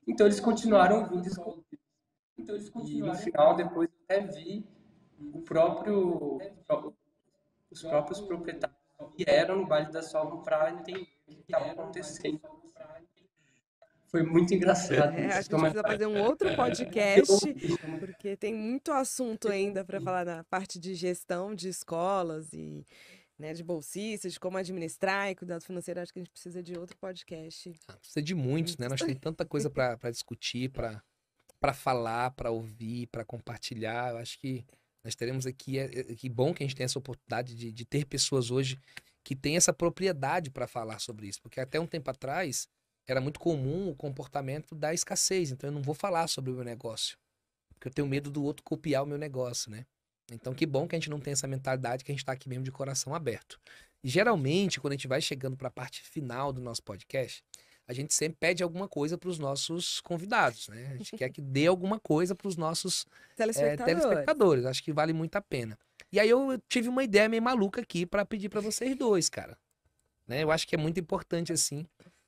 Então 0.07 0.25
eles 0.25 0.39
continuaram 0.39 1.07
vindo 1.07 1.27
escondidos. 1.27 1.69
E 2.37 3.01
no 3.01 3.13
final, 3.15 3.55
depois 3.55 3.89
até 4.05 4.21
vi 4.21 4.65
o 5.33 5.41
próprio, 5.41 6.39
os 7.69 7.81
próprios 7.81 8.21
proprietários 8.21 8.77
vieram 9.17 9.57
no 9.57 9.67
baile 9.67 9.91
da 9.91 10.01
solo 10.01 10.41
para 10.43 10.71
entender 10.71 11.07
o 11.27 11.31
que 11.31 11.41
estava 11.41 11.71
acontecendo. 11.71 12.41
Foi 14.07 14.23
muito 14.23 14.53
engraçado. 14.55 15.13
É, 15.13 15.33
acho 15.33 15.49
que 15.49 15.55
a 15.55 15.59
gente 15.59 15.71
precisa 15.71 15.83
fazer 15.83 16.07
um 16.07 16.19
outro 16.23 16.55
podcast, 16.55 17.53
porque 17.99 18.35
tem 18.35 18.55
muito 18.55 18.91
assunto 18.91 19.47
ainda 19.47 19.85
para 19.85 20.01
falar 20.01 20.25
na 20.25 20.43
parte 20.45 20.79
de 20.79 20.95
gestão 20.95 21.53
de 21.53 21.69
escolas 21.69 22.51
e 22.53 22.83
né, 23.37 23.53
de 23.53 23.63
bolsistas, 23.63 24.33
de 24.33 24.39
como 24.39 24.57
administrar 24.57 25.29
e 25.29 25.35
cuidado 25.35 25.63
financeiro. 25.63 26.01
Acho 26.01 26.11
que 26.11 26.19
a 26.19 26.23
gente 26.23 26.31
precisa 26.31 26.63
de 26.63 26.77
outro 26.77 26.97
podcast. 26.97 27.71
Ah, 27.87 27.93
precisa 27.93 28.21
de 28.21 28.33
muitos, 28.33 28.77
né? 28.77 28.89
Nós 28.89 28.99
temos 28.99 29.17
tanta 29.21 29.45
coisa 29.45 29.69
para 29.69 30.09
discutir, 30.09 30.69
para 30.69 31.73
falar, 31.73 32.31
para 32.31 32.49
ouvir, 32.49 33.07
para 33.07 33.23
compartilhar. 33.23 34.11
Eu 34.11 34.17
acho 34.17 34.39
que 34.39 34.65
nós 35.03 35.15
teremos 35.15 35.45
aqui. 35.45 35.79
É, 35.79 35.85
é, 35.85 36.03
que 36.15 36.29
bom 36.29 36.53
que 36.53 36.63
a 36.63 36.65
gente 36.65 36.75
tem 36.75 36.83
essa 36.83 36.99
oportunidade 36.99 37.55
de, 37.55 37.71
de 37.71 37.85
ter 37.85 38.05
pessoas 38.05 38.51
hoje 38.51 38.79
que 39.23 39.35
têm 39.35 39.57
essa 39.57 39.73
propriedade 39.73 40.49
para 40.49 40.67
falar 40.67 40.99
sobre 40.99 41.27
isso. 41.27 41.41
Porque 41.41 41.59
até 41.59 41.79
um 41.79 41.87
tempo 41.87 42.09
atrás 42.09 42.67
era 43.07 43.21
muito 43.21 43.39
comum 43.39 43.89
o 43.89 43.95
comportamento 43.95 44.75
da 44.75 44.93
escassez. 44.93 45.51
Então 45.51 45.69
eu 45.69 45.73
não 45.73 45.81
vou 45.81 45.95
falar 45.95 46.27
sobre 46.27 46.51
o 46.51 46.55
meu 46.55 46.63
negócio. 46.63 47.17
Porque 47.73 47.87
eu 47.87 47.93
tenho 47.93 48.07
medo 48.07 48.29
do 48.29 48.43
outro 48.43 48.63
copiar 48.63 49.03
o 49.03 49.05
meu 49.05 49.17
negócio, 49.17 49.71
né? 49.71 49.85
Então 50.31 50.53
que 50.53 50.65
bom 50.65 50.87
que 50.87 50.95
a 50.95 50.99
gente 50.99 51.09
não 51.09 51.19
tem 51.19 51.33
essa 51.33 51.47
mentalidade, 51.47 52.03
que 52.03 52.11
a 52.11 52.13
gente 52.13 52.21
está 52.21 52.33
aqui 52.33 52.47
mesmo 52.47 52.63
de 52.63 52.71
coração 52.71 53.15
aberto. 53.15 53.59
E 54.03 54.09
geralmente, 54.09 54.79
quando 54.79 54.93
a 54.93 54.95
gente 54.95 55.07
vai 55.07 55.21
chegando 55.21 55.57
para 55.57 55.67
a 55.67 55.71
parte 55.71 56.01
final 56.01 56.53
do 56.53 56.61
nosso 56.61 56.83
podcast, 56.83 57.43
a 57.89 57.93
gente 57.93 58.13
sempre 58.13 58.37
pede 58.39 58.61
alguma 58.61 58.87
coisa 58.87 59.17
para 59.17 59.29
os 59.29 59.39
nossos 59.39 59.99
convidados, 60.01 60.69
né? 60.69 60.91
A 60.93 60.97
gente 60.97 61.17
quer 61.17 61.29
que 61.29 61.41
dê 61.41 61.65
alguma 61.67 61.99
coisa 61.99 62.35
para 62.35 62.47
os 62.47 62.55
nossos 62.55 63.05
telespectadores. 63.35 63.89
É, 63.89 64.07
telespectadores. 64.07 64.65
Acho 64.65 64.83
que 64.83 64.93
vale 64.93 65.11
muito 65.11 65.35
a 65.35 65.41
pena. 65.41 65.77
E 66.11 66.19
aí 66.19 66.29
eu 66.29 66.61
tive 66.69 66.87
uma 66.87 67.03
ideia 67.03 67.27
meio 67.27 67.41
maluca 67.41 67.81
aqui 67.81 68.05
para 68.05 68.23
pedir 68.23 68.49
para 68.49 68.61
vocês 68.61 68.95
dois, 68.95 69.27
cara. 69.27 69.57
Né? 70.27 70.43
Eu 70.43 70.51
acho 70.51 70.67
que 70.67 70.75
é 70.75 70.77
muito 70.77 70.99
importante 70.99 71.51
assim 71.51 71.85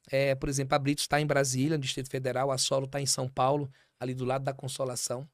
é, 0.09 0.36
por 0.36 0.49
exemplo, 0.49 0.76
a 0.76 0.80
Brito 0.80 1.01
está 1.01 1.20
em 1.20 1.26
Brasília, 1.26 1.78
no 1.78 1.84
Distrito 1.84 2.09
Federal, 2.09 2.51
a 2.51 2.57
Solo 2.57 2.86
está 2.86 2.99
em 2.99 3.05
São 3.05 3.28
Paulo, 3.28 3.72
ali 3.99 4.14
do 4.14 4.26
lado 4.26 4.43
da 4.43 4.53
Consolação. 4.53 5.28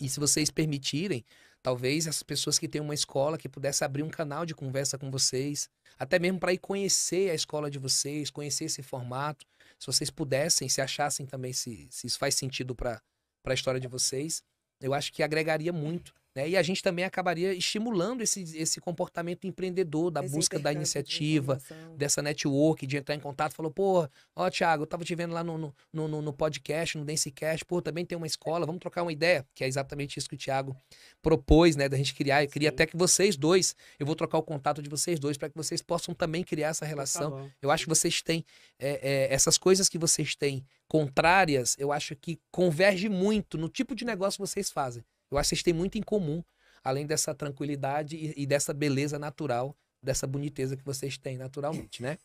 E 0.00 0.08
se 0.08 0.20
vocês 0.20 0.50
permitirem, 0.50 1.24
talvez 1.62 2.06
essas 2.06 2.22
pessoas 2.22 2.58
que 2.58 2.68
têm 2.68 2.80
uma 2.80 2.94
escola 2.94 3.38
que 3.38 3.48
pudesse 3.48 3.84
abrir 3.84 4.02
um 4.02 4.08
canal 4.08 4.46
de 4.46 4.54
conversa 4.54 4.98
com 4.98 5.10
vocês, 5.10 5.68
até 5.98 6.18
mesmo 6.18 6.38
para 6.38 6.52
ir 6.52 6.58
conhecer 6.58 7.30
a 7.30 7.34
escola 7.34 7.70
de 7.70 7.78
vocês, 7.78 8.30
conhecer 8.30 8.64
esse 8.64 8.82
formato, 8.82 9.46
se 9.78 9.86
vocês 9.86 10.10
pudessem, 10.10 10.68
se 10.68 10.80
achassem 10.80 11.26
também 11.26 11.52
se, 11.52 11.88
se 11.90 12.06
isso 12.06 12.18
faz 12.18 12.34
sentido 12.34 12.74
para 12.74 13.02
a 13.44 13.54
história 13.54 13.80
de 13.80 13.88
vocês, 13.88 14.42
eu 14.80 14.94
acho 14.94 15.12
que 15.12 15.22
agregaria 15.22 15.72
muito 15.72 16.14
né? 16.34 16.48
E 16.48 16.56
a 16.56 16.62
gente 16.62 16.82
também 16.82 17.04
acabaria 17.04 17.52
estimulando 17.52 18.22
esse, 18.22 18.42
esse 18.56 18.80
comportamento 18.80 19.46
empreendedor, 19.46 20.10
da 20.10 20.24
Esse 20.24 20.34
busca 20.34 20.58
da 20.58 20.70
de 20.70 20.76
iniciativa, 20.76 21.56
informação. 21.56 21.96
dessa 21.96 22.22
network, 22.22 22.86
de 22.86 22.96
entrar 22.96 23.14
em 23.14 23.20
contato. 23.20 23.54
Falou, 23.54 23.70
pô, 23.70 24.08
ó, 24.36 24.50
Thiago, 24.50 24.84
eu 24.84 24.86
tava 24.86 25.04
te 25.04 25.14
vendo 25.14 25.32
lá 25.34 25.42
no, 25.42 25.58
no, 25.58 25.74
no, 26.08 26.22
no 26.22 26.32
podcast, 26.32 26.96
no 26.96 27.04
Dancecast, 27.04 27.64
pô, 27.64 27.82
também 27.82 28.04
tem 28.04 28.16
uma 28.16 28.26
escola, 28.26 28.64
vamos 28.64 28.80
trocar 28.80 29.02
uma 29.02 29.12
ideia, 29.12 29.46
que 29.54 29.64
é 29.64 29.66
exatamente 29.66 30.18
isso 30.18 30.28
que 30.28 30.34
o 30.34 30.38
Thiago 30.38 30.76
propôs, 31.20 31.74
né, 31.76 31.88
da 31.88 31.96
gente 31.96 32.14
criar. 32.14 32.44
Eu 32.44 32.48
queria 32.48 32.68
Sim. 32.70 32.74
até 32.74 32.86
que 32.86 32.96
vocês 32.96 33.36
dois, 33.36 33.74
eu 33.98 34.06
vou 34.06 34.14
trocar 34.14 34.38
o 34.38 34.42
contato 34.42 34.80
de 34.82 34.88
vocês 34.88 35.18
dois, 35.18 35.36
para 35.36 35.48
que 35.48 35.56
vocês 35.56 35.82
possam 35.82 36.14
também 36.14 36.44
criar 36.44 36.68
essa 36.68 36.86
relação. 36.86 37.30
favor. 37.30 37.50
Eu 37.60 37.70
acho 37.70 37.84
que 37.84 37.88
vocês 37.88 38.22
têm 38.22 38.44
é, 38.78 39.00
é, 39.30 39.34
essas 39.34 39.58
coisas 39.58 39.88
que 39.88 39.98
vocês 39.98 40.34
têm 40.36 40.64
contrárias, 40.86 41.76
eu 41.78 41.92
acho 41.92 42.16
que 42.16 42.40
converge 42.50 43.08
muito 43.08 43.56
no 43.56 43.68
tipo 43.68 43.94
de 43.94 44.04
negócio 44.04 44.42
que 44.42 44.48
vocês 44.48 44.70
fazem. 44.70 45.04
Eu 45.30 45.38
acho 45.38 45.48
que 45.50 45.56
vocês 45.56 45.62
têm 45.62 45.72
muito 45.74 45.96
em 45.98 46.02
comum, 46.02 46.42
além 46.82 47.06
dessa 47.06 47.34
tranquilidade 47.34 48.16
e, 48.16 48.42
e 48.42 48.46
dessa 48.46 48.72
beleza 48.74 49.18
natural, 49.18 49.76
dessa 50.02 50.26
boniteza 50.26 50.76
que 50.76 50.84
vocês 50.84 51.16
têm 51.18 51.36
naturalmente, 51.36 52.02
né? 52.02 52.18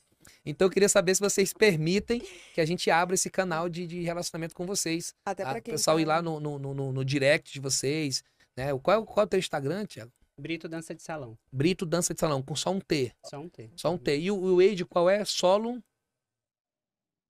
Então 0.44 0.66
eu 0.66 0.72
queria 0.72 0.90
saber 0.90 1.14
se 1.14 1.22
vocês 1.22 1.54
permitem 1.54 2.20
que 2.54 2.60
a 2.60 2.66
gente 2.66 2.90
abra 2.90 3.14
esse 3.14 3.30
canal 3.30 3.70
de, 3.70 3.86
de 3.86 4.02
relacionamento 4.02 4.56
com 4.56 4.66
vocês. 4.66 5.14
Até 5.24 5.44
Ah, 5.44 5.50
para 5.50 5.60
O 5.60 5.62
quem 5.62 5.74
pessoal 5.74 5.98
tá- 5.98 6.02
ir 6.02 6.06
lá 6.06 6.22
no, 6.22 6.40
no, 6.40 6.58
no, 6.58 6.74
no- 6.74 6.92
no 6.92 7.06
direct 7.06 7.54
de 7.54 7.60
vocês, 7.60 8.24
né? 8.58 8.76
Qual, 8.80 8.96
é 8.96 9.00
o- 9.00 9.06
qual 9.06 9.24
é 9.24 9.28
o 9.28 9.30
teu 9.30 9.38
Instagram, 9.40 9.86
Tiago? 9.86 10.12
Brito 10.38 10.68
Dança 10.68 10.96
de 10.96 11.04
Salão. 11.04 11.38
Brito 11.52 11.86
Dança 11.86 12.14
de 12.14 12.20
Salão, 12.20 12.42
com 12.42 12.56
só 12.56 12.72
um 12.72 12.80
T. 12.80 13.14
Só 13.24 13.40
um 13.40 13.48
T. 13.48 13.70
Só 13.76 13.92
um 13.94 13.98
T. 14.00 14.18
E 14.18 14.32
o, 14.32 14.36
o 14.36 14.56
Wade, 14.58 14.84
qual 14.84 15.08
é? 15.10 15.24
Solo? 15.24 15.82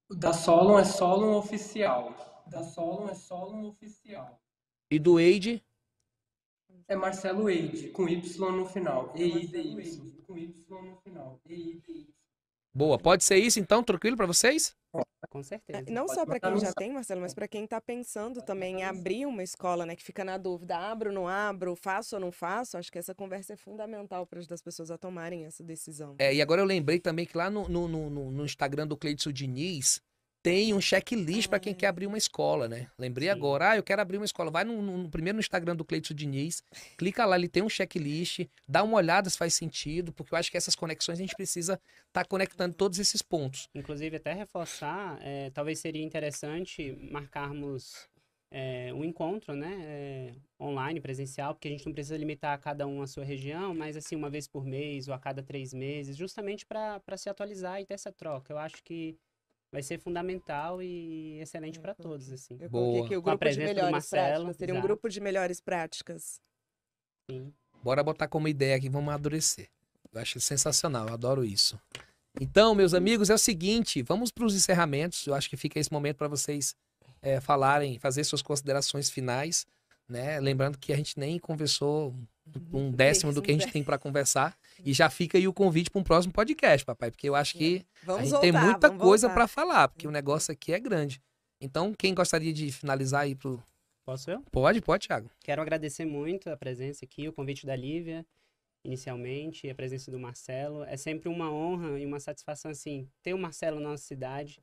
O 0.10 0.16
da 0.16 0.32
Solon 0.34 0.80
é 0.80 0.86
Solon 0.86 1.36
oficial. 1.38 2.44
Da 2.48 2.64
Solon 2.64 3.10
é 3.10 3.14
Solon 3.16 3.66
oficial. 3.68 4.40
E 4.92 5.00
do 5.00 5.14
Wade? 5.16 5.64
É 6.88 6.96
Marcelo 6.96 7.50
Eide, 7.50 7.90
com 7.90 8.08
Y 8.08 8.52
no 8.52 8.66
final. 8.68 9.12
E-I-D-Y. 9.16 10.24
Com 10.28 10.38
Y 10.38 10.82
no 10.84 10.98
final. 11.04 11.40
E-I-D-Y. 11.46 12.08
Boa. 12.74 13.00
Pode 13.00 13.24
ser 13.24 13.38
isso 13.38 13.60
então? 13.60 13.82
Tranquilo 13.84 14.18
pra 14.18 14.26
vocês? 14.28 14.76
Com 15.30 15.42
certeza. 15.42 15.80
É, 15.80 15.92
Não 15.92 16.06
Pode 16.06 16.20
só 16.20 16.26
para 16.26 16.40
quem 16.40 16.60
já 16.60 16.72
tem, 16.74 16.92
Marcelo, 16.94 17.22
mas 17.22 17.34
para 17.34 17.48
quem 17.48 17.64
está 17.64 17.82
pensando 17.82 18.42
também 18.42 18.82
em 18.82 18.84
abrir 18.84 19.26
uma 19.26 19.42
escola, 19.44 19.86
né? 19.86 19.96
Que 19.96 20.04
fica 20.04 20.24
na 20.24 20.38
dúvida, 20.38 20.78
abro, 20.78 21.12
não 21.12 21.28
abro, 21.28 21.76
faço 21.76 22.16
ou 22.16 22.20
não 22.22 22.32
faço. 22.32 22.78
Acho 22.78 22.92
que 22.92 23.00
essa 23.00 23.16
conversa 23.16 23.54
é 23.54 23.58
fundamental 23.58 24.28
para 24.28 24.40
as 24.40 24.62
pessoas 24.62 24.92
a 24.92 24.98
tomarem 24.98 25.46
essa 25.46 25.64
decisão. 25.64 26.16
É, 26.20 26.34
e 26.34 26.42
agora 26.42 26.62
eu 26.62 26.66
lembrei 26.66 27.00
também 27.00 27.26
que 27.26 27.36
lá 27.36 27.50
no, 27.50 27.68
no, 27.68 27.88
no, 27.88 28.10
no- 28.10 28.32
no 28.32 28.46
Instagram 28.46 28.86
do 28.88 28.96
Cleidson 28.98 29.32
Diniz 29.32 30.02
tem 30.46 30.76
um 30.76 30.80
checklist 30.80 31.50
para 31.50 31.60
quem 31.60 31.74
Ah. 31.74 31.76
quer 31.76 31.88
abrir 31.88 32.06
uma 32.06 32.20
escola, 32.20 32.68
né? 32.70 32.88
Lembrei 33.00 33.28
Sim. 33.28 33.34
agora, 33.34 33.72
ah, 33.72 33.78
eu 33.78 33.82
quero 33.82 34.00
abrir 34.00 34.18
uma 34.18 34.26
escola. 34.26 34.52
Vai 34.52 34.64
no, 34.64 34.80
no- 34.80 35.10
primeiro 35.10 35.38
no 35.38 35.40
Instagram 35.40 35.76
do 35.76 35.84
Cleidson 35.84 36.14
Diniz, 36.14 36.62
clica 36.96 37.26
lá, 37.26 37.36
ele 37.36 37.50
tem 37.50 37.64
um 37.64 37.70
checklist, 37.70 38.42
dá 38.68 38.84
uma 38.84 38.98
olhada 38.98 39.28
se 39.28 39.40
faz 39.40 39.56
sentido, 39.56 40.14
porque 40.14 40.36
eu 40.36 40.38
acho 40.38 40.52
que 40.52 40.58
essas 40.58 40.76
conexões 40.76 41.18
a 41.18 41.22
gente 41.24 41.36
precisa 41.36 41.82
estar 42.10 42.28
conectando 42.28 42.76
todos 42.76 43.00
esses 43.00 43.24
pontos. 43.24 43.68
Inclusive, 43.74 44.18
até 44.18 44.34
reforçar, 44.34 45.18
é, 45.24 45.50
talvez 45.50 45.80
seria 45.80 46.04
interessante 46.04 46.96
marcarmos 47.12 48.08
é, 48.52 48.94
um 48.94 49.04
encontro, 49.04 49.56
né? 49.56 49.76
é, 49.82 50.34
online, 50.64 51.02
presencial, 51.02 51.56
porque 51.56 51.68
a 51.68 51.72
gente 51.72 51.88
não 51.88 51.94
precisa 51.94 52.16
limitar 52.16 52.54
a 52.54 52.58
cada 52.60 52.86
um 52.86 53.02
a 53.02 53.08
sua 53.08 53.24
região, 53.26 53.74
mas 53.74 53.98
assim, 53.98 54.16
uma 54.16 54.30
vez 54.30 54.48
por 54.48 54.64
mês 54.64 55.08
ou 55.08 55.14
a 55.16 55.20
cada 55.20 55.42
três 55.42 55.74
meses, 55.74 56.16
justamente 56.16 56.66
para 56.68 57.02
se 57.18 57.28
atualizar 57.30 57.82
e 57.82 57.86
ter 57.86 57.96
essa 57.96 58.12
troca. 58.12 58.54
Eu 58.54 58.60
acho 58.60 58.82
que 58.84 59.18
vai 59.76 59.84
ser 59.84 60.00
fundamental 60.00 60.82
e 60.82 61.38
excelente 61.42 61.80
para 61.80 61.94
todos, 61.94 62.32
assim. 62.32 62.58
Eu 62.62 62.70
Boa. 62.70 63.06
aqui 63.06 63.18
o 63.18 63.22
Com 63.22 63.30
a 63.30 63.34
grupo 63.34 63.46
de 63.46 63.56
presença 63.56 63.74
do 63.74 63.76
melhores 63.76 63.92
Marcelo, 63.92 64.24
práticas. 64.24 64.58
Seria 64.58 64.74
um 64.74 64.78
exato. 64.78 64.88
grupo 64.88 65.10
de 65.10 65.20
melhores 65.20 65.62
práticas. 65.62 66.42
Sim. 67.30 67.54
Bora 67.84 68.02
botar 68.02 68.28
como 68.30 68.48
ideia 68.48 68.78
aqui, 68.78 68.88
vamos 68.88 69.10
amadurecer. 69.10 69.68
Eu 70.14 70.22
acho 70.22 70.40
sensacional, 70.40 71.08
eu 71.08 71.14
adoro 71.14 71.44
isso. 71.44 71.78
Então, 72.40 72.74
meus 72.74 72.94
amigos, 72.94 73.30
é 73.30 73.34
o 73.34 73.38
seguinte, 73.38 74.02
vamos 74.02 74.32
para 74.32 74.46
os 74.46 74.56
encerramentos. 74.56 75.28
Eu 75.28 75.34
acho 75.34 75.50
que 75.50 75.58
fica 75.58 75.78
esse 75.78 75.92
momento 75.92 76.18
para 76.18 76.30
vocês 76.30 76.74
é, 77.22 77.42
falarem, 77.42 78.00
fazer 78.00 78.24
suas 78.24 78.42
considerações 78.42 79.10
finais, 79.10 79.68
né? 80.08 80.40
Lembrando 80.40 80.78
que 80.78 80.94
a 80.94 80.96
gente 80.96 81.20
nem 81.20 81.38
conversou 81.38 82.16
um 82.72 82.92
décimo 82.92 83.34
do 83.34 83.42
que 83.42 83.52
a 83.52 83.54
gente 83.54 83.72
tem 83.72 83.84
para 83.84 83.98
conversar. 83.98 84.58
E 84.84 84.94
já 84.94 85.10
fica 85.10 85.38
aí 85.38 85.48
o 85.48 85.54
convite 85.54 85.90
para 85.90 86.00
um 86.00 86.04
próximo 86.04 86.34
podcast, 86.34 86.86
papai, 86.86 87.12
porque 87.12 87.30
eu 87.30 87.36
acho 87.36 87.58
que 87.58 87.86
a 88.04 88.06
Vamos 88.06 88.30
gente 88.30 88.42
tem 88.42 88.52
voltar, 88.52 88.66
muita 88.66 88.88
vamos 88.90 89.04
coisa 89.04 89.30
para 89.30 89.48
falar, 89.48 89.88
porque 89.88 90.08
o 90.08 90.12
negócio 90.12 90.52
aqui 90.52 90.74
é 90.74 90.80
grande. 90.80 91.22
Então, 91.62 91.94
quem 91.94 92.14
gostaria 92.14 92.52
de 92.52 92.72
finalizar 92.72 93.22
aí 93.22 93.36
pro. 93.36 93.64
Posso 94.06 94.30
eu? 94.30 94.42
Pode, 94.52 94.82
pode, 94.82 95.08
Thiago. 95.08 95.30
Quero 95.44 95.62
agradecer 95.62 96.06
muito 96.06 96.50
a 96.50 96.58
presença 96.58 97.06
aqui, 97.06 97.28
o 97.28 97.34
convite 97.34 97.66
da 97.66 97.76
Lívia, 97.76 98.26
inicialmente, 98.84 99.66
e 99.66 99.70
a 99.70 99.76
presença 99.76 100.12
do 100.12 100.20
Marcelo. 100.20 100.84
É 100.84 100.96
sempre 100.96 101.28
uma 101.28 101.52
honra 101.52 102.00
e 102.00 102.06
uma 102.06 102.20
satisfação, 102.20 102.70
assim, 102.70 103.10
ter 103.24 103.34
o 103.34 103.38
Marcelo 103.38 103.80
na 103.80 103.90
nossa 103.90 104.04
cidade. 104.04 104.62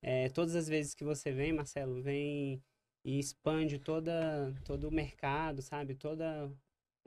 É, 0.00 0.28
todas 0.28 0.54
as 0.54 0.68
vezes 0.68 0.94
que 0.94 1.02
você 1.02 1.32
vem, 1.32 1.52
Marcelo, 1.52 2.00
vem 2.00 2.62
e 3.04 3.18
expande 3.18 3.78
toda, 3.78 4.54
todo 4.64 4.88
o 4.88 4.92
mercado, 4.92 5.60
sabe? 5.60 5.94
Toda 5.94 6.50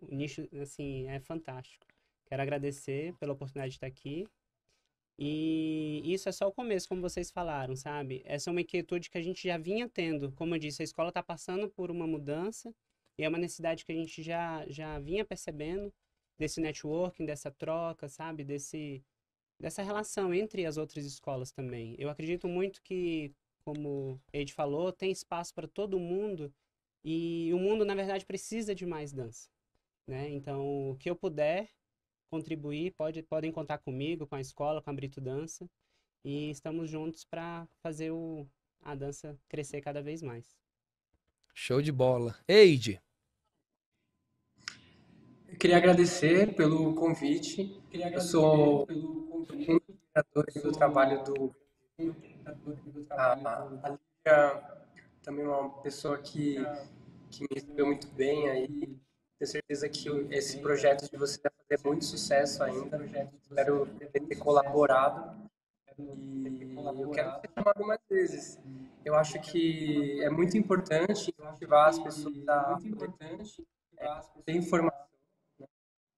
o 0.02 0.14
nicho, 0.14 0.48
assim, 0.62 1.08
é 1.08 1.20
fantástico. 1.20 1.87
Quero 2.28 2.42
agradecer 2.42 3.14
pela 3.16 3.34
oportunidade 3.34 3.72
de 3.72 3.78
estar 3.78 3.88
aqui. 3.88 4.28
E 5.20 6.02
isso 6.06 6.30
é 6.30 6.32
só 6.32 6.48
o 6.48 6.52
começo, 6.52 6.88
como 6.88 7.02
vocês 7.02 7.32
falaram, 7.32 7.76
sabe? 7.76 8.22
Essa 8.26 8.50
é 8.50 8.52
uma 8.52 8.62
inquietude 8.62 9.10
que 9.10 9.18
a 9.18 9.22
gente 9.22 9.48
já 9.48 9.58
vinha 9.58 9.90
tendo. 9.90 10.32
Como 10.34 10.54
eu 10.54 10.60
disse, 10.60 10.84
a 10.84 10.86
escola 10.86 11.10
está 11.10 11.24
passando 11.24 11.70
por 11.70 11.90
uma 11.90 12.06
mudança 12.06 12.74
e 13.18 13.24
é 13.24 13.30
uma 13.30 13.40
necessidade 13.40 13.84
que 13.84 13.92
a 13.92 13.96
gente 13.96 14.22
já, 14.22 14.64
já 14.68 15.00
vinha 15.00 15.26
percebendo 15.26 15.92
desse 16.38 16.62
networking, 16.62 17.26
dessa 17.26 17.50
troca, 17.50 18.08
sabe? 18.08 18.44
Desse, 18.44 19.04
dessa 19.60 19.82
relação 19.82 20.34
entre 20.34 20.66
as 20.66 20.78
outras 20.78 21.06
escolas 21.06 21.52
também. 21.52 21.96
Eu 21.98 22.10
acredito 22.10 22.48
muito 22.48 22.82
que, 22.84 23.34
como 23.66 24.22
Ed 24.32 24.54
falou, 24.54 24.92
tem 24.92 25.12
espaço 25.12 25.54
para 25.54 25.68
todo 25.68 26.00
mundo 26.00 26.54
e 27.04 27.52
o 27.54 27.58
mundo, 27.58 27.84
na 27.86 27.96
verdade, 27.96 28.26
precisa 28.26 28.76
de 28.76 28.86
mais 28.86 29.12
dança, 29.12 29.50
né? 30.08 30.30
Então, 30.30 30.92
o 30.92 30.96
que 30.98 31.10
eu 31.10 31.16
puder 31.16 31.70
contribuir, 32.30 32.94
pode, 32.98 33.24
podem 33.24 33.52
contar 33.52 33.78
comigo, 33.80 34.28
com 34.28 34.36
a 34.36 34.42
escola, 34.42 34.82
com 34.82 34.90
a 34.90 34.94
Brito 34.94 35.20
Dança 35.20 35.68
e 36.24 36.50
estamos 36.50 36.90
juntos 36.90 37.24
para 37.24 37.68
fazer 37.82 38.12
o, 38.12 38.46
a 38.82 38.94
dança 38.96 39.38
crescer 39.48 39.82
cada 39.82 40.02
vez 40.02 40.22
mais. 40.22 40.58
Show 41.54 41.82
de 41.82 41.92
bola. 41.92 42.36
Eide, 42.48 43.02
Eu 45.48 45.58
queria 45.58 45.78
agradecer 45.78 46.54
pelo 46.54 46.94
convite. 46.96 47.82
Eu 47.92 48.22
sou 48.22 48.88
um 48.92 49.44
dos 49.44 49.52
admiradores 49.52 50.62
do 50.62 50.72
trabalho 50.72 51.24
do 51.24 51.56
A, 53.10 53.34
a 53.84 53.90
Lívia 53.90 54.78
também 55.24 55.46
é 55.46 55.48
uma 55.50 55.82
pessoa 55.82 56.18
que, 56.18 56.58
que 57.32 57.42
me 57.44 57.50
recebeu 57.54 57.86
muito 57.86 58.08
bem 58.10 58.50
aí. 58.50 58.68
Tenho 59.40 59.52
certeza 59.52 59.90
que 59.90 60.10
esse 60.32 60.60
projeto 60.60 61.10
de 61.10 61.18
você 61.18 61.40
vai 61.42 61.52
fazer 61.68 61.88
muito 61.88 62.06
sucesso 62.06 62.64
ainda. 62.64 62.98
Espero 63.42 63.86
ter 64.12 64.36
colaborado. 64.38 65.50
E 66.00 67.02
eu 67.02 67.10
quero 67.10 67.32
ser 67.42 67.50
chamado 67.54 67.86
mais 67.86 68.00
vezes. 68.10 68.60
Eu 69.04 69.16
acho 69.16 69.40
que 69.40 70.22
é 70.24 70.30
muito 70.30 70.58
importante 70.58 71.34
incentivar 71.40 71.90
as 71.90 72.00
pessoas 72.00 72.36
a 72.48 72.78
ter 74.46 74.54
informação 74.54 75.08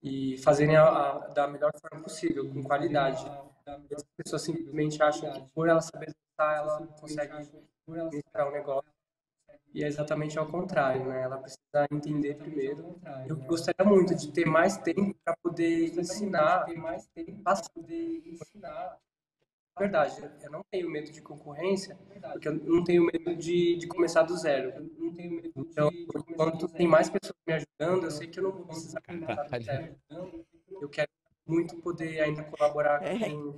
e 0.01 0.37
fazerem 0.39 0.75
a, 0.75 0.83
a, 0.83 1.27
da 1.27 1.47
melhor 1.47 1.71
forma 1.79 2.03
possível, 2.03 2.49
com 2.49 2.63
qualidade. 2.63 3.25
As 3.67 4.03
pessoas 4.17 4.41
simplesmente 4.41 5.01
acham 5.01 5.31
que 5.31 5.41
por 5.53 5.69
ela 5.69 5.81
saber 5.81 6.13
dançar, 6.37 6.57
ela 6.57 6.87
consegue 6.99 7.33
ministrar 7.87 8.47
um 8.47 8.51
negócio. 8.51 8.98
E 9.73 9.83
é 9.83 9.87
exatamente 9.87 10.37
ao 10.39 10.47
contrário, 10.47 11.05
né? 11.05 11.21
Ela 11.21 11.37
precisa 11.37 11.87
entender 11.91 12.35
primeiro. 12.35 12.99
Eu 13.27 13.37
gostaria 13.37 13.85
muito 13.85 14.15
de 14.15 14.31
ter 14.31 14.45
mais 14.45 14.77
tempo 14.77 15.15
para 15.23 15.35
poder 15.43 15.97
ensinar, 15.99 16.65
passar, 17.43 17.69
poder 17.69 18.23
ensinar 18.25 18.97
verdade, 19.79 20.21
eu 20.43 20.51
não 20.51 20.61
tenho 20.69 20.89
medo 20.89 21.09
de 21.09 21.21
concorrência, 21.21 21.97
porque 22.33 22.47
eu 22.49 22.53
não 22.53 22.83
tenho 22.83 23.05
medo 23.05 23.33
de, 23.35 23.77
de 23.77 23.87
começar 23.87 24.23
do 24.23 24.35
zero. 24.35 24.91
Então, 25.55 25.89
enquanto 26.29 26.67
tem 26.67 26.85
mais 26.85 27.09
pessoas 27.09 27.37
me 27.47 27.53
ajudando, 27.53 28.03
eu 28.03 28.11
sei 28.11 28.27
que 28.27 28.39
eu 28.39 28.43
não 28.43 28.51
vou 28.51 28.65
precisar 28.65 29.01
começar 29.01 29.43
do 29.43 29.63
zero. 29.63 29.95
Eu 30.81 30.89
quero 30.89 31.09
muito 31.47 31.77
poder 31.77 32.19
ainda 32.19 32.43
colaborar 32.43 33.01
é. 33.01 33.17
com 33.29 33.55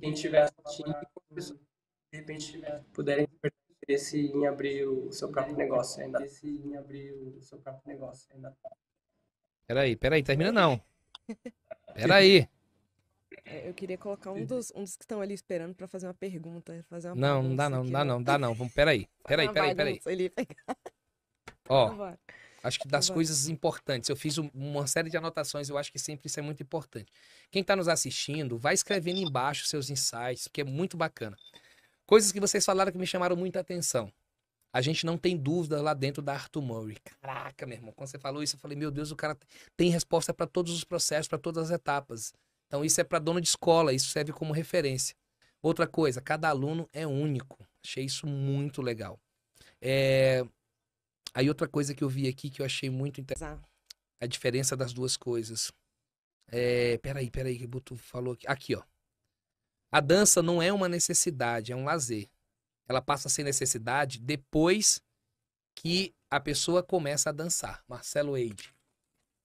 quem 0.00 0.12
estiver 0.12 0.42
assistindo 0.42 0.90
e 0.90 1.06
com 1.06 1.20
as 1.30 1.34
pessoas 1.34 1.58
que, 1.60 1.66
de 2.12 2.18
repente, 2.18 2.62
puderem 2.92 3.26
ter 3.40 3.52
interesse 3.84 4.18
em 4.18 4.46
abrir 4.46 4.86
o 4.86 5.12
seu 5.12 5.28
próprio 5.28 5.56
negócio 5.56 6.02
ainda. 6.02 6.26
Em 6.42 6.76
abrir 6.76 7.12
o 7.12 7.40
seu 7.40 7.58
próprio 7.58 7.86
negócio 7.86 8.28
ainda. 8.34 8.56
Peraí, 9.66 9.94
peraí, 9.96 10.22
termina 10.22 10.50
não. 10.50 10.80
Peraí. 11.94 12.48
É, 13.44 13.68
eu 13.68 13.74
queria 13.74 13.96
colocar 13.96 14.32
um 14.32 14.44
dos, 14.44 14.72
um 14.74 14.82
dos 14.82 14.96
que 14.96 15.04
estão 15.04 15.20
ali 15.20 15.34
esperando 15.34 15.74
para 15.74 15.86
fazer 15.86 16.06
uma 16.06 16.14
pergunta. 16.14 16.84
Fazer 16.88 17.08
uma 17.08 17.16
não, 17.16 17.42
não 17.42 17.56
dá 17.56 17.70
não, 17.70 17.84
não 17.84 17.90
dá 17.90 18.04
não, 18.04 18.22
dá 18.22 18.38
não. 18.38 18.54
Vamos, 18.54 18.72
peraí, 18.72 19.06
peraí, 19.24 19.52
peraí, 19.52 19.74
peraí. 19.74 20.00
Ó, 21.68 22.14
acho 22.62 22.80
que 22.80 22.88
das 22.88 23.08
coisas 23.08 23.48
importantes, 23.48 24.08
eu 24.08 24.16
fiz 24.16 24.38
uma 24.38 24.86
série 24.86 25.08
de 25.08 25.16
anotações, 25.16 25.68
eu 25.68 25.78
acho 25.78 25.92
que 25.92 25.98
sempre 25.98 26.26
isso 26.26 26.38
é 26.40 26.42
muito 26.42 26.62
importante. 26.62 27.12
Quem 27.50 27.62
está 27.62 27.76
nos 27.76 27.88
assistindo, 27.88 28.58
vai 28.58 28.74
escrevendo 28.74 29.20
embaixo 29.20 29.66
seus 29.66 29.88
insights, 29.88 30.48
que 30.48 30.60
é 30.60 30.64
muito 30.64 30.96
bacana. 30.96 31.36
Coisas 32.06 32.30
que 32.32 32.40
vocês 32.40 32.64
falaram 32.64 32.92
que 32.92 32.98
me 32.98 33.06
chamaram 33.06 33.36
muita 33.36 33.60
atenção. 33.60 34.12
A 34.72 34.80
gente 34.80 35.06
não 35.06 35.16
tem 35.16 35.36
dúvida 35.36 35.80
lá 35.80 35.94
dentro 35.94 36.20
da 36.20 36.34
Arthur 36.34 36.60
Murray. 36.60 36.96
Caraca, 37.20 37.64
meu 37.64 37.76
irmão, 37.76 37.92
quando 37.92 38.08
você 38.08 38.18
falou 38.18 38.42
isso, 38.42 38.56
eu 38.56 38.60
falei, 38.60 38.76
meu 38.76 38.90
Deus, 38.90 39.12
o 39.12 39.16
cara 39.16 39.38
tem 39.76 39.88
resposta 39.88 40.34
para 40.34 40.46
todos 40.48 40.74
os 40.74 40.82
processos, 40.82 41.28
para 41.28 41.38
todas 41.38 41.70
as 41.70 41.70
etapas. 41.70 42.32
Então, 42.66 42.84
isso 42.84 43.00
é 43.00 43.04
para 43.04 43.20
dono 43.20 43.40
de 43.40 43.46
escola, 43.46 43.92
isso 43.92 44.08
serve 44.08 44.32
como 44.32 44.52
referência. 44.52 45.14
Outra 45.62 45.86
coisa, 45.86 46.20
cada 46.20 46.48
aluno 46.48 46.88
é 46.92 47.06
único. 47.06 47.64
Achei 47.84 48.04
isso 48.04 48.26
muito 48.26 48.82
legal. 48.82 49.18
É... 49.80 50.44
Aí, 51.32 51.48
outra 51.48 51.68
coisa 51.68 51.94
que 51.94 52.02
eu 52.02 52.08
vi 52.08 52.26
aqui 52.26 52.50
que 52.50 52.60
eu 52.60 52.66
achei 52.66 52.90
muito 52.90 53.20
interessante. 53.20 53.62
A 54.20 54.26
diferença 54.26 54.76
das 54.76 54.92
duas 54.92 55.16
coisas. 55.16 55.72
É... 56.48 56.98
Peraí, 56.98 57.30
peraí, 57.30 57.56
que 57.56 57.64
o 57.64 57.68
Buto 57.68 57.96
falou 57.96 58.34
aqui. 58.34 58.46
Aqui, 58.48 58.74
ó. 58.74 58.82
A 59.94 60.00
dança 60.00 60.42
não 60.42 60.60
é 60.60 60.72
uma 60.72 60.88
necessidade, 60.88 61.70
é 61.70 61.76
um 61.76 61.84
lazer. 61.84 62.28
Ela 62.88 63.00
passa 63.00 63.28
a 63.28 63.30
ser 63.30 63.44
necessidade 63.44 64.18
depois 64.18 65.00
que 65.72 66.12
a 66.28 66.40
pessoa 66.40 66.82
começa 66.82 67.30
a 67.30 67.32
dançar. 67.32 67.80
Marcelo 67.86 68.36
Eide. 68.36 68.74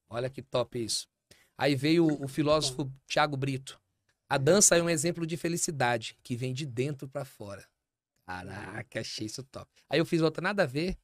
Olha 0.10 0.28
que 0.28 0.42
top 0.42 0.84
isso. 0.84 1.08
Aí 1.56 1.76
veio 1.76 2.08
o 2.08 2.28
filósofo 2.28 2.92
Tiago 3.06 3.38
Brito. 3.38 3.80
A 4.28 4.40
dança 4.40 4.76
é 4.76 4.82
um 4.82 4.90
exemplo 4.90 5.24
de 5.28 5.38
felicidade 5.38 6.18
que 6.24 6.36
vem 6.36 6.52
de 6.52 6.66
dentro 6.66 7.08
para 7.08 7.24
fora. 7.24 7.64
Caraca, 8.26 9.02
achei 9.02 9.28
isso 9.28 9.44
top. 9.44 9.70
Aí 9.88 10.00
eu 10.00 10.06
fiz 10.06 10.20
outra 10.20 10.42
nada 10.42 10.64
a 10.64 10.66
ver. 10.66 10.98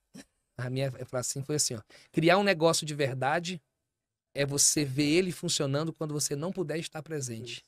A 0.58 0.72
minha 0.72 0.92
assim 1.12 1.44
foi 1.44 1.58
assim, 1.58 1.76
ó. 1.76 1.84
Criar 2.12 2.40
um 2.40 2.44
negócio 2.44 2.84
de 2.84 2.96
verdade 2.96 3.62
é 4.34 4.44
você 4.44 4.84
ver 4.84 5.06
ele 5.06 5.32
funcionando 5.32 5.94
quando 5.94 6.16
você 6.16 6.36
não 6.36 6.52
puder 6.52 6.80
estar 6.80 7.04
presente. 7.04 7.64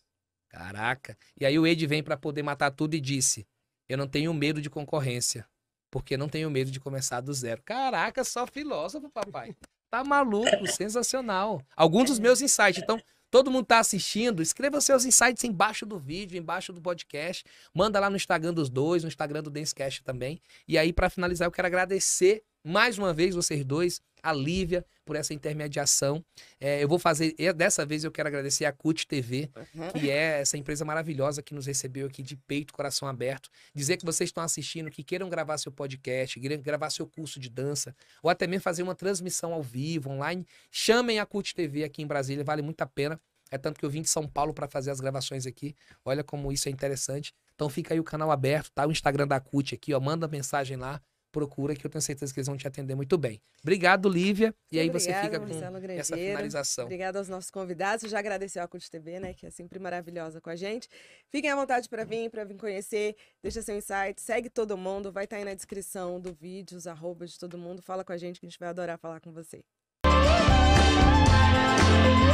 Caraca. 0.49 1.17
E 1.39 1.45
aí 1.45 1.57
o 1.57 1.67
Ed 1.67 1.85
vem 1.85 2.01
para 2.01 2.17
poder 2.17 2.43
matar 2.43 2.71
tudo 2.71 2.95
e 2.95 3.01
disse: 3.01 3.47
"Eu 3.87 3.97
não 3.97 4.07
tenho 4.07 4.33
medo 4.33 4.61
de 4.61 4.69
concorrência, 4.69 5.47
porque 5.91 6.17
não 6.17 6.29
tenho 6.29 6.49
medo 6.49 6.71
de 6.71 6.79
começar 6.79 7.21
do 7.21 7.33
zero". 7.33 7.61
Caraca, 7.63 8.23
só 8.23 8.47
filósofo, 8.47 9.09
papai. 9.09 9.55
Tá 9.89 10.03
maluco, 10.03 10.67
sensacional. 10.67 11.61
Alguns 11.75 12.09
dos 12.09 12.19
meus 12.19 12.41
insights. 12.41 12.83
Então, 12.83 13.01
todo 13.29 13.51
mundo 13.51 13.65
tá 13.65 13.79
assistindo, 13.79 14.41
escreva 14.41 14.81
seus 14.81 15.05
insights 15.05 15.43
embaixo 15.43 15.85
do 15.85 15.97
vídeo, 15.97 16.37
embaixo 16.37 16.73
do 16.73 16.81
podcast. 16.81 17.45
Manda 17.73 17.99
lá 17.99 18.09
no 18.09 18.15
Instagram 18.15 18.53
dos 18.53 18.69
dois, 18.69 19.03
no 19.03 19.07
Instagram 19.07 19.43
do 19.43 19.49
Dancecast 19.49 20.03
também. 20.03 20.41
E 20.67 20.77
aí, 20.77 20.91
para 20.91 21.09
finalizar, 21.09 21.47
eu 21.47 21.51
quero 21.51 21.67
agradecer 21.67 22.43
mais 22.67 22.97
uma 22.97 23.13
vez 23.13 23.33
vocês 23.33 23.63
dois 23.63 24.01
a 24.21 24.33
Lívia 24.33 24.85
por 25.05 25.15
essa 25.15 25.33
intermediação. 25.33 26.23
É, 26.59 26.83
eu 26.83 26.87
vou 26.87 26.99
fazer, 26.99 27.33
dessa 27.55 27.85
vez 27.85 28.03
eu 28.03 28.11
quero 28.11 28.27
agradecer 28.27 28.65
a 28.65 28.73
CUT 28.73 29.07
TV, 29.07 29.49
uhum. 29.55 29.91
que 29.91 30.09
é 30.09 30.41
essa 30.41 30.57
empresa 30.57 30.83
maravilhosa 30.83 31.41
que 31.41 31.53
nos 31.53 31.65
recebeu 31.65 32.07
aqui 32.07 32.21
de 32.21 32.35
peito, 32.35 32.73
coração 32.73 33.07
aberto. 33.07 33.49
Dizer 33.73 33.95
que 33.95 34.05
vocês 34.05 34.27
estão 34.27 34.43
assistindo, 34.43 34.91
que 34.91 35.01
queiram 35.01 35.29
gravar 35.29 35.57
seu 35.57 35.71
podcast, 35.71 36.37
queiram 36.39 36.61
gravar 36.61 36.89
seu 36.89 37.07
curso 37.07 37.39
de 37.39 37.49
dança, 37.49 37.95
ou 38.21 38.29
até 38.29 38.45
mesmo 38.45 38.63
fazer 38.63 38.83
uma 38.83 38.95
transmissão 38.95 39.53
ao 39.53 39.63
vivo, 39.63 40.09
online, 40.09 40.45
chamem 40.69 41.19
a 41.19 41.25
CUT 41.25 41.55
TV 41.55 41.85
aqui 41.85 42.01
em 42.01 42.07
Brasília, 42.07 42.43
vale 42.43 42.61
muito 42.61 42.81
a 42.81 42.85
pena. 42.85 43.17
É 43.49 43.57
tanto 43.57 43.79
que 43.79 43.85
eu 43.85 43.89
vim 43.89 44.01
de 44.01 44.09
São 44.09 44.27
Paulo 44.27 44.53
para 44.53 44.67
fazer 44.67 44.91
as 44.91 44.99
gravações 44.99 45.45
aqui. 45.45 45.73
Olha 46.03 46.21
como 46.21 46.51
isso 46.51 46.67
é 46.67 46.71
interessante. 46.71 47.33
Então 47.55 47.69
fica 47.69 47.93
aí 47.93 47.99
o 47.99 48.03
canal 48.03 48.29
aberto, 48.29 48.69
tá? 48.71 48.85
O 48.85 48.91
Instagram 48.91 49.25
da 49.25 49.39
CUT 49.39 49.73
aqui, 49.73 49.93
ó. 49.93 50.01
Manda 50.01 50.27
mensagem 50.27 50.75
lá 50.75 51.01
procura 51.37 51.75
que 51.75 51.85
eu 51.85 51.89
tenho 51.89 52.01
certeza 52.01 52.33
que 52.33 52.39
eles 52.39 52.47
vão 52.47 52.57
te 52.57 52.67
atender 52.67 52.95
muito 52.95 53.15
bem. 53.15 53.39
Obrigado, 53.61 54.09
Lívia. 54.09 54.55
E 54.71 54.79
aí 54.79 54.89
você 54.89 55.13
fica 55.13 55.39
com 55.39 55.45
essa 55.91 56.17
finalização. 56.17 56.85
Obrigada 56.85 57.19
aos 57.19 57.29
nossos 57.29 57.51
convidados. 57.51 58.03
Eu 58.03 58.09
já 58.09 58.17
agradeceu 58.17 58.63
a 58.63 58.67
CUT 58.67 58.89
TV, 58.89 59.19
né, 59.19 59.33
que 59.35 59.45
é 59.45 59.51
sempre 59.51 59.77
maravilhosa 59.77 60.41
com 60.41 60.49
a 60.49 60.55
gente. 60.55 60.89
Fiquem 61.29 61.51
à 61.51 61.55
vontade 61.55 61.87
para 61.87 62.03
vir, 62.03 62.31
para 62.31 62.43
vir 62.43 62.57
conhecer. 62.57 63.15
Deixa 63.43 63.61
seu 63.61 63.77
insight, 63.77 64.19
segue 64.19 64.49
todo 64.49 64.75
mundo, 64.75 65.11
vai 65.11 65.25
estar 65.25 65.35
tá 65.35 65.39
aí 65.39 65.45
na 65.45 65.53
descrição 65.53 66.19
do 66.19 66.33
vídeo, 66.33 66.75
os 66.75 66.87
arrobas 66.87 67.31
de 67.31 67.39
todo 67.39 67.55
mundo. 67.55 67.83
Fala 67.83 68.03
com 68.03 68.11
a 68.11 68.17
gente 68.17 68.39
que 68.39 68.47
a 68.47 68.49
gente 68.49 68.59
vai 68.59 68.69
adorar 68.69 68.97
falar 68.97 69.19
com 69.19 69.31
você. 69.31 69.63
Música 70.05 72.26